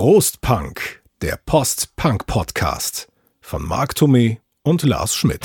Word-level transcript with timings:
Prostpunk, 0.00 1.02
der 1.22 1.40
Post-Punk-Podcast 1.44 3.08
von 3.40 3.66
Marc 3.66 3.94
Thomé 3.94 4.36
und 4.62 4.84
Lars 4.84 5.16
Schmidt. 5.16 5.44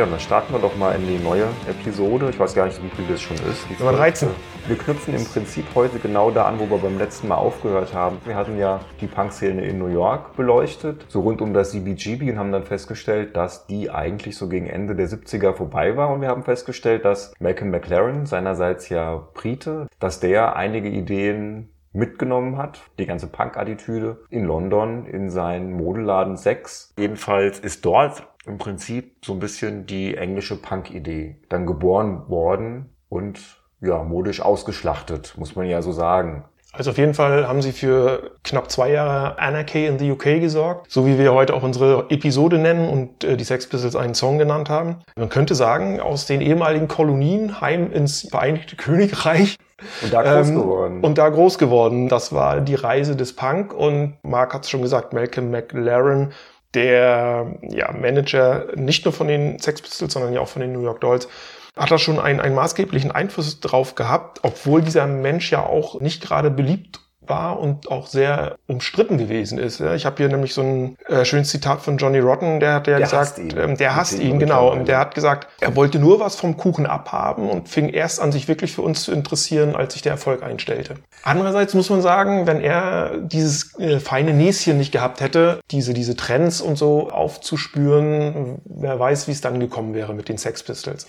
Ja, 0.00 0.06
und 0.06 0.12
dann 0.12 0.20
starten 0.20 0.54
wir 0.54 0.60
doch 0.60 0.74
mal 0.78 0.92
in 0.92 1.06
die 1.06 1.22
neue 1.22 1.44
Episode. 1.68 2.30
Ich 2.30 2.40
weiß 2.40 2.54
gar 2.54 2.64
nicht, 2.64 2.82
wie 2.82 2.88
viel 2.88 3.04
das 3.06 3.20
schon 3.20 3.36
ist. 3.36 3.66
Die 3.68 3.74
Nummer 3.78 3.92
13. 3.92 4.30
Wir 4.66 4.78
knüpfen 4.78 5.14
im 5.14 5.26
Prinzip 5.26 5.66
heute 5.74 5.98
genau 5.98 6.30
da 6.30 6.46
an, 6.46 6.58
wo 6.58 6.70
wir 6.70 6.78
beim 6.78 6.96
letzten 6.96 7.28
Mal 7.28 7.34
aufgehört 7.34 7.92
haben. 7.92 8.16
Wir 8.24 8.34
hatten 8.34 8.58
ja 8.58 8.80
die 9.02 9.06
Punk-Szene 9.06 9.62
in 9.62 9.78
New 9.78 9.88
York 9.88 10.36
beleuchtet, 10.36 11.04
so 11.08 11.20
rund 11.20 11.42
um 11.42 11.52
das 11.52 11.72
CBGB 11.72 12.30
und 12.30 12.38
haben 12.38 12.50
dann 12.50 12.64
festgestellt, 12.64 13.36
dass 13.36 13.66
die 13.66 13.90
eigentlich 13.90 14.38
so 14.38 14.48
gegen 14.48 14.68
Ende 14.68 14.96
der 14.96 15.06
70er 15.06 15.52
vorbei 15.52 15.98
war. 15.98 16.08
Und 16.08 16.22
wir 16.22 16.28
haben 16.28 16.44
festgestellt, 16.44 17.04
dass 17.04 17.34
Malcolm 17.38 17.70
McLaren, 17.70 18.24
seinerseits 18.24 18.88
ja 18.88 19.28
Brite, 19.34 19.86
dass 19.98 20.18
der 20.18 20.56
einige 20.56 20.88
Ideen 20.88 21.68
mitgenommen 21.92 22.56
hat, 22.56 22.80
die 22.98 23.06
ganze 23.06 23.26
Punk-Attitüde 23.26 24.22
in 24.30 24.44
London 24.44 25.04
in 25.04 25.28
seinen 25.28 25.72
Modeladen 25.72 26.38
6. 26.38 26.94
Jedenfalls 26.96 27.58
ist 27.58 27.84
dort 27.84 28.29
im 28.46 28.58
Prinzip 28.58 29.24
so 29.24 29.32
ein 29.32 29.38
bisschen 29.38 29.86
die 29.86 30.16
englische 30.16 30.56
Punk-Idee 30.56 31.36
dann 31.48 31.66
geboren 31.66 32.28
worden 32.28 32.94
und 33.08 33.40
ja, 33.80 34.02
modisch 34.02 34.40
ausgeschlachtet, 34.40 35.34
muss 35.36 35.56
man 35.56 35.66
ja 35.66 35.82
so 35.82 35.92
sagen. 35.92 36.44
Also 36.72 36.90
auf 36.92 36.98
jeden 36.98 37.14
Fall 37.14 37.48
haben 37.48 37.62
sie 37.62 37.72
für 37.72 38.36
knapp 38.44 38.70
zwei 38.70 38.92
Jahre 38.92 39.40
Anarchy 39.40 39.86
in 39.86 39.98
the 39.98 40.12
UK 40.12 40.40
gesorgt, 40.40 40.90
so 40.90 41.04
wie 41.04 41.18
wir 41.18 41.32
heute 41.32 41.54
auch 41.54 41.64
unsere 41.64 42.06
Episode 42.10 42.58
nennen 42.58 42.88
und 42.88 43.24
äh, 43.24 43.36
die 43.36 43.42
Sex 43.42 43.68
Pistols 43.68 43.96
einen 43.96 44.14
Song 44.14 44.38
genannt 44.38 44.70
haben. 44.70 44.98
Man 45.16 45.28
könnte 45.30 45.56
sagen, 45.56 45.98
aus 45.98 46.26
den 46.26 46.40
ehemaligen 46.40 46.86
Kolonien 46.86 47.60
heim 47.60 47.90
ins 47.90 48.28
Vereinigte 48.30 48.76
Königreich. 48.76 49.56
Und 50.02 50.12
da 50.12 50.22
groß 50.22 50.48
ähm, 50.50 50.54
geworden. 50.54 51.00
Und 51.02 51.18
da 51.18 51.28
groß 51.28 51.58
geworden. 51.58 52.08
Das 52.08 52.32
war 52.32 52.60
die 52.60 52.76
Reise 52.76 53.16
des 53.16 53.34
Punk 53.34 53.74
und 53.74 54.18
Mark 54.22 54.54
hat 54.54 54.64
es 54.64 54.70
schon 54.70 54.82
gesagt, 54.82 55.12
Malcolm 55.12 55.50
McLaren 55.50 56.32
der 56.74 57.58
ja, 57.62 57.92
Manager 57.92 58.66
nicht 58.74 59.04
nur 59.04 59.12
von 59.12 59.28
den 59.28 59.58
Sex 59.58 59.82
Pistols, 59.82 60.12
sondern 60.12 60.32
ja 60.32 60.40
auch 60.40 60.48
von 60.48 60.62
den 60.62 60.72
New 60.72 60.82
York 60.82 61.00
Dolls, 61.00 61.28
hat 61.76 61.90
da 61.90 61.98
schon 61.98 62.18
einen, 62.18 62.40
einen 62.40 62.54
maßgeblichen 62.54 63.10
Einfluss 63.10 63.60
drauf 63.60 63.94
gehabt, 63.94 64.40
obwohl 64.42 64.82
dieser 64.82 65.06
Mensch 65.06 65.50
ja 65.50 65.64
auch 65.64 66.00
nicht 66.00 66.22
gerade 66.22 66.50
beliebt 66.50 67.00
war 67.30 67.58
und 67.58 67.90
auch 67.90 68.06
sehr 68.06 68.56
umstritten 68.66 69.16
gewesen 69.16 69.58
ist. 69.58 69.80
Ich 69.80 70.04
habe 70.04 70.16
hier 70.18 70.28
nämlich 70.28 70.52
so 70.52 70.60
ein 70.60 70.96
äh, 71.08 71.24
schönes 71.24 71.48
Zitat 71.48 71.80
von 71.80 71.96
Johnny 71.96 72.18
Rotten, 72.18 72.60
der 72.60 72.74
hat 72.74 72.86
ja 72.86 72.98
der 72.98 73.06
gesagt, 73.06 73.38
hasst. 73.38 73.38
Ähm, 73.56 73.76
der 73.78 73.96
hasst 73.96 74.18
ihn, 74.18 74.38
genau. 74.38 74.70
Und 74.70 74.86
der 74.88 74.98
hat 74.98 75.14
gesagt, 75.14 75.48
er 75.60 75.74
wollte 75.76 75.98
nur 75.98 76.20
was 76.20 76.36
vom 76.36 76.58
Kuchen 76.58 76.84
abhaben 76.84 77.48
und 77.48 77.68
fing 77.68 77.88
erst 77.88 78.20
an, 78.20 78.32
sich 78.32 78.48
wirklich 78.48 78.72
für 78.72 78.82
uns 78.82 79.02
zu 79.02 79.12
interessieren, 79.12 79.74
als 79.74 79.94
sich 79.94 80.02
der 80.02 80.12
Erfolg 80.12 80.42
einstellte. 80.42 80.96
Andererseits 81.22 81.72
muss 81.74 81.88
man 81.88 82.02
sagen, 82.02 82.46
wenn 82.46 82.60
er 82.60 83.16
dieses 83.18 83.78
äh, 83.78 84.00
feine 84.00 84.34
Näschen 84.34 84.76
nicht 84.76 84.92
gehabt 84.92 85.20
hätte, 85.20 85.60
diese, 85.70 85.94
diese 85.94 86.16
Trends 86.16 86.60
und 86.60 86.76
so 86.76 87.10
aufzuspüren, 87.10 88.60
wer 88.64 88.98
weiß, 88.98 89.28
wie 89.28 89.32
es 89.32 89.40
dann 89.40 89.60
gekommen 89.60 89.94
wäre 89.94 90.12
mit 90.12 90.28
den 90.28 90.36
Sex 90.36 90.62
Pistols. 90.62 91.08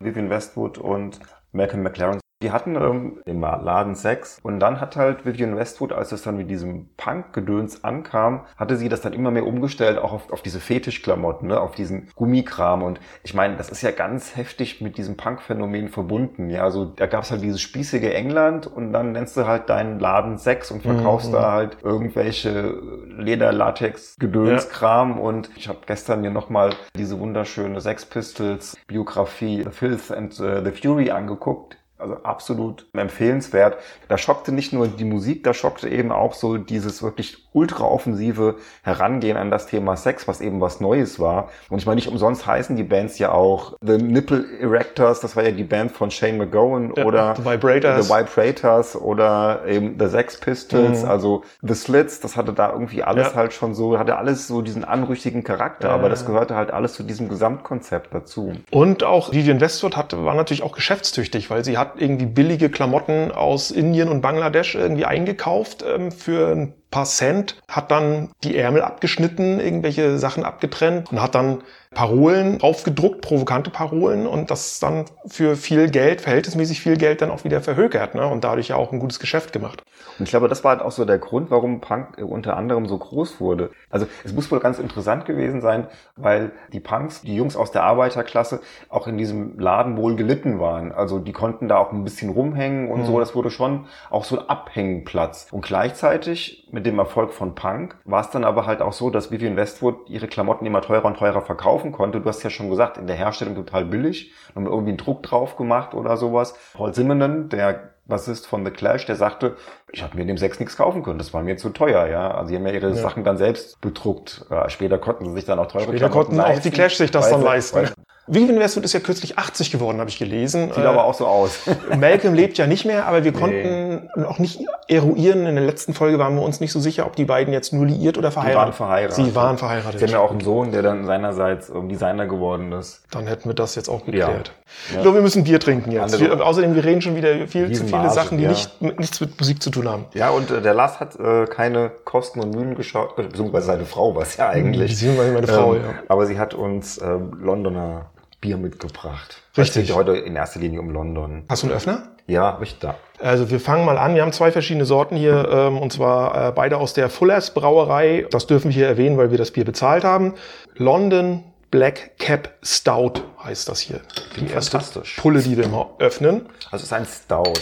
Vivian 0.00 0.28
Westwood 0.28 0.78
und 0.78 1.20
Malcolm 1.52 1.82
McLaren 1.82 2.18
die 2.44 2.52
hatten 2.52 2.76
ähm, 2.76 3.22
im 3.24 3.40
Laden 3.40 3.94
Sex 3.94 4.38
und 4.42 4.60
dann 4.60 4.78
hat 4.78 4.96
halt 4.96 5.24
Vivian 5.24 5.56
Westwood, 5.56 5.94
als 5.94 6.12
es 6.12 6.24
dann 6.24 6.36
mit 6.36 6.50
diesem 6.50 6.90
Punk-Gedöns 6.98 7.84
ankam, 7.84 8.42
hatte 8.58 8.76
sie 8.76 8.90
das 8.90 9.00
dann 9.00 9.14
immer 9.14 9.30
mehr 9.30 9.46
umgestellt, 9.46 9.96
auch 9.96 10.12
auf, 10.12 10.30
auf 10.30 10.42
diese 10.42 10.60
Fetischklamotten, 10.60 11.48
ne, 11.48 11.58
auf 11.58 11.74
diesen 11.74 12.10
Gummikram. 12.14 12.82
Und 12.82 13.00
ich 13.22 13.32
meine, 13.32 13.56
das 13.56 13.70
ist 13.70 13.80
ja 13.80 13.92
ganz 13.92 14.36
heftig 14.36 14.82
mit 14.82 14.98
diesem 14.98 15.16
Punk-Phänomen 15.16 15.88
verbunden. 15.88 16.50
Ja, 16.50 16.64
also 16.64 16.84
da 16.84 17.06
gab 17.06 17.22
es 17.22 17.30
halt 17.30 17.40
dieses 17.40 17.62
spießige 17.62 18.12
England 18.12 18.66
und 18.66 18.92
dann 18.92 19.12
nennst 19.12 19.38
du 19.38 19.46
halt 19.46 19.70
deinen 19.70 19.98
Laden 19.98 20.36
Sex 20.36 20.70
und 20.70 20.82
verkaufst 20.82 21.28
mhm. 21.28 21.32
da 21.32 21.52
halt 21.52 21.78
irgendwelche 21.82 22.74
Leder-Latex-Gedönskram. 23.16 25.16
Ja. 25.16 25.22
Und 25.22 25.48
ich 25.56 25.68
habe 25.68 25.78
gestern 25.86 26.20
mir 26.20 26.30
nochmal 26.30 26.74
diese 26.94 27.18
wunderschöne 27.18 27.80
Sex 27.80 28.04
Pistols-Biografie 28.04 29.62
The 29.64 29.70
Filth 29.70 30.10
and 30.10 30.38
uh, 30.40 30.62
the 30.62 30.72
Fury 30.72 31.10
angeguckt 31.10 31.78
also 32.04 32.22
absolut 32.22 32.86
empfehlenswert. 32.92 33.78
Da 34.08 34.18
schockte 34.18 34.52
nicht 34.52 34.72
nur 34.72 34.88
die 34.88 35.04
Musik, 35.04 35.42
da 35.44 35.54
schockte 35.54 35.88
eben 35.88 36.12
auch 36.12 36.34
so 36.34 36.58
dieses 36.58 37.02
wirklich 37.02 37.43
ultra 37.54 37.84
offensive 37.84 38.56
Herangehen 38.82 39.36
an 39.36 39.50
das 39.50 39.66
Thema 39.66 39.96
Sex, 39.96 40.28
was 40.28 40.40
eben 40.40 40.60
was 40.60 40.80
Neues 40.80 41.18
war. 41.18 41.50
Und 41.70 41.78
ich 41.78 41.86
meine, 41.86 41.96
nicht 41.96 42.08
umsonst 42.08 42.46
heißen 42.46 42.76
die 42.76 42.82
Bands 42.82 43.18
ja 43.18 43.32
auch 43.32 43.76
The 43.80 43.96
Nipple 43.96 44.44
Erectors, 44.60 45.20
das 45.20 45.36
war 45.36 45.44
ja 45.44 45.52
die 45.52 45.64
Band 45.64 45.92
von 45.92 46.10
Shane 46.10 46.36
McGowan 46.36 46.92
ja, 46.96 47.04
oder 47.04 47.34
The 47.36 47.44
Vibrators. 47.44 48.08
The 48.08 48.12
Vibrators 48.12 48.96
oder 48.96 49.62
eben 49.66 49.96
The 49.98 50.08
Sex 50.08 50.40
Pistols, 50.40 51.04
mhm. 51.04 51.08
also 51.08 51.44
The 51.62 51.74
Slits, 51.74 52.20
das 52.20 52.36
hatte 52.36 52.52
da 52.52 52.72
irgendwie 52.72 53.04
alles 53.04 53.28
ja. 53.28 53.34
halt 53.34 53.52
schon 53.52 53.74
so, 53.74 53.98
hatte 53.98 54.18
alles 54.18 54.48
so 54.48 54.60
diesen 54.60 54.84
anrüchigen 54.84 55.44
Charakter, 55.44 55.88
ja. 55.88 55.94
aber 55.94 56.08
das 56.08 56.26
gehörte 56.26 56.56
halt 56.56 56.72
alles 56.72 56.94
zu 56.94 57.04
diesem 57.04 57.28
Gesamtkonzept 57.28 58.12
dazu. 58.12 58.52
Und 58.72 59.04
auch 59.04 59.32
Vivian 59.32 59.60
Westwood 59.60 59.96
hatte, 59.96 60.24
war 60.24 60.34
natürlich 60.34 60.64
auch 60.64 60.72
geschäftstüchtig, 60.72 61.50
weil 61.50 61.64
sie 61.64 61.78
hat 61.78 61.92
irgendwie 61.96 62.26
billige 62.26 62.68
Klamotten 62.68 63.30
aus 63.30 63.70
Indien 63.70 64.08
und 64.08 64.22
Bangladesch 64.22 64.74
irgendwie 64.74 65.04
eingekauft 65.04 65.84
ähm, 65.86 66.10
für 66.10 66.48
ein 66.48 66.74
paar 66.94 67.06
Cent, 67.06 67.56
hat 67.66 67.90
dann 67.90 68.30
die 68.44 68.56
Ärmel 68.56 68.82
abgeschnitten, 68.82 69.58
irgendwelche 69.58 70.16
Sachen 70.16 70.44
abgetrennt 70.44 71.10
und 71.10 71.20
hat 71.20 71.34
dann 71.34 71.64
Parolen 71.94 72.60
aufgedruckt, 72.60 73.20
provokante 73.20 73.70
Parolen 73.70 74.26
und 74.26 74.50
das 74.50 74.80
dann 74.80 75.04
für 75.26 75.56
viel 75.56 75.90
Geld, 75.90 76.20
verhältnismäßig 76.20 76.80
viel 76.80 76.96
Geld 76.96 77.22
dann 77.22 77.30
auch 77.30 77.44
wieder 77.44 77.60
verhökert 77.60 78.14
ne? 78.14 78.26
und 78.26 78.44
dadurch 78.44 78.68
ja 78.68 78.76
auch 78.76 78.92
ein 78.92 78.98
gutes 78.98 79.20
Geschäft 79.20 79.52
gemacht. 79.52 79.82
Und 80.18 80.24
ich 80.24 80.30
glaube, 80.30 80.48
das 80.48 80.62
war 80.64 80.72
halt 80.72 80.82
auch 80.82 80.92
so 80.92 81.04
der 81.04 81.18
Grund, 81.18 81.50
warum 81.50 81.80
Punk 81.80 82.18
unter 82.18 82.56
anderem 82.56 82.86
so 82.86 82.98
groß 82.98 83.40
wurde. 83.40 83.70
Also 83.90 84.06
es 84.24 84.32
muss 84.32 84.50
wohl 84.50 84.60
ganz 84.60 84.78
interessant 84.78 85.24
gewesen 85.24 85.60
sein, 85.60 85.88
weil 86.16 86.52
die 86.72 86.80
Punks, 86.80 87.22
die 87.22 87.34
Jungs 87.34 87.56
aus 87.56 87.70
der 87.70 87.84
Arbeiterklasse, 87.84 88.60
auch 88.88 89.06
in 89.06 89.16
diesem 89.16 89.58
Laden 89.58 89.96
wohl 89.96 90.16
gelitten 90.16 90.60
waren. 90.60 90.92
Also 90.92 91.18
die 91.18 91.32
konnten 91.32 91.68
da 91.68 91.78
auch 91.78 91.92
ein 91.92 92.04
bisschen 92.04 92.30
rumhängen 92.30 92.90
und 92.90 93.00
mhm. 93.00 93.06
so. 93.06 93.18
Das 93.18 93.34
wurde 93.34 93.50
schon 93.50 93.86
auch 94.10 94.24
so 94.24 94.38
ein 94.38 94.48
Abhängenplatz. 94.48 95.48
Und 95.50 95.64
gleichzeitig 95.64 96.68
mit 96.70 96.86
dem 96.86 96.98
Erfolg 96.98 97.32
von 97.32 97.54
Punk 97.54 97.96
war 98.04 98.20
es 98.20 98.30
dann 98.30 98.44
aber 98.44 98.66
halt 98.66 98.82
auch 98.82 98.92
so, 98.92 99.10
dass 99.10 99.30
Vivian 99.30 99.56
Westwood 99.56 100.08
ihre 100.08 100.28
Klamotten 100.28 100.66
immer 100.66 100.82
teurer 100.82 101.06
und 101.06 101.16
teurer 101.16 101.40
verkaufen 101.84 101.92
konnte. 101.92 102.20
Du 102.20 102.28
hast 102.28 102.42
ja 102.42 102.50
schon 102.50 102.70
gesagt, 102.70 102.98
in 102.98 103.06
der 103.06 103.16
Herstellung 103.16 103.54
total 103.54 103.84
billig, 103.84 104.32
haben 104.54 104.66
irgendwie 104.66 104.90
einen 104.90 104.98
Druck 104.98 105.22
drauf 105.22 105.56
gemacht 105.56 105.94
oder 105.94 106.16
sowas. 106.16 106.54
Paul 106.74 106.94
Simonen, 106.94 107.48
der 107.48 107.90
Bassist 108.06 108.46
von 108.46 108.64
The 108.64 108.70
Clash, 108.70 109.06
der 109.06 109.16
sagte, 109.16 109.56
ich 109.90 110.02
habe 110.02 110.16
mir 110.16 110.26
dem 110.26 110.36
Sex 110.36 110.60
nichts 110.60 110.76
kaufen 110.76 111.02
können, 111.02 111.18
das 111.18 111.32
war 111.32 111.42
mir 111.42 111.56
zu 111.56 111.70
teuer, 111.70 112.06
ja. 112.06 112.32
Also 112.32 112.48
sie 112.48 112.56
haben 112.56 112.66
ja 112.66 112.72
ihre 112.72 112.88
ja. 112.88 112.94
Sachen 112.94 113.24
dann 113.24 113.38
selbst 113.38 113.80
bedruckt. 113.80 114.44
Später 114.68 114.98
konnten 114.98 115.26
sie 115.26 115.32
sich 115.32 115.44
dann 115.44 115.58
auch 115.58 115.68
teure 115.68 115.84
Später 115.84 116.10
Klamotten 116.10 116.36
konnten 116.36 116.52
auch 116.52 116.58
die 116.58 116.70
Clash 116.70 116.96
sich 116.96 117.10
das 117.10 117.30
dann 117.30 117.42
leisten. 117.42 117.78
Vivian 117.78 118.03
Westwood 118.26 118.84
ist 118.84 118.92
ja 118.92 119.00
kürzlich 119.00 119.38
80 119.38 119.70
geworden, 119.70 120.00
habe 120.00 120.08
ich 120.08 120.18
gelesen. 120.18 120.70
Sieht 120.74 120.84
äh, 120.84 120.86
aber 120.86 121.04
auch 121.04 121.14
so 121.14 121.26
aus. 121.26 121.60
Malcolm 121.98 122.34
lebt 122.34 122.56
ja 122.56 122.66
nicht 122.66 122.84
mehr, 122.84 123.06
aber 123.06 123.24
wir 123.24 123.32
konnten 123.32 124.08
nee. 124.16 124.24
auch 124.24 124.38
nicht 124.38 124.60
eruieren. 124.88 125.46
In 125.46 125.56
der 125.56 125.64
letzten 125.64 125.92
Folge 125.94 126.18
waren 126.18 126.34
wir 126.34 126.42
uns 126.42 126.60
nicht 126.60 126.72
so 126.72 126.80
sicher, 126.80 127.06
ob 127.06 127.16
die 127.16 127.24
beiden 127.24 127.52
jetzt 127.52 127.72
nur 127.72 127.86
liiert 127.86 128.16
oder 128.16 128.30
verheiratet. 128.30 128.74
Sie 128.74 128.80
waren 128.80 128.88
verheiratet. 128.88 129.26
Sie 129.26 129.34
waren 129.34 129.58
verheiratet. 129.58 129.98
Sie 129.98 130.06
haben 130.06 130.12
ja 130.12 130.20
auch 130.20 130.30
einen 130.30 130.40
Sohn, 130.40 130.72
der 130.72 130.82
dann 130.82 131.04
seinerseits 131.04 131.70
Designer 131.90 132.26
geworden 132.26 132.72
ist. 132.72 133.02
Dann 133.10 133.26
hätten 133.26 133.48
wir 133.48 133.54
das 133.54 133.74
jetzt 133.74 133.88
auch 133.88 134.04
geklärt. 134.06 134.48
Ja. 134.48 134.96
Ich 134.96 135.02
glaube, 135.02 135.18
wir 135.18 135.22
müssen 135.22 135.44
Bier 135.44 135.60
trinken 135.60 135.92
jetzt. 135.92 136.18
Wir, 136.18 136.44
außerdem, 136.44 136.74
wir 136.74 136.84
reden 136.84 137.00
schon 137.00 137.16
wieder 137.16 137.46
viel 137.46 137.70
zu 137.72 137.84
viele 137.84 138.10
Sachen, 138.10 138.38
die 138.38 138.44
ja. 138.44 138.50
nicht, 138.50 138.80
nichts 138.80 139.20
mit 139.20 139.38
Musik 139.38 139.62
zu 139.62 139.70
tun 139.70 139.88
haben. 139.88 140.06
Ja, 140.14 140.30
und 140.30 140.50
äh, 140.50 140.60
der 140.62 140.74
Lars 140.74 140.98
hat 140.98 141.18
äh, 141.18 141.46
keine 141.46 141.90
Kosten 142.04 142.40
und 142.40 142.54
Mühen 142.54 142.74
geschaut, 142.74 143.16
beziehungsweise 143.16 143.66
seine 143.66 143.84
Frau 143.84 144.14
war 144.14 144.22
es 144.22 144.36
ja 144.36 144.48
eigentlich. 144.48 144.92
Beziehungsweise 144.92 145.32
meine 145.32 145.46
Frau, 145.46 145.74
ähm, 145.74 145.82
ja. 145.82 145.94
Aber 146.08 146.26
sie 146.26 146.38
hat 146.38 146.54
uns 146.54 146.98
äh, 146.98 147.18
Londoner 147.40 148.06
Bier 148.44 148.58
mitgebracht. 148.58 149.40
Richtig. 149.56 149.84
Es 149.84 149.88
geht 149.88 149.96
heute 149.96 150.14
in 150.18 150.36
erster 150.36 150.60
Linie 150.60 150.78
um 150.78 150.90
London. 150.90 151.46
Hast 151.48 151.62
du 151.62 151.68
einen 151.68 151.76
Öffner? 151.76 152.10
Ja, 152.26 152.58
ich 152.60 152.78
da. 152.78 152.96
Also 153.18 153.50
wir 153.50 153.58
fangen 153.58 153.86
mal 153.86 153.96
an. 153.96 154.14
Wir 154.14 154.20
haben 154.20 154.32
zwei 154.32 154.52
verschiedene 154.52 154.84
Sorten 154.84 155.16
hier, 155.16 155.48
ähm, 155.50 155.78
und 155.78 155.94
zwar 155.94 156.48
äh, 156.48 156.52
beide 156.52 156.76
aus 156.76 156.92
der 156.92 157.08
Fullers 157.08 157.54
Brauerei. 157.54 158.26
Das 158.30 158.46
dürfen 158.46 158.68
wir 158.68 158.74
hier 158.74 158.86
erwähnen, 158.86 159.16
weil 159.16 159.30
wir 159.30 159.38
das 159.38 159.50
Bier 159.50 159.64
bezahlt 159.64 160.04
haben. 160.04 160.34
London 160.74 161.42
Black 161.70 162.18
Cap 162.18 162.52
Stout 162.62 163.22
heißt 163.42 163.66
das 163.66 163.80
hier. 163.80 164.02
Die 164.36 164.52
erste 164.52 164.78
Pulle, 165.16 165.40
die 165.40 165.56
wir 165.56 165.66
mal 165.68 165.86
öffnen. 165.98 166.46
Also 166.70 166.82
es 166.82 166.82
ist 166.82 166.92
ein 166.92 167.06
Stout. 167.06 167.58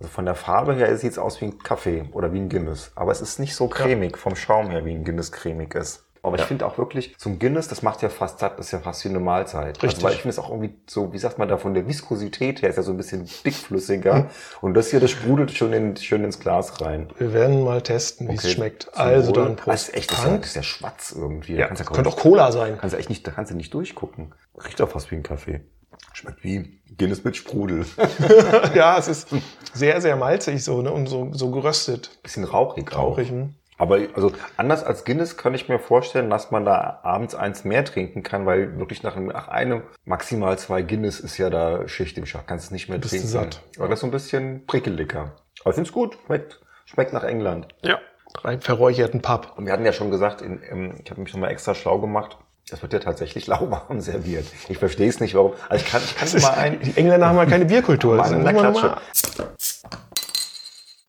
Also 0.00 0.10
von 0.10 0.24
der 0.24 0.34
Farbe 0.34 0.74
her 0.74 0.96
sieht 0.96 1.12
es 1.12 1.18
aus 1.18 1.42
wie 1.42 1.44
ein 1.44 1.58
Kaffee 1.58 2.04
oder 2.12 2.32
wie 2.32 2.38
ein 2.38 2.48
Guinness. 2.48 2.90
Aber 2.94 3.12
es 3.12 3.20
ist 3.20 3.38
nicht 3.38 3.54
so 3.54 3.68
cremig 3.68 4.12
ja. 4.12 4.16
vom 4.16 4.34
Schaum 4.34 4.70
her, 4.70 4.86
wie 4.86 4.92
ein 4.92 5.04
Guinness 5.04 5.30
cremig 5.30 5.74
ist. 5.74 6.06
Aber 6.24 6.36
ja. 6.36 6.42
ich 6.42 6.48
finde 6.48 6.66
auch 6.66 6.78
wirklich, 6.78 7.18
zum 7.18 7.40
Guinness, 7.40 7.66
das 7.66 7.82
macht 7.82 8.00
ja 8.00 8.08
fast 8.08 8.38
satt, 8.38 8.58
das 8.58 8.66
ist 8.66 8.72
ja 8.72 8.78
fast 8.78 9.04
wie 9.04 9.08
eine 9.08 9.18
Mahlzeit. 9.18 9.76
Also, 9.76 9.86
Richtig. 9.86 9.86
Also, 9.86 10.02
weil 10.04 10.12
ich 10.12 10.22
finde 10.22 10.30
es 10.30 10.38
auch 10.38 10.50
irgendwie 10.50 10.74
so, 10.86 11.12
wie 11.12 11.18
sagt 11.18 11.38
man 11.38 11.48
da, 11.48 11.58
von 11.58 11.74
der 11.74 11.88
Viskosität 11.88 12.62
her 12.62 12.70
ist 12.70 12.76
ja 12.76 12.82
so 12.84 12.92
ein 12.92 12.96
bisschen 12.96 13.28
dickflüssiger. 13.44 14.14
Mhm. 14.14 14.26
Und 14.60 14.74
das 14.74 14.90
hier, 14.90 15.00
das 15.00 15.10
sprudelt 15.10 15.50
schon 15.50 15.72
in, 15.72 15.96
schön 15.96 16.22
ins 16.22 16.38
Glas 16.38 16.80
rein. 16.80 17.10
Wir 17.18 17.32
werden 17.32 17.64
mal 17.64 17.82
testen, 17.82 18.28
wie 18.28 18.34
okay. 18.34 18.46
es 18.46 18.52
schmeckt. 18.52 18.96
Also 18.96 19.32
dann 19.32 19.56
Prost. 19.56 19.68
Das 19.68 19.88
ist 19.88 19.94
echt, 19.94 20.10
das 20.12 20.18
ist, 20.18 20.24
ja, 20.24 20.36
das 20.36 20.46
ist 20.46 20.56
ja 20.56 20.62
schwarz 20.62 21.14
irgendwie. 21.16 21.54
Ja, 21.54 21.68
ja 21.68 21.74
könnte 21.74 22.08
auch 22.08 22.16
Cola 22.16 22.52
sein. 22.52 22.78
Kannst 22.78 22.94
du 22.94 22.98
echt 22.98 23.08
nicht, 23.08 23.26
da 23.26 23.32
kannst 23.32 23.50
du 23.50 23.56
nicht 23.56 23.74
durchgucken. 23.74 24.32
Riecht 24.64 24.80
auch 24.80 24.88
fast 24.88 25.10
wie 25.10 25.16
ein 25.16 25.24
Kaffee. 25.24 25.60
Schmeckt 26.12 26.44
wie 26.44 26.80
Guinness 26.98 27.24
mit 27.24 27.36
Sprudel. 27.36 27.84
ja, 28.74 28.98
es 28.98 29.08
ist 29.08 29.28
sehr, 29.72 30.00
sehr 30.00 30.16
malzig 30.16 30.62
so, 30.62 30.82
ne? 30.82 30.92
Und 30.92 31.08
so, 31.08 31.30
so 31.32 31.50
geröstet. 31.50 32.18
Bisschen 32.22 32.44
rauchig. 32.44 32.94
Rauchig, 32.94 33.30
ne? 33.30 33.54
Aber 33.82 33.98
also 34.14 34.30
anders 34.56 34.84
als 34.84 35.04
Guinness 35.04 35.36
kann 35.36 35.54
ich 35.54 35.68
mir 35.68 35.80
vorstellen, 35.80 36.30
dass 36.30 36.52
man 36.52 36.64
da 36.64 37.00
abends 37.02 37.34
eins 37.34 37.64
mehr 37.64 37.84
trinken 37.84 38.22
kann, 38.22 38.46
weil 38.46 38.78
wirklich 38.78 39.02
nach 39.02 39.16
einem, 39.16 39.26
nach 39.26 39.48
einem 39.48 39.82
maximal 40.04 40.56
zwei 40.56 40.82
Guinness 40.82 41.18
ist 41.18 41.36
ja 41.36 41.50
da 41.50 41.88
Schicht 41.88 42.16
im 42.16 42.24
Schach. 42.24 42.44
Kannst 42.46 42.66
es 42.66 42.70
nicht 42.70 42.88
mehr 42.88 42.98
Bist 42.98 43.10
trinken. 43.10 43.26
du 43.26 43.32
satt. 43.32 43.60
Aber 43.78 43.88
das 43.88 43.96
ist 43.96 44.00
so 44.02 44.06
ein 44.06 44.12
bisschen 44.12 44.66
prickeliger. 44.68 45.32
Aber 45.62 45.70
ich 45.70 45.74
finde 45.74 45.88
es 45.88 45.92
gut. 45.92 46.16
Schmeckt, 46.26 46.60
schmeckt 46.84 47.12
nach 47.12 47.24
England. 47.24 47.66
Ja. 47.82 47.98
Drei 48.34 48.58
verräucherten 48.60 49.20
Pub. 49.20 49.54
Und 49.56 49.66
wir 49.66 49.72
hatten 49.72 49.84
ja 49.84 49.92
schon 49.92 50.12
gesagt, 50.12 50.42
in, 50.42 50.62
im, 50.62 51.00
ich 51.04 51.10
habe 51.10 51.20
mich 51.20 51.32
nochmal 51.32 51.50
extra 51.50 51.74
schlau 51.74 51.98
gemacht. 51.98 52.38
Das 52.70 52.82
wird 52.82 52.92
ja 52.92 53.00
tatsächlich 53.00 53.46
lauwarm 53.48 54.00
serviert. 54.00 54.46
Ich 54.68 54.78
verstehe 54.78 55.08
es 55.08 55.18
nicht, 55.18 55.34
warum. 55.34 55.54
Also 55.68 55.84
ich 55.84 55.90
kann, 55.90 56.00
ich 56.04 56.14
kann 56.14 56.40
mal 56.40 56.54
ein. 56.54 56.78
die 56.80 56.96
Engländer 56.96 57.26
haben 57.28 57.36
halt 57.38 57.50
keine 57.50 57.64
Bierkultur. 57.64 58.14
Mal 58.14 58.32
in 58.32 58.44
man 58.44 58.56
Klatsche. 58.56 58.86
mal- 58.86 59.48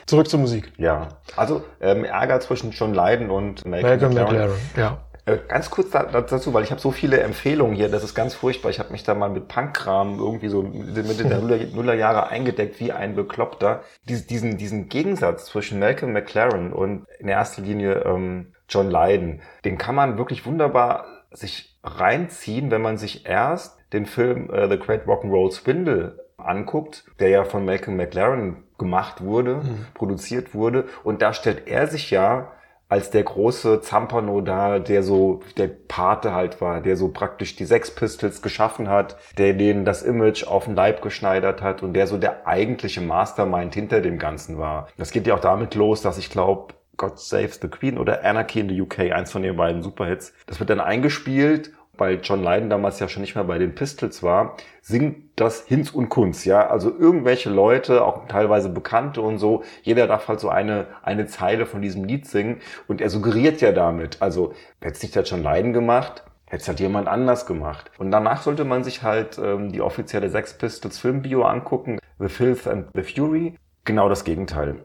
Zurück 0.05 0.29
zur 0.29 0.39
Musik. 0.39 0.71
Ja. 0.77 1.09
Also 1.35 1.63
ähm, 1.81 2.03
Ärger 2.05 2.39
zwischen 2.39 2.71
John 2.71 2.93
Lydon 2.93 3.29
und 3.29 3.65
Malcolm 3.65 4.13
McLaren. 4.13 4.51
Ja. 4.75 4.97
Äh, 5.25 5.37
Ganz 5.47 5.69
kurz 5.69 5.89
da, 5.91 6.03
da- 6.03 6.21
dazu, 6.21 6.53
weil 6.53 6.63
ich 6.63 6.71
habe 6.71 6.81
so 6.81 6.91
viele 6.91 7.21
Empfehlungen 7.21 7.75
hier, 7.75 7.87
das 7.89 8.03
ist 8.03 8.13
ganz 8.13 8.33
furchtbar. 8.33 8.69
Ich 8.69 8.79
habe 8.79 8.91
mich 8.91 9.03
da 9.03 9.13
mal 9.13 9.29
mit 9.29 9.47
Punkkram 9.47 10.19
irgendwie 10.19 10.49
so 10.49 10.63
Mitte 10.63 11.23
der 11.25 11.39
Nuller, 11.39 11.57
Nullerjahre 11.73 12.27
eingedeckt 12.27 12.79
wie 12.81 12.91
ein 12.91 13.15
Bekloppter. 13.15 13.81
Dies, 14.09 14.27
diesen, 14.27 14.57
diesen 14.57 14.89
Gegensatz 14.89 15.45
zwischen 15.45 15.79
Malcolm 15.79 16.11
McLaren 16.11 16.73
und 16.73 17.05
in 17.19 17.29
erster 17.29 17.61
Linie 17.61 18.03
ähm, 18.05 18.53
John 18.67 18.89
Lydon, 18.91 19.41
den 19.63 19.77
kann 19.77 19.95
man 19.95 20.17
wirklich 20.17 20.45
wunderbar 20.45 21.05
sich 21.31 21.77
reinziehen, 21.83 22.69
wenn 22.71 22.81
man 22.81 22.97
sich 22.97 23.25
erst 23.25 23.77
den 23.93 24.05
Film 24.05 24.49
äh, 24.51 24.67
The 24.69 24.77
Great 24.77 25.05
Rock'n'Roll 25.07 25.51
Swindle 25.51 26.19
anguckt, 26.37 27.05
der 27.19 27.29
ja 27.29 27.43
von 27.45 27.63
Malcolm 27.65 27.95
McLaren 27.95 28.62
gemacht 28.77 29.21
wurde, 29.21 29.61
produziert 29.93 30.53
wurde. 30.53 30.85
Und 31.03 31.21
da 31.21 31.33
stellt 31.33 31.67
er 31.67 31.87
sich 31.87 32.11
ja 32.11 32.51
als 32.93 33.09
der 33.09 33.23
große 33.23 33.81
Zampano 33.81 34.41
da, 34.41 34.77
der 34.77 35.01
so 35.01 35.41
der 35.57 35.67
Pate 35.67 36.31
halt 36.33 36.61
war, 36.61 36.79
der 36.79 36.95
so 36.95 37.07
praktisch 37.07 37.55
die 37.55 37.65
Sex 37.65 37.89
Pistols 37.89 38.43
geschaffen 38.43 38.87
hat, 38.87 39.17
der 39.39 39.53
denen 39.53 39.83
das 39.83 40.03
Image 40.03 40.45
auf 40.45 40.65
den 40.65 40.75
Leib 40.75 41.01
geschneidert 41.01 41.63
hat 41.63 41.81
und 41.81 41.93
der 41.93 42.05
so 42.05 42.19
der 42.19 42.45
eigentliche 42.45 43.01
Mastermind 43.01 43.73
hinter 43.73 44.01
dem 44.01 44.19
Ganzen 44.19 44.59
war. 44.59 44.89
Das 44.95 45.09
geht 45.09 45.25
ja 45.25 45.33
auch 45.33 45.39
damit 45.39 45.73
los, 45.73 46.03
dass 46.03 46.19
ich 46.19 46.29
glaube, 46.29 46.75
God 46.95 47.17
Saves 47.17 47.59
the 47.59 47.67
Queen 47.67 47.97
oder 47.97 48.23
Anarchy 48.23 48.59
in 48.59 48.69
the 48.69 48.79
UK, 48.79 49.11
eins 49.11 49.31
von 49.31 49.41
den 49.41 49.57
beiden 49.57 49.81
Superhits, 49.81 50.33
das 50.45 50.59
wird 50.59 50.69
dann 50.69 50.79
eingespielt 50.79 51.71
weil 51.97 52.19
John 52.23 52.43
Lydon 52.43 52.69
damals 52.69 52.99
ja 52.99 53.07
schon 53.07 53.21
nicht 53.21 53.35
mehr 53.35 53.43
bei 53.43 53.57
den 53.57 53.75
Pistols 53.75 54.23
war, 54.23 54.57
singt 54.81 55.39
das 55.39 55.65
Hinz 55.65 55.91
und 55.91 56.09
Kunz, 56.09 56.45
ja. 56.45 56.67
Also 56.67 56.89
irgendwelche 56.97 57.49
Leute, 57.49 58.03
auch 58.03 58.27
teilweise 58.27 58.69
Bekannte 58.69 59.21
und 59.21 59.37
so, 59.37 59.63
jeder 59.83 60.07
darf 60.07 60.27
halt 60.27 60.39
so 60.39 60.49
eine, 60.49 60.87
eine 61.03 61.27
Zeile 61.27 61.65
von 61.65 61.81
diesem 61.81 62.03
Lied 62.03 62.27
singen 62.27 62.61
und 62.87 63.01
er 63.01 63.09
suggeriert 63.09 63.61
ja 63.61 63.71
damit, 63.71 64.21
also, 64.21 64.53
hätte 64.81 64.95
es 64.95 65.03
nicht 65.03 65.15
der 65.15 65.23
John 65.23 65.43
Lydon 65.43 65.73
gemacht, 65.73 66.23
hätte 66.45 66.61
es 66.61 66.67
halt 66.67 66.79
jemand 66.79 67.07
anders 67.07 67.45
gemacht. 67.45 67.91
Und 67.97 68.11
danach 68.11 68.41
sollte 68.41 68.63
man 68.63 68.83
sich 68.83 69.03
halt 69.03 69.39
ähm, 69.39 69.71
die 69.71 69.81
offizielle 69.81 70.29
Sex 70.29 70.57
Pistols 70.57 70.99
Filmbio 70.99 71.43
angucken, 71.43 71.99
The 72.19 72.29
Filth 72.29 72.67
and 72.67 72.87
the 72.93 73.01
Fury. 73.01 73.55
Genau 73.85 74.07
das 74.07 74.23
Gegenteil. 74.23 74.83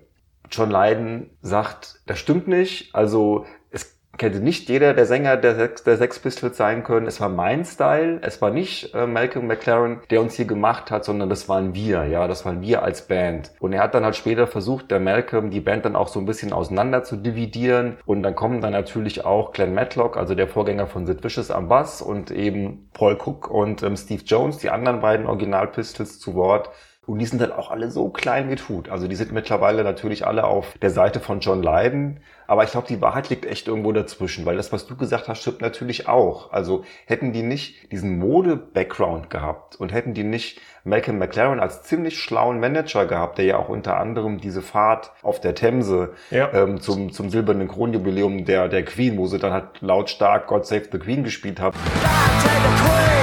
John 0.50 0.70
Lydon 0.70 1.30
sagt, 1.42 2.00
das 2.06 2.18
stimmt 2.18 2.48
nicht. 2.48 2.94
Also 2.94 3.44
hätte 4.22 4.40
nicht 4.40 4.68
jeder 4.68 4.94
der 4.94 5.06
Sänger 5.06 5.36
der 5.36 5.54
Sex, 5.54 5.84
der 5.84 5.96
Sex 5.96 6.18
Pistols 6.18 6.56
sein 6.56 6.84
können. 6.84 7.06
Es 7.06 7.20
war 7.20 7.28
mein 7.28 7.64
Style. 7.64 8.20
Es 8.22 8.40
war 8.40 8.50
nicht 8.50 8.94
äh, 8.94 9.06
Malcolm 9.06 9.46
McLaren, 9.46 10.00
der 10.10 10.20
uns 10.20 10.34
hier 10.34 10.44
gemacht 10.44 10.90
hat, 10.90 11.04
sondern 11.04 11.28
das 11.28 11.48
waren 11.48 11.74
wir. 11.74 12.04
Ja, 12.04 12.28
das 12.28 12.44
waren 12.44 12.60
wir 12.62 12.82
als 12.82 13.02
Band. 13.02 13.52
Und 13.60 13.72
er 13.72 13.82
hat 13.82 13.94
dann 13.94 14.04
halt 14.04 14.16
später 14.16 14.46
versucht, 14.46 14.90
der 14.90 15.00
Malcolm 15.00 15.50
die 15.50 15.60
Band 15.60 15.84
dann 15.84 15.96
auch 15.96 16.08
so 16.08 16.20
ein 16.20 16.26
bisschen 16.26 16.52
auseinander 16.52 17.04
zu 17.04 17.16
dividieren. 17.16 17.96
Und 18.06 18.22
dann 18.22 18.34
kommen 18.34 18.60
dann 18.60 18.72
natürlich 18.72 19.24
auch 19.24 19.52
Glenn 19.52 19.74
Matlock, 19.74 20.16
also 20.16 20.34
der 20.34 20.48
Vorgänger 20.48 20.86
von 20.86 21.06
Sid 21.06 21.22
Vicious 21.22 21.50
am 21.50 21.68
Bass 21.68 22.02
und 22.02 22.30
eben 22.30 22.88
Paul 22.92 23.16
Cook 23.16 23.50
und 23.50 23.82
ähm, 23.82 23.96
Steve 23.96 24.22
Jones, 24.24 24.58
die 24.58 24.70
anderen 24.70 25.00
beiden 25.00 25.26
Original 25.26 25.68
Pistols 25.68 26.18
zu 26.18 26.34
Wort. 26.34 26.70
Und 27.08 27.20
die 27.20 27.24
sind 27.24 27.40
dann 27.40 27.52
auch 27.52 27.70
alle 27.70 27.90
so 27.90 28.10
klein 28.10 28.50
wie 28.50 28.56
Tut. 28.56 28.90
Also 28.90 29.08
die 29.08 29.16
sind 29.16 29.32
mittlerweile 29.32 29.82
natürlich 29.82 30.26
alle 30.26 30.44
auf 30.44 30.76
der 30.82 30.90
Seite 30.90 31.20
von 31.20 31.40
John 31.40 31.62
Lydon. 31.62 32.18
Aber 32.46 32.64
ich 32.64 32.70
glaube, 32.70 32.86
die 32.86 33.00
Wahrheit 33.00 33.30
liegt 33.30 33.46
echt 33.46 33.66
irgendwo 33.66 33.92
dazwischen, 33.92 34.44
weil 34.44 34.58
das, 34.58 34.72
was 34.72 34.86
du 34.86 34.94
gesagt 34.94 35.26
hast, 35.26 35.40
stimmt 35.40 35.62
natürlich 35.62 36.06
auch. 36.06 36.52
Also 36.52 36.84
hätten 37.06 37.32
die 37.32 37.42
nicht 37.42 37.90
diesen 37.92 38.18
Mode-Background 38.18 39.30
gehabt 39.30 39.76
und 39.76 39.90
hätten 39.90 40.12
die 40.12 40.22
nicht 40.22 40.60
Malcolm 40.84 41.18
McLaren 41.18 41.60
als 41.60 41.82
ziemlich 41.82 42.20
schlauen 42.20 42.60
Manager 42.60 43.06
gehabt, 43.06 43.38
der 43.38 43.46
ja 43.46 43.56
auch 43.56 43.70
unter 43.70 43.96
anderem 43.96 44.38
diese 44.38 44.60
Fahrt 44.60 45.10
auf 45.22 45.40
der 45.40 45.54
Themse 45.54 46.12
Ja. 46.30 46.52
ähm, 46.52 46.78
zum, 46.78 47.10
zum 47.10 47.30
silbernen 47.30 47.68
Kronjubiläum 47.68 48.44
der, 48.44 48.68
der 48.68 48.84
Queen, 48.84 49.16
wo 49.16 49.26
sie 49.26 49.38
dann 49.38 49.54
halt 49.54 49.80
lautstark 49.80 50.46
God 50.46 50.66
Save 50.66 50.88
the 50.92 50.98
Queen 50.98 51.24
gespielt 51.24 51.58
haben, 51.58 51.74
Take 51.74 53.17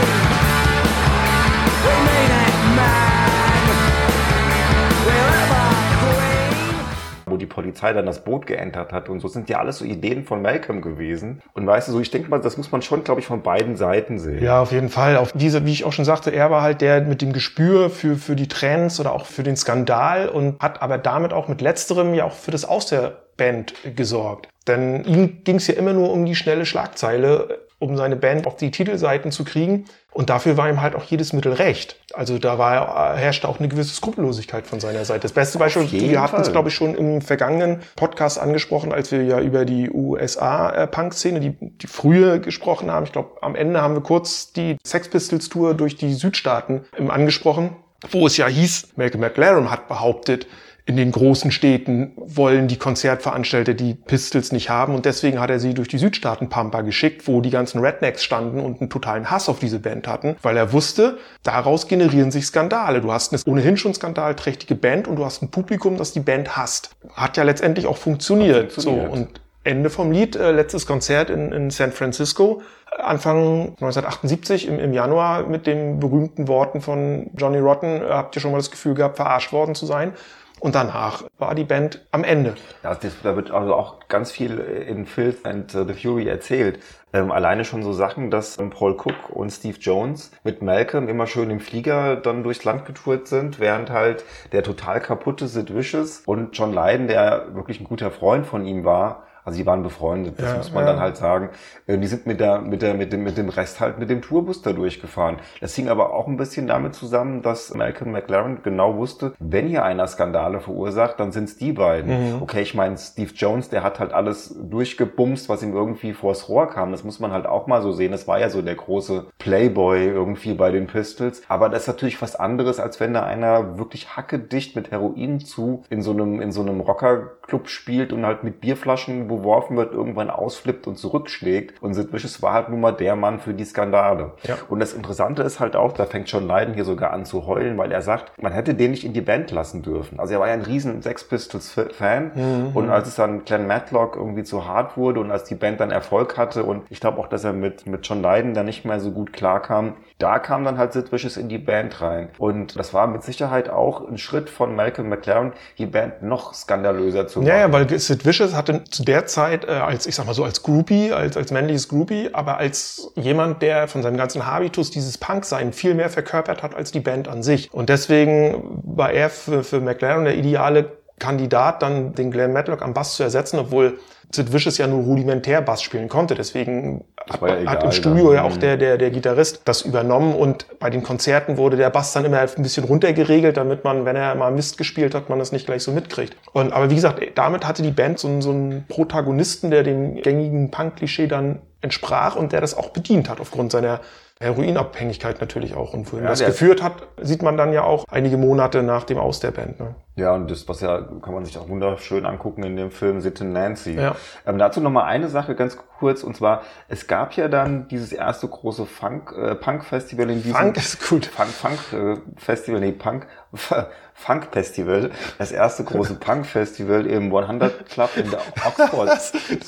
Polizei 7.66 7.94
dann 7.94 8.06
das 8.06 8.24
Boot 8.24 8.46
geentert 8.46 8.94
hat 8.94 9.10
und 9.10 9.20
so 9.20 9.28
sind 9.28 9.50
ja 9.50 9.58
alles 9.58 9.80
so 9.80 9.86
Ideen 9.86 10.24
von 10.24 10.42
Malcolm 10.42 10.82
gewesen. 10.82 11.42
Und 11.54 11.66
weißt 11.66 11.88
du, 11.88 11.94
so 11.94 12.00
ich 12.00 12.12
denke 12.12 12.30
mal, 12.30 12.40
das 12.40 12.58
muss 12.58 12.72
man 12.72 12.84
schon, 12.84 13.04
glaube 13.04 13.22
ich, 13.22 13.28
von 13.28 13.42
beiden 13.42 13.76
Seiten 13.76 14.20
sehen. 14.20 14.44
Ja, 14.44 14.62
auf 14.62 14.72
jeden 14.72 14.90
Fall. 14.90 15.18
Auf 15.18 15.32
diese, 15.34 15.66
wie 15.66 15.72
ich 15.72 15.84
auch 15.84 15.92
schon 15.92 16.06
sagte, 16.06 16.30
er 16.30 16.52
war 16.52 16.62
halt 16.62 16.82
der 16.82 17.02
mit 17.02 17.24
dem 17.24 17.34
Gespür 17.34 17.90
für, 17.90 18.18
für 18.18 18.36
die 18.36 18.48
Trends 18.48 19.00
oder 19.00 19.14
auch 19.14 19.26
für 19.26 19.42
den 19.42 19.58
Skandal 19.58 20.30
und 20.30 20.62
hat 20.62 20.82
aber 20.84 21.00
damit 21.00 21.34
auch 21.34 21.48
mit 21.48 21.62
letzterem 21.62 22.14
ja 22.14 22.26
auch 22.26 22.34
für 22.34 22.52
das 22.52 22.66
Aus 22.66 22.86
der 22.86 23.18
Band 23.36 23.74
gesorgt. 23.96 24.48
Denn 24.68 25.04
ihm 25.04 25.44
ging 25.44 25.56
es 25.58 25.68
ja 25.68 25.74
immer 25.74 25.94
nur 25.94 26.12
um 26.12 26.26
die 26.26 26.36
schnelle 26.36 26.66
Schlagzeile, 26.66 27.65
um 27.80 27.98
seine 27.98 28.16
Band 28.16 28.48
auf 28.48 28.56
die 28.56 28.72
Titelseiten 28.72 29.32
zu 29.32 29.44
kriegen. 29.44 29.86
Und 30.12 30.30
dafür 30.30 30.56
war 30.56 30.70
ihm 30.70 30.82
halt 30.82 30.96
auch 30.96 31.04
jedes 31.04 31.34
Mittel 31.34 31.54
recht. 31.54 31.98
Also 32.14 32.40
da 32.40 32.58
war, 32.58 33.18
herrschte 33.18 33.50
auch 33.50 33.60
eine 33.60 33.68
gewisse 33.68 33.94
Skrupellosigkeit 33.94 34.66
von 34.66 34.80
seiner 34.80 35.04
Seite. 35.04 35.22
Das 35.22 35.34
beste 35.34 35.58
Beispiel, 35.58 35.92
wir 35.92 36.22
hatten 36.22 36.40
es, 36.40 36.52
glaube 36.52 36.70
ich, 36.70 36.76
schon 36.76 36.96
im 36.96 37.22
vergangenen 37.22 37.82
Podcast 37.98 38.40
angesprochen, 38.40 38.94
als 38.94 39.12
wir 39.12 39.24
ja 39.24 39.42
über 39.42 39.66
die 39.66 39.90
USA-Punk-Szene, 39.90 41.42
die, 41.42 41.58
die 41.60 41.88
frühe 41.88 42.40
gesprochen 42.40 42.90
haben. 42.90 43.06
Ich 43.06 43.12
glaube, 43.12 43.32
am 43.42 43.56
Ende 43.56 43.82
haben 43.82 43.94
wir 43.94 44.02
kurz 44.02 44.54
die 44.54 44.78
Sex 44.86 45.10
Pistols 45.10 45.50
Tour 45.50 45.74
durch 45.74 45.98
die 45.98 46.14
Südstaaten 46.14 46.86
angesprochen, 47.10 47.76
wo 48.12 48.28
es 48.28 48.38
ja 48.38 48.48
hieß, 48.48 48.94
Malcolm 48.96 49.22
McLaren 49.22 49.70
hat 49.72 49.88
behauptet, 49.88 50.48
in 50.88 50.98
den 50.98 51.12
großen 51.12 51.50
Städten 51.50 52.14
wollen 52.16 52.68
die 52.68 52.78
Konzertveranstalter 52.78 53.74
die 53.74 53.96
Pistols 53.96 54.52
nicht 54.52 54.70
haben 54.70 54.94
und 54.94 55.06
deswegen 55.06 55.40
hat 55.40 55.50
er 55.50 55.60
sie 55.60 55.74
durch 55.74 55.88
die 55.88 55.98
Südstaaten 55.98 56.48
Pampa 56.48 56.82
geschickt, 56.82 57.28
wo 57.28 57.42
die 57.42 57.50
ganzen 57.50 57.80
Rednecks 57.80 58.24
standen 58.24 58.60
und 58.60 58.82
einen 58.82 58.92
totalen 58.92 59.32
Hass 59.32 59.50
auf 59.50 59.58
diese 59.58 59.80
Band 59.80 60.08
hatten, 60.08 60.36
weil 60.44 60.56
er 60.58 60.74
wusste, 60.74 61.18
daraus 61.42 61.88
generieren 61.88 62.30
sich 62.30 62.46
Skandale. 62.46 63.02
Du 63.02 63.12
hast 63.12 63.34
eine 63.34 63.42
ohnehin 63.48 63.78
schon 63.78 63.96
skandalträchtige 63.96 64.76
Band 64.76 65.08
und 65.08 65.16
du 65.16 65.26
hast 65.26 65.42
ein 65.42 65.50
Publikum, 65.50 65.98
das 65.98 66.14
die 66.14 66.20
Band 66.20 66.56
hasst. 66.56 66.92
Hat 67.16 67.36
ja 67.38 67.44
letztendlich 67.44 67.88
auch 67.88 67.98
funktioniert. 67.98 68.72
Funktioniert. 68.72 69.08
So 69.08 69.12
und 69.12 69.42
Ende 69.64 69.90
vom 69.90 70.12
Lied, 70.12 70.36
äh, 70.36 70.52
letztes 70.52 70.86
Konzert 70.86 71.32
in, 71.32 71.52
in 71.52 71.72
San 71.72 71.92
Francisco, 71.92 72.62
Anfang 73.00 73.70
1978 73.70 74.68
im, 74.68 74.78
im 74.78 74.94
Januar 74.94 75.48
mit 75.48 75.66
den 75.66 76.00
berühmten 76.00 76.48
Worten 76.48 76.82
von 76.82 77.32
Johnny 77.36 77.58
Rotten, 77.58 78.04
äh, 78.04 78.10
habt 78.10 78.36
ihr 78.36 78.42
schon 78.42 78.52
mal 78.52 78.58
das 78.58 78.70
Gefühl 78.70 78.94
gehabt, 78.94 79.16
verarscht 79.16 79.52
worden 79.52 79.74
zu 79.74 79.88
sein. 79.88 80.14
Und 80.62 80.74
danach 80.74 81.24
war 81.38 81.54
die 81.54 81.66
Band 81.66 82.06
am 82.12 82.24
Ende. 82.24 82.56
Ja, 82.84 82.96
das, 82.96 83.22
da 83.22 83.36
wird 83.36 83.52
also 83.52 83.76
auch 83.76 84.00
ganz 84.08 84.32
viel 84.32 84.58
in 84.58 85.06
Filth 85.06 85.46
and 85.46 85.72
the 85.72 85.94
Fury 85.94 86.28
erzählt. 86.28 86.80
Ähm, 87.12 87.32
alleine 87.32 87.66
schon 87.66 87.84
so 87.84 87.92
Sachen, 87.94 88.32
dass 88.32 88.58
ähm, 88.58 88.70
Paul 88.70 88.94
Cook 88.94 89.30
und 89.30 89.50
Steve 89.50 89.78
Jones 89.80 90.32
mit 90.44 90.62
Malcolm 90.62 91.10
immer 91.10 91.28
schön 91.28 91.50
im 91.50 91.60
Flieger 91.60 92.16
dann 92.16 92.44
durchs 92.44 92.64
Land 92.64 92.86
getourt 92.86 93.28
sind, 93.28 93.60
während 93.60 93.90
halt 93.90 94.24
der 94.54 94.64
total 94.64 95.02
kaputte 95.02 95.48
Sid 95.48 95.76
Vicious 95.76 96.24
und 96.26 96.58
John 96.58 96.74
Lydon, 96.74 97.08
der 97.08 97.54
wirklich 97.54 97.80
ein 97.80 97.86
guter 97.86 98.12
Freund 98.12 98.46
von 98.46 98.66
ihm 98.66 98.86
war, 98.86 99.24
also 99.46 99.58
die 99.58 99.66
waren 99.66 99.84
befreundet, 99.84 100.40
das 100.40 100.52
Ja, 100.52 100.58
muss 100.58 100.74
man 100.74 100.86
ja. 100.86 100.92
dann 100.94 101.02
halt 101.02 101.18
sagen. 101.18 101.50
Äh, 101.88 101.98
Die 101.98 102.08
sind 102.08 102.26
mit 102.26 102.40
der, 102.40 102.60
mit 102.62 102.82
der, 102.82 102.94
mit 102.96 103.14
dem, 103.14 103.24
mit 103.24 103.38
dem 103.38 103.50
Rest 103.50 103.80
halt 103.80 104.00
mit 104.00 104.10
dem 104.10 104.22
Tourbus 104.22 104.62
da 104.62 104.74
durchgefahren. 104.74 105.38
Das 105.62 105.76
hing 105.76 105.88
aber 105.88 106.14
auch 106.14 106.28
ein 106.28 106.38
bisschen 106.38 106.68
damit 106.68 106.96
zusammen, 106.96 107.42
dass 107.42 107.74
Malcolm 107.74 108.12
McLaren 108.12 108.60
genau 108.64 108.98
wusste, 108.98 109.34
wenn 109.40 109.68
hier 109.68 109.84
einer 109.86 110.08
Skandale 110.08 110.60
verursacht, 110.60 111.20
dann 111.20 111.32
sind's 111.32 111.58
die 111.58 111.72
beiden. 111.72 112.42
Okay, 112.42 112.62
ich 112.62 112.74
meine, 112.74 112.98
Steve 112.98 113.32
Jones, 113.36 113.70
der 113.70 113.84
hat 113.84 114.00
halt 114.00 114.14
alles 114.14 114.56
durchgebumst, 114.60 115.50
was 115.50 115.64
ihm 115.64 115.74
irgendwie 115.74 116.14
vors 116.14 116.50
Rohr 116.50 116.68
kam. 116.70 116.92
Das 116.92 117.04
muss 117.04 117.20
man 117.20 117.32
halt 117.32 117.46
auch 117.46 117.68
mal 117.68 117.82
so 117.82 117.92
sehen. 117.92 118.12
Das 118.12 118.28
war 118.28 118.40
ja 118.40 118.50
so 118.50 118.62
der 118.62 118.76
große 118.76 119.26
Playboy 119.40 120.06
irgendwie 120.08 120.54
bei 120.54 120.72
den 120.72 120.88
Pistols. 120.88 121.44
Aber 121.48 121.70
das 121.70 121.84
ist 121.84 121.88
natürlich 121.88 122.22
was 122.22 122.36
anderes, 122.36 122.80
als 122.80 123.00
wenn 123.00 123.14
da 123.14 123.24
einer 123.24 123.78
wirklich 123.78 124.16
hackedicht 124.16 124.76
mit 124.76 124.92
Heroin 124.92 125.40
zu 125.40 125.84
in 125.90 126.02
so 126.02 126.12
einem, 126.12 126.42
in 126.42 126.52
so 126.52 126.62
einem 126.62 126.80
Rocker 126.82 127.32
Nachtclub 127.46 127.70
spielt 127.70 128.12
und 128.12 128.26
halt 128.26 128.44
mit 128.44 128.60
Bierflaschen 128.62 129.28
beworfen 129.28 129.78
wird, 129.78 129.94
irgendwann 129.94 130.30
ausflippt 130.30 130.88
und 130.88 130.98
zurückschlägt. 130.98 131.82
Und 131.82 131.94
Sid 131.94 132.12
Vicious 132.12 132.42
war 132.42 132.54
halt 132.54 132.70
nun 132.70 132.82
mal 132.82 132.92
der 132.92 133.16
Mann 133.16 133.40
für 133.40 133.54
die 133.54 133.66
Skandale. 133.66 134.32
Ja. 134.44 134.58
Und 134.68 134.80
das 134.80 134.94
Interessante 134.94 135.44
ist 135.44 135.60
halt 135.60 135.76
auch, 135.76 135.94
da 135.94 136.06
fängt 136.06 136.30
John 136.30 136.48
Lydon 136.48 136.74
hier 136.74 136.86
sogar 136.86 137.12
an 137.12 137.26
zu 137.26 137.46
heulen, 137.46 137.78
weil 137.78 137.92
er 137.92 138.02
sagt, 138.02 138.42
man 138.42 138.52
hätte 138.52 138.74
den 138.74 138.92
nicht 138.92 139.06
in 139.06 139.14
die 139.14 139.22
Band 139.22 139.52
lassen 139.52 139.84
dürfen. 139.84 140.20
Also 140.20 140.34
er 140.34 140.40
war 140.40 140.48
ja 140.48 140.54
ein 140.54 140.62
riesen 140.62 141.02
Sex 141.02 141.24
Pistols 141.28 141.76
Fan 141.92 142.72
und 142.74 142.90
als 142.90 143.08
es 143.08 143.16
dann 143.16 143.46
Glenn 143.46 143.68
Matlock 143.68 144.16
irgendwie 144.16 144.44
zu 144.44 144.66
hart 144.66 144.98
wurde 144.98 145.20
und 145.20 145.32
als 145.32 145.44
die 145.44 145.56
Band 145.56 145.80
dann 145.80 145.92
Erfolg 145.92 146.38
hatte 146.38 146.64
und 146.64 146.84
ich 146.90 147.00
glaube 147.00 147.20
auch, 147.20 147.28
dass 147.28 147.44
er 147.44 147.54
mit, 147.54 147.86
mit 147.86 148.08
John 148.08 148.22
Lydon 148.22 148.54
dann 148.54 148.66
nicht 148.66 148.86
mehr 148.86 149.00
so 149.00 149.12
gut 149.12 149.34
klarkam, 149.34 149.94
da 150.18 150.40
kam 150.40 150.64
dann 150.64 150.78
halt 150.78 150.94
Sid 150.94 151.12
Vicious 151.12 151.36
in 151.36 151.50
die 151.50 151.58
Band 151.58 152.00
rein. 152.02 152.30
Und 152.38 152.80
das 152.80 152.94
war 152.94 153.08
mit 153.08 153.24
Sicherheit 153.24 153.70
auch 153.70 154.08
ein 154.08 154.18
Schritt 154.18 154.50
von 154.50 154.76
Malcolm 154.76 155.10
McLaren, 155.10 155.54
die 155.78 155.86
Band 155.86 156.24
noch 156.24 156.54
skandalöser 156.54 157.28
zu 157.28 157.40
machen. 157.40 157.50
Ja, 157.50 157.58
ja, 157.58 157.74
weil 157.74 158.00
Sid 158.00 158.26
Vicious 158.26 158.56
hatte 158.56 158.86
zu 158.86 159.04
der 159.04 159.26
Zeit 159.26 159.66
äh, 159.66 159.72
als, 159.72 160.08
ich 160.08 160.16
sag 160.16 160.26
mal 160.26 160.34
so, 160.34 160.46
als 160.46 160.64
Groupie, 160.64 161.12
als, 161.12 161.36
als 161.36 161.52
männliches 161.52 161.90
Groupie, 161.90 162.30
aber 162.32 162.58
als 162.58 163.12
jemand, 163.16 163.62
der 163.62 163.88
von 163.88 164.04
seinem 164.04 164.18
ganzen 164.18 164.46
Habitus 164.46 164.90
dieses 164.90 165.18
Punk-Sein 165.18 165.74
viel 165.74 165.96
mehr 165.96 166.10
verkörpert 166.10 166.64
hat 166.64 166.76
als 166.76 166.92
die 166.92 167.02
Band 167.02 167.28
an 167.28 167.44
sich. 167.44 167.74
Und 167.74 167.90
deswegen 167.90 168.82
war 168.84 169.12
er 169.12 169.30
für, 169.30 169.64
für 169.64 169.82
McLaren 169.82 170.24
der 170.24 170.38
ideale 170.38 171.05
Kandidat, 171.20 171.82
dann 171.82 172.14
den 172.14 172.32
Glenn 172.32 172.52
Matlock 172.54 172.82
am 172.82 172.94
Bass 172.94 173.16
zu 173.16 173.24
ersetzen, 173.24 173.58
obwohl 173.60 174.00
Sid 174.34 174.52
Vicious 174.52 174.78
ja 174.78 174.88
nur 174.88 175.04
rudimentär 175.04 175.62
Bass 175.62 175.82
spielen 175.82 176.10
konnte. 176.10 176.36
Deswegen 176.36 177.06
ja 177.28 177.34
hat 177.36 177.42
egal 177.62 177.84
im 177.86 177.92
Studio 177.94 178.26
dann. 178.28 178.36
ja 178.36 178.44
auch 178.44 178.58
der, 178.58 178.76
der, 178.76 178.98
der 178.98 179.12
Gitarrist 179.12 179.62
das 179.66 179.84
übernommen 179.84 180.36
und 180.36 180.66
bei 180.80 180.90
den 180.90 181.04
Konzerten 181.04 181.58
wurde 181.58 181.78
der 181.78 181.90
Bass 181.90 182.12
dann 182.12 182.26
immer 182.26 182.40
ein 182.40 182.50
bisschen 182.64 182.84
runtergeregelt, 182.84 183.56
damit 183.56 183.84
man, 183.86 184.04
wenn 184.04 184.16
er 184.18 184.36
mal 184.36 184.52
Mist 184.52 184.78
gespielt 184.78 185.16
hat, 185.16 185.30
man 185.30 185.40
das 185.40 185.52
nicht 185.54 185.66
gleich 185.68 185.84
so 185.84 185.92
mitkriegt. 185.92 186.36
Und, 186.52 186.74
aber 186.74 186.90
wie 186.90 186.96
gesagt, 186.96 187.22
damit 187.36 187.66
hatte 187.66 187.82
die 187.82 187.92
Band 187.92 188.20
so, 188.20 188.28
einen- 188.28 188.42
so 188.42 188.50
einen 188.52 188.86
Protagonisten, 188.90 189.72
der 189.72 189.84
dem 189.84 190.16
gängigen 190.22 190.70
Punk-Klischee 190.72 191.28
dann 191.28 191.60
entsprach 191.82 192.36
und 192.36 192.52
der 192.52 192.62
das 192.62 192.76
auch 192.76 192.90
bedient 192.90 193.30
hat 193.30 193.40
aufgrund 193.40 193.72
seiner 193.72 194.02
Heroinabhängigkeit 194.42 195.40
natürlich 195.40 195.76
auch. 195.76 195.94
Und 195.94 196.12
wohin 196.12 196.26
Ja, 196.26 196.32
das 196.32 196.44
geführt 196.44 196.84
hat, 196.84 197.08
sieht 197.22 197.42
man 197.42 197.56
dann 197.56 197.72
ja 197.72 197.84
auch 197.84 198.04
einige 198.10 198.36
Monate 198.36 198.84
nach 198.84 199.06
dem 199.06 199.18
Aus 199.18 199.40
der 199.40 199.52
Band. 199.52 199.80
Ne? 199.80 199.96
Ja, 200.18 200.34
und 200.34 200.52
das, 200.52 200.68
was 200.68 200.82
ja, 200.82 201.02
kann 201.22 201.34
man 201.34 201.46
sich 201.46 201.58
auch 201.58 201.70
wunderschön 201.70 202.26
angucken 202.26 202.64
in 202.64 202.76
dem 202.76 202.92
Film 202.92 203.22
Sid 203.22 203.42
and 203.42 203.54
Nancy. 203.54 203.94
Ja. 203.94 204.16
Ähm, 204.46 204.58
dazu 204.58 204.82
noch 204.82 204.92
mal 204.92 205.06
eine 205.06 205.30
Sache 205.30 205.56
ganz 205.56 205.78
kurz, 206.00 206.24
und 206.24 206.36
zwar, 206.36 206.64
es 206.90 207.08
gab 207.08 207.34
ja 207.34 207.48
dann 207.48 207.88
dieses 207.88 208.12
erste 208.12 208.50
große 208.50 208.86
Funk, 208.86 209.34
äh, 209.38 209.56
Punk-Festival 209.56 210.30
in 210.30 210.44
diesem... 210.44 210.56
Funk 210.56 210.78
ist 210.78 211.08
gut. 211.08 211.26
Funk, 211.28 211.50
Funk 211.50 211.94
äh, 211.94 212.18
Festival, 212.38 212.82
nee, 212.82 212.92
Punk, 212.92 213.28
Funk 214.18 214.48
Festival, 214.52 215.12
das 215.38 215.52
erste 215.52 215.84
große 215.84 216.16
Punk 216.20 216.46
Festival 216.46 217.06
im 217.06 217.36
100 217.36 217.88
Club 217.90 218.10
in 218.16 218.32
der 218.32 218.40
Oxford 218.66 219.08
Das 219.10 219.28
Street. 219.28 219.64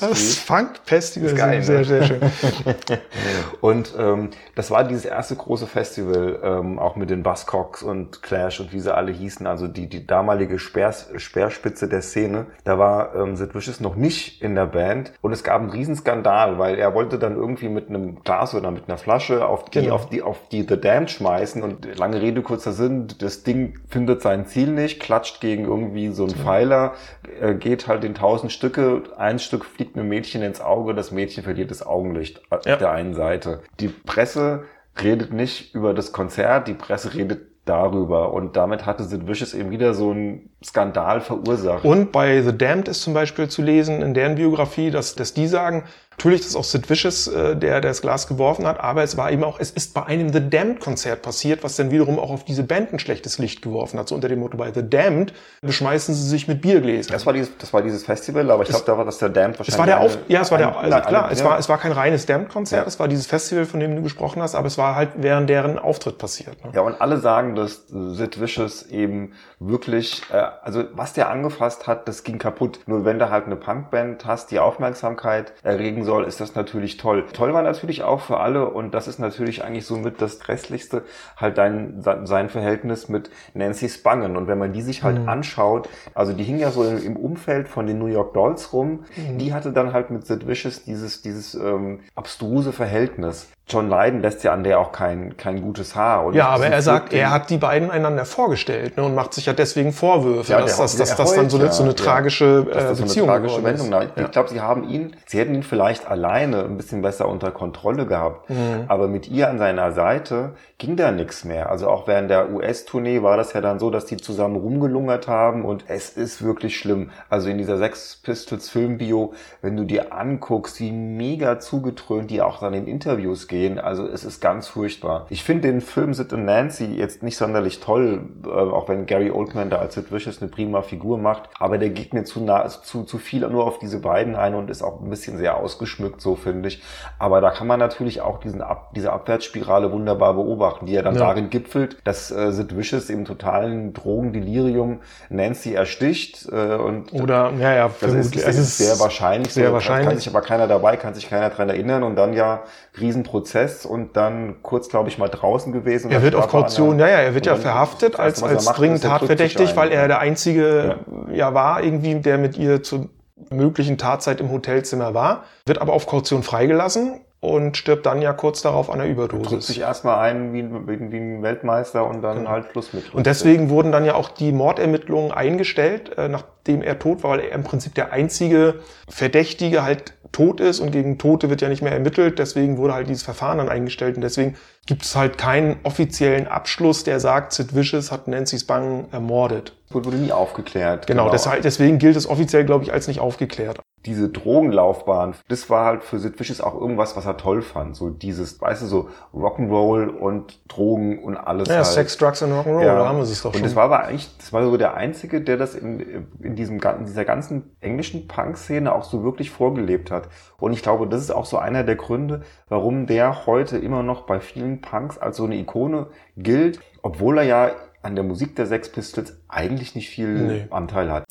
Funk-Festival 0.46 1.28
Ist 1.30 1.36
geil, 1.36 1.62
sehr, 1.62 1.78
ne? 1.78 1.84
sehr 1.84 2.02
schön. 2.04 2.20
Und 3.60 3.94
ähm, 3.98 4.30
das 4.54 4.70
war 4.70 4.84
dieses 4.84 5.04
erste 5.04 5.36
große 5.36 5.66
Festival, 5.66 6.40
ähm, 6.42 6.78
auch 6.78 6.96
mit 6.96 7.10
den 7.10 7.22
Buzzcocks 7.22 7.82
und 7.82 8.22
Clash 8.22 8.60
und 8.60 8.72
wie 8.72 8.80
sie 8.80 8.94
alle 8.94 9.12
hießen, 9.12 9.46
also 9.46 9.68
die, 9.68 9.88
die 9.88 10.06
damalige 10.06 10.58
Speers, 10.58 11.08
Speerspitze 11.16 11.88
der 11.88 12.02
Szene. 12.02 12.46
Da 12.64 12.78
war 12.78 13.14
ähm, 13.14 13.36
Sid 13.36 13.54
Vicious 13.54 13.80
noch 13.80 13.96
nicht 13.96 14.42
in 14.42 14.54
der 14.54 14.66
Band 14.66 15.12
und 15.20 15.32
es 15.32 15.44
gab 15.44 15.60
einen 15.60 15.70
Riesenskandal, 15.70 16.58
weil 16.58 16.78
er 16.78 16.94
wollte 16.94 17.18
dann 17.18 17.36
irgendwie 17.36 17.68
mit 17.68 17.88
einem 17.88 18.22
Glas 18.24 18.54
oder 18.54 18.70
mit 18.70 18.88
einer 18.88 18.98
Flasche 18.98 19.46
auf 19.46 19.66
die, 19.66 19.78
Genau. 19.82 19.94
auf 19.94 20.08
die, 20.08 20.22
auf 20.22 20.48
die 20.50 20.62
The 20.68 20.80
Damned 20.80 21.10
schmeißen 21.10 21.62
und 21.62 21.96
lange 21.98 22.20
Rede, 22.20 22.42
kurzer 22.42 22.72
Sinn, 22.72 23.08
das 23.20 23.42
Ding 23.42 23.78
findet 23.88 24.22
sein 24.22 24.37
Ziel 24.46 24.68
nicht, 24.68 25.00
klatscht 25.00 25.40
gegen 25.40 25.64
irgendwie 25.64 26.08
so 26.08 26.24
einen 26.24 26.34
Pfeiler, 26.34 26.94
äh, 27.40 27.54
geht 27.54 27.88
halt 27.88 28.04
in 28.04 28.14
tausend 28.14 28.52
Stücke, 28.52 29.02
ein 29.16 29.38
Stück 29.38 29.64
fliegt 29.64 29.96
einem 29.96 30.08
Mädchen 30.08 30.42
ins 30.42 30.60
Auge, 30.60 30.94
das 30.94 31.10
Mädchen 31.12 31.42
verliert 31.44 31.70
das 31.70 31.84
Augenlicht 31.86 32.40
auf 32.50 32.64
Ja. 32.66 32.76
der 32.76 32.90
einen 32.92 33.14
Seite. 33.14 33.62
Die 33.80 33.88
Presse 33.88 34.64
redet 35.02 35.32
nicht 35.32 35.74
über 35.74 35.94
das 35.94 36.12
Konzert, 36.12 36.68
die 36.68 36.74
Presse 36.74 37.14
redet 37.14 37.46
darüber 37.64 38.32
und 38.32 38.56
damit 38.56 38.86
hatte 38.86 39.04
Sid 39.04 39.28
Vicious 39.28 39.52
eben 39.52 39.70
wieder 39.70 39.92
so 39.92 40.10
einen 40.10 40.50
Skandal 40.64 41.20
verursacht. 41.20 41.84
Und 41.84 42.10
bei 42.12 42.42
The 42.42 42.56
Damned 42.56 42.88
ist 42.88 43.02
zum 43.02 43.14
Beispiel 43.14 43.48
zu 43.48 43.62
lesen 43.62 44.02
in 44.02 44.14
deren 44.14 44.34
Biografie, 44.34 44.90
dass, 44.90 45.14
dass 45.14 45.32
die 45.32 45.46
sagen, 45.46 45.84
natürlich 46.10 46.40
ist 46.40 46.48
es 46.48 46.56
auch 46.56 46.64
Sid 46.64 46.90
Vicious, 46.90 47.28
äh, 47.28 47.54
der, 47.54 47.80
der 47.80 47.80
das 47.82 48.02
Glas 48.02 48.26
geworfen 48.26 48.66
hat, 48.66 48.80
aber 48.80 49.04
es 49.04 49.16
war 49.16 49.30
eben 49.30 49.44
auch, 49.44 49.60
es 49.60 49.70
ist 49.70 49.94
bei 49.94 50.04
einem 50.04 50.32
The 50.32 50.50
Damned 50.50 50.80
Konzert 50.80 51.22
passiert, 51.22 51.62
was 51.62 51.76
dann 51.76 51.92
wiederum 51.92 52.18
auch 52.18 52.30
auf 52.30 52.44
diese 52.44 52.64
Band 52.64 52.92
ein 52.92 52.98
schlechtes 52.98 53.38
Licht 53.38 53.62
geworfen 53.62 54.00
hat. 54.00 54.08
So 54.08 54.16
unter 54.16 54.28
dem 54.28 54.40
Motto, 54.40 54.56
bei 54.56 54.72
The 54.72 54.82
Damned 54.88 55.32
beschmeißen 55.62 56.12
sie 56.12 56.28
sich 56.28 56.48
mit 56.48 56.60
Biergläsern. 56.60 57.12
das 57.12 57.24
war 57.24 57.32
dieses, 57.34 57.56
das 57.58 57.72
war 57.72 57.82
dieses 57.82 58.02
Festival, 58.04 58.50
aber 58.50 58.64
ich 58.64 58.68
glaube, 58.70 58.84
da 58.84 58.98
war 58.98 59.04
das 59.04 59.18
der 59.18 59.28
Damned 59.28 59.60
wahrscheinlich. 59.60 59.74
Es 59.74 59.78
war 59.78 59.86
der 59.86 60.00
Auf, 60.00 60.18
ja, 60.26 60.40
es 60.40 60.50
war 60.50 60.58
der, 60.58 60.76
also 60.76 60.98
klar, 61.02 61.24
eine- 61.26 61.32
es 61.34 61.44
war, 61.44 61.56
es 61.60 61.68
war 61.68 61.78
kein 61.78 61.92
reines 61.92 62.26
Damned-Konzert, 62.26 62.82
Ja. 62.82 62.88
es 62.88 62.98
war 62.98 63.06
dieses 63.06 63.28
Festival, 63.28 63.64
von 63.64 63.78
dem 63.78 63.94
du 63.94 64.02
gesprochen 64.02 64.42
hast, 64.42 64.56
aber 64.56 64.66
es 64.66 64.76
war 64.76 64.96
halt 64.96 65.10
während 65.18 65.48
deren 65.48 65.78
Auftritt 65.78 66.18
passiert. 66.18 66.64
Ne? 66.64 66.72
Ja, 66.74 66.80
und 66.80 67.00
alle 67.00 67.18
sagen, 67.20 67.54
dass 67.54 67.84
Sid 67.86 68.40
Vicious 68.40 68.82
eben 68.86 69.34
wirklich, 69.60 70.22
äh, 70.32 70.47
also 70.62 70.84
was 70.92 71.12
der 71.12 71.30
angefasst 71.30 71.86
hat, 71.86 72.08
das 72.08 72.24
ging 72.24 72.38
kaputt. 72.38 72.80
Nur 72.86 73.04
wenn 73.04 73.18
du 73.18 73.30
halt 73.30 73.46
eine 73.46 73.56
Punkband 73.56 74.24
hast, 74.26 74.50
die 74.50 74.58
Aufmerksamkeit 74.58 75.52
erregen 75.62 76.04
soll, 76.04 76.24
ist 76.24 76.40
das 76.40 76.54
natürlich 76.54 76.96
toll. 76.96 77.24
Toll 77.32 77.52
war 77.54 77.62
natürlich 77.62 78.02
auch 78.02 78.20
für 78.20 78.38
alle 78.40 78.68
und 78.68 78.94
das 78.94 79.08
ist 79.08 79.18
natürlich 79.18 79.64
eigentlich 79.64 79.86
somit 79.86 80.20
das 80.20 80.40
Grässlichste, 80.40 81.02
halt 81.36 81.58
dein, 81.58 82.02
sein 82.02 82.48
Verhältnis 82.48 83.08
mit 83.08 83.30
Nancy 83.54 83.88
Spangen. 83.88 84.36
Und 84.36 84.46
wenn 84.46 84.58
man 84.58 84.72
die 84.72 84.82
sich 84.82 85.02
halt 85.02 85.26
anschaut, 85.28 85.88
also 86.14 86.32
die 86.32 86.44
hing 86.44 86.58
ja 86.58 86.70
so 86.70 86.84
im, 86.84 87.02
im 87.02 87.16
Umfeld 87.16 87.68
von 87.68 87.86
den 87.86 87.98
New 87.98 88.06
York 88.06 88.34
Dolls 88.34 88.72
rum, 88.72 89.04
die 89.16 89.52
hatte 89.54 89.72
dann 89.72 89.92
halt 89.92 90.10
mit 90.10 90.26
Sid 90.26 90.46
Vicious 90.46 90.84
dieses, 90.84 91.22
dieses 91.22 91.54
ähm, 91.54 92.00
abstruse 92.14 92.72
Verhältnis. 92.72 93.48
John 93.68 93.88
Lydon 93.90 94.20
lässt 94.22 94.44
ja 94.44 94.52
an 94.52 94.64
der 94.64 94.80
auch 94.80 94.92
kein, 94.92 95.36
kein 95.36 95.60
gutes 95.60 95.94
Haar. 95.94 96.24
Und 96.24 96.34
Ja, 96.34 96.48
aber 96.48 96.66
er 96.66 96.82
sagt, 96.82 97.12
er 97.12 97.30
hat 97.30 97.50
die 97.50 97.58
beiden 97.58 97.90
einander 97.90 98.24
vorgestellt 98.24 98.96
ne, 98.96 99.02
und 99.04 99.14
macht 99.14 99.34
sich 99.34 99.46
ja 99.46 99.52
deswegen 99.52 99.92
Vorwürfe, 99.92 100.52
Ja, 100.52 100.60
dass, 100.60 100.76
der- 100.76 100.84
dass, 100.86 100.96
das 101.16 101.34
dann 101.34 101.50
so 101.50 101.58
eine, 101.58 101.70
so 101.72 101.82
eine 101.82 101.92
ja, 101.92 101.96
tragische 101.96 102.66
äh, 102.70 102.74
das 102.74 102.98
so 102.98 103.04
Beziehung 103.04 103.28
eine 103.30 103.38
tragische 103.46 103.60
geworden 103.60 103.74
ist. 103.74 103.82
Wendung. 103.90 104.00
Na, 104.16 104.20
Ja. 104.22 104.26
Ich 104.26 104.32
glaube, 104.32 104.48
sie 104.48 104.60
haben 104.60 104.88
ihn, 104.88 105.16
sie 105.26 105.38
hätten 105.38 105.54
ihn 105.54 105.62
vielleicht 105.62 106.08
alleine 106.08 106.64
ein 106.64 106.76
bisschen 106.76 107.02
besser 107.02 107.28
unter 107.28 107.50
Kontrolle 107.50 108.06
gehabt. 108.06 108.48
Mhm. 108.50 108.84
Aber 108.88 109.08
mit 109.08 109.28
ihr 109.28 109.48
an 109.50 109.58
seiner 109.58 109.92
Seite 109.92 110.52
ging 110.78 110.96
da 110.96 111.10
nichts 111.10 111.44
mehr. 111.44 111.68
Also 111.70 111.88
auch 111.88 112.06
während 112.06 112.30
der 112.30 112.50
US-Tournee 112.50 113.22
war 113.22 113.36
das 113.36 113.52
ja 113.52 113.60
dann 113.60 113.78
so, 113.78 113.90
dass 113.90 114.06
die 114.06 114.16
zusammen 114.16 114.56
rumgelungert 114.56 115.28
haben 115.28 115.64
und 115.64 115.84
es 115.88 116.10
ist 116.10 116.42
wirklich 116.42 116.78
schlimm. 116.78 117.10
Also 117.28 117.48
in 117.48 117.58
dieser 117.58 117.78
Sex 117.78 118.20
Pistols 118.22 118.68
Filmbio, 118.70 119.34
wenn 119.60 119.76
du 119.76 119.84
dir 119.84 120.12
anguckst, 120.14 120.80
wie 120.80 120.92
mega 120.92 121.58
zugetrönt 121.58 122.30
die 122.30 122.40
auch 122.40 122.60
dann 122.60 122.74
in 122.74 122.86
Interviews 122.86 123.48
gehen, 123.48 123.57
also 123.78 124.06
es 124.06 124.24
ist 124.24 124.40
ganz 124.40 124.68
furchtbar. 124.68 125.26
Ich 125.30 125.42
finde 125.44 125.68
den 125.68 125.80
Film 125.80 126.14
Sid 126.14 126.32
und 126.32 126.44
Nancy 126.44 126.86
jetzt 126.86 127.22
nicht 127.22 127.36
sonderlich 127.36 127.80
toll, 127.80 128.20
äh, 128.44 128.48
auch 128.48 128.88
wenn 128.88 129.06
Gary 129.06 129.30
Oldman 129.30 129.70
da 129.70 129.78
als 129.78 129.94
Sid 129.94 130.12
Vicious 130.12 130.40
eine 130.40 130.50
prima 130.50 130.82
Figur 130.82 131.18
macht, 131.18 131.48
aber 131.58 131.78
der 131.78 131.90
geht 131.90 132.14
mir 132.14 132.24
zu 132.24 132.40
nah, 132.40 132.68
zu, 132.68 133.04
zu 133.04 133.18
viel 133.18 133.48
nur 133.48 133.64
auf 133.66 133.78
diese 133.78 133.98
beiden 134.00 134.36
ein 134.36 134.54
und 134.54 134.70
ist 134.70 134.82
auch 134.82 135.00
ein 135.00 135.10
bisschen 135.10 135.38
sehr 135.38 135.56
ausgeschmückt, 135.56 136.20
so 136.20 136.36
finde 136.36 136.68
ich. 136.68 136.82
Aber 137.18 137.40
da 137.40 137.50
kann 137.50 137.66
man 137.66 137.78
natürlich 137.80 138.20
auch 138.20 138.38
diesen 138.40 138.62
Ab, 138.62 138.92
diese 138.94 139.12
Abwärtsspirale 139.12 139.90
wunderbar 139.92 140.34
beobachten, 140.34 140.86
die 140.86 140.92
ja 140.92 141.02
dann 141.02 141.14
Ja. 141.14 141.20
darin 141.20 141.50
gipfelt, 141.50 141.96
dass 142.04 142.30
äh, 142.30 142.52
Sid 142.52 142.76
Vicious 142.76 143.10
im 143.10 143.24
totalen 143.24 143.92
Drogendelirium 143.92 145.00
Nancy 145.30 145.74
ersticht 145.74 146.48
äh, 146.52 146.76
und 146.76 147.12
Oder, 147.12 147.52
ja, 147.58 147.74
ja, 147.74 147.90
das 148.00 148.12
ist, 148.12 148.36
das 148.36 148.56
ist 148.56 148.78
sehr 148.78 148.98
wahrscheinlich. 149.00 149.52
Sehr 149.52 149.68
so, 149.68 149.72
wahrscheinlich. 149.72 150.08
Kann 150.08 150.18
sich 150.18 150.28
aber 150.28 150.42
keiner 150.42 150.66
dabei, 150.66 150.96
kann 150.96 151.14
sich 151.14 151.28
keiner 151.28 151.50
dran 151.50 151.68
erinnern 151.68 152.02
und 152.02 152.16
dann 152.16 152.34
ja 152.34 152.62
Riesenprozess 153.00 153.47
und 153.86 154.16
dann 154.16 154.56
kurz, 154.62 154.88
glaube 154.88 155.08
ich, 155.08 155.18
mal 155.18 155.28
draußen 155.28 155.72
gewesen. 155.72 156.10
Er 156.10 156.22
wird 156.22 156.34
auf 156.34 156.48
Kaution, 156.48 156.98
ja, 156.98 157.08
ja, 157.08 157.18
er 157.18 157.34
wird 157.34 157.46
ja 157.46 157.56
verhaftet 157.56 158.18
als, 158.18 158.42
als 158.42 158.64
macht, 158.64 158.78
dringend 158.78 159.04
er 159.04 159.10
tatverdächtig, 159.10 159.76
weil 159.76 159.90
er 159.90 160.08
der 160.08 160.20
einzige 160.20 160.98
ja. 161.32 161.54
war, 161.54 161.82
irgendwie, 161.82 162.14
der 162.16 162.38
mit 162.38 162.56
ihr 162.56 162.82
zur 162.82 163.08
möglichen 163.50 163.98
Tatzeit 163.98 164.40
im 164.40 164.50
Hotelzimmer 164.50 165.14
war, 165.14 165.44
wird 165.66 165.80
aber 165.80 165.92
auf 165.92 166.06
Kaution 166.06 166.42
freigelassen 166.42 167.20
und 167.40 167.76
stirbt 167.76 168.04
dann 168.06 168.20
ja 168.20 168.32
kurz 168.32 168.62
darauf 168.62 168.90
an 168.90 169.00
einer 169.00 169.14
drückt 169.14 169.32
Überdosis. 169.36 169.66
sich 169.68 169.80
erstmal 169.80 170.18
ein 170.18 170.52
wie, 170.52 170.60
ein- 170.60 170.88
wie, 170.88 171.12
wie 171.12 171.16
ein 171.16 171.42
Weltmeister 171.42 172.04
und 172.06 172.20
dann 172.22 172.48
halt 172.48 172.66
Schluss 172.72 172.92
mit. 172.92 173.04
Genau. 173.04 173.16
Und 173.18 173.26
deswegen 173.26 173.70
wurden 173.70 173.92
dann 173.92 174.04
ja 174.04 174.14
auch 174.14 174.28
die 174.28 174.50
Mordermittlungen 174.52 175.30
eingestellt, 175.30 176.16
äh, 176.18 176.28
nachdem 176.28 176.82
er 176.82 176.98
tot 176.98 177.22
war, 177.22 177.30
weil 177.30 177.40
er 177.40 177.52
im 177.52 177.62
Prinzip 177.62 177.94
der 177.94 178.12
einzige 178.12 178.80
Verdächtige 179.08 179.82
halt 179.84 180.14
tot 180.32 180.60
ist 180.60 180.80
und 180.80 180.90
gegen 180.90 181.16
Tote 181.16 181.48
wird 181.48 181.62
ja 181.62 181.68
nicht 181.68 181.80
mehr 181.80 181.92
ermittelt. 181.92 182.38
Deswegen 182.38 182.76
wurde 182.76 182.92
halt 182.94 183.08
dieses 183.08 183.22
Verfahren 183.22 183.58
dann 183.58 183.68
eingestellt 183.68 184.16
und 184.16 184.22
deswegen 184.22 184.56
gibt 184.86 185.02
es 185.04 185.16
halt 185.16 185.38
keinen 185.38 185.76
offiziellen 185.84 186.46
Abschluss, 186.48 187.04
der 187.04 187.18
sagt, 187.20 187.52
Sid 187.52 187.74
Vicious 187.74 188.10
hat 188.12 188.28
Nancy 188.28 188.58
Spang 188.58 189.06
ermordet. 189.12 189.74
wurde 189.90 190.10
nie 190.16 190.32
aufgeklärt. 190.32 191.06
Genau, 191.06 191.30
deshalb, 191.30 191.62
deswegen 191.62 191.98
gilt 191.98 192.16
es 192.16 192.28
offiziell, 192.28 192.64
glaube 192.64 192.84
ich, 192.84 192.92
als 192.92 193.08
nicht 193.08 193.20
aufgeklärt. 193.20 193.80
Diese 194.06 194.28
Drogenlaufbahn, 194.28 195.34
das 195.48 195.68
war 195.70 195.84
halt 195.84 196.04
für 196.04 196.18
Sid 196.18 196.38
Vicious 196.38 196.60
auch 196.60 196.74
irgendwas, 196.80 197.16
was 197.16 197.26
er 197.26 197.36
toll 197.36 197.62
fand. 197.62 197.96
So 197.96 198.10
dieses, 198.10 198.60
weißt 198.60 198.82
du, 198.82 198.86
so 198.86 199.08
Rock'n'Roll 199.34 200.06
und 200.08 200.60
Drogen 200.68 201.22
und 201.22 201.36
alles 201.36 201.68
Ja, 201.68 201.76
halt. 201.76 201.86
Sex, 201.86 202.16
Drugs 202.16 202.42
und 202.42 202.52
Rock'n'Roll, 202.52 202.84
da 202.84 203.06
haben 203.08 203.16
wir 203.18 203.24
es 203.24 203.42
doch 203.42 203.50
und 203.50 203.54
schon. 203.56 203.62
das 203.64 203.74
war 203.76 203.84
aber 203.84 204.04
eigentlich, 204.04 204.28
das 204.38 204.52
war 204.52 204.62
so 204.64 204.76
der 204.76 204.94
Einzige, 204.94 205.40
der 205.40 205.56
das 205.56 205.74
in, 205.74 206.26
in 206.40 206.54
diesem, 206.56 206.80
in 206.80 207.04
dieser 207.06 207.24
ganzen 207.24 207.74
englischen 207.80 208.28
Punk-Szene 208.28 208.94
auch 208.94 209.04
so 209.04 209.24
wirklich 209.24 209.50
vorgelebt 209.50 210.10
hat. 210.10 210.28
Und 210.58 210.72
ich 210.72 210.82
glaube, 210.82 211.06
das 211.06 211.20
ist 211.20 211.30
auch 211.30 211.46
so 211.46 211.58
einer 211.58 211.82
der 211.84 211.96
Gründe, 211.96 212.42
warum 212.68 213.06
der 213.06 213.46
heute 213.46 213.78
immer 213.78 214.02
noch 214.02 214.22
bei 214.22 214.40
vielen 214.40 214.80
Punks 214.80 215.18
als 215.18 215.36
so 215.36 215.44
eine 215.44 215.56
Ikone 215.56 216.06
gilt, 216.36 216.80
obwohl 217.02 217.38
er 217.38 217.44
ja 217.44 217.70
an 218.02 218.14
der 218.14 218.24
Musik 218.24 218.54
der 218.56 218.66
Sex 218.66 218.90
Pistols 218.90 219.36
eigentlich 219.48 219.94
nicht 219.96 220.08
viel 220.08 220.28
Nee. 220.28 220.66
Anteil 220.70 221.10
hat. 221.12 221.24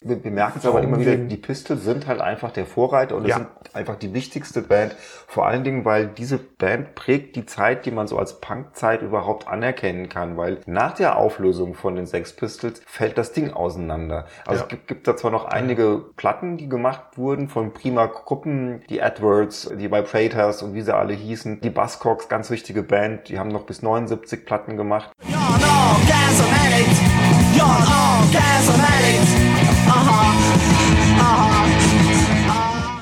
Wir, 0.00 0.22
wir 0.22 0.30
merken 0.30 0.58
es 0.60 0.66
aber 0.66 0.80
immer 0.82 0.98
wieder, 1.00 1.16
die 1.16 1.36
Pistols 1.36 1.82
sind 1.82 2.06
halt 2.06 2.20
einfach 2.20 2.52
der 2.52 2.66
Vorreiter 2.66 3.16
und 3.16 3.24
es 3.24 3.30
Ja. 3.30 3.36
sind 3.38 3.48
einfach 3.74 3.96
die 3.96 4.14
wichtigste 4.14 4.62
Band. 4.62 4.94
Vor 5.26 5.46
allen 5.46 5.64
Dingen, 5.64 5.84
weil 5.84 6.06
diese 6.06 6.38
Band 6.38 6.94
prägt 6.94 7.34
die 7.34 7.46
Zeit, 7.46 7.84
die 7.84 7.90
man 7.90 8.06
so 8.06 8.16
als 8.16 8.40
Punkzeit 8.40 9.02
überhaupt 9.02 9.48
anerkennen 9.48 10.08
kann, 10.08 10.36
weil 10.36 10.58
nach 10.66 10.94
der 10.94 11.16
Auflösung 11.18 11.74
von 11.74 11.96
den 11.96 12.06
Sex 12.06 12.32
Pistols 12.32 12.80
fällt 12.86 13.18
das 13.18 13.32
Ding 13.32 13.52
auseinander. 13.52 14.26
Also 14.46 14.60
Ja. 14.60 14.64
es 14.64 14.68
gibt, 14.68 14.86
gibt 14.88 15.08
da 15.08 15.16
zwar 15.16 15.32
noch 15.32 15.46
einige 15.46 15.98
Platten, 16.16 16.56
die 16.58 16.68
gemacht 16.68 17.16
wurden 17.16 17.48
von 17.48 17.72
prima 17.74 18.06
Gruppen, 18.06 18.82
die 18.88 19.00
Edwards, 19.00 19.68
die 19.78 19.90
Vibrators 19.90 20.62
und 20.62 20.74
wie 20.74 20.82
sie 20.82 20.94
alle 20.94 21.12
hießen, 21.14 21.60
die 21.60 21.70
Buzzcocks, 21.70 22.28
ganz 22.28 22.50
wichtige 22.50 22.82
Band, 22.84 23.28
die 23.28 23.38
haben 23.38 23.48
noch 23.48 23.62
bis 23.64 23.82
79 23.82 24.46
Platten 24.46 24.76
gemacht. 24.76 25.10
You're 25.28 25.36
an 25.36 25.62
orgasm 25.64 26.44
addict. 26.54 27.00
You're 27.56 27.64
an 27.64 28.22
orgasm 28.22 28.80
addict. 28.80 29.47
Uh-huh. 29.90 31.18
Uh-huh. 31.20 31.57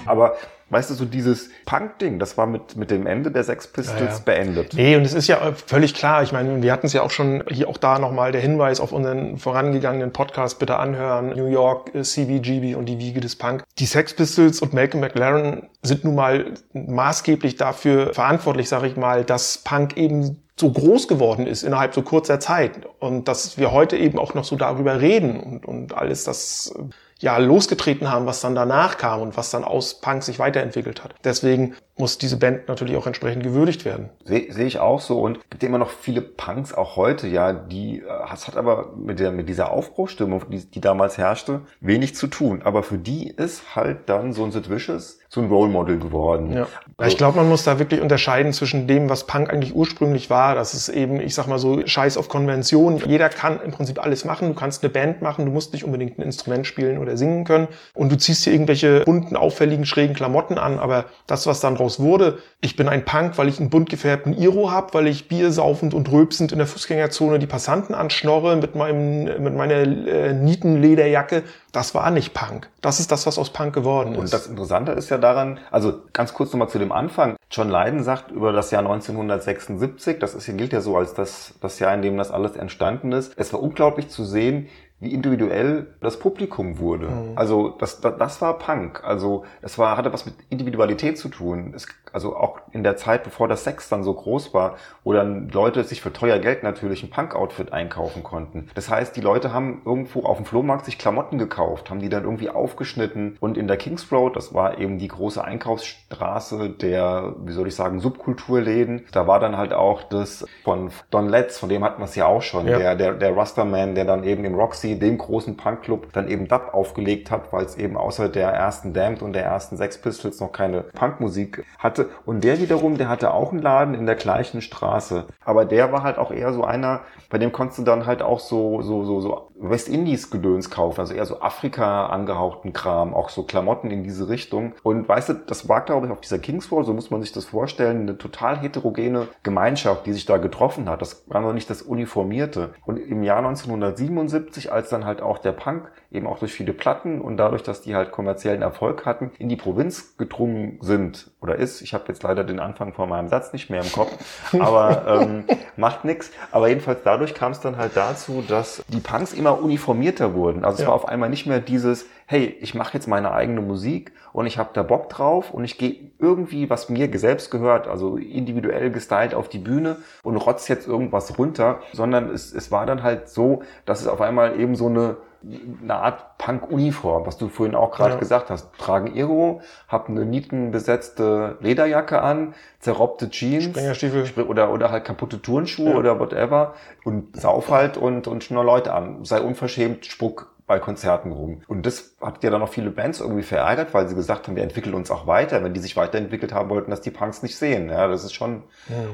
Aber 0.06 0.36
weißt 0.70 0.90
du, 0.90 0.94
so 0.94 1.04
dieses 1.04 1.50
Punk-Ding, 1.64 2.18
das 2.18 2.36
war 2.36 2.46
mit, 2.46 2.76
mit 2.76 2.90
dem 2.90 3.06
Ende 3.06 3.30
der 3.30 3.44
Sex 3.44 3.68
Pistols 3.68 4.00
Ja, 4.00 4.06
ja. 4.06 4.18
beendet. 4.24 4.74
Nee, 4.74 4.96
und 4.96 5.02
es 5.02 5.14
ist 5.14 5.28
ja 5.28 5.52
völlig 5.66 5.94
klar. 5.94 6.22
Ich 6.22 6.32
meine, 6.32 6.62
wir 6.62 6.72
hatten 6.72 6.86
es 6.86 6.92
ja 6.92 7.02
auch 7.02 7.10
schon 7.10 7.44
hier 7.48 7.68
auch 7.68 7.76
da 7.78 7.98
nochmal 7.98 8.32
der 8.32 8.40
Hinweis 8.40 8.80
auf 8.80 8.92
unseren 8.92 9.38
vorangegangenen 9.38 10.12
Podcast 10.12 10.58
bitte 10.58 10.76
anhören. 10.76 11.30
New 11.30 11.46
York, 11.46 11.94
äh, 11.94 12.02
CBGB 12.02 12.74
und 12.74 12.86
die 12.86 12.98
Wiege 12.98 13.20
des 13.20 13.36
Punk. 13.36 13.62
Die 13.78 13.86
Sex 13.86 14.14
Pistols 14.14 14.60
und 14.60 14.72
Malcolm 14.74 15.00
McLaren 15.00 15.68
sind 15.82 16.04
nun 16.04 16.16
mal 16.16 16.54
maßgeblich 16.72 17.56
dafür 17.56 18.12
verantwortlich, 18.12 18.68
sage 18.68 18.88
ich 18.88 18.96
mal, 18.96 19.24
dass 19.24 19.58
Punk 19.58 19.96
eben 19.96 20.42
so 20.58 20.72
groß 20.72 21.06
geworden 21.06 21.46
ist 21.46 21.62
innerhalb 21.62 21.94
so 21.94 22.00
kurzer 22.00 22.40
Zeit 22.40 22.86
und 22.98 23.28
dass 23.28 23.58
wir 23.58 23.72
heute 23.72 23.96
eben 23.96 24.18
auch 24.18 24.32
noch 24.32 24.44
so 24.44 24.56
darüber 24.56 25.02
reden 25.02 25.38
und, 25.38 25.66
und 25.66 25.94
alles 25.94 26.24
das 26.24 26.74
äh, 26.76 26.82
ja 27.20 27.38
losgetreten 27.38 28.10
haben, 28.10 28.26
was 28.26 28.40
dann 28.40 28.54
danach 28.54 28.98
kam 28.98 29.22
und 29.22 29.36
was 29.36 29.50
dann 29.50 29.64
aus 29.64 30.00
Punk 30.00 30.22
sich 30.22 30.38
weiterentwickelt 30.38 31.02
hat. 31.02 31.14
Deswegen 31.24 31.74
muss 31.96 32.18
diese 32.18 32.36
Band 32.36 32.68
natürlich 32.68 32.96
auch 32.96 33.06
entsprechend 33.06 33.42
gewürdigt 33.42 33.86
werden. 33.86 34.10
Sehe 34.24 34.52
seh 34.52 34.66
ich 34.66 34.78
auch 34.78 35.00
so 35.00 35.20
und 35.20 35.40
gibt 35.50 35.62
immer 35.62 35.78
noch 35.78 35.90
viele 35.90 36.20
Punks 36.20 36.74
auch 36.74 36.96
heute, 36.96 37.26
ja, 37.26 37.54
die, 37.54 38.00
äh, 38.00 38.34
es 38.34 38.46
hat 38.46 38.56
aber 38.56 38.92
mit 38.96 39.18
der, 39.18 39.32
mit 39.32 39.48
dieser 39.48 39.70
Aufbruchstimmung, 39.70 40.42
die, 40.50 40.66
die 40.66 40.80
damals 40.80 41.16
herrschte, 41.16 41.62
wenig 41.80 42.14
zu 42.14 42.26
tun. 42.26 42.60
Aber 42.64 42.82
für 42.82 42.98
die 42.98 43.30
ist 43.30 43.74
halt 43.74 44.10
dann 44.10 44.34
so 44.34 44.44
ein 44.44 44.52
Sid 44.52 44.68
Vicious 44.68 45.18
so 45.28 45.40
ein 45.40 45.48
Role 45.48 45.70
Model 45.70 45.98
geworden. 45.98 46.52
Ja. 46.52 46.66
Ja, 46.98 47.06
Ich 47.06 47.16
glaube, 47.16 47.36
man 47.36 47.48
muss 47.48 47.64
da 47.64 47.78
wirklich 47.78 48.00
unterscheiden 48.00 48.52
zwischen 48.52 48.86
dem, 48.86 49.08
was 49.10 49.26
Punk 49.26 49.50
eigentlich 49.50 49.74
ursprünglich 49.74 50.30
war. 50.30 50.54
Das 50.54 50.72
ist 50.72 50.88
eben, 50.88 51.20
ich 51.20 51.34
sag 51.34 51.46
mal 51.46 51.58
so, 51.58 51.86
Scheiß 51.86 52.16
auf 52.16 52.28
Konvention. 52.28 52.98
Jeder 52.98 53.28
kann 53.28 53.60
im 53.60 53.70
Prinzip 53.72 54.02
alles 54.02 54.24
machen. 54.24 54.48
Du 54.48 54.54
kannst 54.54 54.82
eine 54.82 54.92
Band 54.92 55.22
machen, 55.22 55.44
du 55.44 55.50
musst 55.50 55.72
nicht 55.72 55.84
unbedingt 55.84 56.18
ein 56.18 56.22
Instrument 56.22 56.66
spielen 56.66 56.98
oder 57.06 57.16
singen 57.16 57.44
können. 57.44 57.68
Und 57.94 58.10
du 58.10 58.18
ziehst 58.18 58.44
dir 58.46 58.52
irgendwelche 58.52 59.00
bunten, 59.04 59.36
auffälligen, 59.36 59.86
schrägen 59.86 60.14
Klamotten 60.14 60.58
an. 60.58 60.78
Aber 60.78 61.06
das, 61.26 61.46
was 61.46 61.60
dann 61.60 61.76
draus 61.76 62.00
wurde, 62.00 62.38
ich 62.60 62.76
bin 62.76 62.88
ein 62.88 63.04
Punk, 63.04 63.38
weil 63.38 63.48
ich 63.48 63.60
einen 63.60 63.70
bunt 63.70 63.88
gefärbten 63.88 64.36
Iro 64.36 64.70
hab, 64.70 64.94
weil 64.94 65.06
ich 65.06 65.28
Bier 65.28 65.52
saufend 65.52 65.94
und 65.94 66.10
rülpsend 66.10 66.52
in 66.52 66.58
der 66.58 66.66
Fußgängerzone 66.66 67.38
die 67.38 67.46
Passanten 67.46 67.94
anschnorre 67.94 68.56
mit 68.56 68.74
meinem, 68.74 69.24
mit 69.42 69.54
meiner 69.54 69.74
äh, 69.74 70.32
Nietenlederjacke. 70.32 71.42
Das 71.72 71.94
war 71.94 72.10
nicht 72.10 72.32
Punk. 72.32 72.70
Das 72.80 73.00
ist 73.00 73.12
das, 73.12 73.26
was 73.26 73.38
aus 73.38 73.50
Punk 73.50 73.74
geworden 73.74 74.12
ist. 74.14 74.18
Und 74.18 74.32
das 74.32 74.46
Interessante 74.46 74.92
ist 74.92 75.10
ja 75.10 75.18
daran, 75.18 75.60
also 75.70 76.00
ganz 76.12 76.32
kurz 76.32 76.52
nochmal 76.52 76.68
zu 76.68 76.78
dem 76.78 76.92
Anfang. 76.92 77.36
John 77.50 77.68
Lydon 77.68 78.02
sagt 78.02 78.32
über 78.32 78.52
das 78.52 78.70
Jahr 78.70 78.80
1976, 78.80 80.18
das 80.18 80.34
ist, 80.34 80.46
gilt 80.56 80.72
ja 80.72 80.80
so 80.80 80.96
als 80.96 81.14
das, 81.14 81.54
das 81.60 81.78
Jahr, 81.78 81.94
in 81.94 82.02
dem 82.02 82.16
das 82.16 82.30
alles 82.30 82.56
entstanden 82.56 83.12
ist. 83.12 83.34
Es 83.36 83.52
war 83.52 83.62
unglaublich 83.62 84.08
zu 84.08 84.24
sehen, 84.24 84.68
wie 84.98 85.12
individuell 85.12 85.94
das 86.00 86.18
Publikum 86.18 86.78
wurde. 86.78 87.08
Also 87.36 87.68
das, 87.68 88.00
das, 88.00 88.16
das 88.18 88.40
war 88.40 88.58
Punk. 88.58 89.04
Also 89.04 89.44
es 89.60 89.78
war, 89.78 89.96
hatte 89.96 90.12
was 90.12 90.24
mit 90.24 90.34
Individualität 90.48 91.18
zu 91.18 91.28
tun. 91.28 91.72
Es, 91.74 91.86
also 92.12 92.36
auch 92.36 92.58
in 92.72 92.82
der 92.82 92.96
Zeit, 92.96 93.24
bevor 93.24 93.48
das 93.48 93.64
Sex 93.64 93.88
dann 93.88 94.02
so 94.04 94.14
groß 94.14 94.54
war, 94.54 94.76
wo 95.04 95.12
dann 95.12 95.48
Leute 95.48 95.84
sich 95.84 96.00
für 96.00 96.12
teuer 96.12 96.38
Geld 96.38 96.62
natürlich 96.62 97.02
ein 97.02 97.10
Punk-Outfit 97.10 97.72
einkaufen 97.72 98.22
konnten. 98.22 98.68
Das 98.74 98.90
heißt, 98.90 99.16
die 99.16 99.20
Leute 99.20 99.52
haben 99.52 99.82
irgendwo 99.84 100.22
auf 100.24 100.36
dem 100.36 100.46
Flohmarkt 100.46 100.84
sich 100.84 100.98
Klamotten 100.98 101.38
gekauft, 101.38 101.90
haben 101.90 102.00
die 102.00 102.08
dann 102.08 102.24
irgendwie 102.24 102.50
aufgeschnitten 102.50 103.36
und 103.40 103.56
in 103.58 103.66
der 103.68 103.76
Kings 103.76 104.10
Road, 104.12 104.36
das 104.36 104.54
war 104.54 104.78
eben 104.78 104.98
die 104.98 105.08
große 105.08 105.42
Einkaufsstraße 105.42 106.70
der, 106.70 107.34
wie 107.44 107.52
soll 107.52 107.68
ich 107.68 107.74
sagen, 107.74 108.00
Subkulturläden. 108.00 109.04
Da 109.12 109.26
war 109.26 109.40
dann 109.40 109.56
halt 109.56 109.72
auch 109.72 110.02
das 110.02 110.44
von 110.64 110.90
Don 111.10 111.28
Letts, 111.28 111.58
von 111.58 111.68
dem 111.68 111.84
hatten 111.84 112.00
wir 112.00 112.04
es 112.06 112.14
ja 112.14 112.26
auch 112.26 112.42
schon, 112.42 112.66
Ja. 112.66 112.78
der, 112.78 112.94
der, 112.96 113.12
der 113.14 113.36
Rasterman, 113.36 113.94
der 113.94 114.04
dann 114.04 114.24
eben 114.24 114.44
im 114.44 114.54
Roxy, 114.54 114.98
dem 114.98 115.18
großen 115.18 115.56
Punkclub, 115.56 116.12
dann 116.12 116.28
eben 116.28 116.48
Dub 116.48 116.70
aufgelegt 116.72 117.30
hat, 117.30 117.52
weil 117.52 117.64
es 117.64 117.76
eben 117.76 117.96
außer 117.96 118.28
der 118.28 118.50
ersten 118.50 118.92
Damned 118.92 119.22
und 119.22 119.32
der 119.32 119.44
ersten 119.44 119.76
Sex 119.76 119.98
Pistols 119.98 120.40
noch 120.40 120.52
keine 120.52 120.82
Punkmusik 120.82 121.64
hatte. 121.96 122.10
Und 122.24 122.44
der 122.44 122.60
wiederum, 122.60 122.98
der 122.98 123.08
hatte 123.08 123.32
auch 123.32 123.52
einen 123.52 123.62
Laden 123.62 123.94
in 123.94 124.06
der 124.06 124.16
gleichen 124.16 124.60
Straße. 124.60 125.26
Aber 125.44 125.64
der 125.64 125.92
war 125.92 126.02
halt 126.02 126.18
auch 126.18 126.30
eher 126.30 126.52
so 126.52 126.64
einer, 126.64 127.00
bei 127.30 127.38
dem 127.38 127.52
konntest 127.52 127.78
du 127.78 127.82
dann 127.82 128.06
halt 128.06 128.22
auch 128.22 128.40
so, 128.40 128.82
so, 128.82 129.04
so, 129.04 129.20
so 129.20 129.48
Westindies-Gedöns 129.58 130.70
kaufen, 130.70 131.00
also 131.00 131.14
eher 131.14 131.24
so 131.24 131.40
Afrika 131.40 132.06
angehauchten 132.06 132.72
Kram, 132.72 133.14
auch 133.14 133.30
so 133.30 133.44
Klamotten 133.44 133.90
in 133.90 134.02
diese 134.02 134.28
Richtung. 134.28 134.74
Und 134.82 135.08
weißt 135.08 135.28
du, 135.30 135.34
das 135.34 135.68
war, 135.68 135.84
glaube 135.84 136.06
ich, 136.06 136.12
auf 136.12 136.20
dieser 136.20 136.38
Kings 136.38 136.70
Road, 136.70 136.86
so 136.86 136.92
muss 136.92 137.10
man 137.10 137.22
sich 137.22 137.32
das 137.32 137.46
vorstellen, 137.46 138.02
eine 138.02 138.18
total 138.18 138.58
heterogene 138.58 139.28
Gemeinschaft, 139.42 140.06
die 140.06 140.12
sich 140.12 140.26
da 140.26 140.36
getroffen 140.36 140.88
hat. 140.88 141.00
Das 141.00 141.24
war 141.28 141.40
noch 141.40 141.52
nicht 141.52 141.70
das 141.70 141.82
Uniformierte. 141.82 142.74
Und 142.84 142.98
im 142.98 143.22
Jahr 143.22 143.38
1977, 143.38 144.72
als 144.72 144.90
dann 144.90 145.04
halt 145.04 145.22
auch 145.22 145.38
der 145.38 145.52
Punk 145.52 145.90
eben 146.10 146.26
auch 146.26 146.38
durch 146.38 146.52
viele 146.52 146.72
Platten 146.72 147.20
und 147.20 147.36
dadurch, 147.36 147.62
dass 147.62 147.82
die 147.82 147.94
halt 147.94 148.12
kommerziellen 148.12 148.62
Erfolg 148.62 149.06
hatten, 149.06 149.30
in 149.38 149.48
die 149.48 149.56
Provinz 149.56 150.16
gedrungen 150.16 150.78
sind 150.80 151.30
oder 151.40 151.56
ist. 151.56 151.85
Ich 151.86 151.94
habe 151.94 152.06
jetzt 152.08 152.24
leider 152.24 152.42
den 152.42 152.58
Anfang 152.58 152.92
von 152.92 153.08
meinem 153.08 153.28
Satz 153.28 153.52
nicht 153.52 153.70
mehr 153.70 153.80
im 153.80 153.92
Kopf, 153.92 154.10
aber 154.58 155.22
ähm, 155.22 155.44
macht 155.76 156.04
nix. 156.04 156.32
Aber 156.50 156.66
jedenfalls 156.68 156.98
dadurch 157.04 157.32
kam 157.32 157.52
es 157.52 157.60
dann 157.60 157.76
halt 157.76 157.92
dazu, 157.96 158.42
dass 158.46 158.82
die 158.88 158.98
Punks 158.98 159.32
immer 159.32 159.62
uniformierter 159.62 160.34
wurden. 160.34 160.64
Also 160.64 160.78
es 160.78 160.80
Ja. 160.82 160.88
war 160.88 160.94
auf 160.96 161.06
einmal 161.06 161.30
nicht 161.30 161.46
mehr 161.46 161.60
dieses, 161.60 162.06
hey, 162.26 162.56
ich 162.60 162.74
mache 162.74 162.94
jetzt 162.94 163.06
meine 163.06 163.30
eigene 163.30 163.60
Musik 163.60 164.10
und 164.32 164.46
ich 164.46 164.58
habe 164.58 164.70
da 164.72 164.82
Bock 164.82 165.08
drauf 165.10 165.52
und 165.54 165.62
ich 165.64 165.78
gehe 165.78 166.10
irgendwie, 166.18 166.68
was 166.68 166.88
mir 166.88 167.08
selbst 167.20 167.52
gehört, 167.52 167.86
also 167.86 168.16
individuell 168.16 168.90
gestylt 168.90 169.32
auf 169.32 169.48
die 169.48 169.58
Bühne 169.58 169.98
und 170.24 170.36
rotz 170.38 170.66
jetzt 170.66 170.88
irgendwas 170.88 171.38
runter, 171.38 171.82
sondern 171.92 172.30
es, 172.30 172.52
es 172.52 172.72
war 172.72 172.84
dann 172.84 173.04
halt 173.04 173.28
so, 173.28 173.62
dass 173.84 174.00
es 174.00 174.08
auf 174.08 174.20
einmal 174.20 174.58
eben 174.58 174.74
so 174.74 174.88
eine 174.88 175.18
eine 175.42 175.94
Art 175.94 176.38
Punk-Uniform, 176.38 177.26
was 177.26 177.36
du 177.38 177.48
vorhin 177.48 177.74
auch 177.74 177.90
gerade 177.92 178.14
Ja. 178.14 178.18
gesagt 178.20 178.50
hast. 178.50 178.72
Tragen 178.78 179.14
Iro, 179.14 179.60
hab 179.88 180.08
eine 180.08 180.24
nietenbesetzte 180.24 181.56
Lederjacke 181.60 182.20
an, 182.22 182.54
zerrobbte 182.80 183.30
Jeans 183.30 183.64
Springerstiefel. 183.64 184.24
Spr- 184.24 184.46
oder, 184.46 184.72
oder 184.72 184.90
halt 184.90 185.04
kaputte 185.04 185.40
Turnschuhe 185.40 185.90
Ja. 185.90 185.96
oder 185.96 186.18
whatever 186.20 186.74
und 187.04 187.36
sauf 187.36 187.70
halt 187.70 187.96
und, 187.96 188.26
und 188.28 188.44
schnur 188.44 188.64
Leute 188.64 188.92
an. 188.92 189.24
Sei 189.24 189.40
unverschämt, 189.40 190.06
spuck 190.06 190.52
bei 190.66 190.78
Konzerten 190.78 191.32
rum. 191.32 191.62
Und 191.68 191.86
das 191.86 192.16
hat 192.20 192.42
ja 192.42 192.50
dann 192.50 192.60
noch 192.60 192.68
viele 192.68 192.90
Bands 192.90 193.20
irgendwie 193.20 193.42
verärgert, 193.42 193.94
weil 193.94 194.08
sie 194.08 194.14
gesagt 194.14 194.46
haben, 194.48 194.56
wir 194.56 194.62
entwickeln 194.62 194.94
uns 194.94 195.10
auch 195.10 195.26
weiter. 195.26 195.62
Wenn 195.62 195.74
die 195.74 195.80
sich 195.80 195.96
weiterentwickelt 195.96 196.52
haben 196.52 196.70
wollten, 196.70 196.90
dass 196.90 197.00
die 197.00 197.10
Punks 197.10 197.42
nicht 197.42 197.56
sehen. 197.56 197.88
Ja, 197.88 198.08
das 198.08 198.24
ist 198.24 198.34
schon 198.34 198.64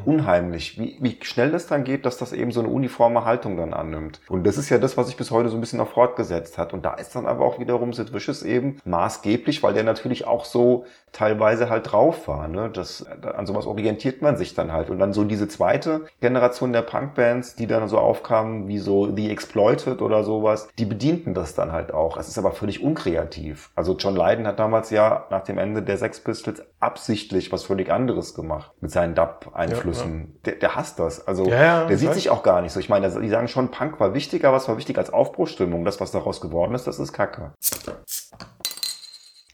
unheimlich. 0.05 0.79
Wie, 0.79 0.97
wie 1.01 1.19
schnell 1.23 1.51
das 1.51 1.67
dann 1.67 1.85
geht, 1.85 2.07
dass 2.07 2.17
das 2.17 2.33
eben 2.33 2.53
so 2.53 2.61
eine 2.61 2.69
uniforme 2.69 3.25
Haltung 3.25 3.57
dann 3.57 3.75
annimmt. 3.75 4.21
Und 4.29 4.47
das 4.47 4.57
ist 4.57 4.71
ja 4.71 4.79
das, 4.79 4.97
was 4.97 5.09
sich 5.09 5.17
bis 5.17 5.31
heute 5.31 5.51
so 5.51 5.57
ein 5.57 5.61
bisschen 5.61 5.79
noch 5.79 5.91
fortgesetzt 5.91 6.57
hat. 6.57 6.73
Und 6.73 6.85
da 6.85 6.95
ist 6.95 7.15
dann 7.15 7.27
aber 7.27 7.45
auch 7.45 7.59
wiederum 7.59 7.93
Sid 7.93 8.15
Vicious 8.15 8.43
eben 8.43 8.79
maßgeblich, 8.85 9.62
weil 9.62 9.75
der 9.75 9.85
natürlich 9.85 10.27
auch 10.27 10.45
so 10.45 10.87
teilweise 11.12 11.69
halt 11.69 11.93
drauf 11.93 12.29
war. 12.29 12.49
Ne? 12.49 12.71
Das, 12.73 13.05
an 13.23 13.47
sowas 13.47 13.67
orientiert 13.67 14.23
man 14.23 14.37
sich 14.37 14.55
dann 14.55 14.73
halt. 14.73 14.88
Und 14.88 14.99
dann 14.99 15.12
so 15.12 15.25
diese 15.25 15.49
zweite 15.49 16.07
Generation 16.21 16.73
der 16.73 16.83
Punkbands, 16.83 17.57
die 17.57 17.67
dann 17.67 17.87
so 17.88 17.99
aufkamen, 17.99 18.69
wie 18.69 18.79
so 18.79 19.15
The 19.15 19.31
Exploited 19.31 20.01
oder 20.01 20.25
sowas, 20.25 20.69
die 20.79 20.87
bedienten 20.87 21.35
das 21.35 21.41
dann 21.55 21.72
halt 21.72 21.92
auch. 21.92 22.16
Es 22.16 22.28
ist 22.28 22.38
aber 22.38 22.52
völlig 22.52 22.83
unkreativ. 22.83 23.70
Also 23.74 23.96
John 23.96 24.14
Lydon 24.14 24.46
hat 24.46 24.59
damals 24.59 24.90
ja 24.90 25.26
nach 25.31 25.42
dem 25.42 25.59
Ende 25.59 25.83
der 25.83 25.96
Sex 25.96 26.20
Pistols 26.20 26.62
absichtlich 26.81 27.52
was 27.52 27.64
völlig 27.64 27.90
anderes 27.90 28.35
gemacht 28.35 28.72
mit 28.81 28.90
seinen 28.90 29.14
Dub-Einflüssen. 29.14 30.38
Der, 30.44 30.55
der 30.55 30.76
hasst 30.76 30.98
das. 30.98 31.26
Also 31.26 31.46
Ja, 31.46 31.62
ja, 31.62 31.85
der 31.87 31.98
sieht 31.98 32.14
sich 32.14 32.31
auch 32.31 32.42
gar 32.42 32.61
nicht 32.62 32.72
so. 32.72 32.81
Ich 32.81 32.88
meine, 32.88 33.09
die 33.09 33.28
sagen 33.28 33.48
schon, 33.48 33.70
Punk 33.70 33.98
war 34.00 34.14
wichtiger, 34.14 34.52
was 34.52 34.68
war 34.68 34.76
wichtig 34.76 34.98
als 34.98 35.12
Aufbruchstimmung. 35.12 35.85
Das, 35.85 36.00
was 36.00 36.12
daraus 36.12 36.40
geworden 36.40 36.74
ist, 36.74 36.87
das 36.87 36.98
ist 36.98 37.12
Kacke. 37.12 37.52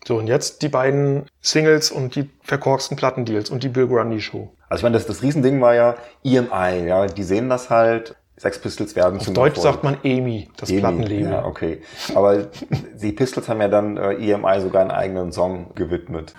So, 0.07 0.17
und 0.17 0.27
jetzt 0.27 0.63
die 0.63 0.71
beiden 0.71 1.27
Singles 1.43 1.91
und 1.91 2.15
die 2.15 2.31
verkorksten 2.43 2.97
Plattendeals 2.97 3.51
und 3.51 3.63
die 3.63 3.69
Bill 3.69 3.87
Grundy 3.87 4.23
Show. 4.23 4.55
Also 4.71 4.81
ich 4.81 4.83
meine, 4.85 4.95
das, 4.95 5.07
das 5.07 5.23
Riesending 5.23 5.61
war 5.61 5.75
ja 5.75 5.97
EMI, 6.25 6.87
ja, 6.87 7.07
die 7.07 7.23
sehen 7.23 7.51
das 7.51 7.69
halt, 7.69 8.17
Sex 8.39 8.61
Pistols 8.61 8.95
werden 8.95 9.19
Auf 9.19 9.27
Deutsch 9.33 9.57
Erfolg. 9.57 9.75
sagt 9.75 9.85
man 9.85 9.97
EMI, 10.05 10.49
das 10.57 10.71
EMI, 10.71 10.81
Plattenlabel. 10.81 11.21
Ja, 11.23 11.45
okay. 11.45 11.83
Aber 12.15 12.47
die 13.03 13.13
Pistols 13.13 13.49
haben 13.49 13.61
ja 13.61 13.69
dann 13.69 13.97
äh, 13.97 14.13
EMI 14.13 14.61
sogar 14.61 14.83
einen 14.83 14.93
eigenen 14.93 15.33
Song 15.33 15.75
gewidmet. 15.75 16.35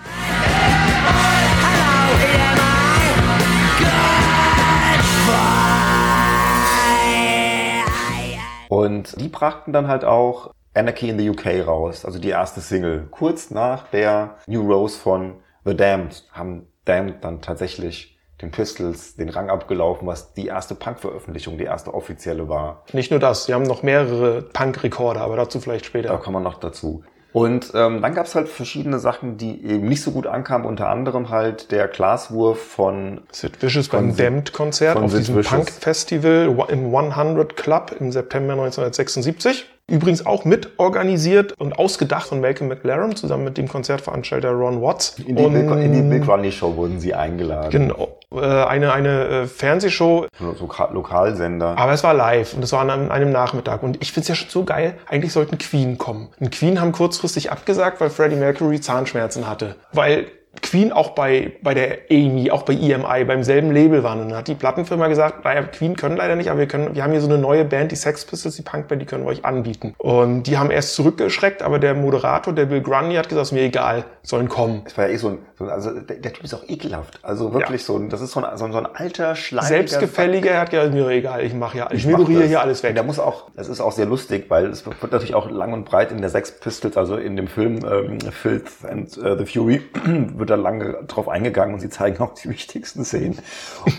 Und 8.70 9.20
die 9.20 9.28
brachten 9.28 9.74
dann 9.74 9.88
halt 9.88 10.06
auch 10.06 10.54
Anarchy 10.74 11.10
in 11.10 11.20
the 11.20 11.30
UK 11.30 11.68
raus, 11.68 12.06
also 12.06 12.20
die 12.20 12.30
erste 12.30 12.62
Single. 12.62 13.08
Kurz 13.12 13.52
nach 13.52 13.88
der 13.88 14.38
New 14.48 14.62
Rose 14.62 14.98
von 14.98 15.36
The 15.66 15.76
Damned 15.76 16.24
haben 16.32 16.68
Damned 16.86 17.24
dann 17.24 17.42
tatsächlich 17.42 18.19
den 18.42 18.52
Pistols 18.52 19.16
den 19.16 19.30
Rang 19.30 19.50
abgelaufen, 19.50 20.08
was 20.08 20.34
die 20.34 20.48
erste 20.48 20.76
Punk-Veröffentlichung, 20.76 21.58
die 21.58 21.66
erste 21.66 21.94
offizielle 21.94 22.48
war. 22.48 22.84
Nicht 22.94 23.12
nur 23.12 23.20
das, 23.20 23.46
sie 23.46 23.54
haben 23.54 23.64
noch 23.64 23.84
mehrere 23.84 24.42
Punk-Rekorde, 24.42 25.20
aber 25.22 25.36
dazu 25.36 25.60
vielleicht 25.60 25.86
Da 25.86 25.88
später. 25.90 26.18
kommen 26.18 26.38
wir 26.38 26.42
noch 26.50 26.60
dazu. 26.60 27.04
Und 27.32 27.74
ähm, 27.76 28.02
dann 28.02 28.16
gab 28.16 28.26
es 28.26 28.34
halt 28.34 28.50
verschiedene 28.50 28.98
Sachen, 28.98 29.38
die 29.38 29.64
eben 29.64 29.88
nicht 29.88 30.02
so 30.02 30.10
gut 30.10 30.26
ankamen, 30.26 30.66
unter 30.66 30.90
anderem 30.90 31.30
halt 31.30 31.70
der 31.72 31.88
Glaswurf 31.88 32.60
von 32.60 33.22
Sid 33.32 33.62
Vicious 33.62 33.88
beim 33.90 34.16
Damned-Konzert 34.16 34.98
auf 34.98 35.12
Sid 35.12 35.20
diesem. 35.28 35.44
Punk-Festival 35.44 36.56
im 36.70 36.96
100 36.96 37.56
Club 37.56 37.96
im 38.00 38.12
September 38.12 38.54
1976. 38.54 39.66
Übrigens 39.88 40.26
auch 40.26 40.44
mit 40.46 40.70
organisiert 40.78 41.54
und 41.60 41.78
ausgedacht 41.78 42.28
von 42.28 42.42
Malcolm 42.42 42.68
McLaren 42.70 43.16
zusammen 43.16 43.44
mit 43.44 43.58
dem 43.60 43.68
Konzertveranstalter 43.68 44.52
Ron 44.52 44.82
Watts. 44.82 45.18
in 45.20 45.36
die, 45.36 45.44
Und- 45.44 45.54
Bill, 45.54 45.78
in 45.84 45.94
die 45.94 46.02
Bill 46.02 46.20
Grundy 46.22 46.52
Show 46.52 46.76
wurden 46.76 47.00
sie 47.00 47.14
eingeladen. 47.14 47.70
Genau. 47.72 48.08
Äh, 48.34 48.42
eine 48.46 48.94
eine 48.94 49.28
äh, 49.28 49.48
Fernsehshow, 49.48 50.28
So 50.38 50.46
Loka- 50.68 50.92
Lokalsender. 50.94 51.76
aber 51.78 51.94
es 51.94 52.04
war 52.04 52.14
live 52.14 52.54
und 52.54 52.64
es 52.64 52.72
war 52.72 52.82
an 52.82 52.90
einem, 52.92 53.12
einem 53.12 53.32
Nachmittag. 53.32 53.82
Und 53.82 54.02
ich 54.04 54.12
finde 54.12 54.22
es 54.24 54.28
ja 54.28 54.36
schon 54.36 54.50
so 54.50 54.64
geil, 54.64 54.96
eigentlich 55.08 55.34
sollten 55.34 55.58
Queen 55.58 55.98
kommen. 55.98 56.30
Und 56.40 56.52
Queen 56.52 56.80
haben 56.80 56.92
kurzfristig 56.92 57.52
abgesagt, 57.52 58.00
weil 58.02 58.12
Freddie 58.12 58.36
Mercury 58.36 58.80
Zahnschmerzen 58.82 59.48
hatte. 59.48 59.78
Weil 59.94 60.28
Queen 60.62 60.92
auch 60.92 61.12
bei, 61.12 61.54
bei 61.62 61.74
der 61.74 62.00
Amy, 62.12 62.50
auch 62.52 62.64
bei 62.64 62.74
EMI, 62.74 63.24
beim 63.26 63.44
selben 63.44 63.72
Label 63.72 64.04
waren. 64.04 64.20
Und 64.20 64.30
dann 64.30 64.38
hat 64.40 64.48
die 64.48 64.56
Plattenfirma 64.56 65.08
gesagt, 65.08 65.46
naja, 65.46 65.62
Queen 65.64 65.96
können 65.96 66.18
leider 66.18 66.36
nicht, 66.36 66.50
aber 66.50 66.60
wir 66.60 66.68
können, 66.68 66.96
wir 66.96 67.04
haben 67.04 67.12
hier 67.12 67.22
so 67.22 67.28
eine 67.28 67.38
neue 67.38 67.66
Band, 67.66 67.92
die 67.92 67.96
Sex 67.96 68.26
Pistols, 68.26 68.56
die 68.56 68.64
Punkband, 68.64 69.02
die 69.02 69.06
können 69.06 69.24
wir 69.24 69.30
euch 69.30 69.46
anbieten. 69.46 69.94
Und 70.00 70.44
die 70.44 70.58
haben 70.58 70.72
erst 70.72 70.96
zurückgeschreckt, 70.96 71.62
aber 71.62 71.78
der 71.78 71.94
Moderator, 71.94 72.54
der 72.54 72.66
Bill 72.66 72.82
Grundy, 72.82 73.16
hat 73.16 73.30
gesagt, 73.30 73.48
ist 73.48 73.52
mir 73.52 73.62
egal, 73.62 74.06
sollen 74.24 74.50
kommen. 74.50 74.82
Es 74.86 74.98
war 74.98 75.08
ja 75.08 75.14
eh 75.14 75.18
so 75.18 75.30
ein, 75.30 75.38
so 75.58 75.66
ein 75.66 75.70
also 75.70 75.92
der, 75.92 76.18
der 76.18 76.34
Typ 76.34 76.44
ist 76.44 76.54
auch 76.54 76.68
ekelhaft. 76.68 77.20
Also 77.22 77.54
wirklich 77.54 77.84
so 77.84 77.98
ein, 77.98 78.10
das 78.10 78.22
ist 78.22 78.32
so 78.32 78.44
ein, 78.44 78.58
so 78.58 78.66
ein, 78.66 78.72
so 78.72 78.80
ein 78.80 78.88
alter, 78.88 79.36
schleimiger... 79.36 79.68
Selbstgefälliger, 79.68 80.52
er 80.52 80.62
hat 80.62 80.72
gesagt, 80.72 80.94
mir 80.94 81.08
egal, 81.10 81.44
ich 81.44 81.54
mache 81.54 81.78
ja, 81.78 81.90
ich, 81.92 82.06
mach 82.06 82.14
ignoriere 82.14 82.42
das. 82.42 82.50
hier 82.50 82.62
alles 82.62 82.84
weg. 82.84 82.96
Der 82.96 83.04
muss 83.04 83.20
auch, 83.20 83.52
das 83.56 83.70
ist 83.70 83.82
auch 83.82 83.92
sehr 83.92 84.08
lustig, 84.08 84.46
weil 84.50 84.66
es 84.68 84.86
wird 84.86 85.12
natürlich 85.12 85.36
auch 85.36 85.50
lang 85.50 85.74
und 85.74 85.86
breit 85.86 86.12
in 86.12 86.22
der 86.22 86.30
Sex 86.30 86.60
Pistols, 86.60 86.98
also 86.98 87.18
in 87.18 87.36
dem 87.36 87.48
Film 87.48 87.80
ähm, 87.86 88.20
Filth 88.32 88.72
and 88.90 89.16
äh, 89.18 89.38
the 89.38 89.46
Fury, 89.46 89.82
wird 90.40 90.50
da 90.50 90.56
lange 90.56 91.04
drauf 91.08 91.28
eingegangen 91.28 91.74
und 91.74 91.80
sie 91.80 91.90
zeigen 91.90 92.22
auch 92.22 92.34
die 92.34 92.50
wichtigsten 92.50 93.06
Szenen. 93.06 93.40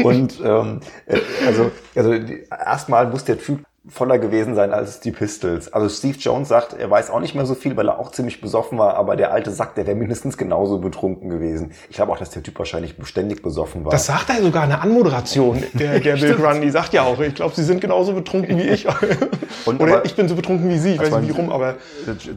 Und 0.02 0.40
ähm, 0.42 0.80
äh, 1.06 1.20
also, 1.46 1.70
also 1.94 2.12
erstmal 2.50 3.08
muss 3.08 3.24
der 3.24 3.38
Typ 3.38 3.64
voller 3.88 4.18
gewesen 4.18 4.54
sein 4.54 4.72
als 4.74 5.00
die 5.00 5.10
Pistols. 5.10 5.72
Also 5.72 5.88
Steve 5.88 6.18
Jones 6.18 6.48
sagt, 6.48 6.74
er 6.74 6.90
weiß 6.90 7.08
auch 7.10 7.20
nicht 7.20 7.34
mehr 7.34 7.46
so 7.46 7.54
viel, 7.54 7.76
weil 7.78 7.88
er 7.88 7.98
auch 7.98 8.10
ziemlich 8.12 8.42
besoffen 8.42 8.76
war, 8.78 8.94
aber 8.94 9.16
der 9.16 9.32
alte 9.32 9.50
Sack, 9.50 9.74
der 9.74 9.86
wäre 9.86 9.96
mindestens 9.96 10.36
genauso 10.36 10.78
betrunken 10.78 11.30
gewesen. 11.30 11.72
Ich 11.88 11.96
glaube 11.96 12.12
auch, 12.12 12.18
dass 12.18 12.28
der 12.30 12.42
Typ 12.42 12.58
wahrscheinlich 12.58 12.98
beständig 12.98 13.42
besoffen 13.42 13.84
war. 13.84 13.90
Das 13.90 14.04
sagt 14.04 14.28
er 14.28 14.42
sogar 14.42 14.64
in 14.64 14.70
der 14.70 14.82
Anmoderation. 14.82 15.64
Der, 15.72 15.98
der 15.98 16.16
Bill 16.16 16.34
Grundy 16.34 16.70
sagt 16.70 16.92
ja 16.92 17.04
auch, 17.04 17.18
ich 17.20 17.34
glaube, 17.34 17.54
Sie 17.54 17.64
sind 17.64 17.80
genauso 17.80 18.12
betrunken 18.12 18.58
wie 18.58 18.68
ich. 18.68 18.86
Und 19.64 19.80
Oder 19.80 19.96
aber- 19.96 20.04
ich 20.04 20.14
bin 20.14 20.28
so 20.28 20.34
betrunken 20.34 20.68
wie 20.68 20.78
Sie. 20.78 20.92
Ich 20.94 21.00
weiß 21.00 21.10
war- 21.12 21.20
nicht 21.20 21.34
wie 21.34 21.40
rum, 21.40 21.50
aber 21.50 21.76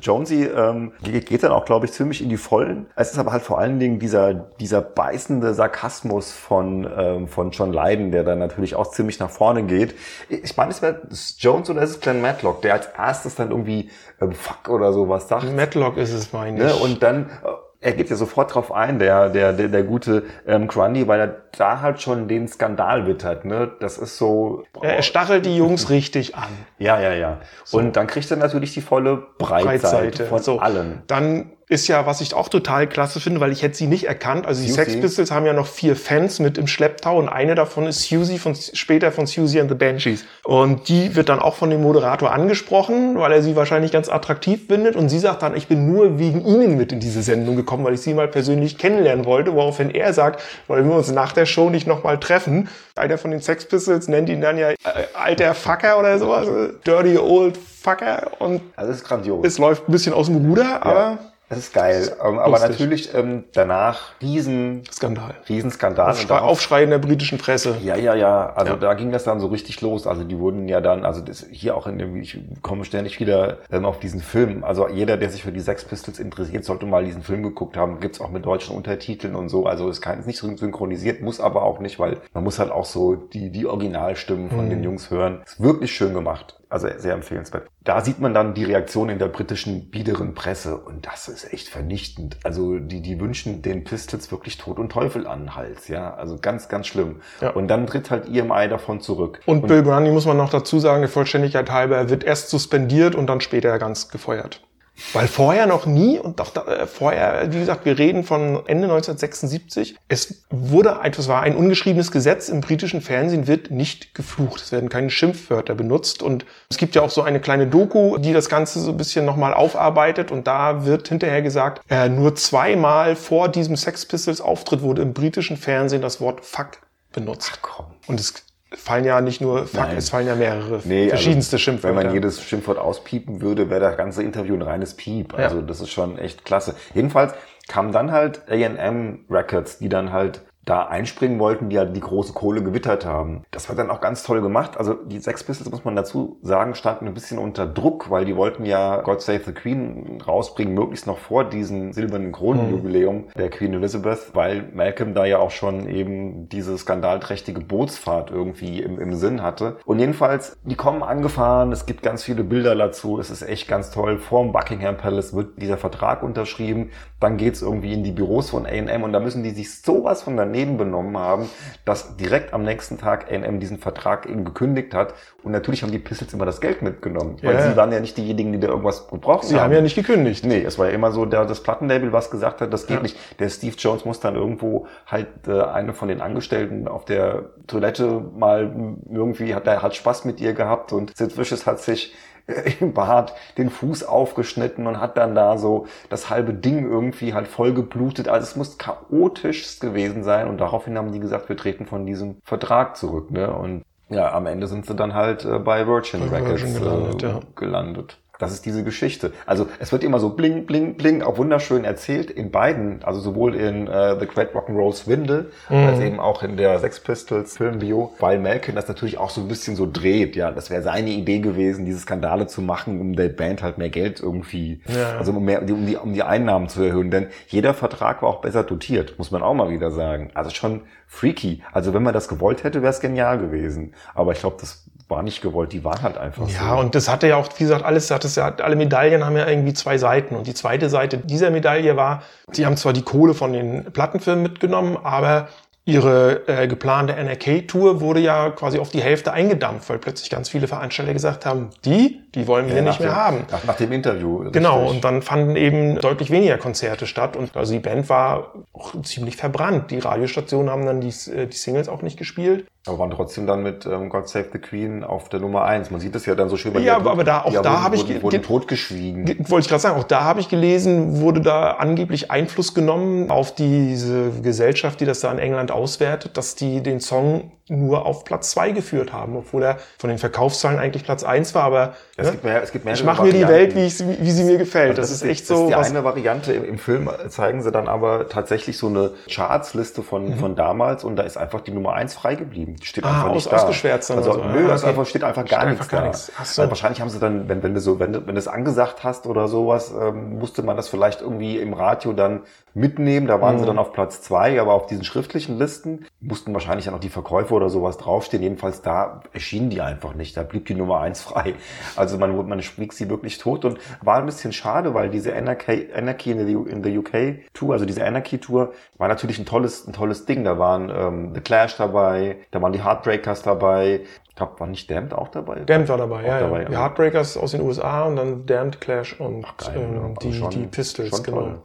Jonesy 0.01 0.45
ähm, 0.45 0.93
geht 1.03 1.25
geht 1.25 1.43
dann 1.43 1.51
auch, 1.51 1.65
glaube 1.65 1.85
ich, 1.85 1.91
ziemlich 1.91 2.21
in 2.21 2.29
die 2.29 2.37
Vollen. 2.37 2.85
Es 2.95 3.11
ist 3.11 3.17
aber 3.19 3.31
halt 3.33 3.43
vor 3.43 3.59
allen 3.59 3.79
Dingen 3.79 3.99
dieser, 3.99 4.33
dieser 4.33 4.81
beißende 4.81 5.53
Sarkasmus 5.53 6.31
von, 6.31 6.89
ähm, 6.97 7.27
von 7.27 7.51
John 7.51 7.73
Lydon, 7.73 8.11
der 8.11 8.23
dann 8.23 8.39
natürlich 8.39 8.75
auch 8.75 8.91
ziemlich 8.91 9.19
nach 9.19 9.29
vorne 9.29 9.63
geht. 9.63 9.95
Ich 10.29 10.55
meine, 10.57 10.71
es 10.71 10.81
wäre 10.81 11.01
Jones 11.39 11.69
oder 11.69 11.81
ist 11.81 11.91
es 11.91 11.99
Glenn 11.99 12.21
Matlock, 12.21 12.61
der 12.61 12.73
als 12.73 12.87
erstes 12.97 13.35
dann 13.35 13.51
irgendwie 13.51 13.89
ähm, 14.21 14.31
Fuck 14.33 14.69
oder 14.69 14.93
sowas 14.93 15.27
sagt. 15.27 15.51
Matlock 15.55 15.97
ist 15.97 16.13
es, 16.13 16.33
meine 16.33 16.57
ich. 16.57 16.63
Ne? 16.63 16.75
Und 16.75 17.03
dann, 17.03 17.25
äh, 17.25 17.49
er 17.81 17.91
geht 17.93 18.09
ja 18.09 18.15
sofort 18.15 18.53
drauf 18.53 18.71
ein, 18.71 18.97
der, 18.99 19.29
der, 19.29 19.51
der, 19.53 19.67
der 19.67 19.83
gute 19.83 20.23
ähm, 20.47 20.67
Grundy, 20.67 21.07
weil 21.07 21.19
er 21.19 21.41
da 21.57 21.81
halt 21.81 22.01
schon 22.01 22.27
den 22.27 22.47
Skandal 22.47 23.05
wittert. 23.07 23.43
Ne? 23.45 23.71
Das 23.79 23.97
ist 23.97 24.17
so... 24.17 24.63
er, 24.81 24.95
er 24.95 25.01
stachelt 25.01 25.45
die 25.45 25.57
Jungs 25.57 25.89
richtig 25.89 26.35
an. 26.35 26.49
Ja, 26.79 26.99
ja, 27.01 27.13
ja. 27.13 27.39
Und 27.71 27.95
dann 27.95 28.07
kriegt 28.07 28.31
er 28.31 28.37
natürlich 28.37 28.73
die 28.73 28.81
volle 28.81 29.23
Breitseite, 29.37 29.67
Breitseite. 29.67 30.25
von 30.25 30.39
So. 30.39 30.59
allen. 30.59 31.03
Dann 31.07 31.51
ist 31.73 31.87
ja, 31.87 32.05
was 32.05 32.21
ich 32.21 32.33
auch 32.33 32.47
total 32.49 32.87
klasse 32.87 33.19
finde, 33.19 33.39
weil 33.39 33.51
ich 33.51 33.63
hätte 33.63 33.75
sie 33.75 33.87
nicht 33.87 34.05
erkannt. 34.05 34.45
Also 34.45 34.61
die 34.61 34.69
Susie. 34.69 34.81
Sex 34.91 35.01
Pistols 35.01 35.31
haben 35.31 35.45
ja 35.45 35.53
noch 35.53 35.67
vier 35.67 35.95
Fans 35.95 36.39
mit 36.39 36.57
im 36.57 36.67
Schlepptau 36.67 37.17
und 37.17 37.27
eine 37.27 37.55
davon 37.55 37.87
ist 37.87 38.03
Susie 38.03 38.37
von 38.37 38.55
später 38.55 39.11
von 39.11 39.25
Susie 39.25 39.59
and 39.59 39.69
the 39.69 39.75
Banshees. 39.75 40.23
Und 40.43 40.87
die 40.87 41.15
wird 41.15 41.29
dann 41.29 41.39
auch 41.39 41.55
von 41.55 41.69
dem 41.69 41.81
Moderator 41.81 42.31
angesprochen, 42.31 43.17
weil 43.17 43.31
er 43.31 43.41
sie 43.41 43.55
wahrscheinlich 43.55 43.91
ganz 43.91 44.07
attraktiv 44.09 44.67
findet. 44.67 44.95
Und 44.95 45.09
sie 45.09 45.19
sagt 45.19 45.41
dann, 45.41 45.55
ich 45.57 45.67
bin 45.67 45.91
nur 45.91 46.19
wegen 46.19 46.45
ihnen 46.45 46.77
mit 46.77 46.91
in 46.91 46.99
diese 46.99 47.23
Sendung 47.23 47.55
gekommen, 47.55 47.83
weil 47.83 47.95
ich 47.95 48.01
sie 48.01 48.13
mal 48.13 48.27
persönlich 48.27 48.77
kennenlernen 48.77 49.25
wollte. 49.25 49.53
Woraufhin 49.55 49.89
er 49.89 50.13
sagt, 50.13 50.41
wollen 50.67 50.87
wir 50.87 50.95
uns 50.95 51.11
nach 51.11 51.33
der 51.33 51.45
Show 51.47 51.69
nicht 51.71 51.87
nochmal 51.87 52.19
treffen? 52.19 52.69
Einer 52.95 53.17
von 53.17 53.31
den 53.31 53.41
Sex 53.41 53.65
Pistols 53.65 54.07
nennt 54.07 54.29
ihn 54.29 54.41
dann 54.41 54.57
ja 54.59 54.69
äh, 54.69 54.75
alter 55.15 55.55
Fucker 55.55 55.97
oder 55.97 56.19
sowas, 56.19 56.47
äh, 56.47 56.73
dirty 56.85 57.17
old 57.17 57.57
Fucker. 57.57 58.31
Und 58.39 58.61
Also 58.75 58.91
ist 58.91 59.03
grandios. 59.03 59.45
es 59.45 59.57
läuft 59.57 59.89
ein 59.89 59.91
bisschen 59.91 60.13
aus 60.13 60.27
dem 60.27 60.37
Ruder, 60.45 60.85
aber 60.85 61.17
Das 61.49 61.59
ist 61.59 61.73
geil. 61.73 62.09
Ähm, 62.23 62.39
aber 62.39 62.51
lustig. 62.51 62.69
natürlich 62.69 63.13
ähm, 63.13 63.43
danach 63.53 64.13
riesen, 64.21 64.83
Skandal. 64.91 65.35
Riesenskandal. 65.47 66.09
Aufschrei, 66.11 66.39
Aufschrei 66.39 66.83
in 66.83 66.89
der 66.89 66.97
britischen 66.97 67.37
Presse. 67.37 67.77
Ja, 67.83 67.95
ja, 67.95 68.15
ja. 68.15 68.53
Also 68.55 68.73
Ja. 68.73 68.79
da 68.79 68.93
ging 68.95 69.11
das 69.11 69.23
dann 69.23 69.39
so 69.39 69.47
richtig 69.47 69.79
los. 69.81 70.07
Also 70.07 70.23
die 70.23 70.39
wurden 70.39 70.67
ja 70.67 70.81
dann, 70.81 71.05
also 71.05 71.21
das 71.21 71.45
hier 71.51 71.77
auch 71.77 71.85
in 71.85 71.99
dem, 71.99 72.15
ich 72.15 72.39
komme 72.63 72.85
ständig 72.85 73.19
wieder 73.19 73.57
ähm, 73.71 73.85
auf 73.85 73.99
diesen 73.99 74.21
Film. 74.21 74.63
Also 74.63 74.87
jeder, 74.87 75.17
der 75.17 75.29
sich 75.29 75.43
für 75.43 75.51
die 75.51 75.59
Sex 75.59 75.85
Pistols 75.85 76.17
interessiert, 76.17 76.65
sollte 76.65 76.85
mal 76.87 77.03
diesen 77.05 77.21
Film 77.21 77.43
geguckt 77.43 77.77
haben. 77.77 77.99
Gibt's 77.99 78.19
auch 78.19 78.31
mit 78.31 78.45
deutschen 78.45 78.75
Untertiteln 78.75 79.35
und 79.35 79.49
so. 79.49 79.67
Also 79.67 79.89
es 79.89 80.01
kann 80.01 80.19
ist 80.19 80.25
nicht 80.25 80.39
synchronisiert, 80.39 81.21
muss 81.21 81.39
aber 81.39 81.61
auch 81.63 81.79
nicht, 81.79 81.99
weil 81.99 82.17
man 82.33 82.43
muss 82.43 82.57
halt 82.57 82.71
auch 82.71 82.85
so 82.85 83.13
die, 83.15 83.51
die 83.51 83.67
Originalstimmen 83.67 84.49
von 84.49 84.65
Mhm. 84.65 84.69
den 84.71 84.83
Jungs 84.83 85.11
hören. 85.11 85.41
Ist 85.45 85.61
wirklich 85.61 85.91
schön 85.93 86.13
gemacht. 86.15 86.59
Also 86.73 86.87
sehr 86.97 87.13
empfehlenswert. 87.13 87.67
Da 87.83 88.01
sieht 88.01 88.19
man 88.19 88.33
dann 88.33 88.55
die 88.55 88.63
Reaktion 88.63 89.09
in 89.09 89.19
der 89.19 89.27
britischen 89.27 89.91
biederen 89.91 90.33
Presse 90.33 90.75
und 90.75 91.05
das 91.05 91.27
ist 91.27 91.53
echt 91.53 91.69
vernichtend. 91.69 92.37
Also 92.43 92.79
die, 92.79 93.03
die 93.03 93.19
wünschen 93.19 93.61
den 93.61 93.83
Pistols 93.83 94.31
wirklich 94.31 94.57
Tod 94.57 94.79
und 94.79 94.91
Teufel 94.91 95.27
an 95.27 95.41
den 95.41 95.55
Hals, 95.55 95.87
ja. 95.87 96.15
Also 96.15 96.39
ganz, 96.39 96.69
ganz 96.69 96.87
schlimm. 96.87 97.21
Ja. 97.41 97.51
Und 97.51 97.67
dann 97.67 97.85
tritt 97.85 98.09
halt 98.09 98.27
EMI 98.27 98.69
davon 98.69 99.01
zurück. 99.01 99.39
Und, 99.45 99.67
Bill 99.67 99.83
Grundy 99.83 100.09
muss 100.09 100.25
man 100.25 100.35
noch 100.35 100.49
dazu 100.49 100.79
sagen, 100.79 101.01
der 101.01 101.09
Vollständigkeit 101.09 101.69
halber, 101.69 101.95
er 101.95 102.09
wird 102.09 102.23
erst 102.23 102.49
suspendiert 102.49 103.13
und 103.13 103.27
dann 103.27 103.39
später 103.39 103.77
ganz 103.77 104.09
gefeuert. 104.09 104.63
Weil 105.11 105.27
vorher 105.27 105.65
noch 105.65 105.85
nie, 105.85 106.19
und 106.19 106.39
doch 106.39 106.51
da, 106.51 106.65
äh, 106.65 106.87
vorher, 106.87 107.51
wie 107.51 107.59
gesagt, 107.59 107.85
wir 107.85 107.97
reden 107.97 108.23
von 108.23 108.57
Ende 108.67 108.87
1976, 108.87 109.95
es 110.07 110.43
wurde, 110.49 110.99
etwas 111.03 111.27
war 111.27 111.41
ein 111.41 111.55
ungeschriebenes 111.55 112.11
Gesetz 112.11 112.47
im 112.47 112.61
britischen 112.61 113.01
Fernsehen, 113.01 113.47
wird 113.47 113.71
nicht 113.71 114.13
geflucht. 114.13 114.61
Es 114.61 114.71
werden 114.71 114.89
keine 114.89 115.09
Schimpfwörter 115.09 115.73
benutzt. 115.73 116.21
Und 116.21 116.45
es 116.69 116.77
gibt 116.77 116.95
ja 116.95 117.01
auch 117.01 117.09
so 117.09 117.23
eine 117.23 117.39
kleine 117.39 117.67
Doku, 117.67 118.17
die 118.17 118.33
das 118.33 118.49
Ganze 118.49 118.79
so 118.79 118.91
ein 118.91 118.97
bisschen 118.97 119.25
nochmal 119.25 119.53
aufarbeitet. 119.53 120.31
Und 120.31 120.45
da 120.45 120.85
wird 120.85 121.07
hinterher 121.07 121.41
gesagt, 121.41 121.81
äh, 121.89 122.07
nur 122.09 122.35
zweimal 122.35 123.15
vor 123.15 123.49
diesem 123.49 123.75
Sex 123.75 124.05
Pistols 124.05 124.41
Auftritt 124.41 124.81
wurde 124.81 125.01
im 125.01 125.13
britischen 125.13 125.57
Fernsehen 125.57 126.01
das 126.01 126.21
Wort 126.21 126.45
Fuck 126.45 126.77
benutzt. 127.11 127.59
komm. 127.61 127.87
Und 128.07 128.19
es 128.19 128.33
fallen 128.75 129.05
ja 129.05 129.21
nicht 129.21 129.41
nur 129.41 129.65
Fuck, 129.65 129.81
Nein. 129.81 129.97
es 129.97 130.09
fallen 130.09 130.27
ja 130.27 130.35
mehrere 130.35 130.81
Nee, 130.83 131.09
verschiedenste 131.09 131.55
also, 131.55 131.63
Schimpfwörter. 131.63 131.97
Wenn 131.97 132.05
man 132.05 132.13
jedes 132.13 132.41
Schimpfwort 132.41 132.77
auspiepen 132.77 133.41
würde, 133.41 133.69
wäre 133.69 133.81
das 133.81 133.97
ganze 133.97 134.23
Interview 134.23 134.55
ein 134.55 134.61
reines 134.61 134.95
Piep. 134.95 135.33
Ja. 135.33 135.45
Also 135.45 135.61
das 135.61 135.81
ist 135.81 135.91
schon 135.91 136.17
echt 136.17 136.45
klasse. 136.45 136.75
Jedenfalls 136.93 137.33
kam 137.67 137.91
dann 137.91 138.11
halt 138.11 138.41
A&M 138.49 139.25
Records, 139.29 139.79
die 139.79 139.89
dann 139.89 140.11
halt 140.11 140.41
da 140.65 140.85
einspringen 140.85 141.39
wollten, 141.39 141.69
die 141.69 141.75
ja 141.75 141.85
die 141.85 141.99
große 141.99 142.33
Kohle 142.33 142.63
gewittert 142.63 143.05
haben. 143.05 143.43
Das 143.51 143.67
war 143.67 143.75
dann 143.75 143.89
auch 143.89 143.99
ganz 143.99 144.23
toll 144.23 144.41
gemacht. 144.41 144.77
Also 144.77 144.93
die 144.93 145.19
Sex 145.19 145.43
Pistols, 145.43 145.69
muss 145.71 145.83
man 145.83 145.95
dazu 145.95 146.37
sagen, 146.41 146.73
standen 146.75 147.07
ein 147.07 147.13
bisschen 147.13 147.37
unter 147.37 147.65
Druck, 147.65 148.09
weil 148.09 148.25
die 148.25 148.35
wollten 148.35 148.65
ja 148.65 149.01
God 149.01 149.21
Save 149.21 149.41
the 149.45 149.51
Queen 149.51 150.21
rausbringen, 150.25 150.73
möglichst 150.73 151.05
noch 151.05 151.17
vor 151.17 151.43
diesem 151.43 151.91
silbernen 151.91 152.31
Kronenjubiläum 152.31 153.25
der 153.35 153.49
Queen 153.49 153.73
Elizabeth, 153.73 154.31
weil 154.33 154.69
Malcolm 154.73 155.13
da 155.13 155.25
ja 155.25 155.39
auch 155.39 155.51
schon 155.51 155.89
eben 155.89 156.47
diese 156.47 156.77
skandalträchtige 156.77 157.59
Bootsfahrt 157.59 158.31
irgendwie 158.31 158.81
im, 158.81 158.99
im 158.99 159.13
Sinn 159.15 159.43
hatte. 159.43 159.77
Und 159.85 159.99
jedenfalls, 159.99 160.57
die 160.63 160.75
kommen 160.75 161.03
angefahren, 161.03 161.71
es 161.71 161.85
gibt 161.85 162.03
ganz 162.03 162.23
viele 162.23 162.43
Bilder 162.43 162.75
dazu, 162.75 163.19
es 163.19 163.29
ist 163.29 163.41
echt 163.41 163.67
ganz 163.67 163.91
toll. 163.91 164.17
Vorm 164.17 164.53
Buckingham 164.53 164.97
Palace 164.97 165.35
wird 165.35 165.61
dieser 165.61 165.77
Vertrag 165.77 166.23
unterschrieben, 166.23 166.91
dann 167.23 167.37
geht's 167.37 167.61
irgendwie 167.61 167.93
in 167.93 168.03
die 168.03 168.11
Büros 168.11 168.49
von 168.51 168.65
A&M 168.65 169.03
und 169.03 169.13
da 169.13 169.19
müssen 169.19 169.43
die 169.43 169.49
sich 169.51 169.81
sowas 169.81 170.21
von 170.23 170.37
daneben 170.37 170.77
benommen 170.77 171.17
haben, 171.17 171.49
dass 171.85 172.15
direkt 172.17 172.53
am 172.53 172.63
nächsten 172.63 172.97
Tag 172.97 173.31
A&M 173.31 173.59
diesen 173.59 173.77
Vertrag 173.79 174.25
eben 174.27 174.45
gekündigt 174.45 174.93
hat. 174.93 175.13
Und 175.43 175.51
natürlich 175.51 175.81
haben 175.83 175.91
die 175.91 175.99
Pistols 175.99 176.33
immer 176.33 176.45
das 176.45 176.61
Geld 176.61 176.81
mitgenommen, 176.81 177.37
weil 177.41 177.55
Ja. 177.55 177.61
sie 177.71 177.75
waren 177.77 177.91
ja 177.91 177.99
nicht 177.99 178.17
diejenigen, 178.17 178.51
die 178.53 178.59
da 178.59 178.67
irgendwas 178.67 179.07
gebraucht 179.07 179.45
Sie 179.45 179.59
haben 179.59 179.73
ja 179.73 179.81
nicht 179.81 179.95
gekündigt. 179.95 180.45
Nee, 180.45 180.63
es 180.63 180.77
war 180.77 180.87
ja 180.87 180.93
immer 180.93 181.11
so, 181.11 181.25
der, 181.25 181.45
das 181.45 181.63
Plattenlabel, 181.63 182.11
was 182.13 182.29
gesagt 182.29 182.61
hat, 182.61 182.71
das 182.71 182.87
geht 182.87 182.97
Ja. 182.97 183.03
nicht. 183.03 183.17
Der 183.39 183.49
Steve 183.49 183.75
Jones 183.77 184.05
muss 184.05 184.19
dann 184.19 184.35
irgendwo 184.35 184.87
halt 185.07 185.27
äh, 185.47 185.61
eine 185.61 185.93
von 185.93 186.07
den 186.07 186.21
Angestellten 186.21 186.87
auf 186.87 187.05
der 187.05 187.49
Toilette 187.67 188.21
mal 188.37 188.71
irgendwie, 189.11 189.55
hat 189.55 189.67
er 189.67 189.81
hat 189.81 189.95
Spaß 189.95 190.25
mit 190.25 190.41
ihr 190.41 190.53
gehabt 190.53 190.91
und 190.93 191.15
Sid 191.17 191.37
Vicious 191.37 191.65
hat 191.65 191.79
sich 191.79 192.13
im 192.79 192.93
Bad 192.93 193.33
den 193.57 193.69
Fuß 193.69 194.03
aufgeschnitten 194.03 194.87
und 194.87 194.99
hat 194.99 195.17
dann 195.17 195.35
da 195.35 195.57
so 195.57 195.87
das 196.09 196.29
halbe 196.29 196.53
Ding 196.53 196.89
irgendwie 196.89 197.33
halt 197.33 197.47
voll 197.47 197.73
geblutet. 197.73 198.27
Also 198.27 198.43
es 198.45 198.55
muss 198.55 198.77
chaotisch 198.77 199.79
gewesen 199.79 200.23
sein 200.23 200.47
und 200.47 200.59
daraufhin 200.59 200.97
haben 200.97 201.11
die 201.11 201.19
gesagt, 201.19 201.49
wir 201.49 201.57
treten 201.57 201.85
von 201.85 202.05
diesem 202.05 202.37
Vertrag 202.43 202.97
zurück. 202.97 203.31
Ne? 203.31 203.53
Und 203.53 203.83
ja, 204.09 204.33
am 204.33 204.45
Ende 204.45 204.67
sind 204.67 204.85
sie 204.85 204.95
dann 204.95 205.13
halt 205.13 205.45
äh, 205.45 205.59
bei 205.59 205.87
Virgin 205.87 206.29
Bei 206.29 206.37
Records 206.37 206.63
Virgin 206.63 206.79
gelandet, 206.79 207.23
äh, 207.23 207.27
ja. 207.27 207.39
gelandet. 207.55 208.17
Das 208.43 208.53
ist 208.53 208.65
diese 208.65 208.83
Geschichte. 208.83 209.31
Also 209.45 209.67
es 209.79 209.91
wird 209.91 210.03
immer 210.03 210.19
so 210.19 210.29
bling, 210.29 210.65
bling, 210.65 210.95
bling, 210.95 211.21
auch 211.21 211.37
wunderschön 211.37 211.83
erzählt 211.85 212.29
in 212.29 212.51
beiden, 212.51 213.03
also 213.03 213.19
sowohl 213.19 213.55
in 213.55 213.87
äh, 213.87 214.19
The 214.19 214.27
Great 214.27 214.53
Rock'n'Roll 214.53 214.93
Swindle 214.93 215.51
als 215.69 215.99
eben 215.99 216.19
auch 216.19 216.43
in 216.43 216.57
der 216.57 216.77
Sex 216.79 216.99
Pistols 216.99 217.57
Filmbio, 217.57 218.13
weil 218.19 218.39
Malkin 218.39 218.75
das 218.75 218.87
natürlich 218.87 219.17
auch 219.17 219.29
so 219.29 219.41
ein 219.41 219.47
bisschen 219.47 219.75
so 219.75 219.89
dreht. 219.91 220.35
Ja, 220.35 220.51
das 220.51 220.69
wäre 220.69 220.81
seine 220.81 221.09
Idee 221.11 221.39
gewesen, 221.39 221.85
diese 221.85 221.99
Skandale 221.99 222.47
zu 222.47 222.61
machen, 222.61 222.99
um 222.99 223.15
der 223.15 223.29
Band 223.29 223.63
halt 223.63 223.77
mehr 223.77 223.89
Geld 223.89 224.19
irgendwie, 224.19 224.81
Ja. 224.87 225.17
also 225.17 225.31
um, 225.31 225.43
mehr, 225.43 225.61
um, 225.61 225.85
die, 225.85 225.95
um 225.95 226.13
die 226.13 226.23
Einnahmen 226.23 226.67
zu 226.69 226.81
erhöhen. 226.83 227.09
Denn 227.11 227.27
jeder 227.47 227.73
Vertrag 227.73 228.21
war 228.21 228.29
auch 228.29 228.41
besser 228.41 228.63
dotiert, 228.63 229.17
muss 229.17 229.31
man 229.31 229.41
auch 229.41 229.53
mal 229.53 229.69
wieder 229.69 229.91
sagen. 229.91 230.31
Also 230.33 230.49
schon 230.51 230.81
freaky. 231.07 231.61
Also 231.71 231.93
wenn 231.93 232.03
man 232.03 232.13
das 232.13 232.27
gewollt 232.27 232.63
hätte, 232.63 232.81
wäre 232.81 232.91
es 232.91 232.99
genial 232.99 233.37
gewesen. 233.37 233.93
Aber 234.15 234.31
ich 234.31 234.39
glaube, 234.39 234.57
das 234.59 234.82
war 235.07 235.23
nicht 235.23 235.41
gewollt. 235.41 235.73
Die 235.73 235.83
waren 235.83 236.01
halt 236.01 236.17
einfach 236.17 236.47
so. 236.47 236.55
Ja, 236.55 236.75
und 236.75 236.95
das 236.95 237.07
hatte 237.09 237.27
ja 237.27 237.37
auch, 237.37 237.49
wie 237.57 237.63
gesagt, 237.63 237.85
alles, 237.85 238.09
hat 238.11 238.25
es 238.25 238.35
ja, 238.35 238.53
alle 238.55 238.75
Medaillen 238.75 239.25
haben 239.25 239.37
ja 239.37 239.47
irgendwie 239.47 239.73
zwei 239.73 239.97
Seiten. 239.97 240.35
Und 240.35 240.47
die 240.47 240.53
zweite 240.53 240.89
Seite 240.89 241.17
dieser 241.17 241.49
Medaille 241.49 241.95
war, 241.95 242.23
sie 242.51 242.65
haben 242.65 242.77
zwar 242.77 242.93
die 242.93 243.03
Kohle 243.03 243.33
von 243.33 243.53
den 243.53 243.85
Plattenfirmen 243.91 244.43
mitgenommen, 244.43 244.97
aber 245.01 245.47
ihre 245.85 246.47
äh, 246.47 246.67
geplante 246.67 247.13
NRK-Tour 247.13 247.99
wurde 247.99 248.21
ja 248.21 248.51
quasi 248.51 248.79
auf 248.79 248.89
die 248.89 249.01
Hälfte 249.01 249.33
eingedampft, 249.33 249.89
weil 249.89 249.99
plötzlich 249.99 250.29
ganz 250.29 250.47
viele 250.47 250.67
Veranstalter 250.67 251.11
gesagt 251.11 251.45
haben, 251.45 251.71
die, 251.83 252.21
die 252.35 252.47
wollen 252.47 252.69
wir 252.69 252.77
Ja, 252.77 252.81
nicht 252.83 253.01
mehr 253.01 253.09
dem, 253.09 253.15
haben. 253.15 253.45
Nach, 253.51 253.63
nach 253.65 253.75
dem 253.75 253.91
Interview. 253.91 254.49
Genau, 254.51 254.79
richtig. 254.79 254.95
und 254.95 255.03
dann 255.03 255.21
fanden 255.21 255.57
eben 255.57 255.99
deutlich 255.99 256.31
weniger 256.31 256.57
Konzerte 256.57 257.05
statt. 257.05 257.35
Und 257.35 257.57
also 257.57 257.73
die 257.73 257.79
Band 257.79 258.07
war 258.07 258.53
auch 258.71 258.93
ziemlich 259.01 259.35
verbrannt. 259.35 259.91
Die 259.91 259.99
Radiostationen 259.99 260.71
haben 260.71 260.85
dann 260.85 261.01
die, 261.01 261.13
äh, 261.31 261.47
die 261.47 261.57
Singles 261.57 261.89
auch 261.89 262.01
nicht 262.01 262.17
gespielt. 262.17 262.65
Aber 262.85 262.99
waren 262.99 263.11
trotzdem 263.11 263.47
dann 263.47 263.63
mit 263.63 263.85
ähm, 263.85 264.09
God 264.09 264.27
Save 264.27 264.47
the 264.51 264.59
Queen 264.59 265.05
auf 265.05 265.29
der 265.29 265.39
Nummer 265.39 265.63
eins. 265.63 265.89
Man 265.89 266.01
sieht 266.01 266.13
das 266.15 266.25
ja 266.25 266.35
dann 266.35 266.49
so 266.49 266.57
schön. 266.57 266.73
bei 266.73 266.81
Ja, 266.81 266.99
der- 266.99 267.11
aber 267.11 267.23
da- 267.23 267.43
auch 267.43 267.51
ja, 267.53 267.61
da 267.61 267.81
habe 267.81 267.95
ich 267.95 268.01
wurden, 268.01 268.13
ge- 268.15 268.21
wurden 268.23 268.35
ge- 268.41 268.45
totgeschwiegen. 268.45 269.23
Ge- 269.25 269.37
Wollte 269.47 269.63
ich 269.65 269.69
gerade 269.69 269.81
sagen, 269.81 269.97
auch 269.99 270.03
da 270.03 270.25
habe 270.25 270.41
ich 270.41 270.49
gelesen, 270.49 271.21
wurde 271.21 271.39
da 271.39 271.71
angeblich 271.75 272.29
Einfluss 272.29 272.73
genommen 272.73 273.31
auf 273.31 273.55
diese 273.55 274.31
Gesellschaft, 274.41 274.99
die 274.99 275.05
das 275.05 275.21
da 275.21 275.31
in 275.31 275.39
England 275.39 275.71
auswertet, 275.71 276.35
dass 276.35 276.55
die 276.55 276.83
den 276.83 276.99
Song 276.99 277.51
nur 277.69 278.05
auf 278.05 278.25
Platz 278.25 278.51
zwei 278.51 278.71
geführt 278.71 279.13
haben, 279.13 279.35
obwohl 279.37 279.63
er 279.63 279.77
von 279.97 280.09
den 280.09 280.19
Verkaufszahlen 280.19 280.79
eigentlich 280.79 281.03
Platz 281.03 281.23
eins 281.23 281.55
war. 281.55 281.63
Aber 281.63 281.93
Es 282.17 282.25
ne, 282.25 282.31
gibt 282.33 282.43
mehr, 282.43 282.61
es 282.61 282.71
gibt 282.71 282.83
mehrere 282.85 282.99
ich 282.99 283.05
mache 283.05 283.23
mir 283.23 283.31
die. 283.33 283.47
Welt, 283.47 283.75
wie, 283.75 283.85
ich, 283.85 283.99
wie 283.99 284.31
sie 284.31 284.43
mir 284.43 284.57
gefällt. 284.57 284.89
Also 284.99 285.01
das, 285.01 285.11
ist 285.11 285.23
echt 285.23 285.41
Das 285.41 285.47
so 285.49 285.63
ist 285.65 285.69
die 285.71 285.75
was. 285.77 285.89
eine 285.89 286.03
Variante. 286.03 286.51
Im, 286.53 286.65
Im 286.65 286.77
Film 286.77 287.09
zeigen 287.29 287.61
sie 287.63 287.71
dann 287.71 287.87
aber 287.87 288.27
tatsächlich 288.29 288.77
so 288.77 288.87
eine 288.87 289.11
Chartsliste 289.29 290.03
von, 290.03 290.23
Mhm. 290.29 290.37
von 290.37 290.55
damals 290.55 291.03
und 291.03 291.15
da 291.15 291.23
ist 291.23 291.37
einfach 291.37 291.61
die 291.61 291.71
Nummer 291.71 291.93
eins 291.93 292.13
frei 292.13 292.35
geblieben. 292.35 292.75
Die 292.81 292.85
steht 292.85 293.03
Ah, 293.03 293.09
einfach 293.09 293.29
aus- 293.29 293.35
nicht 293.35 293.51
da. 293.51 293.55
ausgeschwärzt 293.57 294.09
dann 294.09 294.17
Also, 294.17 294.33
so. 294.33 294.43
nö, 294.43 294.69
Ah, 294.69 294.75
okay. 294.75 294.85
einfach, 294.87 295.05
steht 295.05 295.23
einfach 295.23 295.41
Steht 295.43 295.51
gar 295.51 295.59
einfach 295.61 295.71
nichts 295.79 295.89
gar 295.89 296.01
da. 296.01 296.07
nichts. 296.07 296.25
So. 296.27 296.61
Also 296.61 296.69
wahrscheinlich 296.69 297.01
haben 297.01 297.09
sie 297.09 297.19
dann, 297.19 297.47
wenn, 297.49 297.63
wenn 297.63 297.73
du 297.73 297.79
so, 297.79 297.99
wenn 297.99 298.13
wenn 298.13 298.35
du 298.35 298.39
es 298.39 298.47
angesagt 298.47 299.03
hast 299.03 299.25
oder 299.25 299.47
sowas, 299.47 299.91
ähm, 299.99 300.37
musste 300.39 300.63
man 300.63 300.75
das 300.77 300.87
vielleicht 300.89 301.21
irgendwie 301.21 301.57
im 301.57 301.73
Radio 301.73 302.13
dann 302.13 302.41
mitnehmen. 302.73 303.27
Da 303.27 303.39
waren 303.41 303.57
sie 303.57 303.63
Mhm. 303.63 303.67
dann 303.67 303.77
auf 303.79 303.93
Platz 303.93 304.21
zwei, 304.21 304.59
aber 304.59 304.73
auf 304.73 304.87
diesen 304.87 305.03
schriftlichen 305.03 305.57
Listen 305.57 306.05
mussten 306.19 306.53
wahrscheinlich 306.53 306.85
dann 306.85 306.95
auch 306.95 306.99
die 306.99 307.09
Verkäufe 307.09 307.52
oder 307.53 307.69
sowas 307.69 307.97
draufstehen. 307.97 308.43
Jedenfalls 308.43 308.81
da 308.81 309.21
erschienen 309.33 309.69
die 309.69 309.81
einfach 309.81 310.13
nicht. 310.13 310.35
Da 310.37 310.43
blieb 310.43 310.65
die 310.65 310.75
Nummer 310.75 310.99
eins 311.01 311.21
frei. 311.21 311.55
Also 311.95 312.17
man, 312.17 312.47
man 312.47 312.61
schwieg 312.61 312.93
sie 312.93 313.09
wirklich 313.09 313.37
tot 313.37 313.65
und 313.65 313.79
war 314.01 314.17
ein 314.17 314.25
bisschen 314.25 314.51
schade, 314.53 314.93
weil 314.93 315.09
diese 315.09 315.35
Anarchy, 315.35 315.89
Anarchy 315.95 316.31
in 316.31 316.45
the, 316.47 316.53
in 316.71 316.83
the 316.83 316.97
UK 316.97 317.53
Tour, 317.53 317.73
also 317.73 317.85
diese 317.85 318.05
Anarchy 318.05 318.37
Tour, 318.39 318.73
war 318.97 319.07
natürlich 319.07 319.39
ein 319.39 319.45
tolles, 319.45 319.87
ein 319.87 319.93
tolles 319.93 320.25
Ding. 320.25 320.43
Da 320.43 320.57
waren 320.59 320.89
ähm, 320.89 321.31
The 321.33 321.41
Clash 321.41 321.77
dabei, 321.77 322.37
da 322.51 322.61
waren 322.61 322.73
die 322.73 322.83
Heartbreakers 322.83 323.41
dabei. 323.43 324.01
Ich 324.29 324.35
glaube, 324.35 324.59
war 324.59 324.65
nicht 324.67 324.89
Damned 324.89 325.13
auch 325.13 325.27
dabei? 325.27 325.59
Damned 325.59 325.89
war 325.89 325.97
dabei, 325.99 326.21
Auch 326.21 326.27
ja, 326.27 326.39
dabei, 326.39 326.63
ja. 326.63 326.69
Die. 326.69 326.75
Heartbreakers 326.75 327.37
aus 327.37 327.51
den 327.51 327.61
USA 327.61 328.03
und 328.05 328.15
dann 328.15 328.45
Damned, 328.47 328.81
Clash 328.81 329.19
und 329.19 329.45
geil, 329.59 329.73
ähm, 329.75 330.15
die, 330.21 330.27
Also 330.29 330.39
schon- 330.39 330.49
die 330.49 330.65
Pistols, 330.65 331.21
genau. 331.21 331.41
toll. 331.41 331.61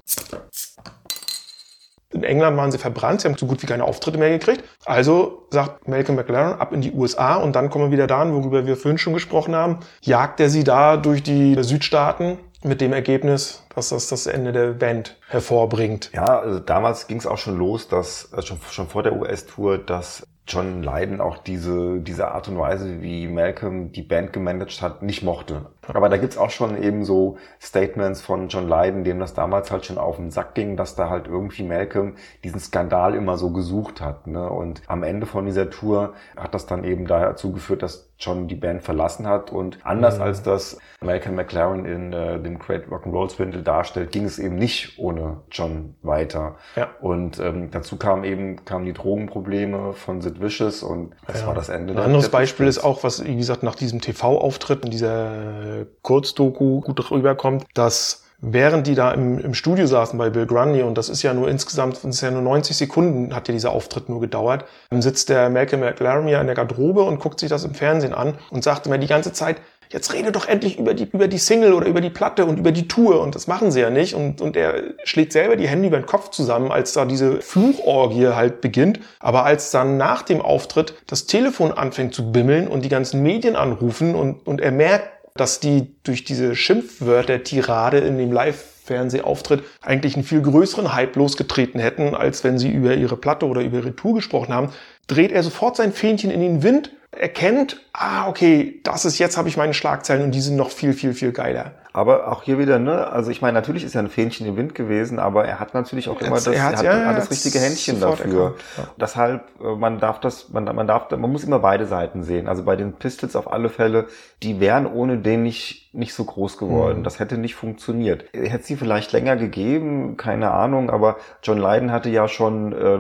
In 2.11 2.25
England 2.25 2.57
waren 2.57 2.73
sie 2.73 2.79
verbrannt, 2.79 3.21
sie 3.21 3.29
haben 3.29 3.37
so 3.37 3.47
gut 3.47 3.63
wie 3.63 3.67
keine 3.67 3.85
Auftritte 3.85 4.17
mehr 4.17 4.31
gekriegt. 4.31 4.65
Also 4.87 5.47
sagt 5.51 5.89
Malcolm 5.89 6.17
McLaren 6.17 6.59
ab 6.59 6.73
in 6.73 6.81
die 6.81 6.93
USA 6.93 7.37
und 7.37 7.55
dann 7.55 7.69
kommen 7.69 7.87
wir 7.87 7.91
wieder 7.91 8.07
dahin, 8.07 8.33
worüber 8.33 8.67
wir 8.67 8.77
vorhin 8.77 8.99
schon 8.99 9.13
gesprochen 9.13 9.55
haben. 9.55 9.81
Jagt 10.01 10.41
er 10.41 10.49
sie 10.49 10.65
da 10.65 10.97
durch 10.97 11.23
die 11.23 11.57
Südstaaten 11.63 12.39
mit 12.63 12.81
dem 12.81 12.93
Ergebnis, 12.93 13.63
dass 13.75 13.91
das 13.91 14.09
das 14.09 14.27
Ende 14.27 14.53
der 14.53 14.73
Band 14.73 15.17
hervorbringt. 15.29 16.11
Ja, 16.13 16.41
also 16.41 16.59
damals 16.59 17.07
ging 17.07 17.19
es 17.19 17.27
auch 17.27 17.39
schon 17.39 17.59
los, 17.59 17.89
dass 17.89 18.33
äh, 18.33 18.43
schon, 18.43 18.59
schon 18.71 18.89
vor 18.89 19.03
der 19.03 19.15
US-Tour, 19.15 19.79
dass 19.79 20.27
John 20.49 20.83
Lydon 20.83 21.21
auch 21.21 21.39
diese, 21.39 22.01
diese 22.01 22.29
Art 22.29 22.49
und 22.49 22.59
Weise, 22.59 23.03
wie 23.03 23.29
Malcolm 23.29 23.93
die 23.93 24.03
Band 24.03 24.33
gemanagt 24.33 24.81
hat, 24.81 25.03
nicht 25.03 25.23
mochte. 25.23 25.67
Aber 25.95 26.09
da 26.09 26.17
gibt's 26.17 26.37
auch 26.39 26.51
schon 26.51 26.83
eben 26.83 27.05
so 27.05 27.37
Statements 27.61 28.21
von 28.21 28.49
John 28.49 28.69
Lydon, 28.69 29.05
dem 29.05 29.19
das 29.21 29.35
damals 29.35 29.71
halt 29.71 29.87
schon 29.87 29.99
auf 29.99 30.17
den 30.17 30.31
Sack 30.31 30.55
ging, 30.55 30.77
dass 30.77 30.95
da 30.95 31.09
halt 31.11 31.27
irgendwie 31.27 31.63
Malcolm 31.63 32.15
diesen 32.45 32.61
Skandal 32.61 33.15
immer 33.15 33.37
so 33.39 33.51
gesucht 33.51 34.01
hat. 34.01 34.27
Ne? 34.27 34.49
Und 34.49 34.83
am 34.87 35.03
Ende 35.03 35.27
von 35.27 35.47
dieser 35.47 35.71
Tour 35.71 36.15
hat 36.37 36.55
das 36.55 36.67
dann 36.67 36.85
eben 36.85 37.07
dazu 37.07 37.53
geführt, 37.53 37.83
dass 37.83 38.09
John 38.21 38.49
die 38.49 38.57
Band 38.57 38.83
verlassen 38.83 39.27
hat. 39.29 39.53
Und 39.53 39.79
anders 39.85 40.17
Mhm. 40.17 40.23
als 40.23 40.43
das 40.43 40.79
Malcolm 41.01 41.37
McLaren 41.37 41.85
in 41.85 42.13
äh, 42.13 42.41
dem 42.41 42.59
Great 42.59 42.89
Rock'n'Roll 42.89 43.31
Swindle 43.31 43.63
darstellt, 43.63 44.11
ging 44.11 44.25
es 44.25 44.39
eben 44.41 44.57
nicht 44.57 44.99
ohne 44.99 45.43
John 45.53 45.95
weiter. 46.03 46.57
Ja. 46.75 46.89
Und 47.01 47.39
ähm, 47.39 47.71
dazu 47.71 47.97
kamen 47.97 48.25
eben 48.25 48.65
kamen 48.65 48.85
die 48.87 48.93
Drogenprobleme 48.93 49.93
von 49.93 50.21
Sid 50.21 50.41
Vicious 50.41 50.83
und 50.83 51.15
das 51.29 51.43
Ja. 51.43 51.47
war 51.47 51.55
das 51.55 51.69
Ende. 51.69 51.93
Ein 51.93 51.97
der- 51.97 52.05
anderes 52.07 52.25
der 52.31 52.39
Beispiel 52.39 52.67
ist 52.67 52.79
auch, 52.83 53.05
was, 53.05 53.25
wie 53.25 53.37
gesagt, 53.37 53.63
nach 53.63 53.77
diesem 53.77 54.01
TV-Auftritt 54.01 54.85
in 54.85 54.91
dieser 54.91 55.78
äh, 55.81 55.87
Kurzdoku 56.03 56.81
gut 56.81 57.11
rüberkommt, 57.11 57.65
dass 57.75 58.25
während 58.41 58.87
die 58.87 58.95
da 58.95 59.13
im, 59.13 59.39
im 59.39 59.55
Studio 59.55 59.87
saßen 59.87 60.19
bei 60.19 60.31
Bill 60.31 60.47
Grundy, 60.47 60.83
und 60.83 60.97
das 60.97 61.09
ist 61.09 61.23
ja 61.23 61.35
nur 61.35 61.49
insgesamt, 61.49 61.97
das 61.97 62.05
ist 62.05 62.21
ja 62.21 62.31
nur 62.31 62.43
90 62.43 62.77
Sekunden, 62.77 63.35
hat 63.35 63.49
ja 63.49 63.53
dieser 63.53 63.73
Auftritt 63.73 64.09
nur 64.09 64.21
gedauert, 64.21 64.65
dann 64.91 65.03
sitzt 65.03 65.29
der 65.29 65.51
Malcolm 65.51 65.81
McLaren 65.81 66.29
ja 66.29 66.41
in 66.41 66.47
der 66.47 66.57
Garderobe 66.57 67.03
und 67.03 67.19
guckt 67.19 67.41
sich 67.41 67.49
das 67.49 67.65
im 67.65 67.75
Fernsehen 67.75 68.15
an 68.15 68.35
und 68.51 68.63
sagt 68.63 68.87
immer 68.87 68.99
die 68.99 69.07
ganze 69.07 69.33
Zeit, 69.33 69.57
jetzt 69.91 70.13
rede 70.13 70.33
doch 70.33 70.47
endlich 70.47 70.79
über 70.79 70.95
die, 70.95 71.05
über 71.05 71.29
die 71.29 71.39
Single 71.39 71.73
oder 71.73 71.87
über 71.87 72.01
die 72.01 72.11
Platte 72.11 72.45
und 72.45 72.59
über 72.59 72.73
die 72.73 72.89
Tour. 72.89 73.21
Und 73.21 73.35
das 73.35 73.47
machen 73.47 73.71
sie 73.71 73.81
ja 73.81 73.91
nicht. 73.91 74.15
Und, 74.15 74.41
und 74.41 74.57
er 74.57 74.83
schlägt 75.05 75.33
selber 75.33 75.57
die 75.57 75.69
Hände 75.69 75.89
über 75.89 75.99
den 75.99 76.07
Kopf 76.07 76.31
zusammen, 76.31 76.71
als 76.71 76.93
da 76.93 77.05
diese 77.05 77.41
Fluchorgie 77.41 78.29
halt 78.29 78.61
beginnt. 78.61 79.01
Aber 79.21 79.45
als 79.45 79.71
dann 79.71 79.97
nach 79.97 80.23
dem 80.23 80.41
Auftritt 80.41 80.95
das 81.07 81.27
Telefon 81.27 81.73
anfängt 81.73 82.15
zu 82.15 82.31
bimmeln 82.33 82.69
und 82.69 82.85
die 82.85 82.89
ganzen 82.89 83.23
Medien 83.23 83.57
anrufen 83.57 84.15
und, 84.15 84.47
und 84.47 84.61
er 84.61 84.73
merkt, 84.73 85.09
dass 85.41 85.61
die 85.61 85.95
durch 86.03 86.25
diese 86.25 86.55
Schimpfwörter-Tirade 86.55 87.99
in 87.99 88.19
dem 88.19 88.33
Live-Fernsehauftritt 88.33 89.63
eigentlich 89.81 90.15
einen 90.15 90.25
viel 90.25 90.43
größeren 90.43 90.95
Hype 90.95 91.17
losgetreten 91.17 91.81
hätten, 91.81 92.15
als 92.15 92.45
wenn 92.45 92.59
sie 92.59 92.71
über 92.71 92.95
ihre 92.95 93.17
Platte 93.17 93.47
oder 93.47 93.63
über 93.63 93.79
ihre 93.79 93.97
Tour 93.97 94.15
gesprochen 94.15 94.53
haben, 94.53 94.73
dreht 95.07 95.33
er 95.33 95.43
sofort 95.43 95.77
sein 95.77 95.93
Fähnchen 95.93 96.31
in 96.31 96.41
den 96.41 96.63
Wind, 96.63 96.93
erkennt, 97.11 97.81
ah, 97.93 98.29
okay, 98.29 98.81
das 98.85 99.05
ist 99.05 99.19
jetzt 99.19 99.37
habe 99.37 99.49
ich 99.49 99.57
meine 99.57 99.75
Schlagzeilen 99.75 100.25
und 100.25 100.33
die 100.33 100.41
sind 100.41 100.57
noch 100.57 100.71
viel, 100.71 100.93
viel, 100.93 101.15
viel 101.15 101.33
geiler. 101.33 101.75
Aber 101.93 102.31
auch 102.31 102.43
hier 102.43 102.59
wieder, 102.59 102.79
ne, 102.79 103.09
also 103.09 103.31
ich 103.31 103.41
meine, 103.43 103.55
natürlich 103.55 103.83
ist 103.85 103.95
er 103.95 104.03
ein 104.03 104.09
Fähnchen 104.09 104.47
im 104.47 104.57
Wind 104.57 104.75
gewesen, 104.75 105.19
aber 105.19 105.45
er 105.47 105.59
hat 105.59 105.75
natürlich 105.75 106.09
auch 106.09 106.21
immer 106.21 106.37
das, 106.37 106.47
er 106.47 106.55
er 106.55 106.63
hat- 106.65 106.77
hat, 106.79 106.85
ja, 106.85 107.05
hat 107.07 107.17
das 107.19 107.31
richtige 107.31 107.59
Händchen 107.59 108.01
dafür. 108.01 108.55
ja. 108.77 108.85
Deshalb, 109.01 109.43
äh, 109.63 109.75
man 109.75 109.99
darf 109.99 110.21
das, 110.21 110.51
man, 110.51 110.65
man 110.65 110.87
darf, 110.87 111.11
man 111.11 111.31
muss 111.33 111.45
immer 111.45 111.59
beide 111.61 111.87
Seiten 111.87 112.23
sehen. 112.23 112.47
Also 112.49 112.65
bei 112.65 112.77
den 112.77 112.93
Pistols 112.93 113.35
auf 113.37 113.51
alle 113.53 113.69
Fälle, 113.69 114.07
die 114.43 114.61
wären 114.61 114.87
ohne 114.87 115.19
den 115.19 115.43
nicht, 115.43 115.95
nicht 115.95 116.15
so 116.15 116.25
groß 116.25 116.61
Mhm. 116.61 116.67
geworden. 116.67 117.05
Das 117.05 117.19
hätte 117.19 117.39
nicht 117.39 117.55
funktioniert. 117.55 118.25
Hätte 118.33 118.65
sie 118.65 118.77
vielleicht 118.77 119.13
länger 119.13 119.37
gegeben, 119.37 120.17
keine 120.17 120.51
Ahnung, 120.51 120.91
aber 120.91 121.17
John 121.43 121.59
Lydon 121.59 121.91
hatte 121.91 122.11
ja 122.11 122.29
schon 122.29 122.73
äh, 122.73 122.95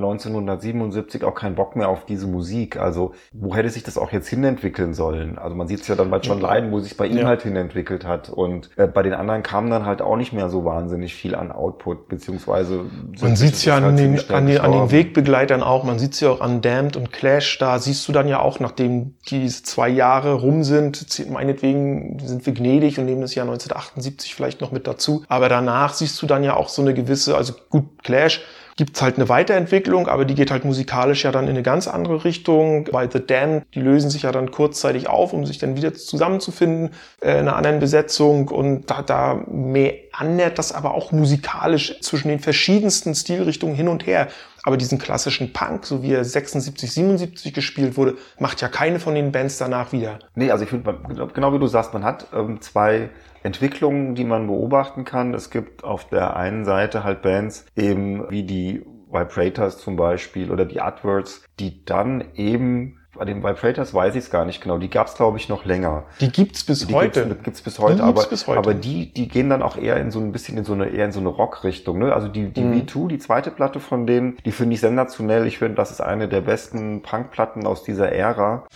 1977 0.46 1.24
auch 1.24 1.35
keinen 1.35 1.55
Bock 1.55 1.77
mehr 1.77 1.88
auf 1.88 2.05
diese 2.07 2.27
Musik. 2.27 2.79
Also 2.79 3.12
wo 3.33 3.55
hätte 3.55 3.70
sich 3.70 3.83
das 3.83 3.98
auch 3.98 4.12
jetzt 4.12 4.29
hinentwickeln 4.29 4.94
sollen? 4.94 5.38
Also 5.38 5.55
man 5.55 5.68
sieht 5.68 5.81
es 5.81 5.88
ja 5.88 5.94
dann 5.94 6.11
bei 6.11 6.18
John 6.18 6.40
Lydon, 6.40 6.72
wo 6.72 6.81
sich 6.81 6.96
bei 6.96 7.07
ihm 7.07 7.18
Ja. 7.18 7.27
halt 7.27 7.42
hinentwickelt 7.42 8.07
hat. 8.07 8.31
Und 8.31 8.70
äh, 8.77 8.77
bei 8.86 9.02
den 9.02 9.12
anderen 9.12 9.42
kam 9.42 9.70
dann 9.70 9.84
halt 9.84 10.00
auch 10.00 10.16
nicht 10.16 10.32
mehr 10.32 10.48
so 10.48 10.64
wahnsinnig 10.64 11.14
viel 11.14 11.34
an 11.34 11.50
Output, 11.50 12.08
beziehungsweise 12.08 12.84
Man 13.20 13.34
sieht 13.34 13.54
es 13.54 13.64
ja 13.64 13.74
ist 13.74 13.78
an 13.78 13.84
halt 13.84 13.98
den, 13.98 14.30
an, 14.32 14.46
den, 14.46 14.60
an 14.60 14.72
den. 14.72 14.90
Wegbegleitern 14.92 15.64
auch. 15.64 15.82
Man 15.82 15.98
sieht 15.98 16.12
es 16.12 16.20
ja 16.20 16.30
auch 16.30 16.40
an 16.40 16.60
Damned 16.60 16.96
und 16.96 17.12
Clash. 17.12 17.58
Da 17.58 17.80
siehst 17.80 18.06
du 18.06 18.12
dann 18.12 18.28
ja 18.28 18.40
auch, 18.40 18.60
nachdem 18.60 19.16
diese 19.28 19.64
zwei 19.64 19.88
Jahre 19.88 20.34
rum 20.34 20.62
sind, 20.62 21.28
meinetwegen 21.28 22.20
sind 22.20 22.46
wir 22.46 22.54
gnädig 22.54 23.00
und 23.00 23.06
nehmen 23.06 23.22
das 23.22 23.34
Jahr 23.34 23.46
1978 23.46 24.34
vielleicht 24.36 24.60
noch 24.60 24.70
mit 24.70 24.86
dazu. 24.86 25.24
Aber 25.28 25.48
danach 25.48 25.92
siehst 25.92 26.22
du 26.22 26.26
dann 26.26 26.44
ja 26.44 26.54
auch 26.54 26.68
so 26.68 26.80
eine 26.80 26.94
gewisse, 26.94 27.36
also 27.36 27.54
gut, 27.70 28.04
Clash 28.04 28.42
gibt's 28.78 29.02
halt 29.02 29.16
eine 29.16 29.28
Weiterentwicklung, 29.28 30.06
aber 30.06 30.24
die 30.24 30.36
geht 30.36 30.52
halt 30.52 30.64
musikalisch 30.64 31.24
ja 31.24 31.32
dann 31.32 31.46
in 31.46 31.50
eine 31.50 31.64
ganz 31.64 31.88
andere 31.88 32.24
Richtung. 32.24 32.84
Bei 32.92 33.08
The 33.10 33.18
Damned, 33.18 33.64
die 33.74 33.80
lösen 33.80 34.08
sich 34.08 34.22
ja 34.22 34.30
dann 34.30 34.52
kurzzeitig 34.52 35.08
auf, 35.08 35.32
um 35.32 35.44
sich 35.44 35.58
dann 35.58 35.76
wieder 35.76 35.94
zusammenzufinden 35.94 36.90
äh, 37.20 37.32
in 37.32 37.48
einer 37.48 37.56
anderen 37.56 37.80
Besetzung 37.80 38.46
und 38.46 38.88
da, 38.88 39.02
da 39.02 39.42
meandert 39.50 40.60
das 40.60 40.70
aber 40.70 40.94
auch 40.94 41.10
musikalisch 41.10 42.00
zwischen 42.02 42.28
den 42.28 42.38
verschiedensten 42.38 43.16
Stilrichtungen 43.16 43.74
hin 43.74 43.88
und 43.88 44.06
her. 44.06 44.28
Aber 44.62 44.76
diesen 44.76 44.98
klassischen 44.98 45.52
Punk, 45.52 45.84
so 45.84 46.04
wie 46.04 46.12
er 46.12 46.24
76, 46.24 46.92
77 46.92 47.52
gespielt 47.52 47.96
wurde, 47.96 48.16
macht 48.38 48.60
ja 48.60 48.68
keine 48.68 49.00
von 49.00 49.16
den 49.16 49.32
Bands 49.32 49.58
danach 49.58 49.90
wieder. 49.90 50.20
Nee, 50.36 50.52
also 50.52 50.62
ich 50.62 50.70
finde, 50.70 50.96
genau 51.34 51.52
wie 51.52 51.58
du 51.58 51.66
sagst, 51.66 51.94
man 51.94 52.04
hat 52.04 52.28
ähm, 52.32 52.60
zwei 52.60 53.08
Entwicklungen, 53.42 54.14
die 54.14 54.24
man 54.24 54.46
beobachten 54.46 55.05
kann. 55.05 55.35
Es 55.35 55.51
gibt 55.51 55.85
auf 55.85 56.09
der 56.09 56.37
einen 56.37 56.64
Seite 56.64 57.05
halt 57.05 57.22
Bands, 57.22 57.66
eben 57.77 58.29
wie 58.31 58.42
die 58.44 58.85
Vibrators 59.11 59.79
zum 59.79 59.96
Beispiel 59.96 60.51
oder 60.51 60.64
die 60.66 60.81
Adverts, 60.81 61.42
die 61.59 61.85
dann 61.85 62.24
eben, 62.35 62.94
bei 63.16 63.24
den 63.24 63.42
Vibrators 63.42 63.94
weiß 63.94 64.14
ich 64.16 64.24
es 64.24 64.31
gar 64.31 64.44
nicht 64.44 64.61
genau, 64.62 64.77
die 64.79 64.90
gab 64.90 65.07
es 65.07 65.14
glaube 65.14 65.38
ich 65.38 65.48
noch 65.48 65.64
länger. 65.64 66.05
Die 66.20 66.31
gibt's 66.31 66.62
bis 66.64 66.87
Die 66.87 66.92
heute. 66.94 67.24
Gibt's, 67.27 67.42
gibt's 67.44 67.62
bis 67.62 67.79
heute, 67.79 67.96
Die 67.96 68.03
gibt's 68.03 68.20
aber, 68.20 68.29
bis 68.31 68.46
heute. 68.46 68.59
aber 68.59 68.74
die, 68.74 69.12
die 69.12 69.27
gehen 69.29 69.48
dann 69.48 69.62
auch 69.62 69.77
eher 69.79 69.96
in 69.96 70.11
so 70.11 70.20
ein 70.20 70.31
bisschen 70.31 70.59
in 70.59 70.64
so 70.64 70.74
eine, 70.74 70.88
eher 70.90 71.07
in 71.07 71.12
so 71.12 71.20
eine 71.20 71.31
Rock-Richtung, 71.31 71.98
ne? 71.98 72.12
Also 72.12 72.29
die, 72.29 72.53
die 72.53 72.61
Mhm. 72.61 72.83
V2, 72.83 73.09
die 73.09 73.18
zweite 73.18 73.51
Platte 73.51 73.81
von 73.81 74.07
denen, 74.07 74.37
die 74.44 74.53
finde 74.53 74.74
ich 74.74 74.81
sensationell. 74.81 75.46
Ich 75.46 75.59
finde, 75.59 75.77
das 75.77 75.90
ist 75.90 76.01
eine 76.03 76.29
der 76.29 76.42
besten 76.42 77.01
Punk-Platten 77.03 77.66
aus 77.66 77.83
dieser 77.83 78.12
Ära. 78.12 78.66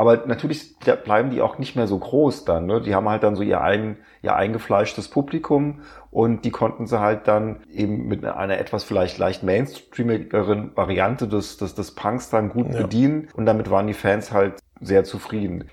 Aber 0.00 0.26
natürlich 0.26 0.78
bleiben 1.04 1.28
die 1.28 1.42
auch 1.42 1.58
nicht 1.58 1.76
mehr 1.76 1.86
so 1.86 1.98
groß 1.98 2.46
dann. 2.46 2.64
Ne? 2.64 2.80
Die 2.80 2.94
haben 2.94 3.06
halt 3.06 3.22
dann 3.22 3.36
so 3.36 3.42
ihr, 3.42 3.60
eigen, 3.60 3.98
ihr 4.22 4.34
eingefleischtes 4.34 5.08
Publikum 5.08 5.82
und 6.10 6.46
die 6.46 6.50
konnten 6.50 6.86
sie 6.86 7.00
halt 7.00 7.28
dann 7.28 7.60
eben 7.70 8.08
mit 8.08 8.24
einer 8.24 8.56
etwas 8.56 8.82
vielleicht 8.82 9.18
leicht 9.18 9.42
mainstreamigeren 9.42 10.74
Variante 10.74 11.28
des, 11.28 11.58
des, 11.58 11.74
des 11.74 11.94
Punks 11.94 12.30
dann 12.30 12.48
gut 12.48 12.72
Ja. 12.72 12.80
bedienen 12.80 13.28
und 13.34 13.44
damit 13.44 13.70
waren 13.70 13.88
die 13.88 13.92
Fans 13.92 14.32
halt 14.32 14.54
sehr 14.80 15.04
zufrieden. 15.04 15.68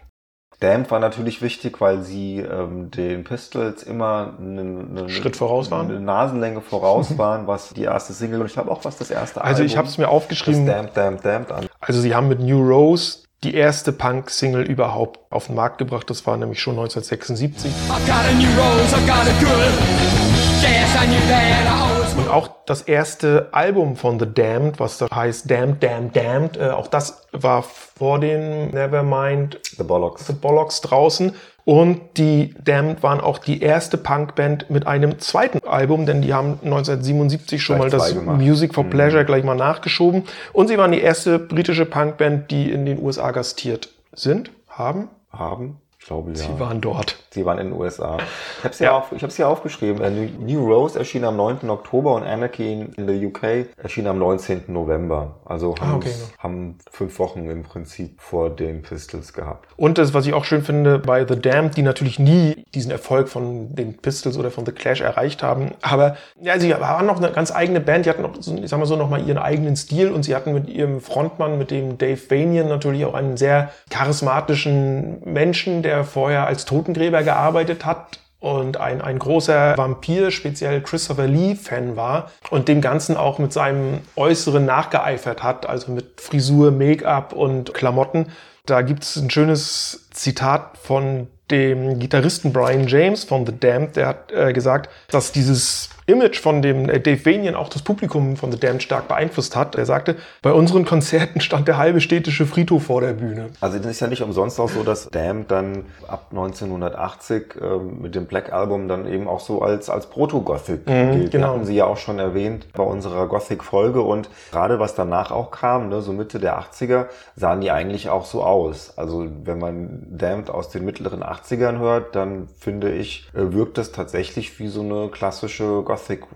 Damned 0.59 0.91
war 0.91 0.99
natürlich 0.99 1.41
wichtig, 1.41 1.79
weil 1.79 2.01
sie 2.01 2.39
ähm, 2.39 2.91
den 2.91 3.23
Pistols 3.23 3.81
immer 3.83 4.35
einen, 4.37 4.97
einen 4.97 5.09
Schritt 5.09 5.37
voraus 5.37 5.71
waren. 5.71 5.89
eine 5.89 6.01
Nasenlänge 6.01 6.59
voraus 6.59 7.17
waren, 7.19 7.47
was 7.47 7.73
die 7.73 7.83
erste 7.83 8.11
Single 8.11 8.41
und 8.41 8.47
ich 8.47 8.53
glaube 8.53 8.71
auch 8.71 8.83
was 8.83 8.97
das 8.97 9.09
erste 9.09 9.41
Also 9.41 9.63
ich 9.63 9.71
Album, 9.71 9.77
habe 9.77 9.87
es 9.87 9.97
mir 9.97 10.09
aufgeschrieben. 10.09 10.65
Damned, 10.65 10.97
Damned, 10.97 11.23
Damned 11.23 11.51
an. 11.53 11.67
Also 11.79 12.01
sie 12.01 12.13
haben 12.13 12.27
mit 12.27 12.41
New 12.41 12.61
Rose 12.61 13.19
die 13.43 13.53
erste 13.53 13.91
Punk-Single 13.91 14.63
überhaupt 14.63 15.19
auf 15.31 15.47
den 15.47 15.55
Markt 15.55 15.77
gebracht. 15.77 16.09
Das 16.09 16.25
war 16.25 16.37
nämlich 16.37 16.59
schon 16.59 16.73
1976. 16.73 17.71
I've 17.89 18.05
got 18.07 18.25
a 18.25 18.33
new 18.33 18.47
rose, 18.59 18.95
I've 18.95 19.05
got 19.05 19.27
a 19.27 19.39
good. 19.39 20.17
Yes, 20.61 20.95
I 20.95 21.05
knew 21.05 21.19
that 21.29 21.65
I 21.65 21.81
always 21.81 22.13
Und 22.15 22.29
auch 22.29 22.49
das 22.65 22.81
erste 22.81 23.49
Album 23.51 23.95
von 23.95 24.19
The 24.19 24.25
Damned, 24.25 24.79
was 24.79 24.97
da 24.97 25.07
heißt 25.13 25.49
Damned, 25.49 25.83
Damned, 25.83 26.15
Damned, 26.15 26.57
äh, 26.57 26.69
auch 26.69 26.87
das 26.87 27.27
war 27.31 27.61
vor 27.61 28.19
den 28.19 28.71
Nevermind 28.71 29.59
The 29.77 29.83
Bollocks. 29.83 30.25
The 30.25 30.33
Bollocks 30.33 30.81
draußen. 30.81 31.35
Und 31.67 31.99
die 32.15 32.55
Damned 32.63 33.03
waren 33.03 33.19
auch 33.19 33.39
die 33.39 33.61
erste 33.61 33.97
Punkband 33.97 34.69
mit 34.69 34.87
einem 34.87 35.19
zweiten 35.19 35.67
Album, 35.67 36.05
denn 36.05 36.21
die 36.21 36.33
haben 36.33 36.59
1977 36.63 37.61
schon 37.61 37.75
Gleich 37.75 37.91
mal 37.91 37.97
das 37.97 38.13
gemacht. 38.13 38.39
Music 38.39 38.73
for 38.73 38.85
Pleasure 38.85 39.25
gleich 39.25 39.43
mal 39.43 39.53
nachgeschoben. 39.53 40.23
Und 40.53 40.69
sie 40.69 40.77
waren 40.77 40.93
die 40.93 41.01
erste 41.01 41.39
britische 41.39 41.85
Punkband, 41.85 42.51
die 42.51 42.71
in 42.71 42.85
den 42.85 43.03
USA 43.03 43.31
gastiert 43.31 43.89
sind, 44.13 44.49
haben. 44.69 45.09
haben. 45.29 45.81
Glaube, 46.07 46.31
ja. 46.31 46.37
Sie 46.37 46.57
waren 46.59 46.79
dort. 46.79 47.17
Sie 47.31 47.45
waren 47.45 47.57
in 47.59 47.71
den 47.71 47.79
USA. 47.79 48.17
Ich 48.59 48.63
habe 48.63 48.73
es 48.73 48.79
ja, 48.79 48.97
auf, 48.97 49.11
ich 49.11 49.21
hab's 49.23 49.35
hier 49.35 49.49
aufgeschrieben. 49.49 50.01
Äh, 50.01 50.09
New- 50.39 50.65
Rose 50.73 50.97
erschien 50.97 51.23
am 51.25 51.35
9. 51.35 51.69
Oktober 51.69 52.15
und 52.15 52.23
Anarchy 52.23 52.87
in 52.95 53.07
the 53.07 53.25
UK 53.27 53.67
erschien 53.77 54.07
am 54.07 54.17
19. 54.17 54.63
November. 54.67 55.35
Also 55.45 55.75
haben, 55.79 55.91
Ah, 55.91 55.95
okay. 55.97 56.11
haben 56.39 56.77
fünf 56.89 57.19
Wochen 57.19 57.49
im 57.49 57.63
Prinzip 57.63 58.21
vor 58.21 58.49
den 58.49 58.81
Pistols 58.83 59.33
gehabt. 59.33 59.67
Und 59.75 59.97
das, 59.97 60.13
was 60.13 60.25
ich 60.25 60.33
auch 60.33 60.45
schön 60.45 60.61
finde 60.63 60.97
bei 60.99 61.25
The 61.27 61.39
Damned, 61.39 61.75
die 61.77 61.81
natürlich 61.83 62.19
nie 62.19 62.65
diesen 62.73 62.91
Erfolg 62.91 63.27
von 63.29 63.75
den 63.75 63.97
Pistols 63.97 64.37
oder 64.37 64.49
von 64.49 64.65
The 64.65 64.71
Clash 64.71 65.01
erreicht 65.01 65.43
haben. 65.43 65.71
Aber 65.81 66.15
ja, 66.41 66.57
sie 66.59 66.71
waren 66.71 67.05
noch 67.05 67.17
eine 67.17 67.31
ganz 67.31 67.53
eigene 67.53 67.81
Band. 67.81 68.05
Die 68.05 68.09
hatten 68.09 68.21
noch, 68.21 68.31
so, 68.39 68.55
ich 68.55 68.69
sag 68.69 68.79
mal 68.79 68.85
so, 68.85 68.95
noch 68.95 69.09
mal 69.09 69.27
ihren 69.27 69.37
eigenen 69.37 69.75
Stil 69.75 70.11
und 70.11 70.23
sie 70.23 70.35
hatten 70.35 70.53
mit 70.53 70.69
ihrem 70.69 71.01
Frontmann, 71.01 71.57
mit 71.57 71.69
dem 71.69 71.97
Dave 71.97 72.19
Vanian, 72.29 72.69
natürlich 72.69 73.03
auch 73.05 73.13
einen 73.13 73.35
sehr 73.37 73.69
charismatischen 73.89 75.21
Menschen, 75.25 75.81
der 75.83 75.96
vorher 76.03 76.47
als 76.47 76.65
Totengräber 76.65 77.23
gearbeitet 77.23 77.85
hat 77.85 78.19
und 78.39 78.77
ein, 78.77 79.01
ein 79.01 79.17
großer 79.19 79.77
Vampir, 79.77 80.31
speziell 80.31 80.81
Christopher 80.81 81.27
Lee-Fan 81.27 81.95
war 81.95 82.31
und 82.49 82.67
dem 82.67 82.81
Ganzen 82.81 83.17
auch 83.17 83.39
mit 83.39 83.51
seinem 83.51 84.01
Äußeren 84.15 84.65
nachgeeifert 84.65 85.43
hat, 85.43 85.67
also 85.67 85.91
mit 85.91 86.21
Frisur, 86.21 86.71
Make-up 86.71 87.33
und 87.33 87.73
Klamotten. 87.73 88.27
Da 88.65 88.81
gibt 88.81 89.03
es 89.03 89.15
ein 89.15 89.29
schönes 89.29 90.07
Zitat 90.11 90.77
von 90.77 91.27
dem 91.49 91.99
Gitarristen 91.99 92.51
Brian 92.51 92.87
James 92.87 93.23
von 93.23 93.45
The 93.45 93.57
Damned, 93.57 93.95
der 93.95 94.07
hat 94.07 94.31
äh, 94.31 94.53
gesagt, 94.53 94.89
dass 95.09 95.31
dieses 95.31 95.89
Image 96.07 96.39
von 96.39 96.61
dem 96.61 96.89
äh, 96.89 96.99
Dave 97.01 97.25
Vanian 97.25 97.53
auch 97.53 97.67
das 97.67 97.81
Publikum 97.81 98.37
von 98.37 98.51
The 98.51 98.59
Damned 98.59 98.81
stark 98.81 99.09
beeinflusst 99.09 99.55
hat. 99.57 99.75
Er 99.75 99.85
sagte, 99.85 100.15
bei 100.41 100.53
unseren 100.53 100.85
Konzerten 100.85 101.41
stand 101.41 101.67
der 101.67 101.77
halbe 101.77 101.99
städtische 101.99 102.45
Friedhof 102.45 102.83
vor 102.83 103.01
der 103.01 103.11
Bühne. 103.13 103.49
Also 103.59 103.77
das 103.77 103.87
ist 103.87 103.99
ja 103.99 104.07
nicht 104.07 104.23
umsonst 104.23 104.57
auch 104.59 104.69
so, 104.69 104.83
dass 104.83 105.09
Damned 105.09 105.51
dann 105.51 105.85
ab 106.07 106.27
1980 106.31 107.55
ähm, 107.61 108.01
mit 108.01 108.15
dem 108.15 108.25
Black 108.25 108.53
Album 108.53 108.87
dann 108.87 109.05
eben 109.05 109.27
auch 109.27 109.41
so 109.41 109.61
als, 109.61 109.89
als 109.89 110.07
Proto-Gothic 110.07 110.85
gilt. 110.85 111.31
genau. 111.31 111.53
Hatten 111.53 111.65
sie 111.65 111.75
ja 111.75 111.85
auch 111.85 111.97
schon 111.97 112.19
erwähnt 112.19 112.67
bei 112.71 112.83
unserer 112.83 113.27
Gothic-Folge 113.27 114.01
und 114.01 114.29
gerade 114.51 114.79
was 114.79 114.95
danach 114.95 115.31
auch 115.31 115.51
kam, 115.51 115.89
ne, 115.89 116.01
so 116.01 116.13
Mitte 116.13 116.39
der 116.39 116.57
80er, 116.57 117.07
sahen 117.35 117.59
die 117.59 117.71
eigentlich 117.71 118.09
auch 118.09 118.25
so 118.25 118.43
aus. 118.43 118.93
Also 118.97 119.27
wenn 119.43 119.59
man 119.59 120.07
Damned 120.09 120.49
aus 120.49 120.69
den 120.69 120.85
mittleren 120.85 121.21
80ern 121.21 121.79
hört, 121.79 122.15
dann 122.15 122.47
finde 122.57 122.93
ich, 122.93 123.27
äh, 123.33 123.51
wirkt 123.51 123.77
das 123.77 123.91
tatsächlich 123.91 124.57
wie 124.59 124.69
so 124.69 124.81
eine 124.81 125.09
klassische 125.09 125.83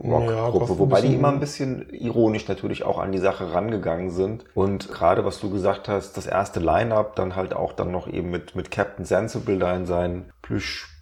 Ja, 0.04 0.50
Gothic-Rock-Gruppe, 0.50 0.66
Goth- 0.74 0.80
wobei 0.80 1.02
die 1.02 1.14
immer 1.16 1.30
ein 1.30 1.40
bisschen 1.40 1.90
ironisch 1.92 2.48
natürlich 2.48 2.84
auch 2.84 3.00
an 3.00 3.12
die 3.12 3.18
Sache 3.20 3.54
rangegangen 3.54 4.12
sind. 4.12 4.46
Und 4.54 4.90
gerade 4.92 5.26
was 5.26 5.40
du 5.40 5.50
gesagt 5.50 5.88
hast, 5.88 6.18
das 6.18 6.28
erste 6.28 6.60
Line-Up 6.60 7.16
dann 7.16 7.36
halt 7.36 7.54
auch 7.54 7.74
dann 7.74 7.92
noch 7.92 8.08
eben 8.08 8.30
mit, 8.32 8.56
mit 8.56 8.72
Captain 8.72 9.06
Sensible 9.06 9.58
da 9.60 9.76
in 9.76 9.86
seinen 9.86 10.32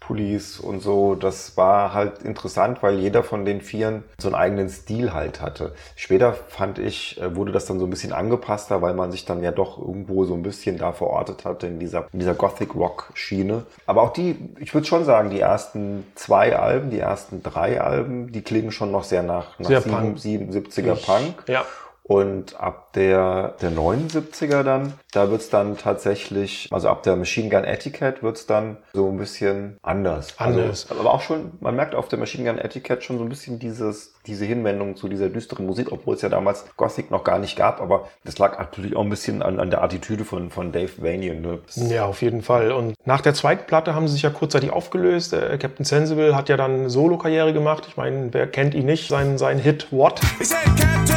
Plüschpullis 0.09 0.59
und 0.59 0.81
so, 0.81 1.15
das 1.15 1.55
war 1.57 1.93
halt 1.93 2.23
interessant, 2.23 2.81
weil 2.81 2.99
jeder 2.99 3.23
von 3.23 3.45
den 3.45 3.61
Vieren 3.61 4.03
so 4.19 4.27
einen 4.27 4.35
eigenen 4.35 4.69
Stil 4.69 5.13
halt 5.13 5.41
hatte. 5.41 5.73
Später 5.95 6.33
fand 6.33 6.79
ich, 6.79 7.19
äh, 7.21 7.35
wurde 7.35 7.51
das 7.51 7.65
dann 7.65 7.79
so 7.79 7.85
ein 7.85 7.89
bisschen 7.89 8.11
angepasster, 8.13 8.81
weil 8.81 8.93
man 8.93 9.11
sich 9.11 9.25
dann 9.25 9.43
ja 9.43 9.51
doch 9.51 9.77
irgendwo 9.79 10.25
so 10.25 10.33
ein 10.33 10.43
bisschen 10.43 10.77
da 10.77 10.91
verortet 10.91 11.45
hatte 11.45 11.67
in 11.67 11.79
dieser, 11.79 12.07
in 12.11 12.19
dieser 12.19 12.33
Gothic-Rock-Schiene. 12.33 13.63
Aber 13.85 14.01
auch 14.03 14.13
die, 14.13 14.35
ich 14.59 14.73
würde 14.73 14.87
schon 14.87 15.05
sagen, 15.05 15.29
die 15.29 15.39
ersten 15.39 16.05
zwei 16.15 16.57
Alben, 16.57 16.89
die 16.89 16.99
ersten 16.99 17.43
drei 17.43 17.79
Alben, 17.81 18.31
die 18.31 18.41
klingen 18.41 18.71
schon 18.71 18.91
noch 18.91 19.03
sehr 19.03 19.23
nach, 19.23 19.59
nach 19.59 19.67
Sehr 19.67 19.81
sieben- 19.81 19.95
Punk. 19.95 20.17
77er 20.17 20.95
Punk. 21.05 21.43
Ja. 21.47 21.65
Und 22.09 22.59
ab 22.59 22.93
der, 22.93 23.53
der 23.61 23.69
79er 23.69 24.63
dann, 24.63 24.93
da 25.11 25.29
wird's 25.29 25.49
dann 25.49 25.77
tatsächlich, 25.77 26.67
also 26.71 26.89
ab 26.89 27.03
der 27.03 27.15
Machine 27.15 27.49
Gun 27.49 27.63
Etiquette 27.63 28.23
wird's 28.23 28.47
dann 28.47 28.77
so 28.93 29.09
ein 29.09 29.17
bisschen 29.17 29.77
anders. 29.83 30.33
Anders. 30.39 30.89
Also, 30.89 31.01
aber 31.01 31.13
auch 31.13 31.21
schon, 31.21 31.51
man 31.59 31.75
merkt 31.75 31.93
auf 31.93 32.07
der 32.07 32.17
Machine 32.17 32.49
Gun 32.49 32.57
Etiquette 32.57 33.03
schon 33.03 33.19
so 33.19 33.23
ein 33.23 33.29
bisschen 33.29 33.59
dieses, 33.59 34.15
diese 34.25 34.45
Hinwendung 34.45 34.95
zu 34.95 35.07
dieser 35.07 35.29
düsteren 35.29 35.67
Musik, 35.67 35.91
obwohl 35.91 36.15
es 36.15 36.23
ja 36.23 36.29
damals 36.29 36.65
Gothic 36.77 37.11
noch 37.11 37.23
gar 37.23 37.37
nicht 37.37 37.55
gab, 37.55 37.79
aber 37.79 38.07
das 38.23 38.39
lag 38.39 38.57
natürlich 38.57 38.95
auch 38.95 39.03
ein 39.03 39.09
bisschen 39.09 39.43
an, 39.43 39.59
an 39.59 39.69
der 39.69 39.83
Attitüde 39.83 40.25
von, 40.25 40.49
von 40.49 40.71
Dave 40.71 40.89
Vanian. 40.97 41.41
Ne? 41.41 41.59
Ja, 41.75 42.07
auf 42.07 42.23
jeden 42.23 42.41
Fall. 42.41 42.71
Und 42.71 42.95
nach 43.05 43.21
der 43.21 43.35
zweiten 43.35 43.67
Platte 43.67 43.93
haben 43.93 44.07
sie 44.07 44.13
sich 44.13 44.23
ja 44.23 44.31
kurzzeitig 44.31 44.71
aufgelöst. 44.71 45.33
Äh, 45.33 45.59
Captain 45.59 45.85
Sensible 45.85 46.35
hat 46.35 46.49
ja 46.49 46.57
dann 46.57 46.89
Solo-Karriere 46.89 47.53
gemacht. 47.53 47.85
Ich 47.87 47.97
meine, 47.97 48.33
wer 48.33 48.47
kennt 48.47 48.73
ihn 48.73 48.87
nicht? 48.87 49.09
Sein, 49.09 49.37
sein 49.37 49.59
Hit 49.59 49.91
What, 49.91 50.21
said, 50.41 50.65
Captain. 50.75 51.08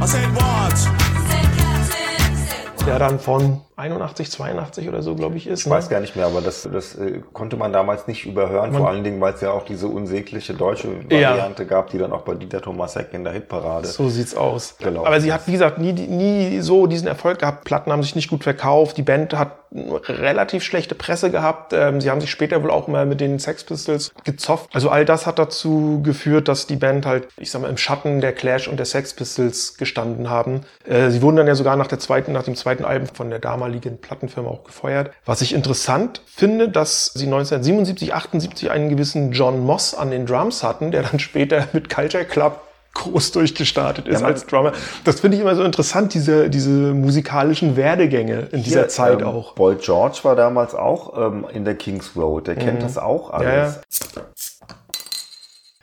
I 0.00 0.06
said, 0.06 0.34
what? 0.34 0.78
der 2.86 2.98
dann 2.98 3.18
von 3.20 3.60
81, 3.78 4.30
82 4.30 4.88
oder 4.88 5.02
so, 5.02 5.14
glaube 5.14 5.36
ich, 5.36 5.46
ist. 5.46 5.60
Ich 5.60 5.70
weiß 5.70 5.88
gar 5.88 6.00
nicht 6.00 6.16
mehr, 6.16 6.26
aber 6.26 6.40
das, 6.40 6.68
das 6.70 6.96
äh, 6.96 7.20
konnte 7.32 7.56
man 7.56 7.72
damals 7.72 8.08
nicht 8.08 8.26
überhören, 8.26 8.74
vor 8.74 8.88
allen 8.88 9.04
Dingen, 9.04 9.20
weil 9.20 9.34
es 9.34 9.40
ja 9.40 9.52
auch 9.52 9.64
diese 9.64 9.86
unsägliche 9.86 10.52
deutsche 10.52 10.88
Ja. 11.10 11.30
Variante 11.30 11.64
gab, 11.64 11.90
die 11.90 11.98
dann 11.98 12.12
auch 12.12 12.22
bei 12.22 12.34
Dieter 12.34 12.60
Thomasek 12.60 13.12
in 13.12 13.22
der 13.22 13.32
Hitparade. 13.32 13.86
So 13.86 14.08
sieht's 14.08 14.34
aus. 14.36 14.74
Genau. 14.80 15.06
Aber 15.06 15.20
sie 15.20 15.32
hat, 15.32 15.46
wie 15.46 15.52
gesagt, 15.52 15.78
nie, 15.78 15.92
nie 15.92 16.60
so 16.60 16.88
diesen 16.88 17.06
Erfolg 17.06 17.38
gehabt. 17.38 17.64
Platten 17.64 17.92
haben 17.92 18.02
sich 18.02 18.16
nicht 18.16 18.28
gut 18.28 18.42
verkauft. 18.42 18.96
Die 18.96 19.02
Band 19.02 19.34
hat 19.34 19.52
relativ 19.70 20.62
schlechte 20.64 20.94
Presse 20.94 21.30
gehabt. 21.30 21.72
Ähm, 21.72 22.00
sie 22.00 22.10
haben 22.10 22.20
sich 22.20 22.30
später 22.30 22.62
wohl 22.62 22.70
auch 22.70 22.88
mal 22.88 23.06
mit 23.06 23.20
den 23.20 23.38
Sex 23.38 23.64
Pistols 23.64 24.12
gezofft. 24.24 24.70
Also 24.72 24.88
all 24.88 25.04
das 25.04 25.26
hat 25.26 25.38
dazu 25.38 26.00
geführt, 26.02 26.48
dass 26.48 26.66
die 26.66 26.76
Band 26.76 27.06
halt, 27.06 27.28
ich 27.36 27.50
sag 27.50 27.62
mal, 27.62 27.68
im 27.68 27.76
Schatten 27.76 28.20
der 28.20 28.32
Clash 28.32 28.66
und 28.66 28.78
der 28.78 28.86
Sex 28.86 29.12
Pistols 29.14 29.76
gestanden 29.76 30.30
haben. 30.30 30.62
Äh, 30.86 31.10
sie 31.10 31.22
wurden 31.22 31.36
dann 31.36 31.46
ja 31.46 31.54
sogar 31.54 31.76
nach 31.76 31.86
der 31.86 31.98
zweiten, 31.98 32.32
nach 32.32 32.44
dem 32.44 32.56
zweiten 32.56 32.84
Album 32.84 33.08
von 33.12 33.28
der 33.30 33.38
damaligen 33.38 33.67
Plattenfirma 34.00 34.48
auch 34.50 34.64
gefeuert. 34.64 35.10
Was 35.24 35.42
ich 35.42 35.54
interessant 35.54 36.22
finde, 36.26 36.68
dass 36.68 37.12
sie 37.14 37.26
1977, 37.26 38.14
78 38.14 38.70
einen 38.70 38.88
gewissen 38.88 39.32
John 39.32 39.60
Moss 39.60 39.94
an 39.94 40.10
den 40.10 40.26
Drums 40.26 40.62
hatten, 40.62 40.90
der 40.90 41.02
dann 41.02 41.18
später 41.18 41.68
mit 41.72 41.88
Culture 41.88 42.24
Club 42.24 42.60
groß 42.94 43.32
durchgestartet 43.32 44.08
ist 44.08 44.22
man- 44.22 44.32
als 44.32 44.46
Drummer. 44.46 44.72
Das 45.04 45.20
finde 45.20 45.36
ich 45.36 45.42
immer 45.42 45.54
so 45.54 45.62
interessant, 45.62 46.14
diese, 46.14 46.50
diese 46.50 46.70
musikalischen 46.70 47.76
Werdegänge 47.76 48.48
in 48.50 48.62
dieser 48.64 48.80
Hier, 48.80 48.88
Zeit 48.88 49.20
ähm, 49.20 49.26
auch. 49.28 49.52
Boyd 49.54 49.82
George 49.82 50.18
war 50.22 50.34
damals 50.34 50.74
auch 50.74 51.16
ähm, 51.16 51.46
in 51.52 51.64
der 51.64 51.76
Kings 51.76 52.12
Road. 52.16 52.46
Der 52.48 52.56
kennt 52.56 52.82
das 52.82 52.98
auch 52.98 53.30
alles. 53.30 53.46
Mhm. 53.46 53.52
Ja, 53.52 54.22
ja. 54.22 54.22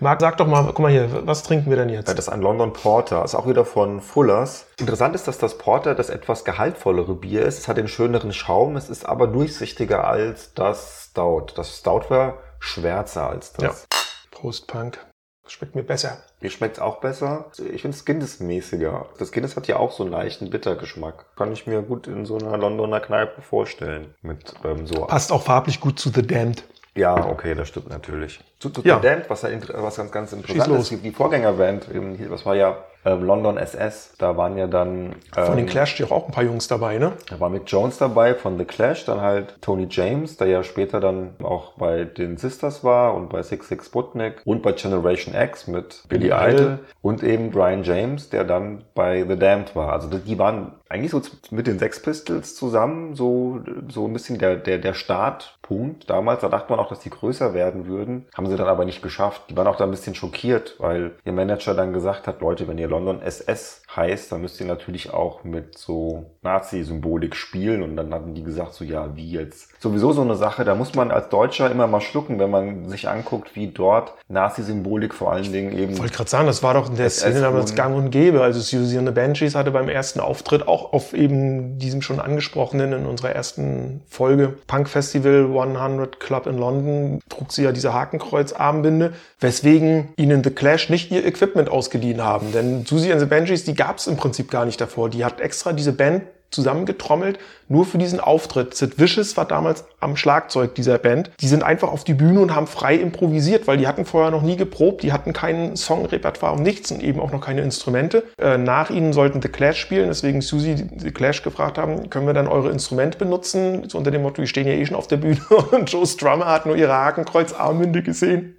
Marc, 0.01 0.19
sag 0.19 0.35
doch 0.35 0.47
mal, 0.47 0.65
guck 0.65 0.79
mal 0.79 0.91
hier, 0.91 1.25
was 1.25 1.43
trinken 1.43 1.69
wir 1.69 1.77
denn 1.77 1.87
jetzt? 1.87 2.09
Das 2.09 2.19
ist 2.19 2.27
ein 2.27 2.41
London 2.41 2.73
Porter, 2.73 3.23
ist 3.23 3.33
auch 3.33 3.47
wieder 3.47 3.63
von 3.63 4.01
Fullers. 4.01 4.67
Interessant 4.77 5.15
ist, 5.15 5.25
dass 5.25 5.37
das 5.37 5.57
Porter 5.57 5.95
das 5.95 6.09
etwas 6.09 6.43
gehaltvollere 6.43 7.15
Bier 7.15 7.45
ist. 7.45 7.59
Es 7.59 7.69
hat 7.69 7.77
den 7.77 7.87
schöneren 7.87 8.33
Schaum, 8.33 8.75
es 8.75 8.89
ist 8.89 9.05
aber 9.05 9.27
durchsichtiger 9.27 10.05
als 10.05 10.53
das 10.53 11.07
Stout. 11.09 11.53
Das 11.55 11.77
Stout 11.77 12.09
war 12.09 12.39
schwärzer 12.59 13.29
als 13.29 13.53
das. 13.53 13.87
Ja. 13.89 13.99
Prost, 14.31 14.67
Punk. 14.67 14.99
Schmeckt 15.47 15.75
mir 15.75 15.83
besser. 15.83 16.17
Mir 16.41 16.49
schmeckt's 16.49 16.79
auch 16.79 16.99
besser. 16.99 17.51
Ich 17.71 17.83
finde 17.83 17.95
es 17.95 18.03
Guinness-mäßiger. 18.03 19.05
Das 19.19 19.31
Guinness 19.31 19.55
hat 19.55 19.67
ja 19.67 19.77
auch 19.77 19.91
so 19.91 20.03
einen 20.03 20.11
leichten 20.11 20.49
Bittergeschmack. 20.49 21.35
Kann 21.35 21.51
ich 21.51 21.67
mir 21.67 21.83
gut 21.83 22.07
in 22.07 22.25
so 22.25 22.37
einer 22.37 22.57
Londoner 22.57 22.99
Kneipe 22.99 23.41
vorstellen. 23.43 24.15
Mit 24.23 24.55
ähm, 24.63 24.87
so. 24.87 25.05
Passt 25.05 25.31
auch 25.31 25.43
farblich 25.43 25.79
gut 25.79 25.99
zu 25.99 26.09
The 26.09 26.25
Damned. 26.25 26.63
Ja, 26.95 27.27
okay, 27.27 27.55
das 27.55 27.67
stimmt 27.67 27.89
natürlich. 27.89 28.39
Zu, 28.59 28.69
zu 28.69 28.81
Ja. 28.83 28.99
Damned, 28.99 29.29
was, 29.29 29.41
ja 29.41 29.49
was 29.73 29.97
ganz, 29.97 30.11
ganz 30.11 30.33
interessant 30.33 30.79
ist, 30.79 31.03
die 31.03 31.11
Vorgängerband, 31.11 31.87
das 32.29 32.45
war 32.45 32.55
ja 32.55 32.77
ähm, 33.05 33.23
London 33.23 33.57
SS, 33.57 34.13
da 34.17 34.35
waren 34.35 34.57
ja 34.57 34.65
dann 34.65 35.15
ähm, 35.35 35.45
Von 35.45 35.57
den 35.57 35.65
Clash 35.67 35.91
stehen 35.91 36.09
auch 36.09 36.25
ein 36.25 36.31
paar 36.31 36.43
Jungs 36.43 36.67
dabei, 36.67 36.97
ne? 36.97 37.13
da 37.29 37.39
war 37.39 37.49
Mick 37.49 37.63
Jones 37.67 37.97
dabei 37.97 38.33
von 38.33 38.57
The 38.57 38.65
Clash, 38.65 39.05
dann 39.05 39.21
halt 39.21 39.61
Tony 39.61 39.87
James, 39.89 40.37
der 40.37 40.47
ja 40.47 40.63
später 40.63 40.99
dann 40.99 41.35
auch 41.43 41.73
bei 41.73 42.05
den 42.05 42.37
Sisters 42.37 42.83
war 42.83 43.13
und 43.13 43.29
bei 43.29 43.43
Six 43.43 43.67
Six 43.67 43.85
Sputnik 43.87 44.41
und 44.45 44.63
bei 44.63 44.71
Generation 44.71 45.35
X 45.35 45.67
mit 45.67 46.03
Billy. 46.09 46.31
Idol 46.31 46.79
und 47.01 47.21
eben 47.23 47.51
Brian 47.51 47.83
James, 47.83 48.29
der 48.29 48.43
dann 48.43 48.85
bei 48.95 49.23
The 49.27 49.37
Damned 49.37 49.75
war. 49.75 49.93
Also 49.93 50.07
die 50.07 50.39
waren 50.39 50.71
eigentlich 50.87 51.11
so 51.11 51.21
mit 51.49 51.65
den 51.65 51.79
Sex 51.79 52.01
Pistols 52.01 52.55
zusammen 52.55 53.15
so, 53.15 53.61
so 53.89 54.05
ein 54.05 54.13
bisschen 54.13 54.37
der, 54.37 54.55
der, 54.55 54.77
der 54.77 54.93
Startpunkt 54.93 56.09
damals. 56.09 56.41
Da 56.41 56.49
dachte 56.49 56.71
man 56.71 56.79
auch, 56.79 56.89
dass 56.89 56.99
die 56.99 57.09
größer 57.09 57.53
werden 57.55 57.87
würden. 57.87 58.25
Haben 58.35 58.47
sie 58.47 58.55
dann 58.55 58.67
aber 58.67 58.85
nicht 58.85 59.01
geschafft. 59.01 59.43
Die 59.49 59.57
waren 59.57 59.67
auch 59.67 59.77
da 59.77 59.85
ein 59.85 59.91
bisschen 59.91 60.13
schockiert, 60.13 60.75
weil 60.77 61.11
ihr 61.25 61.33
Manager 61.33 61.73
dann 61.73 61.91
gesagt 61.91 62.27
hat, 62.27 62.41
Leute, 62.41 62.67
wenn 62.67 62.77
ihr 62.77 62.87
London 62.87 63.21
SS 63.21 63.81
heißt, 63.95 64.31
dann 64.31 64.41
müsst 64.41 64.59
ihr 64.59 64.67
natürlich 64.67 65.11
auch 65.11 65.43
mit 65.43 65.77
so 65.77 66.25
Nazi-Symbolik 66.43 67.35
spielen. 67.35 67.81
Und 67.81 67.97
dann 67.97 68.13
hatten 68.13 68.35
die 68.35 68.43
gesagt, 68.43 68.75
so 68.75 68.83
ja, 68.83 69.15
wie 69.15 69.31
jetzt? 69.31 69.81
Sowieso 69.81 70.11
so 70.11 70.21
eine 70.21 70.35
Sache, 70.35 70.65
da 70.65 70.75
muss 70.75 70.93
man 70.93 71.09
als 71.09 71.29
Deutscher 71.29 71.71
immer 71.71 71.87
mal 71.87 72.01
schlucken, 72.01 72.37
wenn 72.37 72.51
man 72.51 72.89
sich 72.89 73.09
anguckt, 73.09 73.55
wie 73.55 73.67
dort 73.67 74.13
Nazi-Symbolik 74.27 75.15
vor 75.15 75.31
allen 75.31 75.51
Dingen 75.51 75.75
eben 75.75 75.93
Ich 75.93 75.99
wollte 75.99 76.13
gerade 76.13 76.29
sagen, 76.29 76.45
das 76.45 76.61
war 76.61 76.75
doch 76.75 76.89
in 76.89 76.95
der 76.95 77.09
Szene 77.09 77.41
damals 77.41 77.73
gang 77.73 77.95
und 77.95 78.11
gäbe. 78.11 78.41
Also 78.41 78.59
Susie 78.59 78.99
and 78.99 79.07
the 79.07 79.13
Banshees 79.13 79.55
hatte 79.55 79.71
beim 79.71 79.89
ersten 79.89 80.19
Auftritt 80.19 80.67
auch 80.67 80.74
auf 80.83 81.13
eben 81.13 81.79
diesem 81.79 82.01
schon 82.01 82.19
angesprochenen 82.19 82.93
in 82.93 83.05
unserer 83.05 83.31
ersten 83.31 84.01
Folge 84.07 84.57
Punk 84.67 84.89
Festival 84.89 85.45
100 85.45 86.19
Club 86.19 86.47
in 86.47 86.57
London 86.57 87.19
trug 87.29 87.51
sie 87.51 87.63
ja 87.63 87.71
diese 87.71 87.93
Hakenkreuz-Armbinde, 87.93 89.13
weswegen 89.39 90.09
ihnen 90.17 90.43
The 90.43 90.51
Clash 90.51 90.89
nicht 90.89 91.11
ihr 91.11 91.25
Equipment 91.25 91.69
ausgeliehen 91.69 92.23
haben. 92.23 92.51
Denn 92.51 92.85
Susie 92.85 93.11
and 93.11 93.21
the 93.21 93.27
Banshees, 93.27 93.63
die 93.63 93.75
gab 93.75 93.97
es 93.97 94.07
im 94.07 94.17
Prinzip 94.17 94.51
gar 94.51 94.65
nicht 94.65 94.79
davor. 94.81 95.09
Die 95.09 95.23
hat 95.23 95.41
extra 95.41 95.73
diese 95.73 95.93
Band 95.93 96.23
zusammengetrommelt, 96.51 97.39
nur 97.67 97.85
für 97.85 97.97
diesen 97.97 98.19
Auftritt. 98.19 98.75
Sid 98.75 98.99
Vicious 98.99 99.37
war 99.37 99.45
damals 99.45 99.85
am 99.99 100.15
Schlagzeug 100.15 100.75
dieser 100.75 100.97
Band. 100.97 101.31
Die 101.39 101.47
sind 101.47 101.63
einfach 101.63 101.89
auf 101.89 102.03
die 102.03 102.13
Bühne 102.13 102.39
und 102.41 102.55
haben 102.55 102.67
frei 102.67 102.95
improvisiert, 102.95 103.67
weil 103.67 103.77
die 103.77 103.87
hatten 103.87 104.05
vorher 104.05 104.31
noch 104.31 104.43
nie 104.43 104.55
geprobt, 104.55 105.03
die 105.03 105.11
hatten 105.11 105.33
kein 105.33 105.75
Songrepertoire 105.75 106.53
und 106.53 106.63
nichts 106.63 106.91
und 106.91 107.01
eben 107.03 107.19
auch 107.19 107.31
noch 107.31 107.41
keine 107.41 107.61
Instrumente. 107.61 108.23
Äh, 108.39 108.57
nach 108.57 108.89
ihnen 108.89 109.13
sollten 109.13 109.41
The 109.41 109.49
Clash 109.49 109.79
spielen, 109.79 110.07
deswegen 110.07 110.41
Susie 110.41 110.75
The 110.97 111.11
Clash 111.11 111.43
gefragt 111.43 111.77
haben, 111.77 112.09
können 112.09 112.27
wir 112.27 112.33
dann 112.33 112.47
eure 112.47 112.69
Instrumente 112.69 113.17
benutzen? 113.17 113.89
So 113.89 113.97
unter 113.97 114.11
dem 114.11 114.21
Motto, 114.21 114.41
die 114.41 114.47
stehen 114.47 114.67
ja 114.67 114.73
eh 114.73 114.85
schon 114.85 114.95
auf 114.95 115.07
der 115.07 115.17
Bühne 115.17 115.39
und 115.71 115.91
Joe 115.91 116.05
Strummer 116.05 116.45
hat 116.45 116.65
nur 116.65 116.75
ihre 116.75 116.93
Hakenkreuz-Armbinde 116.93 118.03
gesehen 118.03 118.57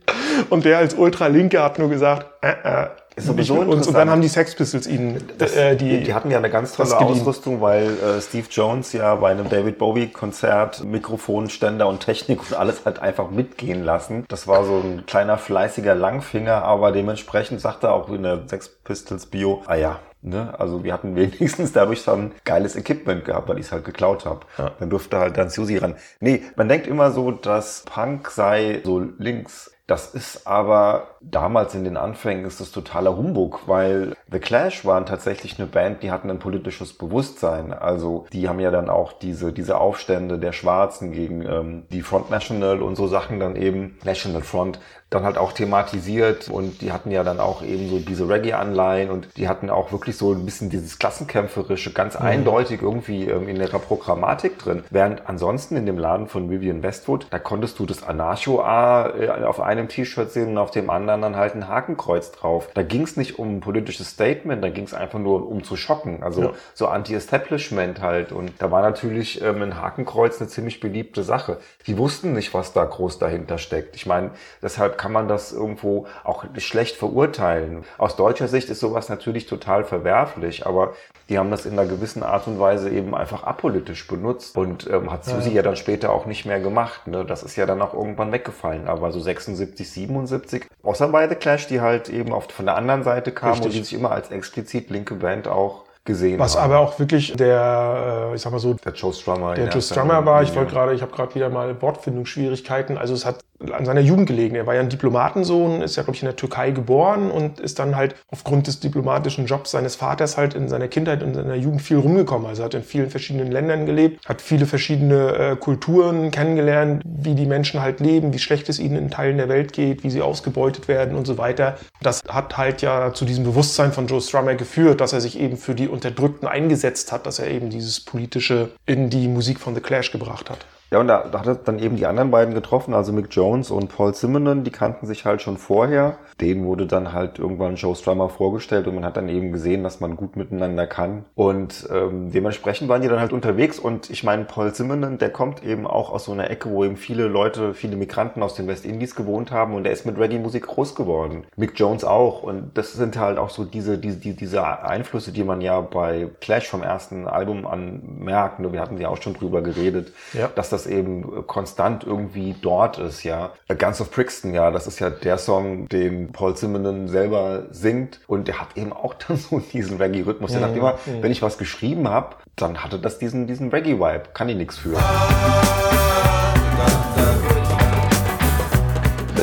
und 0.50 0.64
der 0.64 0.78
als 0.78 0.94
Ultralinke 0.94 1.62
hat 1.62 1.78
nur 1.78 1.88
gesagt, 1.88 2.26
äh, 2.42 2.50
äh, 2.62 2.88
Ist 3.16 3.26
sowieso 3.26 3.54
uns. 3.54 3.86
Und 3.86 3.94
dann 3.94 4.10
haben 4.10 4.20
die 4.20 4.28
Sex 4.28 4.54
Pistols 4.54 4.86
ihnen 4.86 5.22
äh, 5.40 5.74
die, 5.74 6.02
Die 6.02 6.14
hatten 6.14 6.30
ja 6.30 6.36
eine 6.36 6.50
ganz 6.50 6.74
tolle. 6.74 6.96
Ausrüstung, 6.98 7.62
weil 7.62 7.86
äh, 7.86 8.20
Steve 8.20 8.46
Jones 8.50 8.92
ja 8.92 9.14
bei 9.14 9.30
einem 9.30 9.48
David 9.48 9.78
Bowie 9.78 10.08
Konzert 10.08 10.84
Mikrofonständer 10.84 11.88
und 11.88 12.00
Technik 12.00 12.40
und 12.40 12.54
alles 12.54 12.84
halt 12.84 12.98
einfach 12.98 13.30
mitgehen 13.30 13.82
lassen. 13.84 14.24
Das 14.28 14.46
war 14.46 14.64
so 14.64 14.76
ein 14.78 15.04
kleiner 15.06 15.38
fleißiger 15.38 15.94
Langfinger, 15.94 16.62
aber 16.62 16.92
dementsprechend 16.92 17.60
sagte 17.60 17.86
er 17.86 17.94
auch 17.94 18.10
in 18.10 18.22
der 18.22 18.42
Sex 18.48 18.68
Pistols 18.84 19.26
Bio, 19.26 19.62
ah 19.66 19.76
ja, 19.76 20.00
ne, 20.20 20.54
also 20.58 20.84
wir 20.84 20.92
hatten 20.92 21.16
wenigstens 21.16 21.72
dadurch 21.72 22.04
dann 22.04 22.32
geiles 22.44 22.76
Equipment 22.76 23.24
gehabt, 23.24 23.48
weil 23.48 23.58
ich 23.58 23.66
es 23.66 23.72
halt 23.72 23.84
geklaut 23.84 24.26
habe. 24.26 24.40
Dann 24.78 24.90
durfte 24.90 25.18
halt 25.18 25.38
dann 25.38 25.48
Susi 25.48 25.78
ran. 25.78 25.94
Nee, 26.20 26.42
man 26.56 26.68
denkt 26.68 26.86
immer 26.86 27.10
so, 27.10 27.30
dass 27.30 27.84
Punk 27.86 28.30
sei 28.30 28.82
so 28.84 28.98
links. 29.18 29.72
Das 29.86 30.14
ist 30.14 30.48
aber 30.48 31.10
damals 31.20 31.76
in 31.76 31.84
den 31.84 31.96
Anfängen 31.96 32.44
ist 32.44 32.60
das 32.60 32.72
totaler 32.72 33.16
Humbug, 33.16 33.68
weil 33.68 34.16
The 34.32 34.40
Clash 34.40 34.84
waren 34.84 35.06
tatsächlich 35.06 35.60
eine 35.60 35.68
Band, 35.68 36.02
die 36.02 36.10
hatten 36.10 36.28
ein 36.28 36.40
politisches 36.40 36.92
Bewusstsein. 36.98 37.72
Also 37.72 38.26
die 38.32 38.48
haben 38.48 38.58
ja 38.58 38.72
dann 38.72 38.90
auch 38.90 39.12
diese, 39.12 39.52
diese 39.52 39.78
Aufstände 39.78 40.40
der 40.40 40.52
Schwarzen 40.52 41.12
gegen 41.12 41.42
ähm, 41.42 41.84
die 41.92 42.02
Front 42.02 42.30
National 42.30 42.82
und 42.82 42.96
so 42.96 43.06
Sachen 43.06 43.38
dann 43.38 43.54
eben, 43.54 43.96
National 44.02 44.42
Front, 44.42 44.80
dann 45.08 45.22
halt 45.24 45.38
auch 45.38 45.52
thematisiert 45.52 46.48
und 46.48 46.80
die 46.80 46.90
hatten 46.90 47.12
ja 47.12 47.22
dann 47.22 47.38
auch 47.38 47.62
eben 47.62 47.88
so 47.88 48.00
diese 48.00 48.28
Reggae-Anleihen 48.28 49.08
und 49.10 49.28
die 49.36 49.48
hatten 49.48 49.70
auch 49.70 49.92
wirklich 49.92 50.16
so 50.16 50.32
ein 50.32 50.44
bisschen 50.44 50.68
dieses 50.68 50.98
Klassenkämpferische 50.98 51.92
ganz 51.92 52.16
eindeutig 52.16 52.82
irgendwie 52.82 53.28
ähm, 53.28 53.48
in 53.48 53.56
ihrer 53.56 53.78
Programmatik 53.78 54.58
drin. 54.58 54.82
Während 54.90 55.28
ansonsten 55.28 55.76
in 55.76 55.86
dem 55.86 55.96
Laden 55.96 56.26
von 56.26 56.50
Vivian 56.50 56.82
Westwood, 56.82 57.28
da 57.30 57.38
konntest 57.38 57.78
du 57.78 57.86
das 57.86 58.02
Anarcho-A 58.02 59.10
äh, 59.10 59.44
auf 59.44 59.60
einem 59.60 59.88
T-Shirt 59.88 60.32
sehen 60.32 60.48
und 60.50 60.58
auf 60.58 60.72
dem 60.72 60.90
anderen 60.90 61.22
dann 61.22 61.36
halt 61.36 61.54
ein 61.54 61.68
Hakenkreuz 61.68 62.32
drauf. 62.32 62.68
Da 62.74 62.82
ging 62.82 63.02
es 63.02 63.16
nicht 63.16 63.38
um 63.38 63.56
ein 63.56 63.60
politisches 63.60 64.10
Statement, 64.10 64.62
da 64.64 64.70
ging 64.70 64.84
es 64.84 64.94
einfach 64.94 65.20
nur 65.20 65.48
um 65.48 65.62
zu 65.62 65.76
schocken. 65.76 66.24
Also 66.24 66.42
Ja. 66.42 66.50
so 66.74 66.88
Anti-Establishment 66.88 68.00
halt. 68.00 68.32
Und 68.32 68.52
da 68.58 68.72
war 68.72 68.82
natürlich 68.82 69.40
ähm, 69.40 69.62
ein 69.62 69.80
Hakenkreuz 69.80 70.40
eine 70.40 70.48
ziemlich 70.48 70.80
beliebte 70.80 71.22
Sache. 71.22 71.58
Die 71.86 71.96
wussten 71.96 72.32
nicht, 72.32 72.54
was 72.54 72.72
da 72.72 72.84
groß 72.84 73.20
dahinter 73.20 73.58
steckt. 73.58 73.94
Ich 73.94 74.06
meine, 74.06 74.30
deshalb 74.62 74.95
kann 74.96 75.12
man 75.12 75.28
das 75.28 75.52
irgendwo 75.52 76.06
auch 76.24 76.44
schlecht 76.58 76.96
verurteilen. 76.96 77.84
Aus 77.98 78.16
deutscher 78.16 78.48
Sicht 78.48 78.68
ist 78.70 78.80
sowas 78.80 79.08
natürlich 79.08 79.46
total 79.46 79.84
verwerflich, 79.84 80.66
aber 80.66 80.94
die 81.28 81.38
haben 81.38 81.50
das 81.50 81.66
in 81.66 81.72
einer 81.72 81.88
gewissen 81.88 82.22
Art 82.22 82.46
und 82.46 82.60
Weise 82.60 82.90
eben 82.90 83.14
einfach 83.14 83.42
apolitisch 83.44 84.06
benutzt 84.06 84.56
und 84.56 84.88
ähm, 84.88 85.10
hat 85.10 85.24
Susi 85.24 85.50
ja. 85.50 85.62
dann 85.62 85.76
später 85.76 86.12
auch 86.12 86.26
nicht 86.26 86.46
mehr 86.46 86.60
gemacht. 86.60 87.06
Ne? 87.08 87.24
Das 87.24 87.42
ist 87.42 87.56
ja 87.56 87.66
dann 87.66 87.82
auch 87.82 87.94
irgendwann 87.94 88.30
weggefallen. 88.30 88.86
Aber 88.86 89.10
so 89.10 89.18
76, 89.18 89.90
77, 89.90 90.66
außer 90.82 91.08
bei 91.08 91.28
The 91.28 91.34
Clash, 91.34 91.66
die 91.66 91.80
halt 91.80 92.08
eben 92.08 92.32
auf, 92.32 92.44
von 92.50 92.66
der 92.66 92.76
anderen 92.76 93.02
Seite 93.02 93.32
kamen 93.32 93.60
und 93.60 93.72
die 93.72 93.82
sich 93.82 93.94
immer 93.94 94.12
als 94.12 94.30
explizit 94.30 94.90
linke 94.90 95.14
Band 95.14 95.48
auch 95.48 95.86
gesehen 96.06 96.38
Was 96.38 96.56
haben. 96.56 96.70
aber 96.70 96.78
auch 96.78 96.98
wirklich 96.98 97.34
der, 97.34 98.30
äh, 98.30 98.34
ich 98.36 98.40
sag 98.40 98.52
mal 98.52 98.58
so, 98.58 98.74
der 98.74 98.92
Joe 98.92 99.12
Strummer. 99.12 99.54
der 99.54 99.68
Joe 99.68 99.82
Strummer 99.82 100.24
war. 100.24 100.42
Ich 100.42 100.54
wollte 100.54 100.72
gerade, 100.72 100.94
ich 100.94 101.02
habe 101.02 101.12
gerade 101.12 101.34
wieder 101.34 101.50
mal 101.50 101.82
Wortfindungsschwierigkeiten. 101.82 102.96
Also 102.96 103.12
es 103.12 103.26
hat 103.26 103.40
an 103.72 103.84
seiner 103.84 104.00
Jugend 104.00 104.26
gelegen. 104.26 104.54
Er 104.56 104.66
war 104.66 104.74
ja 104.74 104.80
ein 104.80 104.88
Diplomatensohn, 104.88 105.82
ist 105.82 105.96
ja, 105.96 106.02
glaube 106.02 106.16
ich, 106.16 106.22
in 106.22 106.26
der 106.26 106.36
Türkei 106.36 106.70
geboren 106.70 107.30
und 107.30 107.60
ist 107.60 107.78
dann 107.78 107.96
halt 107.96 108.14
aufgrund 108.30 108.66
des 108.66 108.80
diplomatischen 108.80 109.46
Jobs 109.46 109.70
seines 109.70 109.96
Vaters 109.96 110.36
halt 110.36 110.54
in 110.54 110.68
seiner 110.68 110.88
Kindheit 110.88 111.22
und 111.22 111.34
seiner 111.34 111.54
Jugend 111.54 111.82
viel 111.82 111.98
rumgekommen. 111.98 112.46
Also 112.46 112.64
hat 112.64 112.74
in 112.74 112.82
vielen 112.82 113.10
verschiedenen 113.10 113.50
Ländern 113.50 113.86
gelebt, 113.86 114.26
hat 114.28 114.42
viele 114.42 114.66
verschiedene 114.66 115.34
äh, 115.36 115.56
Kulturen 115.56 116.30
kennengelernt, 116.30 117.02
wie 117.04 117.34
die 117.34 117.46
Menschen 117.46 117.80
halt 117.80 118.00
leben, 118.00 118.32
wie 118.32 118.38
schlecht 118.38 118.68
es 118.68 118.78
ihnen 118.78 118.96
in 118.96 119.10
Teilen 119.10 119.38
der 119.38 119.48
Welt 119.48 119.72
geht, 119.72 120.04
wie 120.04 120.10
sie 120.10 120.22
ausgebeutet 120.22 120.88
werden 120.88 121.16
und 121.16 121.26
so 121.26 121.38
weiter. 121.38 121.78
Das 122.02 122.22
hat 122.28 122.56
halt 122.56 122.82
ja 122.82 123.12
zu 123.12 123.24
diesem 123.24 123.44
Bewusstsein 123.44 123.92
von 123.92 124.06
Joe 124.06 124.20
Strummer 124.20 124.54
geführt, 124.54 125.00
dass 125.00 125.12
er 125.12 125.20
sich 125.20 125.38
eben 125.38 125.56
für 125.56 125.74
die 125.74 125.88
Unterdrückten 125.88 126.46
eingesetzt 126.46 127.12
hat, 127.12 127.26
dass 127.26 127.38
er 127.38 127.48
eben 127.48 127.70
dieses 127.70 128.00
politische 128.00 128.70
in 128.84 129.10
die 129.10 129.28
Musik 129.28 129.60
von 129.60 129.74
The 129.74 129.80
Clash 129.80 130.12
gebracht 130.12 130.50
hat. 130.50 130.66
Ja, 130.90 131.00
und 131.00 131.08
da, 131.08 131.24
da 131.30 131.40
hat 131.40 131.46
er 131.48 131.54
dann 131.56 131.80
eben 131.80 131.96
die 131.96 132.06
anderen 132.06 132.30
beiden 132.30 132.54
getroffen, 132.54 132.94
also 132.94 133.12
Mick 133.12 133.26
Jones 133.30 133.70
und 133.72 133.88
Paul 133.88 134.14
Simonon, 134.14 134.62
die 134.62 134.70
kannten 134.70 135.06
sich 135.06 135.24
halt 135.24 135.42
schon 135.42 135.56
vorher. 135.58 136.16
Denen 136.40 136.64
wurde 136.64 136.86
dann 136.86 137.12
halt 137.12 137.38
irgendwann 137.40 137.74
Joe 137.74 137.96
Strummer 137.96 138.28
vorgestellt 138.28 138.86
und 138.86 138.94
man 138.94 139.04
hat 139.04 139.16
dann 139.16 139.28
eben 139.28 139.50
gesehen, 139.52 139.82
dass 139.82 139.98
man 140.00 140.16
gut 140.16 140.36
miteinander 140.36 140.86
kann. 140.86 141.24
Und 141.34 141.88
ähm, 141.92 142.30
dementsprechend 142.30 142.88
waren 142.88 143.02
die 143.02 143.08
dann 143.08 143.18
halt 143.18 143.32
unterwegs 143.32 143.78
und 143.80 144.10
ich 144.10 144.22
meine, 144.22 144.44
Paul 144.44 144.72
Simonon, 144.74 145.18
der 145.18 145.30
kommt 145.30 145.64
eben 145.64 145.86
auch 145.88 146.10
aus 146.12 146.26
so 146.26 146.32
einer 146.32 146.50
Ecke, 146.50 146.70
wo 146.70 146.84
eben 146.84 146.96
viele 146.96 147.26
Leute, 147.26 147.74
viele 147.74 147.96
Migranten 147.96 148.42
aus 148.42 148.54
den 148.54 148.68
Westindies 148.68 149.16
gewohnt 149.16 149.50
haben 149.50 149.74
und 149.74 149.82
der 149.84 149.92
ist 149.92 150.06
mit 150.06 150.18
Reggae-Musik 150.18 150.66
groß 150.66 150.94
geworden. 150.94 151.44
Mick 151.56 151.72
Jones 151.80 152.04
auch 152.04 152.42
und 152.44 152.70
das 152.74 152.92
sind 152.92 153.18
halt 153.18 153.38
auch 153.38 153.50
so 153.50 153.64
diese, 153.64 153.98
diese, 153.98 154.18
diese 154.18 154.64
Einflüsse, 154.84 155.32
die 155.32 155.42
man 155.42 155.60
ja 155.62 155.80
bei 155.80 156.28
Clash 156.40 156.68
vom 156.68 156.82
ersten 156.82 157.26
Album 157.26 157.66
an 157.66 158.02
merkt. 158.20 158.60
Wir 158.72 158.80
hatten 158.80 158.98
ja 159.00 159.08
auch 159.08 159.20
schon 159.20 159.34
drüber 159.34 159.62
geredet, 159.62 160.12
Ja. 160.32 160.48
dass 160.54 160.68
das 160.70 160.75
eben 160.84 161.46
konstant 161.46 162.04
irgendwie 162.04 162.54
dort 162.60 162.98
ist, 162.98 163.22
ja. 163.22 163.52
Guns 163.78 164.02
of 164.02 164.10
Brixton, 164.10 164.52
ja, 164.52 164.70
das 164.70 164.86
ist 164.86 164.98
ja 164.98 165.08
der 165.08 165.38
Song, 165.38 165.88
den 165.88 166.32
Paul 166.32 166.54
Simonon 166.54 167.08
selber 167.08 167.66
singt 167.70 168.20
und 168.26 168.48
der 168.48 168.60
hat 168.60 168.76
eben 168.76 168.92
auch 168.92 169.14
dann 169.26 169.38
so 169.38 169.60
diesen 169.60 169.96
Reggae-Rhythmus. 169.96 170.52
Der 170.52 170.60
sagt 170.60 170.76
immer, 170.76 170.98
wenn 171.06 171.32
ich 171.32 171.40
was 171.40 171.56
geschrieben 171.56 172.08
habe, 172.08 172.36
dann 172.56 172.82
hatte 172.84 172.98
das 172.98 173.18
diesen, 173.18 173.46
diesen 173.46 173.70
Reggae-Vibe. 173.70 174.24
Kann 174.34 174.50
ich 174.50 174.56
nichts 174.56 174.76
für. 174.76 174.98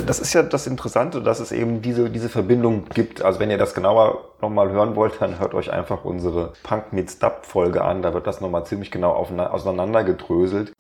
Das 0.05 0.19
ist 0.19 0.33
ja 0.33 0.43
das 0.43 0.67
Interessante, 0.67 1.21
dass 1.21 1.39
es 1.39 1.51
eben 1.51 1.81
diese, 1.81 2.09
diese 2.09 2.27
Verbindung 2.27 2.85
gibt. 2.93 3.21
Also 3.21 3.39
wenn 3.39 3.49
ihr 3.49 3.57
das 3.57 3.73
genauer 3.73 4.33
nochmal 4.41 4.69
hören 4.69 4.95
wollt, 4.95 5.21
dann 5.21 5.39
hört 5.39 5.53
euch 5.53 5.71
einfach 5.71 6.03
unsere 6.03 6.53
Punk 6.63 6.91
Meets 6.91 7.19
Dub 7.19 7.45
Folge 7.45 7.83
an. 7.83 8.01
Da 8.01 8.13
wird 8.13 8.27
das 8.27 8.41
nochmal 8.41 8.65
ziemlich 8.65 8.91
genau 8.91 9.11
aufeinander- 9.11 9.53
auseinandergedröselt. 9.53 10.73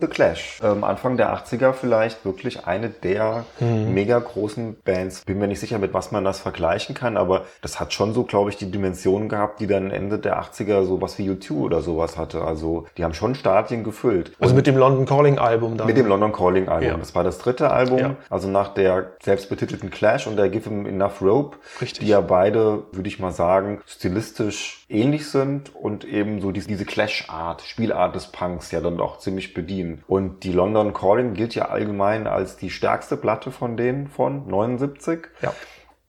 The 0.00 0.06
Clash. 0.06 0.60
Ähm, 0.62 0.84
Anfang 0.84 1.16
der 1.16 1.34
80er 1.36 1.72
vielleicht 1.72 2.24
wirklich 2.24 2.66
eine 2.66 2.88
der 2.88 3.44
mega 3.60 4.18
großen 4.18 4.76
Bands. 4.84 5.24
Bin 5.24 5.38
mir 5.38 5.48
nicht 5.48 5.60
sicher, 5.60 5.78
mit 5.78 5.92
was 5.94 6.10
man 6.12 6.24
das 6.24 6.40
vergleichen 6.40 6.94
kann, 6.94 7.16
aber 7.16 7.44
das 7.62 7.78
hat 7.80 7.92
schon 7.92 8.14
so, 8.14 8.24
glaube 8.24 8.50
ich, 8.50 8.56
die 8.56 8.70
Dimensionen 8.70 9.28
gehabt, 9.28 9.60
die 9.60 9.66
dann 9.66 9.90
Ende 9.90 10.18
der 10.18 10.40
80er 10.42 10.84
sowas 10.84 11.18
wie 11.18 11.28
U2 11.30 11.52
oder 11.52 11.80
sowas 11.82 12.16
hatte. 12.16 12.42
Also 12.42 12.86
die 12.96 13.04
haben 13.04 13.14
schon 13.14 13.34
Stadien 13.34 13.84
gefüllt. 13.84 14.32
Also 14.40 14.54
mit 14.54 14.66
dem 14.66 14.76
London 14.76 15.06
Calling 15.06 15.38
Album 15.38 15.76
dann. 15.76 15.86
Mit 15.86 15.96
dem 15.96 16.06
London 16.06 16.32
Calling 16.32 16.68
Album. 16.68 16.88
Ja. 16.88 16.96
Das 16.96 17.14
war 17.14 17.24
das 17.24 17.38
dritte 17.38 17.70
Album, 17.70 17.98
Ja. 17.98 18.16
also 18.28 18.48
nach 18.48 18.74
der 18.74 19.12
selbstbetitelten 19.22 19.90
Clash 19.90 20.26
und 20.26 20.36
der 20.36 20.48
Give 20.48 20.68
Him 20.68 20.86
Enough 20.86 21.20
Rope, 21.22 21.56
Richtig. 21.80 22.00
die 22.00 22.08
ja 22.10 22.20
beide, 22.20 22.84
würde 22.92 23.08
ich 23.08 23.18
mal 23.18 23.32
sagen, 23.32 23.80
stilistisch 23.86 24.84
ähnlich 24.88 25.28
sind 25.28 25.74
und 25.74 26.04
eben 26.04 26.40
so 26.40 26.50
diese, 26.52 26.68
diese 26.68 26.84
Clash-Art, 26.84 27.62
Spielart 27.62 28.14
des 28.14 28.26
Punks 28.28 28.70
ja 28.72 28.80
dann 28.80 29.00
auch 29.00 29.18
ziemlich 29.18 29.54
bedienen. 29.54 29.89
Und 30.06 30.44
die 30.44 30.52
London 30.52 30.92
Calling 30.92 31.34
gilt 31.34 31.54
ja 31.54 31.66
allgemein 31.66 32.26
als 32.26 32.56
die 32.56 32.70
stärkste 32.70 33.16
Platte 33.16 33.50
von 33.50 33.76
denen 33.76 34.08
von 34.08 34.46
79. 34.48 35.28
Ja. 35.42 35.52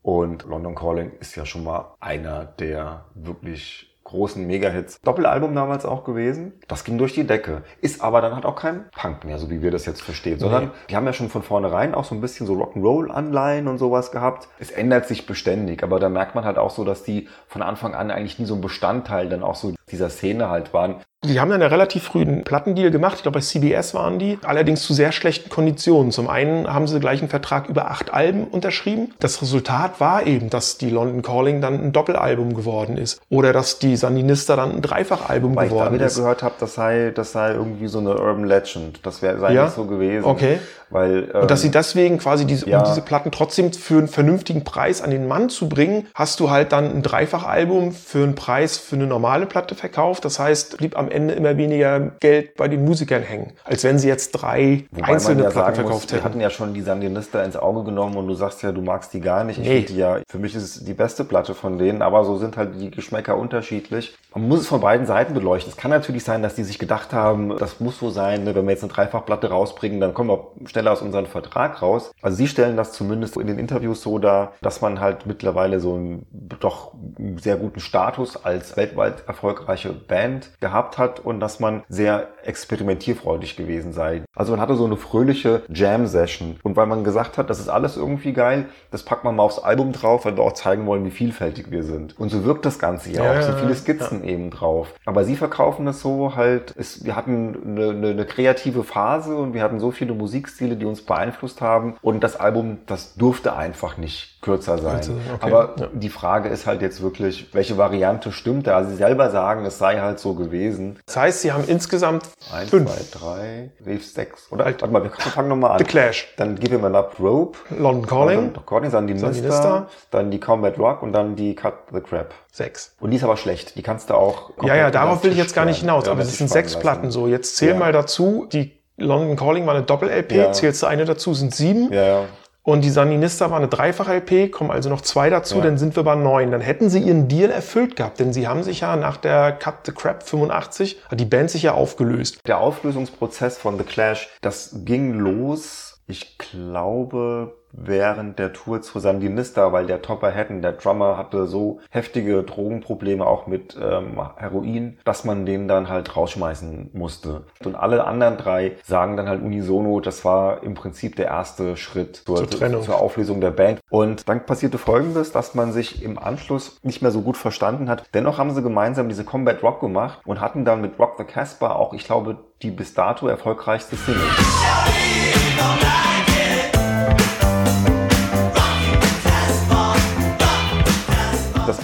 Und 0.03 0.45
London 0.45 0.75
Calling 0.75 1.11
ist 1.19 1.35
ja 1.35 1.45
schon 1.45 1.63
mal 1.63 1.93
einer 1.99 2.45
der 2.45 3.05
wirklich 3.13 3.87
großen 4.03 4.45
Mega-Hits. 4.45 4.99
Doppelalbum 5.01 5.55
damals 5.55 5.85
auch 5.85 6.03
gewesen. 6.03 6.53
Das 6.67 6.83
ging 6.83 6.97
durch 6.97 7.13
die 7.13 7.25
Decke. 7.25 7.61
Ist 7.81 8.01
aber 8.01 8.19
dann 8.19 8.33
halt 8.35 8.45
auch 8.45 8.55
kein 8.55 8.89
Punk 8.91 9.23
mehr, 9.23 9.37
so 9.37 9.49
wie 9.49 9.61
wir 9.61 9.71
das 9.71 9.85
jetzt 9.85 10.01
verstehen, 10.01 10.37
sondern 10.39 10.65
Nee. 10.65 10.69
die 10.89 10.95
haben 10.97 11.05
ja 11.05 11.13
schon 11.13 11.29
von 11.29 11.43
vornherein 11.43 11.93
auch 11.95 12.03
so 12.03 12.15
ein 12.15 12.19
bisschen 12.19 12.45
so 12.45 12.53
Rock'n'Roll-Anleihen 12.55 13.67
und 13.67 13.77
sowas 13.77 14.11
gehabt. 14.11 14.49
Es 14.59 14.71
ändert 14.71 15.07
sich 15.07 15.27
beständig, 15.27 15.81
aber 15.83 15.99
da 15.99 16.09
merkt 16.09 16.35
man 16.35 16.43
halt 16.43 16.57
auch 16.57 16.71
so, 16.71 16.83
dass 16.83 17.03
die 17.03 17.29
von 17.47 17.61
Anfang 17.61 17.93
an 17.95 18.11
eigentlich 18.11 18.37
nie 18.39 18.45
so 18.45 18.55
ein 18.55 18.61
Bestandteil 18.61 19.29
dann 19.29 19.43
auch 19.43 19.55
so 19.55 19.73
dieser 19.91 20.09
Szene 20.09 20.49
halt 20.49 20.73
waren. 20.73 20.95
Die 21.23 21.39
haben 21.39 21.51
dann 21.51 21.61
einen 21.61 21.69
relativ 21.71 22.05
frühen 22.05 22.43
Plattendeal 22.43 22.89
gemacht. 22.89 23.17
Ich 23.17 23.21
glaube, 23.21 23.37
bei 23.37 23.45
CBS 23.45 23.93
waren 23.93 24.17
die. 24.17 24.39
Allerdings 24.43 24.81
zu 24.81 24.95
sehr 24.95 25.11
schlechten 25.11 25.51
Konditionen. 25.51 26.11
Zum 26.11 26.27
einen 26.27 26.67
haben 26.73 26.87
sie 26.87 26.99
gleich 26.99 27.19
einen 27.19 27.29
Vertrag 27.29 27.69
über 27.69 27.91
acht 27.91 28.11
Alben 28.11 28.45
unterschrieben. 28.45 29.13
Das 29.19 29.39
Resultat 29.39 29.99
war 29.99 30.25
eben, 30.25 30.49
dass 30.49 30.79
die 30.79 30.89
London 30.89 31.21
Calling 31.21 31.61
dann 31.61 31.75
ein 31.75 31.91
Doppelalbum 31.91 32.55
geworden 32.55 32.97
ist. 32.97 33.21
Oder 33.29 33.53
dass 33.53 33.77
die 33.77 33.95
Sandinista 33.97 34.55
dann 34.55 34.71
ein 34.77 34.81
Dreifachalbum 34.81 35.55
Weil 35.55 35.65
ich 35.65 35.69
da 35.69 35.75
geworden 35.77 35.93
wieder 35.93 36.07
ist. 36.07 36.15
gehört 36.17 36.41
habe, 36.41 36.55
das 36.59 36.73
sei, 36.73 37.11
das 37.13 37.33
sei 37.33 37.51
irgendwie 37.51 37.87
so 37.87 37.99
eine 37.99 38.17
Urban 38.17 38.45
Legend. 38.45 39.05
Das 39.05 39.21
wäre 39.21 39.39
sei 39.39 39.53
Ja? 39.53 39.65
nicht 39.65 39.75
so 39.75 39.85
gewesen. 39.85 40.25
Okay. 40.25 40.57
Weil, 40.89 41.29
ähm, 41.35 41.41
Und 41.41 41.51
dass 41.51 41.61
sie 41.61 41.69
deswegen 41.71 42.17
quasi 42.17 42.45
diese, 42.45 42.67
Ja. 42.67 42.79
um 42.79 42.85
diese 42.85 43.01
Platten 43.01 43.31
trotzdem 43.31 43.71
für 43.73 43.99
einen 43.99 44.07
vernünftigen 44.07 44.63
Preis 44.63 45.01
an 45.03 45.11
den 45.11 45.27
Mann 45.27 45.49
zu 45.49 45.69
bringen, 45.69 46.07
hast 46.15 46.39
du 46.39 46.49
halt 46.49 46.71
dann 46.71 46.85
ein 46.91 47.01
Dreifachalbum 47.03 47.91
für 47.93 48.23
einen 48.23 48.33
Preis 48.35 48.77
für 48.77 48.95
eine 48.95 49.05
normale 49.05 49.45
Platte 49.45 49.75
verkauft. 49.75 50.25
Das 50.25 50.39
heißt, 50.39 50.77
blieb 50.77 50.97
am 50.97 51.10
Ende 51.11 51.33
immer 51.33 51.57
weniger 51.57 52.11
Geld 52.19 52.55
bei 52.55 52.67
den 52.67 52.83
Musikern 52.85 53.21
hängen, 53.21 53.53
als 53.63 53.83
wenn 53.83 53.99
sie 53.99 54.07
jetzt 54.07 54.31
drei 54.31 54.85
Wobei 54.91 55.07
einzelne 55.07 55.43
ja 55.43 55.49
Platten 55.49 55.69
muss, 55.69 55.75
verkauft 55.77 56.11
wir 56.11 56.17
hätten. 56.17 56.25
hatten 56.25 56.41
ja 56.41 56.49
schon 56.49 56.73
die 56.73 56.81
Sandinista 56.81 57.43
ins 57.43 57.55
Auge 57.55 57.83
genommen 57.83 58.15
und 58.17 58.27
du 58.27 58.33
sagst 58.33 58.61
ja, 58.63 58.71
du 58.71 58.81
magst 58.81 59.13
die 59.13 59.21
gar 59.21 59.43
nicht. 59.43 59.59
Ich 59.59 59.67
Nee. 59.67 59.81
die 59.81 59.97
ja, 59.97 60.19
für 60.29 60.39
mich 60.39 60.55
ist 60.55 60.63
es 60.63 60.83
die 60.85 60.93
beste 60.93 61.23
Platte 61.23 61.53
von 61.53 61.77
denen, 61.77 62.01
aber 62.01 62.23
so 62.23 62.37
sind 62.37 62.57
halt 62.57 62.79
die 62.79 62.91
Geschmäcker 62.91 63.37
unterschiedlich. 63.37 64.15
Man 64.33 64.47
muss 64.47 64.61
es 64.61 64.67
von 64.67 64.81
beiden 64.81 65.05
Seiten 65.05 65.33
beleuchten. 65.33 65.71
Es 65.71 65.77
kann 65.77 65.91
natürlich 65.91 66.23
sein, 66.23 66.41
dass 66.41 66.55
die 66.55 66.63
sich 66.63 66.79
gedacht 66.79 67.13
haben, 67.13 67.57
das 67.57 67.79
muss 67.79 67.99
so 67.99 68.09
sein, 68.09 68.43
ne, 68.43 68.55
wenn 68.55 68.65
wir 68.65 68.71
jetzt 68.71 68.83
eine 68.83 68.91
Dreifachplatte 68.93 69.49
rausbringen, 69.49 69.99
dann 69.99 70.13
kommen 70.13 70.29
wir 70.29 70.47
schneller 70.65 70.91
aus 70.91 71.01
unserem 71.01 71.25
Vertrag 71.25 71.81
raus. 71.81 72.11
Also 72.21 72.37
sie 72.37 72.47
stellen 72.47 72.77
das 72.77 72.93
zumindest 72.93 73.37
in 73.37 73.47
den 73.47 73.59
Interviews 73.59 74.01
so 74.01 74.19
dar, 74.19 74.53
dass 74.61 74.81
man 74.81 74.99
halt 74.99 75.25
mittlerweile 75.25 75.79
so 75.79 75.95
einen 75.95 76.25
doch 76.59 76.93
sehr 77.37 77.57
guten 77.57 77.79
Status 77.79 78.43
als 78.43 78.77
weltweit 78.77 79.23
erfolgreiche 79.27 79.91
Band 79.93 80.51
gehabt 80.59 80.97
hat 80.97 81.00
und 81.19 81.39
dass 81.39 81.59
man 81.59 81.83
sehr 81.89 82.27
experimentierfreudig 82.43 83.55
gewesen 83.57 83.93
sei. 83.93 84.23
Also 84.35 84.51
man 84.51 84.61
hatte 84.61 84.75
so 84.75 84.85
eine 84.85 84.97
fröhliche 84.97 85.61
Jam-Session. 85.69 86.57
Und 86.63 86.75
weil 86.75 86.87
man 86.87 87.03
gesagt 87.03 87.37
hat, 87.37 87.49
das 87.49 87.59
ist 87.59 87.69
alles 87.69 87.97
irgendwie 87.97 88.33
geil, 88.33 88.65
das 88.91 89.03
packt 89.03 89.23
man 89.23 89.35
mal 89.35 89.43
aufs 89.43 89.59
Album 89.59 89.91
drauf, 89.91 90.25
weil 90.25 90.35
wir 90.37 90.43
auch 90.43 90.53
zeigen 90.53 90.85
wollen, 90.85 91.05
wie 91.05 91.11
vielfältig 91.11 91.71
wir 91.71 91.83
sind. 91.83 92.19
Und 92.19 92.29
so 92.29 92.43
wirkt 92.45 92.65
das 92.65 92.79
Ganze 92.79 93.11
ja, 93.11 93.23
Ja, 93.23 93.31
auch. 93.31 93.35
Es 93.35 93.45
sind 93.45 93.55
ja, 93.55 93.59
viele 93.61 93.73
ja. 93.73 93.77
Skizzen 93.77 94.23
eben 94.23 94.49
drauf. 94.49 94.93
Aber 95.05 95.23
sie 95.23 95.35
verkaufen 95.35 95.87
es 95.87 96.01
so 96.01 96.35
halt, 96.35 96.73
es, 96.77 97.03
wir 97.05 97.15
hatten 97.15 97.57
eine, 97.65 97.89
eine, 97.91 98.09
eine 98.09 98.25
kreative 98.25 98.83
Phase 98.83 99.35
und 99.35 99.53
wir 99.53 99.61
hatten 99.63 99.79
so 99.79 99.91
viele 99.91 100.13
Musikstile, 100.13 100.75
die 100.75 100.85
uns 100.85 101.01
beeinflusst 101.01 101.61
haben. 101.61 101.95
Und 102.01 102.23
das 102.23 102.35
Album, 102.39 102.79
das 102.87 103.15
durfte 103.15 103.55
einfach 103.55 103.97
nicht 103.97 104.41
kürzer 104.41 104.77
sein. 104.77 105.03
Sein, 105.03 105.17
okay. 105.35 105.45
Aber 105.45 105.75
Ja. 105.79 105.87
die 105.93 106.09
Frage 106.09 106.49
ist 106.49 106.65
halt 106.65 106.81
jetzt 106.81 107.01
wirklich, 107.01 107.53
welche 107.53 107.77
Variante 107.77 108.31
stimmt 108.31 108.67
da? 108.67 108.77
Also 108.77 108.89
sie 108.91 108.95
selber 108.97 109.29
sagen, 109.29 109.65
es 109.65 109.77
sei 109.77 109.99
halt 109.99 110.19
so 110.19 110.33
gewesen. 110.33 110.90
Das 111.05 111.17
heißt, 111.17 111.41
sie 111.41 111.51
haben 111.51 111.63
insgesamt 111.67 112.23
Eins, 112.53 112.69
fünf. 112.69 112.89
zwei, 112.91 113.19
drei, 113.19 113.71
rief 113.85 114.05
sechs. 114.07 114.51
Oder? 114.51 114.65
Halt. 114.65 114.81
Warte 114.81 114.93
mal, 114.93 115.03
wir 115.03 115.11
fangen 115.11 115.49
nochmal 115.49 115.71
an. 115.71 115.77
The 115.79 115.83
Clash, 115.85 116.33
Dann 116.37 116.55
Give 116.59 116.75
Him 116.75 116.85
Enough 116.85 117.19
Rope. 117.19 117.57
London 117.77 118.05
Calling, 118.07 118.53
Dann 118.53 118.65
Calling, 118.65 118.91
dann 118.91 119.07
die. 119.07 119.13
Nista, 119.13 119.87
dann 120.11 120.31
die 120.31 120.39
Combat 120.39 120.77
Rock 120.77 121.03
und 121.03 121.13
dann 121.13 121.35
die 121.35 121.55
Cut 121.55 121.73
the 121.93 122.01
Crap. 122.01 122.33
sechs. 122.51 122.95
Und 122.99 123.11
die 123.11 123.17
ist 123.17 123.23
aber 123.23 123.37
schlecht. 123.37 123.75
Die 123.75 123.81
kannst 123.83 124.09
du 124.09 124.13
auch. 124.15 124.51
Ja, 124.63 124.75
ja, 124.75 124.91
darauf 124.91 125.23
will 125.23 125.31
ich 125.31 125.37
jetzt 125.37 125.55
gar 125.55 125.65
nicht 125.65 125.79
hinaus, 125.79 126.05
ja, 126.05 126.11
aber 126.11 126.21
den 126.23 126.29
sind 126.29 126.49
sechs 126.49 126.73
lassen. 126.73 126.81
Platten 126.81 127.11
so. 127.11 127.27
Jetzt 127.27 127.57
zähl 127.57 127.69
Ja. 127.69 127.75
mal 127.75 127.91
dazu, 127.91 128.47
die 128.51 128.79
London 128.97 129.35
Calling 129.35 129.65
war 129.65 129.73
eine 129.75 129.83
Doppel-LP, 129.83 130.31
Ja. 130.35 130.51
zählst 130.51 130.83
du 130.83 130.87
eine 130.87 131.05
dazu, 131.05 131.33
sind 131.33 131.55
sieben. 131.55 131.91
Ja, 131.91 132.03
ja. 132.03 132.23
Und 132.63 132.83
die 132.83 132.91
Sandinista 132.91 133.49
war 133.49 133.57
eine 133.57 133.67
Dreifach-LP, 133.67 134.49
kommen 134.51 134.69
also 134.69 134.89
noch 134.89 135.01
zwei 135.01 135.29
dazu, 135.31 135.55
Ja. 135.57 135.61
dann 135.63 135.77
sind 135.79 135.95
wir 135.95 136.03
bei 136.03 136.15
neun. 136.15 136.51
Dann 136.51 136.61
hätten 136.61 136.89
sie 136.91 136.99
ihren 136.99 137.27
Deal 137.27 137.49
erfüllt 137.49 137.95
gehabt, 137.95 138.19
denn 138.19 138.33
sie 138.33 138.47
haben 138.47 138.61
sich 138.61 138.81
ja 138.81 138.95
nach 138.95 139.17
der 139.17 139.51
Cut 139.53 139.85
the 139.85 139.91
Crap 139.91 140.21
85, 140.21 141.01
hat 141.09 141.19
die 141.19 141.25
Band 141.25 141.49
sich 141.49 141.63
ja 141.63 141.73
aufgelöst. 141.73 142.39
Der 142.45 142.59
Auflösungsprozess 142.59 143.57
von 143.57 143.77
The 143.79 143.83
Clash, 143.83 144.29
das 144.41 144.71
ging 144.85 145.13
los, 145.17 146.01
ich 146.05 146.37
glaube, 146.37 147.55
während 147.73 148.39
der 148.39 148.53
Tour 148.53 148.81
zu 148.81 148.99
Sandinista, 148.99 149.71
weil 149.71 149.85
der 149.85 150.01
Topper 150.01 150.33
Hatton, 150.33 150.61
der 150.61 150.73
Drummer, 150.73 151.17
hatte 151.17 151.47
so 151.47 151.79
heftige 151.89 152.43
Drogenprobleme 152.43 153.25
auch 153.25 153.47
mit 153.47 153.77
ähm, 153.81 154.19
Heroin, 154.35 154.97
dass 155.03 155.23
man 155.23 155.45
den 155.45 155.67
dann 155.67 155.89
halt 155.89 156.15
rausschmeißen 156.15 156.91
musste. 156.93 157.43
Und 157.63 157.75
alle 157.75 158.05
anderen 158.05 158.37
drei 158.37 158.73
sagen 158.83 159.17
dann 159.17 159.27
halt 159.27 159.41
unisono, 159.41 159.99
das 159.99 160.25
war 160.25 160.63
im 160.63 160.73
Prinzip 160.73 161.15
der 161.15 161.27
erste 161.27 161.77
Schritt 161.77 162.23
zur, 162.25 162.37
Zur 162.37 162.49
Trennung. 162.49 162.83
zur 162.83 162.99
Auflösung 162.99 163.41
der 163.41 163.51
Band. 163.51 163.79
Und 163.89 164.27
dann 164.27 164.45
passierte 164.45 164.77
Folgendes, 164.77 165.31
dass 165.31 165.55
man 165.55 165.71
sich 165.71 166.03
im 166.03 166.17
Anschluss 166.17 166.79
nicht 166.83 167.01
mehr 167.01 167.11
so 167.11 167.21
gut 167.21 167.37
verstanden 167.37 167.89
hat. 167.89 168.05
Dennoch 168.13 168.37
haben 168.37 168.51
sie 168.51 168.61
gemeinsam 168.61 169.09
diese 169.09 169.23
Combat 169.23 169.61
Rock 169.63 169.79
gemacht 169.79 170.19
und 170.25 170.41
hatten 170.41 170.65
dann 170.65 170.81
mit 170.81 170.99
Rock 170.99 171.15
the 171.17 171.23
Casbah 171.23 171.75
auch, 171.75 171.93
ich 171.93 172.05
glaube, 172.05 172.37
die 172.61 172.71
bis 172.71 172.93
dato 172.93 173.27
erfolgreichste 173.27 173.95
Single. 173.95 174.21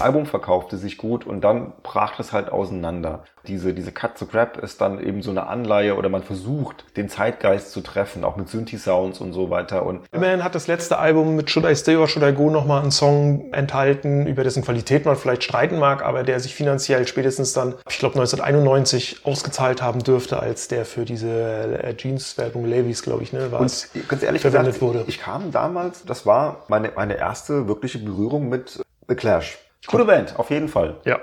Album 0.07 0.25
verkaufte 0.25 0.77
sich 0.77 0.97
gut 0.97 1.27
und 1.27 1.41
dann 1.41 1.73
brach 1.83 2.15
das 2.15 2.31
halt 2.31 2.49
auseinander. 2.49 3.25
Diese, 3.45 3.73
diese 3.73 3.91
Cut 3.91 4.17
to 4.17 4.25
Grab 4.25 4.57
ist 4.57 4.79
dann 4.79 5.01
eben 5.01 5.21
so 5.21 5.31
eine 5.31 5.47
Anleihe 5.47 5.95
oder 5.95 6.07
man 6.07 6.23
versucht, 6.23 6.85
den 6.95 7.09
Zeitgeist 7.09 7.71
zu 7.71 7.81
treffen, 7.81 8.23
auch 8.23 8.37
mit 8.37 8.47
Synthi-Sounds 8.47 9.19
und 9.19 9.33
so 9.33 9.49
weiter. 9.49 9.85
Und 9.85 10.01
Immerhin 10.13 10.45
hat 10.45 10.55
das 10.55 10.67
letzte 10.67 10.97
Album 10.97 11.35
mit 11.35 11.49
Should 11.49 11.65
I 11.65 11.75
Stay 11.75 11.97
or 11.97 12.07
Should 12.07 12.25
I 12.25 12.33
Go 12.33 12.49
nochmal 12.49 12.81
einen 12.81 12.91
Song 12.91 13.51
enthalten, 13.51 14.27
über 14.27 14.45
dessen 14.45 14.63
Qualität 14.63 15.05
man 15.05 15.17
vielleicht 15.17 15.43
streiten 15.43 15.77
mag, 15.77 16.03
aber 16.05 16.23
der 16.23 16.39
sich 16.39 16.55
finanziell 16.55 17.05
spätestens 17.05 17.51
dann, 17.51 17.75
ich 17.89 17.99
glaube 17.99 18.15
1991, 18.15 19.25
ausgezahlt 19.25 19.81
haben 19.81 20.03
dürfte, 20.03 20.39
als 20.39 20.69
der 20.69 20.85
für 20.85 21.03
diese 21.03 21.83
äh, 21.83 21.95
Jeans-Werbung 21.95 22.65
Levis, 22.65 23.01
glaube 23.01 23.23
ich, 23.23 23.33
ne, 23.33 23.51
war 23.51 23.59
Und 23.59 23.89
ganz 24.07 24.23
ehrlich 24.23 24.41
verwendet 24.41 24.75
gesagt, 24.75 24.81
wurde. 24.81 25.03
ich 25.07 25.19
kam 25.19 25.51
damals, 25.51 26.05
das 26.05 26.25
war 26.25 26.63
meine, 26.69 26.93
meine 26.95 27.17
erste 27.17 27.67
wirkliche 27.67 27.99
Berührung 27.99 28.47
mit 28.47 28.81
The 29.09 29.15
Clash. 29.15 29.57
Gute 29.87 30.03
Band, 30.03 30.37
auf 30.37 30.49
jeden 30.49 30.67
Fall. 30.67 30.97
Ja. 31.05 31.19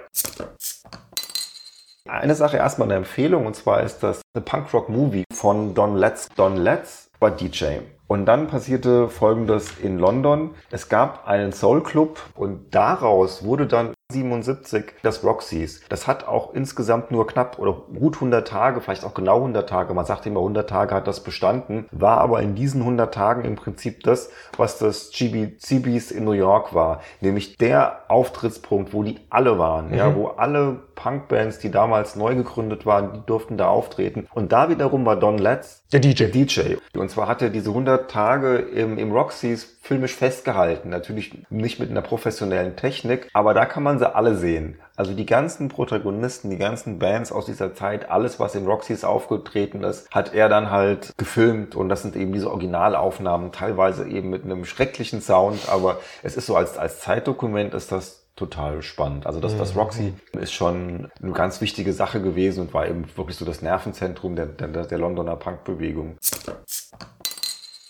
Eine 2.08 2.34
Sache 2.34 2.56
erstmal 2.56 2.88
eine 2.88 2.96
Empfehlung 2.96 3.46
und 3.46 3.54
zwar 3.54 3.82
ist 3.82 4.02
das 4.02 4.22
The 4.34 4.40
Punk 4.40 4.72
Rock 4.72 4.88
Movie 4.88 5.24
von 5.32 5.74
Don 5.74 5.96
Letts. 5.96 6.28
Don 6.34 6.56
Letts 6.56 7.10
war 7.20 7.30
DJ. 7.30 7.78
Und 8.06 8.26
dann 8.26 8.46
passierte 8.46 9.08
Folgendes 9.08 9.78
in 9.78 9.98
London. 9.98 10.54
Es 10.70 10.88
gab 10.88 11.26
einen 11.26 11.52
Soul 11.52 11.82
Club 11.82 12.20
und 12.34 12.74
daraus 12.74 13.44
wurde 13.44 13.66
dann 13.66 13.93
77 14.12 14.92
das 15.02 15.24
Roxys. 15.24 15.80
Das 15.88 16.06
hat 16.06 16.28
auch 16.28 16.52
insgesamt 16.52 17.10
nur 17.10 17.26
knapp 17.26 17.58
oder 17.58 17.72
gut 17.72 18.16
100 18.16 18.46
Tage, 18.46 18.82
vielleicht 18.82 19.02
auch 19.02 19.14
genau 19.14 19.36
100 19.36 19.66
Tage, 19.66 19.94
man 19.94 20.04
sagt 20.04 20.26
immer 20.26 20.40
100 20.40 20.68
Tage 20.68 20.94
hat 20.94 21.06
das 21.06 21.24
bestanden, 21.24 21.86
war 21.90 22.18
aber 22.18 22.42
in 22.42 22.54
diesen 22.54 22.82
100 22.82 23.14
Tagen 23.14 23.44
im 23.44 23.56
Prinzip 23.56 24.02
das, 24.02 24.28
was 24.58 24.76
das 24.76 25.10
GBCBs 25.10 26.10
in 26.10 26.24
New 26.24 26.32
York 26.32 26.74
war, 26.74 27.00
nämlich 27.22 27.56
der 27.56 28.02
Auftrittspunkt, 28.08 28.92
wo 28.92 29.02
die 29.02 29.20
alle 29.30 29.58
waren, 29.58 29.94
ja, 29.94 30.14
wo 30.14 30.26
alle 30.26 30.82
Punkbands, 30.94 31.58
die 31.58 31.70
damals 31.70 32.16
neu 32.16 32.34
gegründet 32.34 32.86
waren, 32.86 33.12
die 33.12 33.26
durften 33.26 33.56
da 33.56 33.68
auftreten. 33.68 34.26
Und 34.34 34.52
da 34.52 34.68
wiederum 34.68 35.04
war 35.06 35.16
Don 35.16 35.38
Letts 35.38 35.84
Der 35.92 36.00
DJ. 36.00 36.24
DJ. 36.24 36.76
Und 36.96 37.10
zwar 37.10 37.28
hat 37.28 37.42
er 37.42 37.50
diese 37.50 37.70
100 37.70 38.10
Tage 38.10 38.56
im, 38.56 38.98
im 38.98 39.12
Roxys 39.12 39.78
filmisch 39.82 40.14
festgehalten. 40.14 40.88
Natürlich 40.88 41.44
nicht 41.50 41.78
mit 41.78 41.90
einer 41.90 42.02
professionellen 42.02 42.76
Technik, 42.76 43.28
aber 43.34 43.52
da 43.52 43.66
kann 43.66 43.82
man 43.82 43.98
sie 43.98 44.14
alle 44.14 44.34
sehen. 44.34 44.78
Also 44.96 45.12
die 45.12 45.26
ganzen 45.26 45.68
Protagonisten, 45.68 46.50
die 46.50 46.56
ganzen 46.56 46.98
Bands 46.98 47.32
aus 47.32 47.46
dieser 47.46 47.74
Zeit, 47.74 48.10
alles, 48.10 48.38
was 48.38 48.54
im 48.54 48.66
Roxys 48.66 49.04
aufgetreten 49.04 49.82
ist, 49.82 50.08
hat 50.10 50.32
er 50.32 50.48
dann 50.48 50.70
halt 50.70 51.12
gefilmt. 51.18 51.74
Und 51.74 51.88
das 51.88 52.02
sind 52.02 52.16
eben 52.16 52.32
diese 52.32 52.50
Originalaufnahmen, 52.50 53.52
teilweise 53.52 54.08
eben 54.08 54.30
mit 54.30 54.44
einem 54.44 54.64
schrecklichen 54.64 55.20
Sound, 55.20 55.68
aber 55.68 55.98
es 56.22 56.36
ist 56.36 56.46
so 56.46 56.56
als, 56.56 56.78
als 56.78 57.00
Zeitdokument 57.00 57.74
ist 57.74 57.92
das 57.92 58.23
total 58.36 58.82
spannend. 58.82 59.26
Also 59.26 59.40
das, 59.40 59.56
das 59.56 59.76
Roxy 59.76 60.12
ist 60.32 60.52
schon 60.52 61.10
eine 61.22 61.32
ganz 61.32 61.60
wichtige 61.60 61.92
Sache 61.92 62.20
gewesen 62.20 62.62
und 62.62 62.74
war 62.74 62.88
eben 62.88 63.04
wirklich 63.16 63.36
so 63.36 63.44
das 63.44 63.62
Nervenzentrum 63.62 64.34
der, 64.34 64.46
der, 64.46 64.86
der 64.86 64.98
Londoner 64.98 65.36
Punkbewegung. 65.36 66.16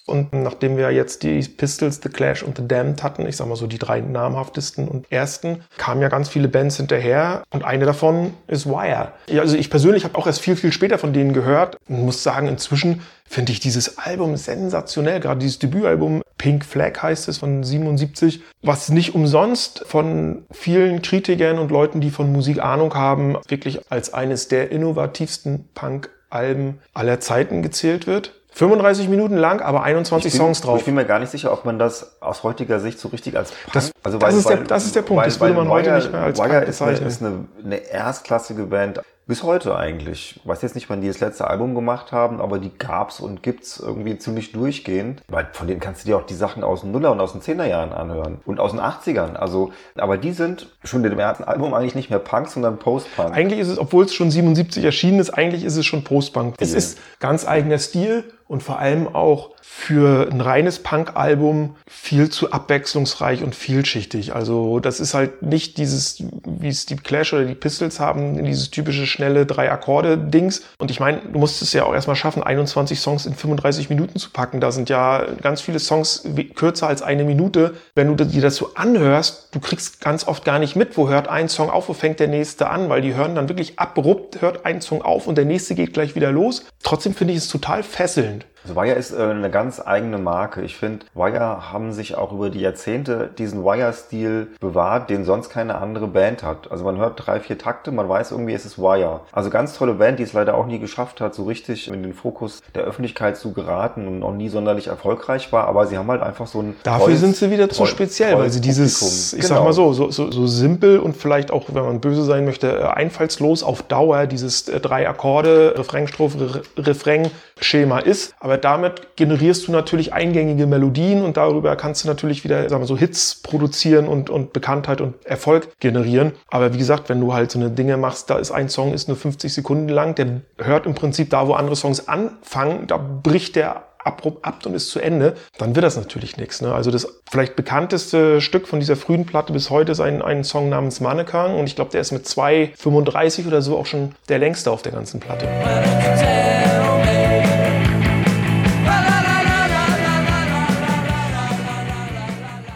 Und 0.06 0.32
nachdem 0.34 0.76
wir 0.76 0.90
jetzt 0.90 1.22
die 1.22 1.40
Pistols, 1.40 2.00
The 2.02 2.10
Clash 2.10 2.42
und 2.42 2.58
The 2.58 2.68
Damned 2.68 3.02
hatten, 3.02 3.26
ich 3.26 3.36
sag 3.36 3.48
mal 3.48 3.56
so 3.56 3.66
die 3.66 3.78
drei 3.78 4.00
namhaftesten 4.00 4.86
und 4.86 5.10
ersten, 5.10 5.64
kamen 5.78 6.02
ja 6.02 6.08
ganz 6.08 6.28
viele 6.28 6.48
Bands 6.48 6.76
hinterher 6.76 7.42
und 7.50 7.64
eine 7.64 7.86
davon 7.86 8.34
ist 8.46 8.66
Wire. 8.66 9.12
Ja, 9.28 9.40
also 9.40 9.56
ich 9.56 9.70
persönlich 9.70 10.04
habe 10.04 10.18
auch 10.18 10.26
erst 10.26 10.40
viel, 10.40 10.56
viel 10.56 10.72
später 10.72 10.98
von 10.98 11.14
denen 11.14 11.32
gehört 11.32 11.78
und 11.88 12.04
muss 12.04 12.22
sagen, 12.22 12.48
inzwischen 12.48 13.00
finde 13.24 13.52
ich 13.52 13.60
dieses 13.60 13.96
Album 13.96 14.36
sensationell, 14.36 15.20
gerade 15.20 15.40
dieses 15.40 15.58
Debütalbum 15.58 16.22
Pink 16.36 16.66
Flag 16.66 17.02
heißt 17.02 17.28
es 17.28 17.38
von 17.38 17.64
77, 17.64 18.42
was 18.62 18.90
nicht 18.90 19.14
umsonst 19.14 19.84
von 19.86 20.44
vielen 20.50 21.00
Kritikern 21.00 21.58
und 21.58 21.70
Leuten, 21.70 22.02
die 22.02 22.10
von 22.10 22.30
Musik 22.30 22.62
Ahnung 22.62 22.94
haben, 22.94 23.38
wirklich 23.48 23.80
als 23.90 24.12
eines 24.12 24.48
der 24.48 24.70
innovativsten 24.70 25.68
Punk-Alben 25.74 26.80
aller 26.92 27.20
Zeiten 27.20 27.62
gezählt 27.62 28.06
wird. 28.06 28.34
35 28.54 29.08
Minuten 29.08 29.36
lang, 29.36 29.60
aber 29.60 29.82
21 29.82 30.32
bin, 30.32 30.38
Songs 30.40 30.60
drauf. 30.60 30.78
Ich 30.78 30.84
bin 30.84 30.94
mir 30.94 31.04
gar 31.04 31.18
nicht 31.18 31.30
sicher, 31.30 31.52
ob 31.52 31.64
man 31.64 31.78
das 31.78 32.20
aus 32.20 32.42
heutiger 32.44 32.78
Sicht 32.80 32.98
so 33.00 33.08
richtig 33.08 33.36
als 33.36 33.50
Punk, 33.50 33.72
Das- 33.74 33.92
das 34.18 34.34
ist 34.34 34.48
der- 34.48 34.56
das 34.58 34.84
ist 34.86 34.94
der 34.96 35.02
Punkt. 35.02 35.26
Das 35.26 35.40
würde 35.40 35.54
man 35.54 35.68
heute 35.68 35.92
nicht 35.94 36.12
mehr 36.12 36.22
als 36.22 36.38
Wire 36.38 36.48
Punk 36.60 36.68
ist, 36.68 36.80
eine, 36.82 36.92
ist 36.98 37.22
eine, 37.22 37.44
eine 37.64 37.76
erstklassige 37.76 38.64
Band. 38.64 39.00
Bis 39.26 39.42
heute 39.42 39.74
eigentlich. 39.74 40.36
Ich 40.42 40.46
weiß 40.46 40.60
jetzt 40.60 40.74
nicht, 40.74 40.90
wann 40.90 41.00
die 41.00 41.08
das 41.08 41.18
letzte 41.18 41.48
Album 41.48 41.74
gemacht 41.74 42.12
haben, 42.12 42.42
aber 42.42 42.58
die 42.58 42.70
gab's 42.76 43.20
und 43.20 43.42
gibt's 43.42 43.80
irgendwie 43.80 44.18
ziemlich 44.18 44.52
durchgehend. 44.52 45.22
Weil 45.28 45.48
von 45.52 45.66
denen 45.66 45.80
kannst 45.80 46.04
du 46.04 46.08
dir 46.08 46.18
auch 46.18 46.26
die 46.26 46.34
Sachen 46.34 46.62
aus 46.62 46.82
den 46.82 46.92
Nuller 46.92 47.10
und 47.10 47.20
aus 47.22 47.32
den 47.32 47.40
Zehnerjahren 47.40 47.94
anhören. 47.94 48.42
Und 48.44 48.60
aus 48.60 48.72
den 48.72 48.80
80ern. 48.80 49.34
Also, 49.34 49.72
aber 49.96 50.18
die 50.18 50.32
sind 50.32 50.68
schon 50.84 51.02
in 51.02 51.08
dem 51.08 51.18
ersten 51.18 51.44
Album 51.44 51.72
eigentlich 51.72 51.94
nicht 51.94 52.10
mehr 52.10 52.18
Punk, 52.18 52.48
sondern 52.50 52.78
Post-Punk. 52.78 53.34
Eigentlich 53.34 53.60
ist 53.60 53.68
es, 53.68 53.78
obwohl 53.78 54.04
es 54.04 54.12
schon 54.14 54.30
77 54.30 54.84
erschienen 54.84 55.18
ist, 55.20 55.30
eigentlich 55.30 55.64
ist 55.64 55.76
es 55.78 55.86
schon 55.86 56.04
Postpunk. 56.04 56.56
Es 56.60 56.74
ist 56.74 56.98
ganz 57.18 57.48
eigener 57.48 57.78
Stil 57.78 58.24
und 58.48 58.62
vor 58.62 58.78
allem 58.78 59.08
auch 59.14 59.50
für 59.66 60.28
ein 60.30 60.42
reines 60.42 60.78
Punk-Album 60.78 61.76
viel 61.88 62.28
zu 62.28 62.52
abwechslungsreich 62.52 63.42
und 63.42 63.54
vielschichtig. 63.54 64.34
Also 64.34 64.78
das 64.78 65.00
ist 65.00 65.14
halt 65.14 65.42
nicht 65.42 65.78
dieses, 65.78 66.22
wie 66.44 66.68
es 66.68 66.84
die 66.84 66.96
Clash 66.96 67.32
oder 67.32 67.44
die 67.44 67.54
Pistols 67.54 67.98
haben, 67.98 68.44
dieses 68.44 68.70
typische 68.70 69.06
schnelle 69.06 69.46
Drei-Akkorde-Dings. 69.46 70.62
Und 70.78 70.90
ich 70.90 71.00
meine, 71.00 71.22
du 71.32 71.38
musst 71.38 71.62
es 71.62 71.72
ja 71.72 71.84
auch 71.84 71.94
erstmal 71.94 72.14
schaffen, 72.14 72.42
21 72.42 73.00
Songs 73.00 73.24
in 73.24 73.34
35 73.34 73.88
Minuten 73.88 74.18
zu 74.18 74.30
packen. 74.30 74.60
Da 74.60 74.70
sind 74.70 74.90
ja 74.90 75.24
ganz 75.40 75.62
viele 75.62 75.78
Songs 75.78 76.28
kürzer 76.54 76.86
als 76.86 77.00
eine 77.00 77.24
Minute. 77.24 77.74
Wenn 77.94 78.14
du 78.14 78.24
dir 78.24 78.42
das 78.42 78.56
so 78.56 78.74
anhörst, 78.74 79.48
du 79.52 79.60
kriegst 79.60 80.00
ganz 80.00 80.28
oft 80.28 80.44
gar 80.44 80.58
nicht 80.58 80.76
mit, 80.76 80.98
wo 80.98 81.08
hört 81.08 81.28
ein 81.28 81.48
Song 81.48 81.70
auf, 81.70 81.88
wo 81.88 81.94
fängt 81.94 82.20
der 82.20 82.28
nächste 82.28 82.68
an, 82.68 82.90
weil 82.90 83.00
die 83.00 83.14
hören 83.14 83.34
dann 83.34 83.48
wirklich 83.48 83.78
abrupt, 83.78 84.42
hört 84.42 84.66
ein 84.66 84.82
Song 84.82 85.00
auf 85.00 85.26
und 85.26 85.36
der 85.36 85.46
nächste 85.46 85.74
geht 85.74 85.94
gleich 85.94 86.14
wieder 86.14 86.30
los. 86.30 86.66
Trotzdem 86.82 87.14
finde 87.14 87.32
ich 87.32 87.38
es 87.38 87.48
total 87.48 87.82
fesselnd. 87.82 88.33
and 88.34 88.44
Also 88.66 88.76
Wire 88.80 88.94
ist 88.94 89.12
äh, 89.12 89.22
eine 89.22 89.50
ganz 89.50 89.80
eigene 89.84 90.16
Marke. 90.18 90.62
Ich 90.62 90.76
finde, 90.76 91.04
Wire 91.14 91.70
haben 91.72 91.92
sich 91.92 92.16
auch 92.16 92.32
über 92.32 92.48
die 92.48 92.60
Jahrzehnte 92.60 93.28
diesen 93.36 93.62
Wire-Stil 93.62 94.48
bewahrt, 94.58 95.10
den 95.10 95.24
sonst 95.24 95.50
keine 95.50 95.76
andere 95.76 96.06
Band 96.06 96.42
hat. 96.42 96.70
Also 96.70 96.82
man 96.84 96.96
hört 96.96 97.26
drei, 97.26 97.40
vier 97.40 97.58
Takte, 97.58 97.92
man 97.92 98.08
weiß 98.08 98.30
irgendwie, 98.32 98.54
es 98.54 98.64
ist 98.64 98.78
Wire. 98.78 99.20
Also 99.32 99.50
ganz 99.50 99.76
tolle 99.76 99.94
Band, 99.94 100.18
die 100.18 100.22
es 100.22 100.32
leider 100.32 100.54
auch 100.54 100.66
nie 100.66 100.78
geschafft 100.78 101.20
hat, 101.20 101.34
so 101.34 101.44
richtig 101.44 101.88
in 101.88 102.02
den 102.02 102.14
Fokus 102.14 102.62
der 102.74 102.84
Öffentlichkeit 102.84 103.36
zu 103.36 103.52
geraten 103.52 104.08
und 104.08 104.22
auch 104.22 104.32
nie 104.32 104.48
sonderlich 104.48 104.86
erfolgreich 104.86 105.52
war. 105.52 105.66
Aber 105.68 105.86
sie 105.86 105.98
haben 105.98 106.08
halt 106.10 106.22
einfach 106.22 106.46
so 106.46 106.60
ein 106.60 106.74
Dafür 106.84 107.06
treues- 107.08 107.20
sind 107.20 107.36
sie 107.36 107.50
wieder 107.50 107.68
zu 107.68 107.82
treu- 107.82 107.86
speziell, 107.86 108.38
weil 108.38 108.50
sie 108.50 108.62
dieses, 108.62 108.98
Publikum- 108.98 109.38
ich 109.40 109.46
sag 109.46 109.56
Genau. 109.58 109.64
mal 109.66 109.72
so, 109.74 109.92
so, 109.92 110.10
so, 110.10 110.30
so 110.30 110.46
simpel 110.46 110.98
und 111.00 111.16
vielleicht 111.16 111.50
auch, 111.50 111.64
wenn 111.72 111.84
man 111.84 112.00
böse 112.00 112.24
sein 112.24 112.44
möchte, 112.46 112.78
äh, 112.78 112.82
einfallslos 112.84 113.62
auf 113.62 113.82
Dauer 113.82 114.26
dieses 114.26 114.68
äh, 114.68 114.80
drei 114.80 115.06
Akkorde, 115.08 115.74
Refrain, 115.76 116.08
Strophe, 116.08 116.38
Re 116.54 116.62
Refrain 116.78 117.30
Schema 117.60 117.98
ist. 118.00 118.34
Aber 118.40 118.53
damit 118.58 119.16
generierst 119.16 119.66
du 119.68 119.72
natürlich 119.72 120.12
eingängige 120.12 120.66
Melodien 120.66 121.22
und 121.22 121.36
darüber 121.36 121.76
kannst 121.76 122.04
du 122.04 122.08
natürlich 122.08 122.44
wieder, 122.44 122.68
sagen 122.68 122.82
wir 122.82 122.86
so, 122.86 122.96
Hits 122.96 123.40
produzieren 123.42 124.08
und, 124.08 124.30
und 124.30 124.52
Bekanntheit 124.52 125.00
und 125.00 125.14
Erfolg 125.24 125.68
generieren. 125.80 126.32
Aber 126.48 126.74
wie 126.74 126.78
gesagt, 126.78 127.08
wenn 127.08 127.20
du 127.20 127.34
halt 127.34 127.50
so 127.50 127.58
eine 127.58 127.70
Dinge 127.70 127.96
machst, 127.96 128.30
da 128.30 128.38
ist 128.38 128.50
ein 128.50 128.68
Song 128.68 128.92
ist 128.92 129.08
nur 129.08 129.16
50 129.16 129.52
Sekunden 129.52 129.88
lang, 129.88 130.14
der 130.14 130.42
hört 130.58 130.86
im 130.86 130.94
Prinzip 130.94 131.30
da, 131.30 131.46
wo 131.48 131.54
andere 131.54 131.76
Songs 131.76 132.08
anfangen, 132.08 132.86
da 132.86 132.96
bricht 132.96 133.56
der 133.56 133.84
abrupt 134.04 134.44
ab 134.44 134.64
und 134.66 134.74
ist 134.74 134.90
zu 134.90 135.00
Ende, 135.00 135.34
dann 135.58 135.74
wird 135.74 135.84
das 135.84 135.96
natürlich 135.96 136.36
nichts. 136.36 136.60
Ne? 136.60 136.72
Also 136.72 136.90
das 136.90 137.22
vielleicht 137.30 137.56
bekannteste 137.56 138.40
Stück 138.40 138.68
von 138.68 138.80
dieser 138.80 138.96
frühen 138.96 139.26
Platte 139.26 139.52
bis 139.52 139.70
heute 139.70 139.92
ist 139.92 140.00
ein, 140.00 140.22
ein 140.22 140.44
Song 140.44 140.68
namens 140.68 141.00
Mannequin 141.00 141.54
und 141.54 141.66
ich 141.66 141.74
glaube, 141.74 141.90
der 141.90 142.00
ist 142.02 142.12
mit 142.12 142.26
2,35 142.26 143.46
oder 143.46 143.62
so 143.62 143.78
auch 143.78 143.86
schon 143.86 144.14
der 144.28 144.38
längste 144.38 144.70
auf 144.70 144.82
der 144.82 144.92
ganzen 144.92 145.20
Platte. 145.20 145.48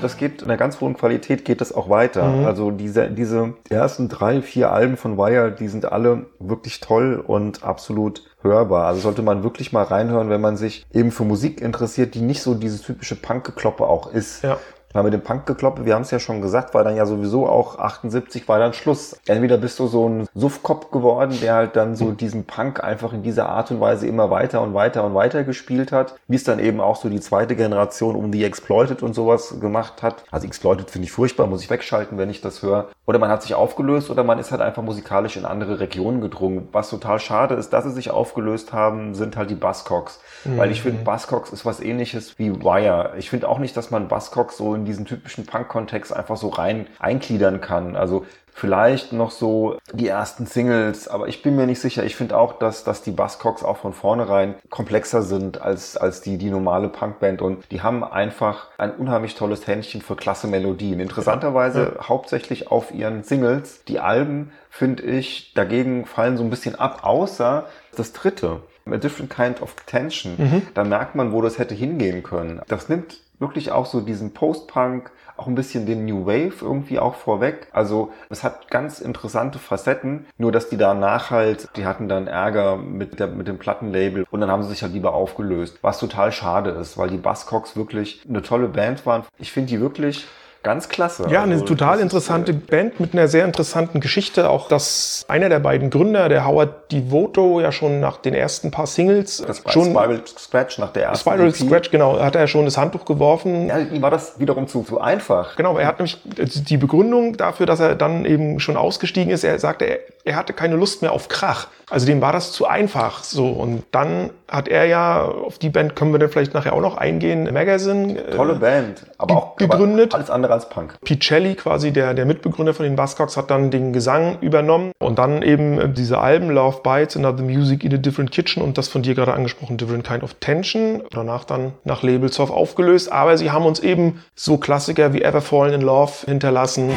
Das 0.01 0.17
geht 0.17 0.43
in 0.43 0.49
einer 0.49 0.57
ganz 0.57 0.81
hohen 0.81 0.97
Qualität 0.97 1.45
geht 1.45 1.61
das 1.61 1.73
auch 1.73 1.89
weiter. 1.89 2.23
Also 2.47 2.71
diese, 2.71 3.11
diese 3.11 3.55
ersten 3.69 4.09
drei, 4.09 4.43
vier 4.43 4.73
Alben 4.73 4.97
von 4.97 5.19
Wire, 5.19 5.53
die 5.53 5.69
sind 5.69 5.91
alle 5.91 6.27
wirklich 6.39 6.81
toll 6.81 7.23
und 7.25 7.65
absolut 7.65 8.23
hörbar. 8.43 8.87
Also 8.87 9.01
sollte 9.01 9.23
man 9.23 9.43
wirklich 9.43 9.73
mal 9.73 9.85
reinhören, 9.85 10.31
wenn 10.31 10.41
man 10.41 10.57
sich 10.57 10.87
eben 10.93 11.11
für 11.11 11.25
Musik 11.25 11.61
interessiert, 11.61 12.15
die 12.15 12.21
nicht 12.21 12.43
so 12.43 12.55
dieses 12.55 12.83
typische 12.83 13.17
Punkgekloppe 13.17 13.85
auch 13.85 14.13
ist. 14.13 14.43
Ja. 14.43 14.59
Weil 14.93 15.05
mit 15.05 15.13
dem 15.13 15.23
Punkgekloppe, 15.23 15.85
wir 15.85 15.95
haben 15.95 16.03
es 16.03 16.11
ja 16.11 16.19
schon 16.19 16.41
gesagt, 16.41 16.73
war 16.75 16.83
dann 16.83 16.97
ja 16.97 17.05
sowieso 17.05 17.47
auch 17.47 17.79
78 17.79 18.49
war 18.49 18.59
dann 18.59 18.73
Schluss. 18.73 19.19
Entweder 19.27 19.59
bist 19.59 19.79
du 19.79 19.87
so 19.87 20.09
ein 20.09 20.29
Suffkopf 20.35 20.91
geworden, 20.91 21.39
der 21.43 21.55
halt 21.55 21.77
dann 21.77 21.95
so 21.95 22.13
diesen 22.13 22.45
Punk 22.45 22.83
einfach 22.83 23.13
in 23.13 23.23
dieser 23.23 23.49
Art 23.49 23.71
und 23.71 23.81
Weise 23.81 24.07
immer 24.07 24.31
weiter 24.31 24.63
und 24.63 24.73
weiter 24.73 25.05
und 25.05 25.15
weiter 25.15 25.45
gespielt 25.45 25.93
hat, 25.93 26.15
wie 26.27 26.37
es 26.37 26.45
dann 26.45 26.59
eben 26.59 26.81
auch 26.81 26.97
so 26.97 27.09
die 27.09 27.21
zweite 27.21 27.55
Generation 27.55 28.17
um 28.17 28.33
die 28.33 28.45
Exploited 28.45 29.03
und 29.03 29.15
sowas 29.15 29.61
gemacht 29.61 30.03
hat. 30.03 30.25
Also 30.31 30.47
Exploited 30.47 30.91
finde 30.91 31.07
ich 31.07 31.13
furchtbar, 31.13 31.47
muss 31.47 31.63
ich 31.63 31.71
wegschalten, 31.71 32.17
wenn 32.17 32.31
ich 32.31 32.41
das 32.41 32.63
höre. 32.63 32.89
Oder 33.07 33.19
man 33.19 33.31
hat 33.31 33.43
sich 33.43 33.55
aufgelöst 33.55 34.11
oder 34.11 34.25
man 34.25 34.39
ist 34.39 34.51
halt 34.51 34.61
einfach 34.61 34.83
musikalisch 34.83 35.37
in 35.37 35.45
andere 35.45 35.81
Regionen 35.81 36.21
gedrungen. 36.21 36.69
Was 36.73 36.91
total 36.91 37.19
schade 37.19 37.55
ist, 37.55 37.73
dass 37.73 37.85
sie 37.85 37.91
sich 37.91 38.11
aufgelöst 38.11 38.73
haben, 38.73 39.15
sind 39.15 39.37
halt 39.37 39.51
die 39.51 39.55
Buzzcocks. 39.55 40.21
Weil 40.45 40.71
ich 40.71 40.83
finde, 40.83 41.05
Buzzcocks 41.05 41.51
ist 41.51 41.67
was 41.67 41.81
ähnliches 41.81 42.39
wie 42.39 42.63
Wire. 42.63 43.13
Ich 43.19 43.29
finde 43.29 43.49
auch 43.49 43.59
nicht, 43.59 43.77
dass 43.77 43.91
man 43.91 44.09
Buzzcocks 44.09 44.57
so 44.57 44.78
in 44.79 44.85
diesen 44.85 45.05
typischen 45.05 45.47
Punk-Kontext 45.47 46.13
einfach 46.13 46.37
so 46.37 46.49
rein 46.49 46.87
eingliedern 46.99 47.61
kann. 47.61 47.97
Also 47.97 48.25
vielleicht 48.59 49.13
noch 49.13 49.31
so 49.31 49.79
die 49.93 50.09
ersten 50.09 50.47
Singles, 50.47 51.07
aber 51.07 51.29
ich 51.29 51.43
bin 51.43 51.55
mir 51.55 51.67
nicht 51.67 51.81
sicher. 51.81 52.03
Ich 52.05 52.17
finde 52.17 52.37
auch, 52.37 52.59
dass, 52.59 52.83
dass 52.83 53.03
die 53.03 53.13
Buzzcocks 53.13 53.63
auch 53.63 53.77
von 53.77 53.93
vornherein 53.93 54.57
komplexer 54.69 55.23
sind 55.23 55.63
als, 55.63 55.97
als 55.97 56.23
die, 56.23 56.39
die 56.39 56.51
normale 56.51 56.89
Punkband 56.89 57.41
und 57.41 57.71
die 57.71 57.83
haben 57.83 58.03
einfach 58.03 58.67
ein 58.77 58.91
unheimlich 58.93 59.37
tolles 59.37 59.67
Händchen 59.67 60.03
für 60.03 60.17
klasse 60.17 60.49
Melodien. 60.49 60.99
Interessanterweise 60.99 61.99
hauptsächlich 62.03 62.71
auf 62.71 62.93
ihren 62.93 63.23
Singles. 63.23 63.85
Die 63.87 64.01
Alben, 64.01 64.51
finde 64.71 65.05
ich, 65.05 65.55
dagegen 65.55 66.05
fallen 66.05 66.37
so 66.37 66.43
ein 66.43 66.51
bisschen 66.51 66.75
ab, 66.75 67.01
außer 67.03 67.67
das 67.97 68.13
dritte. 68.13 68.61
A 68.91 68.97
different 68.97 69.31
kind 69.31 69.61
of 69.61 69.77
tension. 69.87 70.63
Da 70.75 70.83
merkt 70.83 71.15
man, 71.15 71.33
wo 71.33 71.43
das 71.43 71.59
hätte 71.59 71.75
hingehen 71.75 72.23
können. 72.23 72.63
Das 72.69 72.89
nimmt 72.89 73.19
wirklich 73.39 73.73
auch 73.73 73.87
so 73.87 74.01
diesen 74.01 74.33
Post-Punk, 74.33 75.11
auch 75.37 75.47
ein 75.47 75.55
bisschen 75.55 75.87
den 75.87 76.05
New 76.05 76.27
Wave 76.27 76.55
irgendwie 76.61 76.99
auch 76.99 77.15
vorweg. 77.15 77.69
Also 77.73 78.13
es 78.29 78.43
hat 78.43 78.71
ganz 78.71 79.01
interessante 79.01 79.59
Facetten, 79.59 80.27
nur 80.37 80.53
dass 80.53 80.69
die 80.69 80.77
danach 80.77 81.31
halt, 81.31 81.69
die 81.77 81.87
hatten 81.87 82.09
dann 82.09 82.27
Ärger 82.27 82.77
mit, 82.77 83.21
der, 83.21 83.29
mit 83.29 83.47
dem 83.47 83.59
Plattenlabel 83.59 84.27
und 84.31 84.41
dann 84.41 84.51
haben 84.51 84.63
sie 84.63 84.71
sich 84.71 84.83
halt 84.83 84.93
lieber 84.93 85.15
aufgelöst, 85.15 85.79
was 85.83 85.99
total 85.99 86.33
schade 86.33 86.71
ist, 86.71 86.99
weil 86.99 87.11
die 87.11 87.17
Buzzcocks 87.17 87.77
wirklich 87.77 88.23
eine 88.29 88.43
tolle 88.43 88.69
Band 88.69 89.07
waren. 89.07 89.25
Ich 89.39 89.53
finde 89.53 89.69
die 89.69 89.81
wirklich 89.81 90.27
ganz 90.69 90.91
klasse. 90.91 91.27
Ja, 91.31 91.43
eine 91.43 91.55
Also, 91.55 91.65
total 91.65 91.97
ist, 91.97 92.03
interessante 92.03 92.53
äh, 92.53 92.55
Band 92.55 93.01
mit 93.01 93.15
einer 93.15 93.27
sehr 93.27 93.47
interessanten 93.47 94.01
Geschichte. 94.01 94.51
Auch 94.51 94.69
dass 94.69 95.25
einer 95.27 95.49
der 95.49 95.61
beiden 95.61 95.89
Gründer, 95.89 96.29
der 96.29 96.47
Howard 96.47 96.93
Devoto, 96.93 97.61
ja 97.61 97.73
schon 97.73 98.01
nach 98.01 98.19
den 98.19 98.35
ersten 98.35 98.71
paar 98.71 98.87
Singles 98.87 99.43
Das 99.47 99.65
war 99.65 99.73
schon 99.73 99.87
Spiral 99.87 100.23
Scratch 100.27 100.79
nach 100.79 100.93
der 100.93 101.05
ersten 101.05 101.31
Spiral 101.31 101.49
EP. 101.49 101.57
Scratch, 101.57 101.91
genau, 101.91 102.21
hat 102.21 102.35
er 102.35 102.43
ja 102.43 102.47
schon 102.47 102.67
das 102.67 102.77
Handtuch 102.77 103.07
geworfen. 103.07 103.69
Ja, 103.69 103.79
ihm 103.79 104.03
war 104.03 104.11
das 104.11 104.39
wiederum 104.39 104.69
zu, 104.69 104.83
zu 104.83 105.01
einfach. 105.01 105.57
Genau, 105.57 105.79
er 105.79 105.87
hat 105.87 106.01
nämlich 106.01 106.21
die 106.25 106.77
Begründung 106.77 107.39
dafür, 107.39 107.65
dass 107.65 107.81
er 107.81 107.95
dann 107.95 108.27
eben 108.27 108.61
schon 108.61 108.77
ausgestiegen 108.77 109.33
ist. 109.33 109.45
Er 109.45 109.59
sagte, 109.59 109.87
er, 109.87 109.99
er 110.25 110.37
hatte 110.37 110.53
keine 110.53 110.77
Lust 110.77 111.01
mehr 111.01 111.13
auf 111.13 111.29
Krach. 111.29 111.69
Also 111.91 112.07
dem 112.07 112.21
war 112.21 112.33
das 112.33 112.53
zu 112.53 112.67
einfach. 112.67 113.25
So 113.25 113.49
und 113.49 113.85
dann 113.93 114.31
hat 114.49 114.69
er 114.69 114.87
ja 114.87 115.25
auf 115.25 115.59
die 115.59 115.69
Band 115.69 115.95
können 115.95 116.13
wir 116.13 116.19
dann 116.19 116.31
vielleicht 116.31 116.55
nachher 116.55 116.73
auch 116.73 116.81
noch 116.81 116.97
eingehen. 116.97 117.53
Magazine. 117.53 118.19
äh, 118.19 118.35
Tolle 118.35 118.55
Band, 118.55 119.07
aber 119.19 119.37
auch 119.37 119.57
gegründet. 119.57 120.13
Aber 120.13 120.21
alles 120.21 120.31
andere 120.31 120.55
als 120.55 120.69
Punk. 120.69 120.95
Picelli, 121.05 121.55
quasi 121.55 121.93
der, 121.93 122.15
der 122.15 122.25
Mitbegründer 122.25 122.73
von 122.75 122.85
den 122.85 122.97
Buzzcocks, 122.97 123.37
hat 123.37 123.51
dann 123.51 123.71
den 123.71 123.93
Gesang 123.93 124.39
übernommen 124.41 124.93
und 124.99 125.19
dann 125.19 125.43
eben 125.43 125.79
äh, 125.79 125.89
diese 125.89 126.19
Alben 126.19 126.51
Love 126.51 126.81
Bites, 126.83 127.17
Another 127.17 127.43
Music 127.43 127.85
in 127.85 127.95
a 127.95 127.99
Different 127.99 128.33
Kitchen 128.33 128.63
und 128.63 128.79
das 128.79 128.89
von 128.89 129.03
dir 129.03 129.15
gerade 129.15 129.35
angesprochen 129.35 129.77
Different 129.77 130.07
Kind 130.07 130.23
of 130.23 130.35
Tension. 130.35 131.03
Danach 131.11 131.45
dann 131.45 131.73
nach 131.85 132.03
Labelsoft 132.03 132.53
aufgelöst, 132.53 133.13
aber 133.13 133.37
sie 133.37 133.51
haben 133.51 133.67
uns 133.67 133.81
eben 133.81 134.23
so 134.35 134.57
Klassiker 134.57 135.13
wie 135.13 135.23
Ever 135.23 135.43
Fallen 135.43 135.75
in 135.75 135.83
Love 135.83 136.13
hinterlassen. 136.27 136.91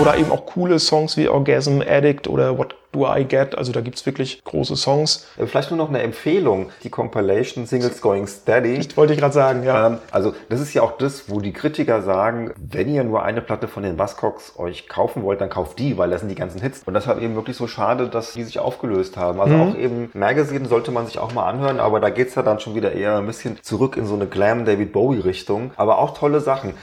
Oder 0.00 0.16
eben 0.16 0.30
auch 0.30 0.46
coole 0.46 0.78
Songs 0.78 1.16
wie 1.16 1.28
Orgasm 1.28 1.80
Addict 1.80 2.28
oder 2.28 2.56
What 2.56 2.76
Do 2.92 3.06
I 3.06 3.24
Get. 3.24 3.58
Also 3.58 3.72
da 3.72 3.80
gibt's 3.80 4.06
wirklich 4.06 4.42
große 4.44 4.76
Songs. 4.76 5.26
Äh, 5.36 5.46
Vielleicht 5.46 5.70
nur 5.70 5.78
noch 5.78 5.88
eine 5.88 6.02
Empfehlung, 6.02 6.70
die 6.84 6.90
Compilation 6.90 7.66
Singles 7.66 8.00
Going 8.00 8.26
Steady. 8.26 8.86
Wollte 8.96 9.12
ich 9.12 9.18
gerade 9.18 9.34
sagen, 9.34 9.64
ja. 9.64 9.88
Ähm, 9.88 9.98
also 10.10 10.34
das 10.48 10.60
ist 10.60 10.72
ja 10.72 10.82
auch 10.82 10.96
das, 10.98 11.28
wo 11.28 11.40
die 11.40 11.52
Kritiker 11.52 12.02
sagen, 12.02 12.52
wenn 12.56 12.88
ihr 12.88 13.04
nur 13.04 13.22
eine 13.22 13.40
Platte 13.40 13.68
von 13.68 13.82
den 13.82 13.96
Buzzcocks 13.96 14.58
euch 14.58 14.88
kaufen 14.88 15.22
wollt, 15.22 15.40
dann 15.40 15.50
kauft 15.50 15.78
die, 15.78 15.98
weil 15.98 16.10
das 16.10 16.20
sind 16.20 16.28
die 16.28 16.34
ganzen 16.34 16.60
Hits. 16.60 16.82
Und 16.86 16.94
deshalb 16.94 17.20
eben 17.20 17.34
wirklich 17.34 17.56
so 17.56 17.66
schade, 17.66 18.08
dass 18.08 18.32
die 18.32 18.44
sich 18.44 18.58
aufgelöst 18.58 19.16
haben. 19.16 19.40
Also 19.40 19.56
auch 19.56 19.74
eben 19.74 20.10
Magazine 20.14 20.66
sollte 20.66 20.92
man 20.92 21.06
sich 21.06 21.18
auch 21.18 21.34
mal 21.34 21.46
anhören, 21.46 21.80
aber 21.80 22.00
da 22.00 22.10
geht's 22.10 22.36
ja 22.36 22.42
dann 22.42 22.60
schon 22.60 22.74
wieder 22.74 22.92
eher 22.92 23.18
ein 23.18 23.26
bisschen 23.26 23.58
zurück 23.62 23.96
in 23.96 24.06
so 24.06 24.14
eine 24.14 24.26
Glam-David 24.26 24.92
Bowie-Richtung. 24.92 25.72
Aber 25.76 25.98
auch 25.98 26.16
tolle 26.16 26.40
Sachen. 26.40 26.74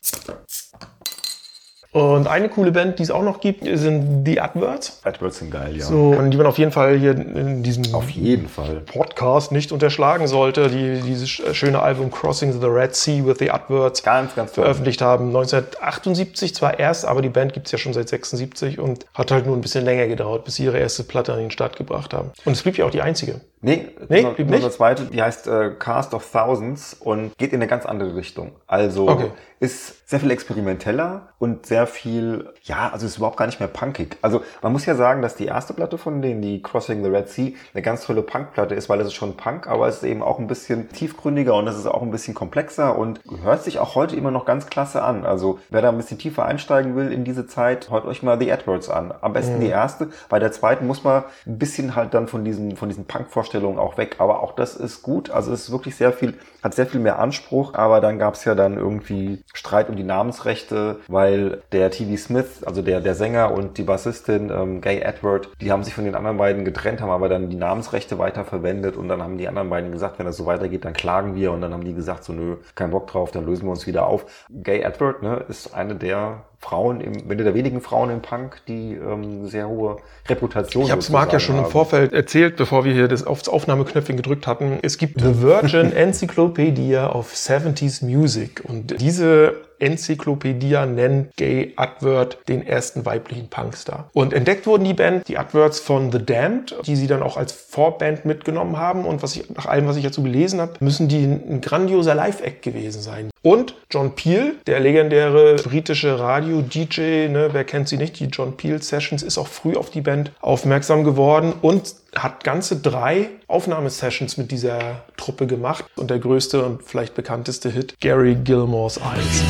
Und 1.95 2.27
eine 2.27 2.49
coole 2.49 2.73
Band, 2.73 2.99
die 2.99 3.03
es 3.03 3.09
auch 3.11 3.21
noch 3.23 3.39
gibt, 3.39 3.63
sind 3.63 4.25
The 4.25 4.41
Adverts. 4.41 4.99
Edwards 5.05 5.37
sind 5.39 5.49
geil, 5.49 5.77
ja. 5.77 5.85
So, 5.85 6.09
und 6.09 6.29
die 6.31 6.35
man 6.35 6.45
auf 6.45 6.57
jeden 6.57 6.73
Fall 6.73 6.97
hier 6.97 7.11
in 7.11 7.63
diesem 7.63 7.95
Auf 7.95 8.09
jeden 8.09 8.49
Fall. 8.49 8.81
Podcast 8.85 9.53
nicht 9.53 9.71
unterschlagen 9.71 10.27
sollte, 10.27 10.67
die 10.67 10.99
dieses 10.99 11.29
sch- 11.29 11.53
schöne 11.53 11.81
Album 11.81 12.11
Crossing 12.11 12.51
the 12.51 12.67
Red 12.67 12.93
Sea 12.95 13.25
with 13.25 13.37
the 13.39 13.49
Adverts 13.49 14.03
Ganz, 14.03 14.35
ganz 14.35 14.51
toll. 14.51 14.65
veröffentlicht 14.65 15.01
haben. 15.01 15.27
1978 15.27 16.53
zwar 16.53 16.79
erst, 16.79 17.05
aber 17.05 17.21
die 17.21 17.29
Band 17.29 17.53
gibt's 17.53 17.71
ja 17.71 17.77
schon 17.77 17.93
seit 17.93 18.09
76 18.09 18.77
und 18.77 19.05
hat 19.13 19.31
halt 19.31 19.45
nur 19.45 19.55
ein 19.55 19.61
bisschen 19.61 19.85
länger 19.85 20.07
gedauert, 20.07 20.43
bis 20.43 20.55
sie 20.55 20.65
ihre 20.65 20.77
erste 20.79 21.03
Platte 21.03 21.31
an 21.31 21.39
den 21.39 21.51
Start 21.51 21.77
gebracht 21.77 22.13
haben. 22.13 22.31
Und 22.43 22.51
es 22.53 22.61
blieb 22.63 22.77
ja 22.77 22.85
auch 22.85 22.91
die 22.91 23.01
einzige. 23.01 23.39
Nee, 23.65 23.89
Nee, 24.09 24.21
nur, 24.21 24.33
blieb 24.33 24.49
nicht? 24.49 24.63
eine 24.63 24.71
zweite, 24.71 25.05
die 25.05 25.21
heißt 25.21 25.47
äh, 25.47 25.71
Cast 25.77 26.13
of 26.13 26.29
Thousands 26.31 26.93
und 26.93 27.37
geht 27.37 27.51
in 27.51 27.59
eine 27.59 27.67
ganz 27.67 27.85
andere 27.85 28.15
Richtung. 28.15 28.53
Also 28.67 29.09
Okay. 29.09 29.31
ist 29.59 30.07
sehr 30.07 30.19
viel 30.19 30.29
experimenteller 30.31 31.29
und 31.39 31.65
sehr 31.65 31.87
viel, 31.87 32.49
ja, 32.63 32.89
also 32.93 33.07
ist 33.07 33.17
überhaupt 33.17 33.37
gar 33.37 33.47
nicht 33.47 33.59
mehr 33.59 33.67
punkig. 33.69 34.17
Also 34.21 34.41
man 34.61 34.71
muss 34.71 34.85
ja 34.85 34.93
sagen, 34.93 35.23
dass 35.23 35.35
die 35.35 35.45
erste 35.45 35.73
Platte 35.73 35.97
von 35.97 36.21
denen, 36.21 36.41
die 36.43 36.61
Crossing 36.61 37.03
the 37.03 37.09
Red 37.09 37.27
Sea, 37.29 37.53
eine 37.73 37.81
ganz 37.81 38.05
tolle 38.05 38.21
Punkplatte 38.21 38.75
ist, 38.75 38.87
weil 38.89 38.99
es 39.01 39.07
ist 39.07 39.13
schon 39.15 39.35
Punk, 39.35 39.65
aber 39.67 39.87
es 39.87 39.97
ist 39.97 40.03
eben 40.03 40.21
auch 40.21 40.37
ein 40.37 40.45
bisschen 40.47 40.89
tiefgründiger 40.89 41.55
und 41.55 41.67
es 41.67 41.75
ist 41.77 41.87
auch 41.87 42.03
ein 42.03 42.11
bisschen 42.11 42.35
komplexer 42.35 42.95
und 42.97 43.19
hört 43.43 43.63
sich 43.63 43.79
auch 43.79 43.95
heute 43.95 44.15
immer 44.15 44.29
noch 44.29 44.45
ganz 44.45 44.67
klasse 44.67 45.01
an. 45.01 45.25
Also 45.25 45.57
wer 45.71 45.81
da 45.81 45.89
ein 45.89 45.97
bisschen 45.97 46.19
tiefer 46.19 46.45
einsteigen 46.45 46.95
will 46.95 47.11
in 47.11 47.23
diese 47.23 47.47
Zeit, 47.47 47.89
hört 47.89 48.05
euch 48.05 48.21
mal 48.21 48.37
The 48.39 48.49
Edwards 48.49 48.89
an. 48.89 49.11
Am 49.21 49.33
besten 49.33 49.59
die 49.59 49.69
erste. 49.69 50.09
Bei 50.29 50.37
der 50.37 50.51
zweiten 50.51 50.85
muss 50.85 51.03
man 51.03 51.23
ein 51.47 51.57
bisschen 51.57 51.95
halt 51.95 52.13
dann 52.13 52.27
von 52.27 52.45
diesen, 52.45 52.75
von 52.77 52.89
diesen 52.89 53.05
Punk-Vorstellungen 53.05 53.54
auch 53.63 53.97
weg. 53.97 54.15
Aber 54.19 54.41
auch 54.41 54.53
das 54.53 54.75
ist 54.75 55.01
gut. 55.01 55.29
Also 55.29 55.51
es 55.51 55.63
ist 55.63 55.71
wirklich 55.71 55.95
sehr 55.95 56.11
viel, 56.11 56.35
hat 56.63 56.73
sehr 56.73 56.85
viel 56.85 56.99
mehr 56.99 57.19
Anspruch. 57.19 57.73
Aber 57.73 58.01
dann 58.01 58.19
gab 58.19 58.35
es 58.35 58.45
ja 58.45 58.55
dann 58.55 58.77
irgendwie 58.77 59.43
Streit 59.53 59.89
um 59.89 59.95
die 59.95 60.03
Namensrechte, 60.03 60.99
weil 61.07 61.61
der 61.71 61.91
TV 61.91 62.17
Smith, 62.17 62.63
also 62.63 62.81
der, 62.81 63.01
der 63.01 63.15
Sänger 63.15 63.51
und 63.51 63.77
die 63.77 63.83
Bassistin 63.83 64.49
ähm, 64.49 64.81
Gay 64.81 64.99
Edward, 64.99 65.49
die 65.61 65.71
haben 65.71 65.83
sich 65.83 65.93
von 65.93 66.05
den 66.05 66.15
anderen 66.15 66.37
beiden 66.37 66.65
getrennt, 66.65 67.01
haben 67.01 67.09
aber 67.09 67.29
dann 67.29 67.49
die 67.49 67.55
Namensrechte 67.55 68.17
weiterverwendet 68.17 68.95
und 68.97 69.07
dann 69.07 69.21
haben 69.21 69.37
die 69.37 69.47
anderen 69.47 69.69
beiden 69.69 69.91
gesagt, 69.91 70.19
wenn 70.19 70.25
das 70.25 70.37
so 70.37 70.45
weitergeht, 70.45 70.85
dann 70.85 70.93
klagen 70.93 71.35
wir 71.35 71.51
und 71.51 71.61
dann 71.61 71.73
haben 71.73 71.83
die 71.83 71.93
gesagt, 71.93 72.23
so 72.23 72.33
nö, 72.33 72.57
kein 72.75 72.91
Bock 72.91 73.07
drauf, 73.07 73.31
dann 73.31 73.45
lösen 73.45 73.65
wir 73.65 73.71
uns 73.71 73.87
wieder 73.87 74.07
auf. 74.07 74.25
Gay 74.49 74.81
Edward 74.81 75.23
ne, 75.23 75.45
ist 75.47 75.73
eine 75.73 75.95
der 75.95 76.43
Frauen, 76.59 77.01
im, 77.01 77.29
eine 77.29 77.43
der 77.43 77.53
wenigen 77.53 77.81
Frauen 77.81 78.09
im 78.09 78.21
Punk, 78.21 78.61
die 78.67 78.93
ähm, 78.93 79.47
sehr 79.47 79.67
hohe 79.67 79.97
Reputation 80.27 80.85
Ich 80.85 80.91
habe 80.91 80.99
es 80.99 81.09
Marc 81.09 81.33
ja 81.33 81.39
schon 81.39 81.55
im 81.57 81.63
haben. 81.63 81.71
Vorfeld 81.71 82.13
erzählt, 82.13 82.55
bevor 82.55 82.85
wir 82.85 82.93
hier 82.93 83.07
das 83.07 83.25
aufs 83.25 83.47
Aufnahmeknöpfchen 83.47 84.17
gedrückt 84.17 84.47
hatten. 84.47 84.79
Es 84.81 84.97
gibt 84.97 85.21
The 85.21 85.41
Virgin 85.41 85.91
Encyclopedia 85.91 87.11
of 87.11 87.33
70s 87.33 88.03
Music 88.05 88.63
und 88.67 88.99
diese 88.99 89.55
Enzyklopädie 89.79 90.85
nennt 90.87 91.35
Gay 91.37 91.73
Advert 91.75 92.37
den 92.47 92.65
ersten 92.65 93.05
weiblichen 93.05 93.49
Punkstar. 93.49 94.09
Und 94.13 94.33
entdeckt 94.33 94.67
wurden 94.67 94.83
die 94.83 94.93
Band, 94.93 95.27
die 95.27 95.37
Adverts 95.37 95.79
von 95.79 96.11
The 96.11 96.23
Damned, 96.25 96.75
die 96.85 96.95
sie 96.95 97.07
dann 97.07 97.23
auch 97.23 97.37
als 97.37 97.51
Vorband 97.51 98.25
mitgenommen 98.25 98.77
haben. 98.77 99.05
Und 99.05 99.23
was 99.23 99.35
ich, 99.35 99.49
nach 99.49 99.65
allem, 99.65 99.87
was 99.87 99.97
ich 99.97 100.03
dazu 100.03 100.23
gelesen 100.23 100.61
habe, 100.61 100.73
müssen 100.79 101.07
die 101.07 101.23
ein 101.23 101.61
grandioser 101.61 102.15
Live-Act 102.15 102.61
gewesen 102.61 103.01
sein. 103.01 103.29
Und 103.41 103.75
John 103.91 104.15
Peel, 104.15 104.55
der 104.65 104.79
legendäre 104.79 105.55
britische 105.57 106.19
Radio-DJ, 106.19 107.27
ne, 107.29 107.49
wer 107.51 107.63
kennt 107.63 107.87
sie 107.87 107.97
nicht, 107.97 108.19
die 108.19 108.25
John 108.25 108.57
Peel 108.57 108.81
Sessions, 108.81 109.21
ist 109.21 109.37
auch 109.37 109.47
früh 109.47 109.75
auf 109.75 109.91
die 109.91 110.01
Band 110.01 110.31
aufmerksam 110.41 111.03
geworden 111.03 111.53
und 111.61 111.95
hat 112.17 112.43
ganze 112.43 112.77
drei 112.77 113.29
Aufnahmesessions 113.47 114.37
mit 114.37 114.51
dieser 114.51 115.03
Truppe 115.17 115.47
gemacht. 115.47 115.85
Und 115.95 116.09
der 116.09 116.19
größte 116.19 116.63
und 116.63 116.83
vielleicht 116.83 117.15
bekannteste 117.15 117.69
Hit, 117.69 117.99
Gary 117.99 118.35
Gilmore's 118.35 118.97
Eyes. 118.97 119.43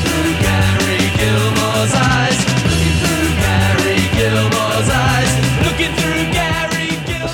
Das 4.78 5.25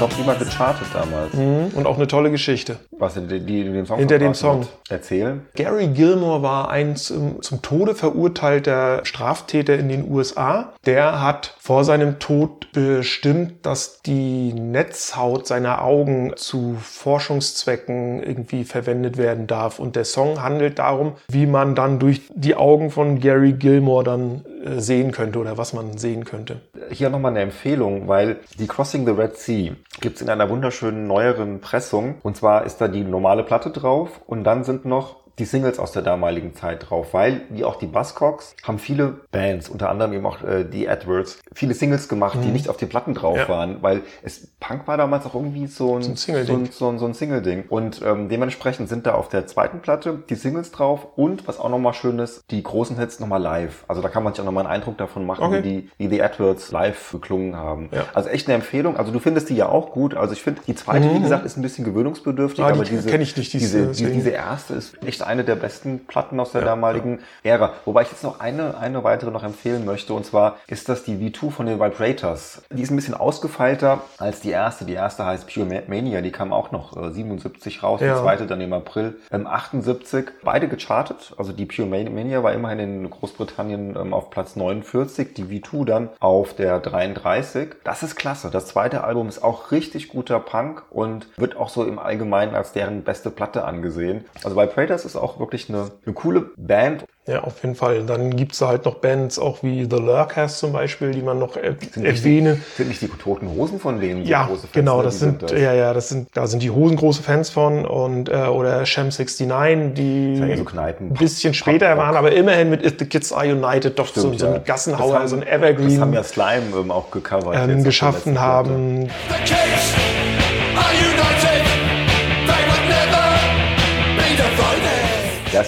Top 0.02 0.18
immer 0.18 0.34
gechartet 0.34 0.88
damals. 0.92 1.32
Und 1.32 1.86
auch 1.86 1.96
eine 1.96 2.08
tolle 2.08 2.32
Geschichte. 2.32 2.78
Was 2.90 3.14
die, 3.14 3.38
die 3.38 3.60
in 3.60 3.72
dem 3.72 3.86
Song 3.86 3.98
Hinter 3.98 4.18
dem 4.18 4.34
Song. 4.34 4.66
Erzählen. 4.88 5.46
Gary 5.54 5.86
Gilmore 5.86 6.42
war 6.42 6.70
ein 6.70 6.96
zum, 6.96 7.40
zum 7.40 7.62
Tode 7.62 7.94
verurteilter 7.94 9.04
Straftäter 9.04 9.78
in 9.78 9.88
den 9.88 10.10
USA. 10.10 10.72
Der 10.86 11.22
hat 11.22 11.54
vor 11.60 11.84
seinem 11.84 12.18
Tod 12.18 12.72
bestimmt, 12.72 13.64
dass 13.64 14.02
die 14.02 14.52
Netzhaut 14.52 15.46
seiner 15.46 15.84
Augen 15.84 16.32
zu 16.34 16.76
Forschungszwecken 16.80 18.24
irgendwie 18.24 18.64
verwendet 18.64 19.18
werden 19.18 19.46
darf. 19.46 19.78
Und 19.78 19.94
der 19.94 20.04
Song 20.04 20.42
handelt 20.42 20.80
darum, 20.80 21.12
wie 21.28 21.46
man 21.46 21.76
dann 21.76 22.00
durch 22.00 22.22
die 22.34 22.56
Augen 22.56 22.90
von 22.90 23.20
Gary 23.20 23.52
Gilmore 23.52 24.02
dann 24.02 24.44
äh, 24.64 24.80
sehen 24.80 25.12
könnte 25.12 25.38
oder 25.38 25.58
was 25.58 25.72
man 25.72 25.96
sehen 25.98 26.24
könnte. 26.24 26.60
Hier 26.90 27.10
nochmal 27.10 27.32
eine 27.32 27.40
Empfehlung, 27.40 28.08
weil 28.08 28.36
die 28.58 28.66
Crossing 28.66 29.06
the 29.06 29.12
Red 29.12 29.36
Sea 29.36 29.72
gibt's 30.00 30.22
in 30.22 30.30
einer 30.30 30.48
wunderschönen 30.48 31.06
neueren 31.06 31.60
Pressung. 31.60 32.16
Und 32.22 32.36
zwar 32.36 32.64
ist 32.64 32.80
da 32.80 32.88
die 32.88 33.04
normale 33.04 33.44
Platte 33.44 33.70
drauf 33.70 34.20
und 34.26 34.44
dann 34.44 34.64
sind 34.64 34.84
noch 34.84 35.21
die 35.38 35.44
Singles 35.44 35.78
aus 35.78 35.92
der 35.92 36.02
damaligen 36.02 36.54
Zeit 36.54 36.90
drauf, 36.90 37.14
weil 37.14 37.42
wie 37.48 37.64
auch 37.64 37.76
die 37.76 37.86
Buzzcocks 37.86 38.54
haben 38.64 38.78
viele 38.78 39.20
Bands, 39.30 39.68
unter 39.68 39.88
anderem 39.90 40.12
eben 40.12 40.26
auch 40.26 40.42
äh, 40.42 40.64
die 40.64 40.86
Edwards, 40.86 41.38
viele 41.54 41.74
Singles 41.74 42.08
gemacht, 42.08 42.38
die 42.42 42.48
nicht 42.48 42.68
auf 42.68 42.76
den 42.76 42.88
Platten 42.88 43.14
drauf 43.14 43.34
Mhm. 43.34 43.38
Ja. 43.40 43.48
waren, 43.48 43.76
weil 43.82 44.02
es 44.22 44.48
Punk 44.60 44.86
war 44.86 44.96
damals 44.96 45.24
auch 45.26 45.34
irgendwie 45.34 45.66
so 45.66 45.96
ein, 45.96 46.02
So 46.02 46.10
ein 46.10 46.16
Single-Ding. 46.16 46.68
so 46.70 46.88
ein, 46.90 46.98
so 46.98 47.06
ein 47.06 47.14
Single-Ding. 47.14 47.64
Und 47.68 48.02
ähm, 48.04 48.28
dementsprechend 48.28 48.88
sind 48.88 49.06
da 49.06 49.14
auf 49.14 49.28
der 49.28 49.46
zweiten 49.46 49.80
Platte 49.80 50.22
die 50.28 50.34
Singles 50.34 50.70
drauf 50.70 51.06
und 51.16 51.48
was 51.48 51.58
auch 51.58 51.68
nochmal 51.70 51.94
schön 51.94 52.18
ist, 52.18 52.42
die 52.50 52.62
großen 52.62 52.98
Hits 52.98 53.18
nochmal 53.20 53.40
live. 53.40 53.84
Also 53.88 54.02
da 54.02 54.08
kann 54.08 54.22
man 54.22 54.34
sich 54.34 54.40
auch 54.40 54.44
nochmal 54.46 54.66
einen 54.66 54.74
Eindruck 54.74 54.98
davon 54.98 55.24
machen, 55.26 55.44
Okay. 55.44 55.58
wie 55.58 55.62
die, 55.68 55.90
wie 55.98 56.08
die 56.08 56.20
Edwards 56.20 56.70
live 56.72 57.10
geklungen 57.12 57.56
haben. 57.56 57.88
Ja. 57.92 58.04
Also 58.14 58.28
echt 58.28 58.46
eine 58.48 58.54
Empfehlung. 58.56 58.96
Also 58.96 59.10
du 59.12 59.18
findest 59.18 59.48
die 59.48 59.56
ja 59.56 59.68
auch 59.68 59.92
gut. 59.92 60.14
Also 60.14 60.32
ich 60.34 60.42
finde, 60.42 60.60
die 60.66 60.74
zweite, 60.74 61.12
wie 61.14 61.20
gesagt, 61.20 61.44
ist 61.46 61.56
ein 61.56 61.62
bisschen 61.62 61.84
gewöhnungsbedürftig, 61.84 62.58
Mhm. 62.60 62.64
Ah, 62.64 62.72
die 62.72 62.78
aber 62.80 62.84
diese, 62.88 63.08
kenn 63.10 63.20
ich 63.22 63.36
nicht, 63.36 63.52
die 63.52 63.58
diese, 63.58 63.80
die, 63.80 63.86
deswegen. 63.88 64.12
diese 64.14 64.30
erste 64.30 64.74
ist 64.74 65.02
echt 65.04 65.21
eine 65.22 65.44
der 65.44 65.54
besten 65.56 66.06
Platten 66.06 66.38
aus 66.40 66.52
der 66.52 66.62
damaligen 66.62 67.20
Ära. 67.42 67.72
Wobei 67.84 68.02
ich 68.02 68.10
jetzt 68.10 68.24
noch 68.24 68.40
eine, 68.40 68.76
eine 68.78 69.04
weitere 69.04 69.30
noch 69.30 69.42
empfehlen 69.44 69.84
möchte. 69.84 70.14
Und 70.14 70.24
zwar 70.26 70.56
ist 70.66 70.88
das 70.88 71.04
die 71.04 71.14
V2 71.16 71.50
von 71.50 71.66
den 71.66 71.78
Vibrators. 71.80 72.62
Die 72.70 72.82
ist 72.82 72.90
ein 72.90 72.96
bisschen 72.96 73.14
ausgefeilter 73.14 74.00
als 74.18 74.40
die 74.40 74.50
erste. 74.50 74.84
Die 74.84 74.92
erste 74.94 75.24
heißt 75.24 75.46
Pure 75.52 75.66
Ma- 75.66 75.82
Mania. 75.86 76.20
Die 76.20 76.32
kam 76.32 76.52
auch 76.52 76.70
noch 76.72 76.96
äh, 76.96 77.10
77 77.12 77.82
raus. 77.82 78.00
Ja. 78.00 78.14
Die 78.14 78.20
zweite 78.20 78.46
dann 78.46 78.60
im 78.60 78.72
April 78.72 79.16
ähm, 79.30 79.46
78. 79.46 80.26
Beide 80.42 80.68
gechartet. 80.68 81.34
Also 81.38 81.52
die 81.52 81.66
Pure 81.66 81.86
Ma- 81.88 82.10
Mania 82.10 82.42
war 82.42 82.52
immerhin 82.52 82.78
in 82.78 83.10
Großbritannien 83.10 83.96
ähm, 83.96 84.14
auf 84.14 84.30
Platz 84.30 84.56
49. 84.56 85.34
Die 85.34 85.44
V2 85.44 85.84
dann 85.84 86.08
auf 86.20 86.54
der 86.54 86.80
33. 86.80 87.70
Das 87.84 88.02
ist 88.02 88.16
klasse. 88.16 88.50
Das 88.50 88.66
zweite 88.66 89.04
Album 89.04 89.28
ist 89.28 89.42
auch 89.42 89.70
richtig 89.70 90.08
guter 90.08 90.38
Punk 90.40 90.82
und 90.90 91.26
wird 91.36 91.56
auch 91.56 91.68
so 91.68 91.84
im 91.84 91.98
Allgemeinen 91.98 92.54
als 92.54 92.72
deren 92.72 93.02
beste 93.02 93.30
Platte 93.30 93.64
angesehen. 93.64 94.24
Also 94.44 94.56
Vibrators 94.56 95.04
ist 95.04 95.11
auch 95.16 95.38
wirklich 95.38 95.68
eine, 95.68 95.90
eine 96.04 96.14
coole 96.14 96.46
Band. 96.56 97.04
Ja, 97.28 97.44
auf 97.44 97.62
jeden 97.62 97.76
Fall. 97.76 98.02
Dann 98.04 98.34
gibt's 98.34 98.58
da 98.58 98.66
halt 98.66 98.84
noch 98.84 98.96
Bands, 98.96 99.38
auch 99.38 99.62
wie 99.62 99.84
The 99.88 99.96
Lurkers 99.96 100.58
zum 100.58 100.72
Beispiel, 100.72 101.12
die 101.12 101.22
man 101.22 101.38
noch 101.38 101.56
er 101.56 101.76
Sind 101.92 102.04
erwähne. 102.04 102.54
Nicht, 102.54 102.76
sind 102.76 102.88
nicht 102.88 103.00
die 103.00 103.06
toten 103.06 103.48
Hosen 103.48 103.78
von 103.78 104.00
denen 104.00 104.24
so 104.24 104.28
Ja, 104.30 104.46
große 104.46 104.62
Fans? 104.62 104.72
genau, 104.72 105.02
das 105.02 105.14
Die 105.14 105.20
sind, 105.20 105.50
ja, 105.52 105.72
ja, 105.72 105.94
das 105.94 106.08
sind, 106.08 106.28
da 106.34 106.48
sind 106.48 106.64
die 106.64 106.70
Hosen 106.70 106.96
große 106.96 107.22
Fans 107.22 107.48
von 107.50 107.86
und 107.86 108.28
äh, 108.28 108.32
oder 108.46 108.84
Sham 108.86 109.10
69, 109.10 109.94
die 109.94 110.34
ja 110.40 110.56
so 110.56 110.64
ein 110.76 111.14
bisschen 111.14 111.54
später 111.54 111.96
waren, 111.96 112.16
aber 112.16 112.32
immerhin 112.32 112.70
mit 112.70 112.84
If 112.84 112.94
the 112.98 113.04
Kids 113.06 113.32
Are 113.32 113.46
United 113.46 113.96
doch 114.00 114.08
so, 114.08 114.20
Stimmt, 114.22 114.40
so 114.40 114.46
ja. 114.46 114.54
ein 114.54 114.64
Gassenhauer, 114.64 115.12
Das 115.12 115.20
haben- 115.20 115.28
so 115.28 115.36
ein 115.36 115.42
Das 115.42 115.50
Evergreen 115.50 116.00
haben 116.00 116.12
ja 116.14 116.24
Slime 116.24 116.62
ähm, 116.76 116.90
auch 116.90 117.08
gecovert. 117.12 117.54
ähm, 117.56 117.84
geschaffen 117.84 118.40
haben. 118.40 119.02
The 119.28 119.36
kids 119.44 120.41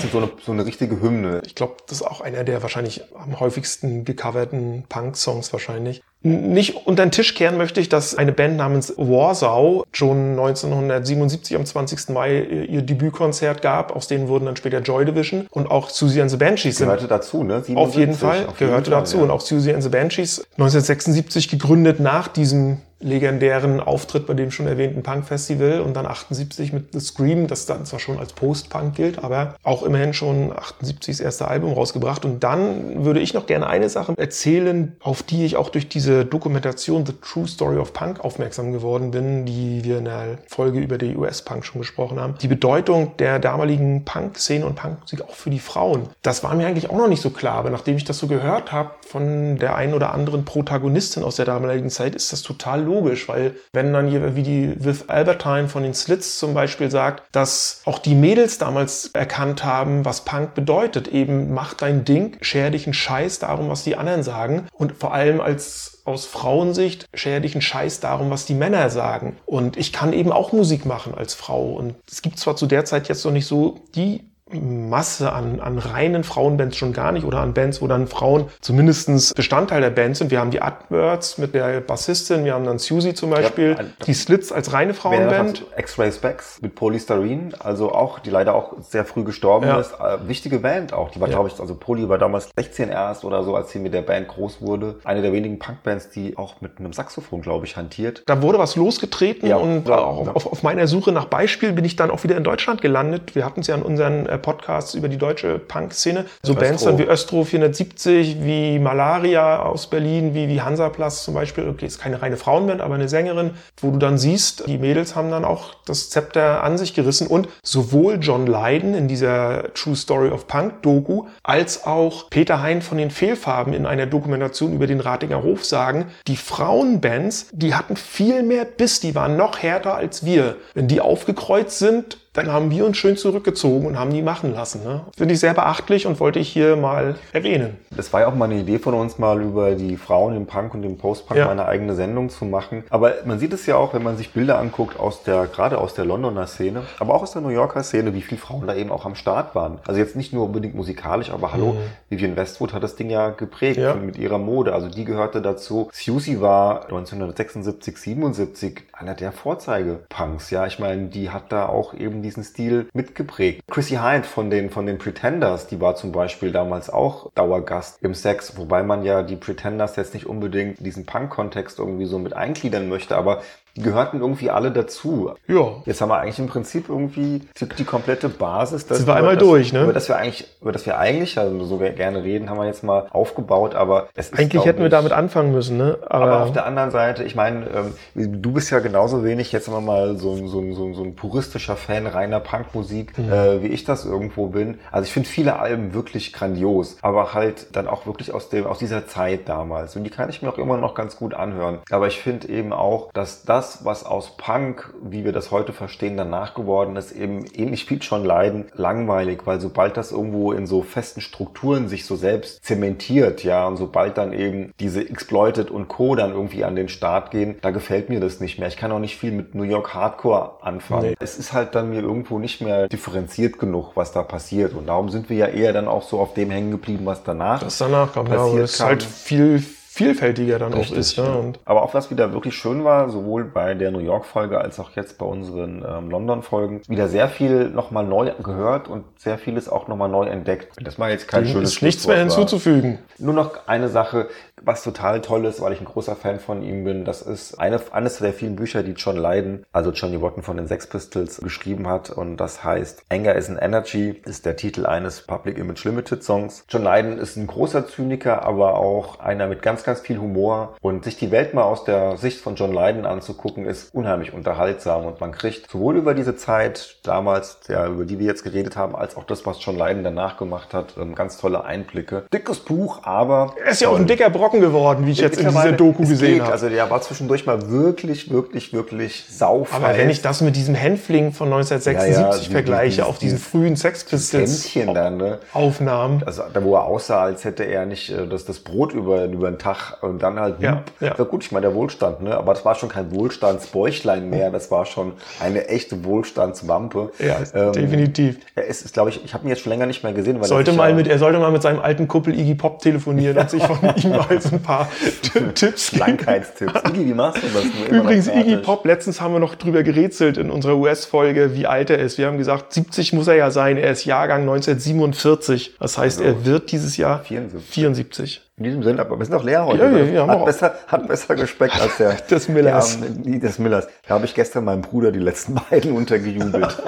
ist 0.02 0.12
so 0.12 0.18
eine, 0.18 0.30
so 0.44 0.52
eine 0.52 0.66
richtige 0.66 1.00
Hymne. 1.00 1.42
Ich 1.44 1.54
glaube, 1.54 1.74
das 1.86 2.00
ist 2.00 2.06
auch 2.06 2.20
einer 2.20 2.42
der 2.42 2.62
wahrscheinlich 2.62 3.02
am 3.14 3.38
häufigsten 3.38 4.04
gecoverten 4.04 4.84
Punk-Songs 4.88 5.52
wahrscheinlich. 5.52 6.02
Nicht 6.26 6.86
unter 6.86 7.04
den 7.04 7.10
Tisch 7.10 7.34
kehren 7.34 7.58
möchte 7.58 7.82
ich, 7.82 7.90
dass 7.90 8.14
eine 8.14 8.32
Band 8.32 8.56
namens 8.56 8.94
Warsaw 8.96 9.84
schon 9.92 10.30
1977 10.30 11.54
am 11.54 11.66
20. 11.66 12.08
Mai 12.08 12.40
ihr 12.40 12.80
Debütkonzert 12.80 13.60
gab. 13.60 13.94
Aus 13.94 14.08
denen 14.08 14.26
wurden 14.28 14.46
dann 14.46 14.56
später 14.56 14.80
Joy 14.80 15.04
Division 15.04 15.46
und 15.50 15.70
auch 15.70 15.90
Susie 15.90 16.22
and 16.22 16.30
the 16.30 16.38
Banshees 16.38 16.78
Gehörte 16.78 17.08
dazu, 17.08 17.44
ne? 17.44 17.56
auf 17.56 17.94
jeden 17.94 18.14
77, 18.14 18.18
Fall, 18.18 18.46
auf 18.46 18.58
jeden 18.58 18.70
gehörte 18.70 18.90
Fall, 18.90 19.00
dazu. 19.00 19.18
ja. 19.18 19.22
Und 19.22 19.30
auch 19.30 19.42
Susie 19.42 19.74
and 19.74 19.82
the 19.82 19.90
Banshees 19.90 20.38
1976 20.52 21.50
gegründet 21.50 22.00
nach 22.00 22.28
diesem 22.28 22.78
legendären 23.04 23.80
Auftritt 23.80 24.26
bei 24.26 24.34
dem 24.34 24.50
schon 24.50 24.66
erwähnten 24.66 25.02
Punk-Festival 25.02 25.80
und 25.80 25.94
dann 25.94 26.06
78 26.06 26.72
mit 26.72 26.92
The 26.92 27.00
Scream, 27.00 27.46
das 27.46 27.66
dann 27.66 27.84
zwar 27.84 28.00
schon 28.00 28.18
als 28.18 28.32
Post-Punk 28.32 28.94
gilt, 28.94 29.22
aber 29.22 29.56
auch 29.62 29.82
immerhin 29.82 30.14
schon 30.14 30.52
78 30.52 31.18
das 31.18 31.24
erste 31.24 31.48
Album 31.48 31.74
rausgebracht. 31.74 32.24
Und 32.24 32.42
dann 32.42 33.04
würde 33.04 33.20
ich 33.20 33.34
noch 33.34 33.46
gerne 33.46 33.66
eine 33.66 33.90
Sache 33.90 34.14
erzählen, 34.16 34.96
auf 35.00 35.22
die 35.22 35.44
ich 35.44 35.56
auch 35.56 35.68
durch 35.68 35.88
diese 35.88 36.24
Dokumentation 36.24 37.04
The 37.04 37.12
True 37.20 37.46
Story 37.46 37.76
of 37.76 37.92
Punk 37.92 38.24
aufmerksam 38.24 38.72
geworden 38.72 39.10
bin, 39.10 39.44
die 39.44 39.84
wir 39.84 39.98
in 39.98 40.06
der 40.06 40.38
Folge 40.46 40.80
über 40.80 40.96
die 40.96 41.14
US-Punk 41.14 41.64
schon 41.64 41.80
gesprochen 41.82 42.18
haben. 42.18 42.36
Die 42.40 42.48
Bedeutung 42.48 43.16
der 43.18 43.38
damaligen 43.38 44.04
Punk-Szene 44.04 44.64
und 44.64 44.76
Punkmusik 44.76 45.20
auch 45.22 45.34
für 45.34 45.50
die 45.50 45.58
Frauen. 45.58 46.08
Das 46.22 46.42
war 46.42 46.54
mir 46.54 46.66
eigentlich 46.66 46.88
auch 46.88 46.96
noch 46.96 47.08
nicht 47.08 47.22
so 47.22 47.30
klar, 47.30 47.56
aber 47.56 47.70
nachdem 47.70 47.96
ich 47.96 48.04
das 48.04 48.18
so 48.18 48.28
gehört 48.28 48.72
habe 48.72 48.92
von 49.06 49.58
der 49.58 49.76
einen 49.76 49.92
oder 49.92 50.14
anderen 50.14 50.44
Protagonistin 50.44 51.22
aus 51.22 51.36
der 51.36 51.44
damaligen 51.44 51.90
Zeit, 51.90 52.14
ist 52.14 52.32
das 52.32 52.42
total 52.42 52.82
logisch, 52.82 52.93
weil 53.28 53.54
wenn 53.72 53.92
dann 53.92 54.08
hier 54.08 54.36
wie 54.36 54.42
die 54.42 54.74
Viv 54.76 55.04
Albertine 55.08 55.68
von 55.68 55.82
den 55.82 55.94
Slits 55.94 56.38
zum 56.38 56.54
Beispiel 56.54 56.90
sagt, 56.90 57.24
dass 57.32 57.82
auch 57.84 57.98
die 57.98 58.14
Mädels 58.14 58.58
damals 58.58 59.10
erkannt 59.14 59.64
haben, 59.64 60.04
was 60.04 60.24
Punk 60.24 60.54
bedeutet, 60.54 61.08
eben 61.08 61.52
mach 61.52 61.74
dein 61.74 62.04
Ding, 62.04 62.36
scher 62.40 62.70
dich 62.70 62.86
einen 62.86 62.94
Scheiß 62.94 63.38
darum, 63.38 63.68
was 63.68 63.84
die 63.84 63.96
anderen 63.96 64.22
sagen 64.22 64.66
und 64.72 64.92
vor 64.92 65.14
allem 65.14 65.40
als 65.40 66.02
aus 66.04 66.26
Frauensicht 66.26 67.06
scher 67.14 67.40
dich 67.40 67.54
einen 67.54 67.62
Scheiß 67.62 68.00
darum, 68.00 68.30
was 68.30 68.44
die 68.44 68.54
Männer 68.54 68.90
sagen. 68.90 69.36
Und 69.46 69.76
ich 69.76 69.92
kann 69.92 70.12
eben 70.12 70.32
auch 70.32 70.52
Musik 70.52 70.84
machen 70.84 71.14
als 71.14 71.34
Frau. 71.34 71.72
Und 71.72 71.94
es 72.10 72.20
gibt 72.20 72.38
zwar 72.38 72.56
zu 72.56 72.66
der 72.66 72.84
Zeit 72.84 73.08
jetzt 73.08 73.24
noch 73.24 73.32
nicht 73.32 73.46
so 73.46 73.80
die 73.94 74.20
Masse 74.52 75.32
an, 75.32 75.58
an 75.60 75.78
reinen 75.78 76.22
Frauenbands 76.22 76.76
schon 76.76 76.92
gar 76.92 77.12
nicht 77.12 77.24
oder 77.24 77.38
an 77.40 77.54
Bands, 77.54 77.80
wo 77.80 77.86
dann 77.86 78.06
Frauen 78.06 78.44
zumindestens 78.60 79.32
Bestandteil 79.32 79.80
der 79.80 79.88
Band 79.88 80.18
sind. 80.18 80.30
Wir 80.30 80.38
haben 80.38 80.50
die 80.50 80.60
Adverts 80.60 81.38
mit 81.38 81.54
der 81.54 81.80
Bassistin, 81.80 82.44
wir 82.44 82.52
haben 82.52 82.66
dann 82.66 82.78
Susie 82.78 83.14
zum 83.14 83.30
Beispiel, 83.30 83.74
Ja, 83.78 83.84
die 84.06 84.12
Slits 84.12 84.52
als 84.52 84.74
reine 84.74 84.92
Frauenband. 84.92 85.64
X-Ray 85.78 86.12
Specs 86.12 86.60
mit 86.60 86.74
Polystyrene, 86.74 87.52
also 87.58 87.92
auch, 87.92 88.18
die 88.18 88.28
leider 88.28 88.54
auch 88.54 88.74
sehr 88.82 89.06
früh 89.06 89.24
gestorben 89.24 89.66
Ja. 89.66 89.80
ist. 89.80 89.92
Äh, 89.92 90.28
wichtige 90.28 90.58
Band 90.58 90.92
auch. 90.92 91.10
Die 91.10 91.20
war, 91.22 91.28
Ja. 91.28 91.36
glaube 91.36 91.48
ich, 91.48 91.58
also 91.58 91.74
Poly 91.74 92.10
war 92.10 92.18
damals 92.18 92.50
16 92.54 92.90
erst 92.90 93.24
oder 93.24 93.44
so, 93.44 93.56
als 93.56 93.70
sie 93.72 93.78
mit 93.78 93.94
der 93.94 94.02
Band 94.02 94.28
groß 94.28 94.60
wurde. 94.60 94.96
Eine 95.04 95.22
der 95.22 95.32
wenigen 95.32 95.58
Punkbands, 95.58 96.10
die 96.10 96.36
auch 96.36 96.60
mit 96.60 96.78
einem 96.78 96.92
Saxophon, 96.92 97.40
glaube 97.40 97.64
ich, 97.64 97.78
hantiert. 97.78 98.22
Da 98.26 98.42
wurde 98.42 98.58
was 98.58 98.76
losgetreten 98.76 99.48
Ja, 99.48 99.56
und 99.56 99.90
auch 99.90 100.28
auf, 100.34 100.46
auf 100.52 100.62
meiner 100.62 100.86
Suche 100.86 101.12
nach 101.12 101.24
Beispiel 101.24 101.72
bin 101.72 101.86
ich 101.86 101.96
dann 101.96 102.10
auch 102.10 102.22
wieder 102.24 102.36
in 102.36 102.44
Deutschland 102.44 102.82
gelandet. 102.82 103.34
Wir 103.34 103.46
hatten 103.46 103.60
es 103.60 103.68
ja 103.68 103.74
in 103.74 103.82
unseren 103.82 104.26
äh, 104.26 104.33
Podcasts 104.38 104.94
über 104.94 105.08
die 105.08 105.18
deutsche 105.18 105.58
Punk-Szene. 105.58 106.26
So. 106.42 106.54
Bands 106.54 106.84
dann 106.84 106.98
wie 106.98 107.04
Östro 107.04 107.44
470, 107.44 108.42
wie 108.42 108.78
Malaria 108.78 109.62
aus 109.62 109.88
Berlin, 109.88 110.34
wie, 110.34 110.48
wie 110.48 110.60
Hansaplatz 110.60 111.24
zum 111.24 111.34
Beispiel. 111.34 111.68
Okay, 111.68 111.86
ist 111.86 112.00
keine 112.00 112.22
reine 112.22 112.36
Frauenband, 112.36 112.80
aber 112.80 112.94
eine 112.94 113.08
Sängerin, 113.08 113.52
wo 113.78 113.90
du 113.90 113.98
dann 113.98 114.18
siehst, 114.18 114.66
die 114.66 114.78
Mädels 114.78 115.16
haben 115.16 115.30
dann 115.30 115.44
auch 115.44 115.74
das 115.86 116.10
Zepter 116.10 116.62
an 116.62 116.78
sich 116.78 116.94
gerissen 116.94 117.26
und 117.26 117.48
sowohl 117.62 118.18
John 118.20 118.46
Lydon 118.46 118.94
in 118.94 119.08
dieser 119.08 119.72
True 119.74 119.96
Story 119.96 120.30
of 120.30 120.46
Punk 120.46 120.82
Doku 120.82 121.26
als 121.42 121.84
auch 121.84 122.30
Peter 122.30 122.62
Hein 122.62 122.82
von 122.82 122.98
den 122.98 123.10
Fehlfarben 123.10 123.72
in 123.72 123.86
einer 123.86 124.06
Dokumentation 124.06 124.72
über 124.72 124.86
den 124.86 125.00
Ratinger 125.00 125.42
Hof 125.42 125.64
sagen, 125.64 126.06
die 126.26 126.36
Frauenbands, 126.36 127.48
die 127.52 127.74
hatten 127.74 127.96
viel 127.96 128.42
mehr 128.42 128.64
Biss, 128.64 129.00
die 129.00 129.14
waren 129.14 129.36
noch 129.36 129.58
härter 129.58 129.94
als 129.94 130.24
wir. 130.24 130.56
Wenn 130.74 130.88
die 130.88 131.00
aufgekreuzt 131.00 131.78
sind, 131.78 132.18
dann 132.34 132.52
haben 132.52 132.70
wir 132.70 132.84
uns 132.84 132.96
schön 132.98 133.16
zurückgezogen 133.16 133.86
und 133.86 133.98
haben 133.98 134.12
die 134.12 134.20
machen 134.22 134.52
lassen. 134.54 134.84
Ne? 134.84 135.00
Finde 135.16 135.32
ich 135.34 135.40
sehr 135.40 135.54
beachtlich 135.54 136.06
und 136.06 136.20
wollte 136.20 136.38
ich 136.40 136.48
hier 136.48 136.76
mal 136.76 137.14
erwähnen. 137.32 137.78
Das 137.96 138.12
war 138.12 138.20
ja 138.22 138.26
auch 138.28 138.34
mal 138.34 138.46
eine 138.46 138.56
Idee 138.60 138.78
von 138.78 138.92
uns, 138.94 139.18
mal 139.18 139.40
über 139.40 139.72
die 139.76 139.96
Frauen 139.96 140.36
im 140.36 140.46
Punk 140.46 140.74
und 140.74 140.82
im 140.84 140.98
Post-Punk 140.98 141.38
Ja. 141.38 141.48
eine 141.48 141.66
eigene 141.66 141.94
Sendung 141.94 142.28
zu 142.28 142.44
machen. 142.44 142.84
Aber 142.90 143.12
man 143.24 143.38
sieht 143.38 143.52
es 143.52 143.64
ja 143.66 143.76
auch, 143.76 143.94
wenn 143.94 144.02
man 144.02 144.16
sich 144.16 144.32
Bilder 144.32 144.58
anguckt 144.58 144.98
aus 145.00 145.22
der, 145.22 145.46
gerade 145.46 145.78
aus 145.78 145.94
der 145.94 146.04
Londoner 146.04 146.46
Szene, 146.46 146.82
aber 146.98 147.14
auch 147.14 147.22
aus 147.22 147.32
der 147.32 147.40
New 147.42 147.48
Yorker 147.48 147.82
Szene, 147.84 148.14
wie 148.14 148.22
viele 148.22 148.40
Frauen 148.40 148.66
da 148.66 148.74
eben 148.74 148.90
auch 148.90 149.06
am 149.06 149.14
Start 149.14 149.54
waren. 149.54 149.78
Also 149.86 150.00
jetzt 150.00 150.16
nicht 150.16 150.32
nur 150.32 150.44
unbedingt 150.44 150.74
musikalisch, 150.74 151.30
aber 151.30 151.52
hallo, 151.52 151.76
Vivian 152.10 152.36
Westwood 152.36 152.72
hat 152.72 152.82
das 152.82 152.96
Ding 152.96 153.10
ja 153.10 153.30
geprägt 153.30 153.78
Mhm. 153.78 153.82
Ja. 153.84 153.94
mit 153.94 154.18
ihrer 154.18 154.38
Mode. 154.38 154.72
Also 154.74 154.88
die 154.88 155.04
gehörte 155.04 155.40
dazu. 155.40 155.88
Susie 155.92 156.40
war 156.40 156.84
1976, 156.86 157.96
77 157.96 158.82
einer 158.92 159.14
der 159.14 159.30
Vorzeigepunks. 159.32 160.50
Ja, 160.50 160.66
ich 160.66 160.78
meine, 160.78 161.06
die 161.08 161.30
hat 161.30 161.52
da 161.52 161.66
auch 161.66 161.94
eben 161.94 162.22
diesen 162.24 162.42
Stil 162.42 162.88
mitgeprägt. 162.92 163.62
Chrissy 163.70 163.96
Hind 163.96 164.26
von 164.26 164.50
den, 164.50 164.70
von 164.70 164.86
den 164.86 164.98
Pretenders, 164.98 165.68
die 165.68 165.80
war 165.80 165.94
zum 165.94 166.10
Beispiel 166.10 166.50
damals 166.50 166.90
auch 166.90 167.30
Dauergast 167.34 168.02
im 168.02 168.14
Sex, 168.14 168.56
wobei 168.56 168.82
man 168.82 169.04
ja 169.04 169.22
die 169.22 169.36
Pretenders 169.36 169.96
jetzt 169.96 170.14
nicht 170.14 170.26
unbedingt 170.26 170.78
in 170.78 170.84
diesen 170.84 171.06
Punk-Kontext 171.06 171.78
irgendwie 171.78 172.06
so 172.06 172.18
mit 172.18 172.32
eingliedern 172.32 172.88
möchte, 172.88 173.16
aber 173.16 173.42
die 173.76 173.82
gehörten 173.82 174.20
irgendwie 174.20 174.50
alle 174.50 174.70
dazu. 174.70 175.32
Ja. 175.48 175.68
Jetzt 175.84 176.00
haben 176.00 176.08
wir 176.08 176.18
eigentlich 176.18 176.38
im 176.38 176.46
Prinzip 176.46 176.88
irgendwie 176.88 177.42
die, 177.60 177.68
die 177.68 177.84
komplette 177.84 178.28
Basis, 178.28 178.86
dass 178.86 178.98
Sind 178.98 179.06
wir 179.06 179.16
einmal 179.16 179.36
durch, 179.36 179.72
ne? 179.72 179.82
Über 179.82 179.92
das 179.92 180.08
wir 180.08 180.16
eigentlich, 180.16 180.46
über 180.60 180.72
das 180.72 180.86
wir 180.86 180.98
eigentlich 180.98 181.38
also 181.38 181.64
so 181.64 181.78
gerne 181.78 182.22
reden, 182.22 182.50
haben 182.50 182.58
wir 182.58 182.66
jetzt 182.66 182.84
mal 182.84 183.06
aufgebaut, 183.10 183.74
aber 183.74 184.08
es 184.14 184.30
ist, 184.30 184.38
Eigentlich 184.38 184.64
hätten 184.64 184.78
wir 184.78 184.86
ich- 184.86 184.92
damit 184.92 185.12
anfangen 185.12 185.52
müssen, 185.52 185.76
ne? 185.76 185.98
Aber, 186.06 186.24
aber 186.26 186.42
auf 186.44 186.52
der 186.52 186.66
anderen 186.66 186.90
Seite, 186.90 187.24
ich 187.24 187.34
meine, 187.34 187.66
ähm, 188.14 188.42
du 188.42 188.52
bist 188.52 188.70
ja 188.70 188.78
genauso 188.78 189.24
wenig 189.24 189.50
jetzt 189.52 189.68
immer 189.68 189.80
mal 189.80 190.16
so, 190.18 190.32
ein- 190.34 190.46
so, 190.48 190.72
so, 190.72 190.92
so 190.94 191.02
ein 191.02 191.16
puristischer 191.16 191.76
Fan 191.76 192.06
reiner 192.06 192.40
Punkmusik, 192.40 193.16
Mhm. 193.18 193.32
äh, 193.32 193.62
wie 193.62 193.68
ich 193.68 193.84
das 193.84 194.04
irgendwo 194.04 194.46
bin. 194.48 194.78
Also 194.92 195.06
ich 195.06 195.12
finde 195.12 195.28
viele 195.28 195.58
Alben 195.58 195.94
wirklich 195.94 196.32
grandios, 196.32 196.96
aber 197.02 197.34
halt 197.34 197.74
dann 197.76 197.88
auch 197.88 198.06
wirklich 198.06 198.32
aus 198.32 198.48
dem 198.50 198.66
aus 198.66 198.78
dieser 198.78 199.06
Zeit 199.06 199.48
damals. 199.48 199.96
Und 199.96 200.04
die 200.04 200.10
kann 200.10 200.28
ich 200.30 200.42
mir 200.42 200.48
auch 200.48 200.58
immer 200.58 200.76
noch 200.76 200.94
ganz 200.94 201.16
gut 201.16 201.34
anhören. 201.34 201.78
Aber 201.90 202.06
ich 202.06 202.20
finde 202.20 202.48
eben 202.48 202.72
auch, 202.72 203.10
dass 203.12 203.44
das, 203.44 203.63
was 203.84 204.04
aus 204.04 204.36
Punk, 204.36 204.92
wie 205.02 205.24
wir 205.24 205.32
das 205.32 205.50
heute 205.50 205.72
verstehen, 205.72 206.16
danach 206.16 206.54
geworden 206.54 206.96
ist, 206.96 207.12
eben 207.12 207.44
ähnlich 207.54 207.88
wie 207.90 208.02
schon 208.02 208.24
Leiden, 208.24 208.66
langweilig, 208.74 209.42
weil 209.44 209.60
sobald 209.60 209.96
das 209.96 210.12
irgendwo 210.12 210.52
in 210.52 210.66
so 210.66 210.82
festen 210.82 211.20
Strukturen 211.20 211.88
sich 211.88 212.06
so 212.06 212.16
selbst 212.16 212.64
zementiert, 212.64 213.44
ja, 213.44 213.66
und 213.66 213.76
sobald 213.76 214.18
dann 214.18 214.32
eben 214.32 214.72
diese 214.80 215.08
Exploited 215.08 215.70
und 215.70 215.88
Co. 215.88 216.14
dann 216.14 216.32
irgendwie 216.32 216.64
an 216.64 216.76
den 216.76 216.88
Start 216.88 217.30
gehen, 217.30 217.56
da 217.62 217.70
gefällt 217.70 218.08
mir 218.08 218.20
das 218.20 218.40
nicht 218.40 218.58
mehr. 218.58 218.68
Ich 218.68 218.76
kann 218.76 218.92
auch 218.92 218.98
nicht 218.98 219.16
viel 219.16 219.32
mit 219.32 219.54
New 219.54 219.62
York 219.62 219.94
Hardcore 219.94 220.62
anfangen. 220.62 221.10
Nee. 221.10 221.16
Es 221.20 221.38
ist 221.38 221.52
halt 221.52 221.74
dann 221.74 221.90
mir 221.90 222.00
irgendwo 222.00 222.38
nicht 222.38 222.60
mehr 222.60 222.88
differenziert 222.88 223.58
genug, 223.58 223.92
was 223.94 224.12
da 224.12 224.22
passiert. 224.22 224.74
Und 224.74 224.86
darum 224.86 225.08
sind 225.08 225.30
wir 225.30 225.36
ja 225.36 225.46
eher 225.46 225.72
dann 225.72 225.88
auch 225.88 226.02
so 226.02 226.18
auf 226.18 226.34
dem 226.34 226.50
hängen 226.50 226.70
geblieben, 226.70 227.06
was 227.06 227.22
danach 227.22 227.60
das 227.60 227.78
danach 227.78 228.12
kam, 228.12 228.26
ja, 228.26 228.36
passiert 228.36 228.62
das 228.64 228.78
kam. 228.78 228.88
halt 228.88 229.02
viel 229.02 229.62
vielfältiger 229.94 230.58
dann 230.58 230.74
auch 230.74 230.78
Richtig, 230.78 230.98
ist. 230.98 231.18
Ne? 231.18 231.24
ja. 231.24 231.34
Und 231.34 231.60
Aber 231.64 231.82
auch 231.82 231.94
was 231.94 232.10
wieder 232.10 232.32
wirklich 232.32 232.56
schön 232.56 232.82
war, 232.82 233.08
sowohl 233.10 233.44
bei 233.44 233.74
der 233.74 233.92
New 233.92 234.00
York-Folge 234.00 234.60
als 234.60 234.80
auch 234.80 234.90
jetzt 234.96 235.18
bei 235.18 235.26
unseren 235.26 235.84
ähm, 235.88 236.10
London-Folgen, 236.10 236.82
wieder 236.88 237.08
sehr 237.08 237.28
viel 237.28 237.70
nochmal 237.70 238.04
neu 238.04 238.32
gehört 238.42 238.88
und 238.88 239.04
sehr 239.18 239.38
vieles 239.38 239.68
auch 239.68 239.86
nochmal 239.86 240.08
neu 240.08 240.26
entdeckt. 240.26 240.72
Das 240.82 240.98
war 240.98 241.10
jetzt 241.10 241.28
kein 241.28 241.44
dem 241.44 241.52
schönes 241.52 241.74
ist 241.74 241.82
nichts 241.82 242.06
mehr 242.08 242.16
Schlusswort 242.16 242.30
war. 242.30 242.38
hinzuzufügen. 242.38 242.98
Nur 243.18 243.34
noch 243.34 243.68
eine 243.68 243.88
Sache, 243.88 244.28
was 244.64 244.82
total 244.82 245.20
toll 245.20 245.44
ist, 245.44 245.60
weil 245.60 245.72
ich 245.72 245.80
ein 245.80 245.86
großer 245.86 246.16
Fan 246.16 246.40
von 246.40 246.62
ihm 246.62 246.84
bin. 246.84 247.04
Das 247.04 247.22
ist 247.22 247.58
eine, 247.58 247.80
eines 247.92 248.18
der 248.18 248.32
vielen 248.32 248.56
Bücher, 248.56 248.82
die 248.82 248.92
John 248.92 249.16
Lydon, 249.16 249.64
also 249.72 249.90
Johnny 249.90 250.16
Rotten 250.16 250.42
von 250.42 250.56
den 250.56 250.66
Sex 250.66 250.86
Pistols, 250.86 251.38
geschrieben 251.38 251.88
hat. 251.88 252.10
Und 252.10 252.36
das 252.36 252.64
heißt 252.64 253.04
Anger 253.08 253.34
is 253.34 253.48
an 253.48 253.58
Energy, 253.58 254.20
ist 254.24 254.46
der 254.46 254.56
Titel 254.56 254.86
eines 254.86 255.22
Public 255.22 255.58
Image 255.58 255.84
Limited 255.84 256.22
Songs. 256.22 256.64
John 256.68 256.84
Lydon 256.84 257.18
ist 257.18 257.36
ein 257.36 257.46
großer 257.46 257.86
Zyniker, 257.86 258.44
aber 258.44 258.74
auch 258.74 259.20
einer 259.20 259.46
mit 259.46 259.62
ganz, 259.62 259.84
ganz 259.84 260.00
viel 260.00 260.18
Humor. 260.18 260.76
Und 260.80 261.04
sich 261.04 261.16
die 261.16 261.30
Welt 261.30 261.54
mal 261.54 261.64
aus 261.64 261.84
der 261.84 262.16
Sicht 262.16 262.40
von 262.40 262.56
John 262.56 262.72
Lydon 262.72 263.06
anzugucken, 263.06 263.66
ist 263.66 263.94
unheimlich 263.94 264.32
unterhaltsam. 264.32 265.06
Und 265.06 265.20
man 265.20 265.32
kriegt 265.32 265.70
sowohl 265.70 265.96
über 265.96 266.14
diese 266.14 266.36
Zeit 266.36 266.98
damals, 267.02 267.60
ja, 267.68 267.86
über 267.86 268.04
die 268.04 268.18
wir 268.18 268.26
jetzt 268.26 268.44
geredet 268.44 268.76
haben, 268.76 268.96
als 268.96 269.16
auch 269.16 269.24
das, 269.24 269.46
was 269.46 269.64
John 269.64 269.76
Lydon 269.76 270.04
danach 270.04 270.36
gemacht 270.36 270.74
hat, 270.74 270.94
ähm, 270.98 271.14
ganz 271.14 271.38
tolle 271.38 271.64
Einblicke. 271.64 272.24
Dickes 272.32 272.60
Buch, 272.60 273.00
aber 273.02 273.54
Er 273.62 273.72
ist 273.72 273.80
ja 273.80 273.88
auch 273.88 273.96
ein 273.96 274.06
dicker 274.06 274.30
Brocken 274.30 274.53
geworden, 274.60 275.06
wie 275.06 275.10
ich 275.12 275.18
jetzt 275.18 275.38
in 275.38 275.48
dieser 275.48 275.72
Doku 275.72 276.02
es 276.02 276.08
gesehen 276.10 276.32
geht. 276.34 276.42
habe. 276.42 276.52
Also 276.52 276.68
der 276.68 276.88
war 276.90 277.00
zwischendurch 277.02 277.46
mal 277.46 277.70
wirklich, 277.70 278.30
wirklich, 278.30 278.72
wirklich 278.72 279.24
saufeiß. 279.28 279.74
aber 279.82 279.96
wenn 279.96 280.10
ich 280.10 280.22
das 280.22 280.40
mit 280.40 280.56
diesem 280.56 280.74
Hänfling 280.74 281.32
von 281.32 281.48
1976 281.52 282.16
Ja, 282.16 282.30
ja, 282.32 282.50
vergleiche, 282.50 282.90
dieses- 282.96 283.04
auf 283.06 283.18
diesen 283.18 283.34
dieses 283.36 283.48
frühen 283.48 283.76
Sex 283.76 284.04
Pistols 284.04 284.68
dann, 284.94 285.16
ne? 285.16 285.38
Aufnahmen, 285.52 286.22
Also 286.24 286.42
da, 286.52 286.62
wo 286.62 286.74
er 286.74 286.84
aussah, 286.84 287.22
als 287.24 287.44
hätte 287.44 287.64
er 287.64 287.86
nicht 287.86 288.10
äh, 288.10 288.26
das, 288.26 288.44
das 288.44 288.58
Brot 288.60 288.92
über, 288.92 289.24
über 289.24 289.50
den 289.50 289.58
Tag 289.58 289.98
und 290.02 290.22
dann 290.22 290.38
halt, 290.38 290.56
Ja, 290.60 290.72
hup. 290.76 290.82
ja. 291.00 291.14
gut, 291.24 291.44
ich 291.44 291.52
meine, 291.52 291.66
der 291.66 291.74
Wohlstand, 291.74 292.22
ne? 292.22 292.36
Aber 292.36 292.54
das 292.54 292.64
war 292.64 292.74
schon 292.74 292.88
kein 292.88 293.12
Wohlstandsbäuchlein 293.14 294.28
mehr, 294.30 294.50
das 294.50 294.70
war 294.70 294.86
schon 294.86 295.12
eine 295.40 295.68
echte 295.68 296.04
Wohlstandswampe. 296.04 297.10
ja, 297.18 297.36
Ähm, 297.54 297.72
definitiv. 297.72 298.38
Er 298.54 298.64
ist, 298.66 298.84
ist 298.84 298.94
glaube 298.94 299.10
ich, 299.10 299.24
ich 299.24 299.34
habe 299.34 299.44
ihn 299.44 299.48
jetzt 299.48 299.62
schon 299.62 299.70
länger 299.70 299.86
nicht 299.86 300.02
mehr 300.02 300.12
gesehen. 300.12 300.36
Weil 300.36 300.42
er 300.44 300.48
Sollte 300.48 300.72
mal 300.72 300.90
ja- 300.90 300.96
mit, 300.96 301.06
er 301.06 301.18
sollte 301.18 301.38
mal 301.38 301.50
mit 301.50 301.62
seinem 301.62 301.80
alten 301.80 302.08
Kuppel 302.08 302.38
Iggy 302.38 302.54
Pop 302.54 302.80
telefonieren 302.80 303.36
und 303.38 303.50
sich 303.50 303.62
von 303.62 303.78
ihm 303.96 304.10
mal 304.10 304.33
so 304.42 304.56
ein 304.56 304.62
paar 304.62 304.88
Tipps 305.54 305.90
geben. 305.90 306.04
Krankheitstipps. 306.04 306.72
Iggy, 306.90 307.06
wie 307.06 307.14
machst 307.14 307.42
du 307.42 307.46
das? 307.48 307.64
Du 307.88 307.94
Übrigens, 307.94 308.28
Iggy. 308.28 308.56
Pop, 308.58 308.84
letztens 308.84 309.20
haben 309.20 309.32
wir 309.32 309.40
noch 309.40 309.54
drüber 309.54 309.82
gerätselt 309.82 310.38
in 310.38 310.50
unserer 310.50 310.76
US-Folge, 310.76 311.54
wie 311.54 311.66
alt 311.66 311.90
er 311.90 311.98
ist. 311.98 312.18
Wir 312.18 312.26
haben 312.26 312.38
gesagt, 312.38 312.72
70 312.72 313.12
muss 313.12 313.28
er 313.28 313.36
ja 313.36 313.50
sein. 313.50 313.76
Er 313.76 313.90
ist 313.90 314.04
Jahrgang 314.04 314.42
1947. 314.42 315.76
Das 315.78 315.98
heißt, 315.98 316.20
er 316.20 316.44
wird 316.44 316.72
dieses 316.72 316.96
Jahr 316.96 317.20
74. 317.20 317.70
74. 317.70 318.43
In 318.56 318.62
diesem 318.62 318.84
Sinne, 318.84 319.00
aber 319.00 319.18
wir 319.18 319.24
sind 319.24 319.34
doch 319.34 319.42
leer 319.42 319.66
heute. 319.66 319.82
Ja, 319.82 319.98
ja, 320.04 320.26
hat, 320.28 320.44
besser, 320.44 320.74
hat 320.86 321.08
besser 321.08 321.34
gespeckt 321.34 321.80
als 321.80 321.96
der 321.96 322.12
Des 322.30 322.48
Millers. 322.48 322.98
Die 323.00 323.40
des 323.40 323.58
Millers. 323.58 323.88
Da 324.06 324.14
habe 324.14 324.26
ich 324.26 324.34
gestern 324.34 324.64
meinem 324.64 324.82
Bruder 324.82 325.10
die 325.10 325.18
letzten 325.18 325.54
beiden 325.70 325.90
untergejubelt. 325.96 326.80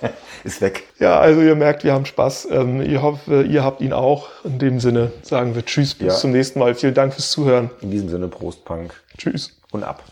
Ist 0.44 0.60
weg. 0.60 0.82
Ja, 0.98 1.20
also 1.20 1.40
ihr 1.40 1.54
merkt, 1.54 1.84
wir 1.84 1.92
haben 1.92 2.06
Spaß. 2.06 2.48
Ähm, 2.50 2.80
ich 2.80 3.00
hoffe, 3.00 3.42
ihr 3.44 3.62
habt 3.62 3.80
ihn 3.80 3.92
auch. 3.92 4.30
In 4.42 4.58
dem 4.58 4.80
Sinne 4.80 5.12
sagen 5.22 5.54
wir 5.54 5.64
Tschüss, 5.64 5.94
bis 5.94 6.08
Ja. 6.08 6.14
zum 6.14 6.32
nächsten 6.32 6.58
Mal. 6.58 6.74
Vielen 6.74 6.94
Dank 6.94 7.14
fürs 7.14 7.30
Zuhören. 7.30 7.70
In 7.82 7.92
diesem 7.92 8.08
Sinne, 8.08 8.26
Prost 8.26 8.64
Punk 8.64 8.92
Tschüss. 9.16 9.52
und 9.70 9.84
ab. 9.84 10.02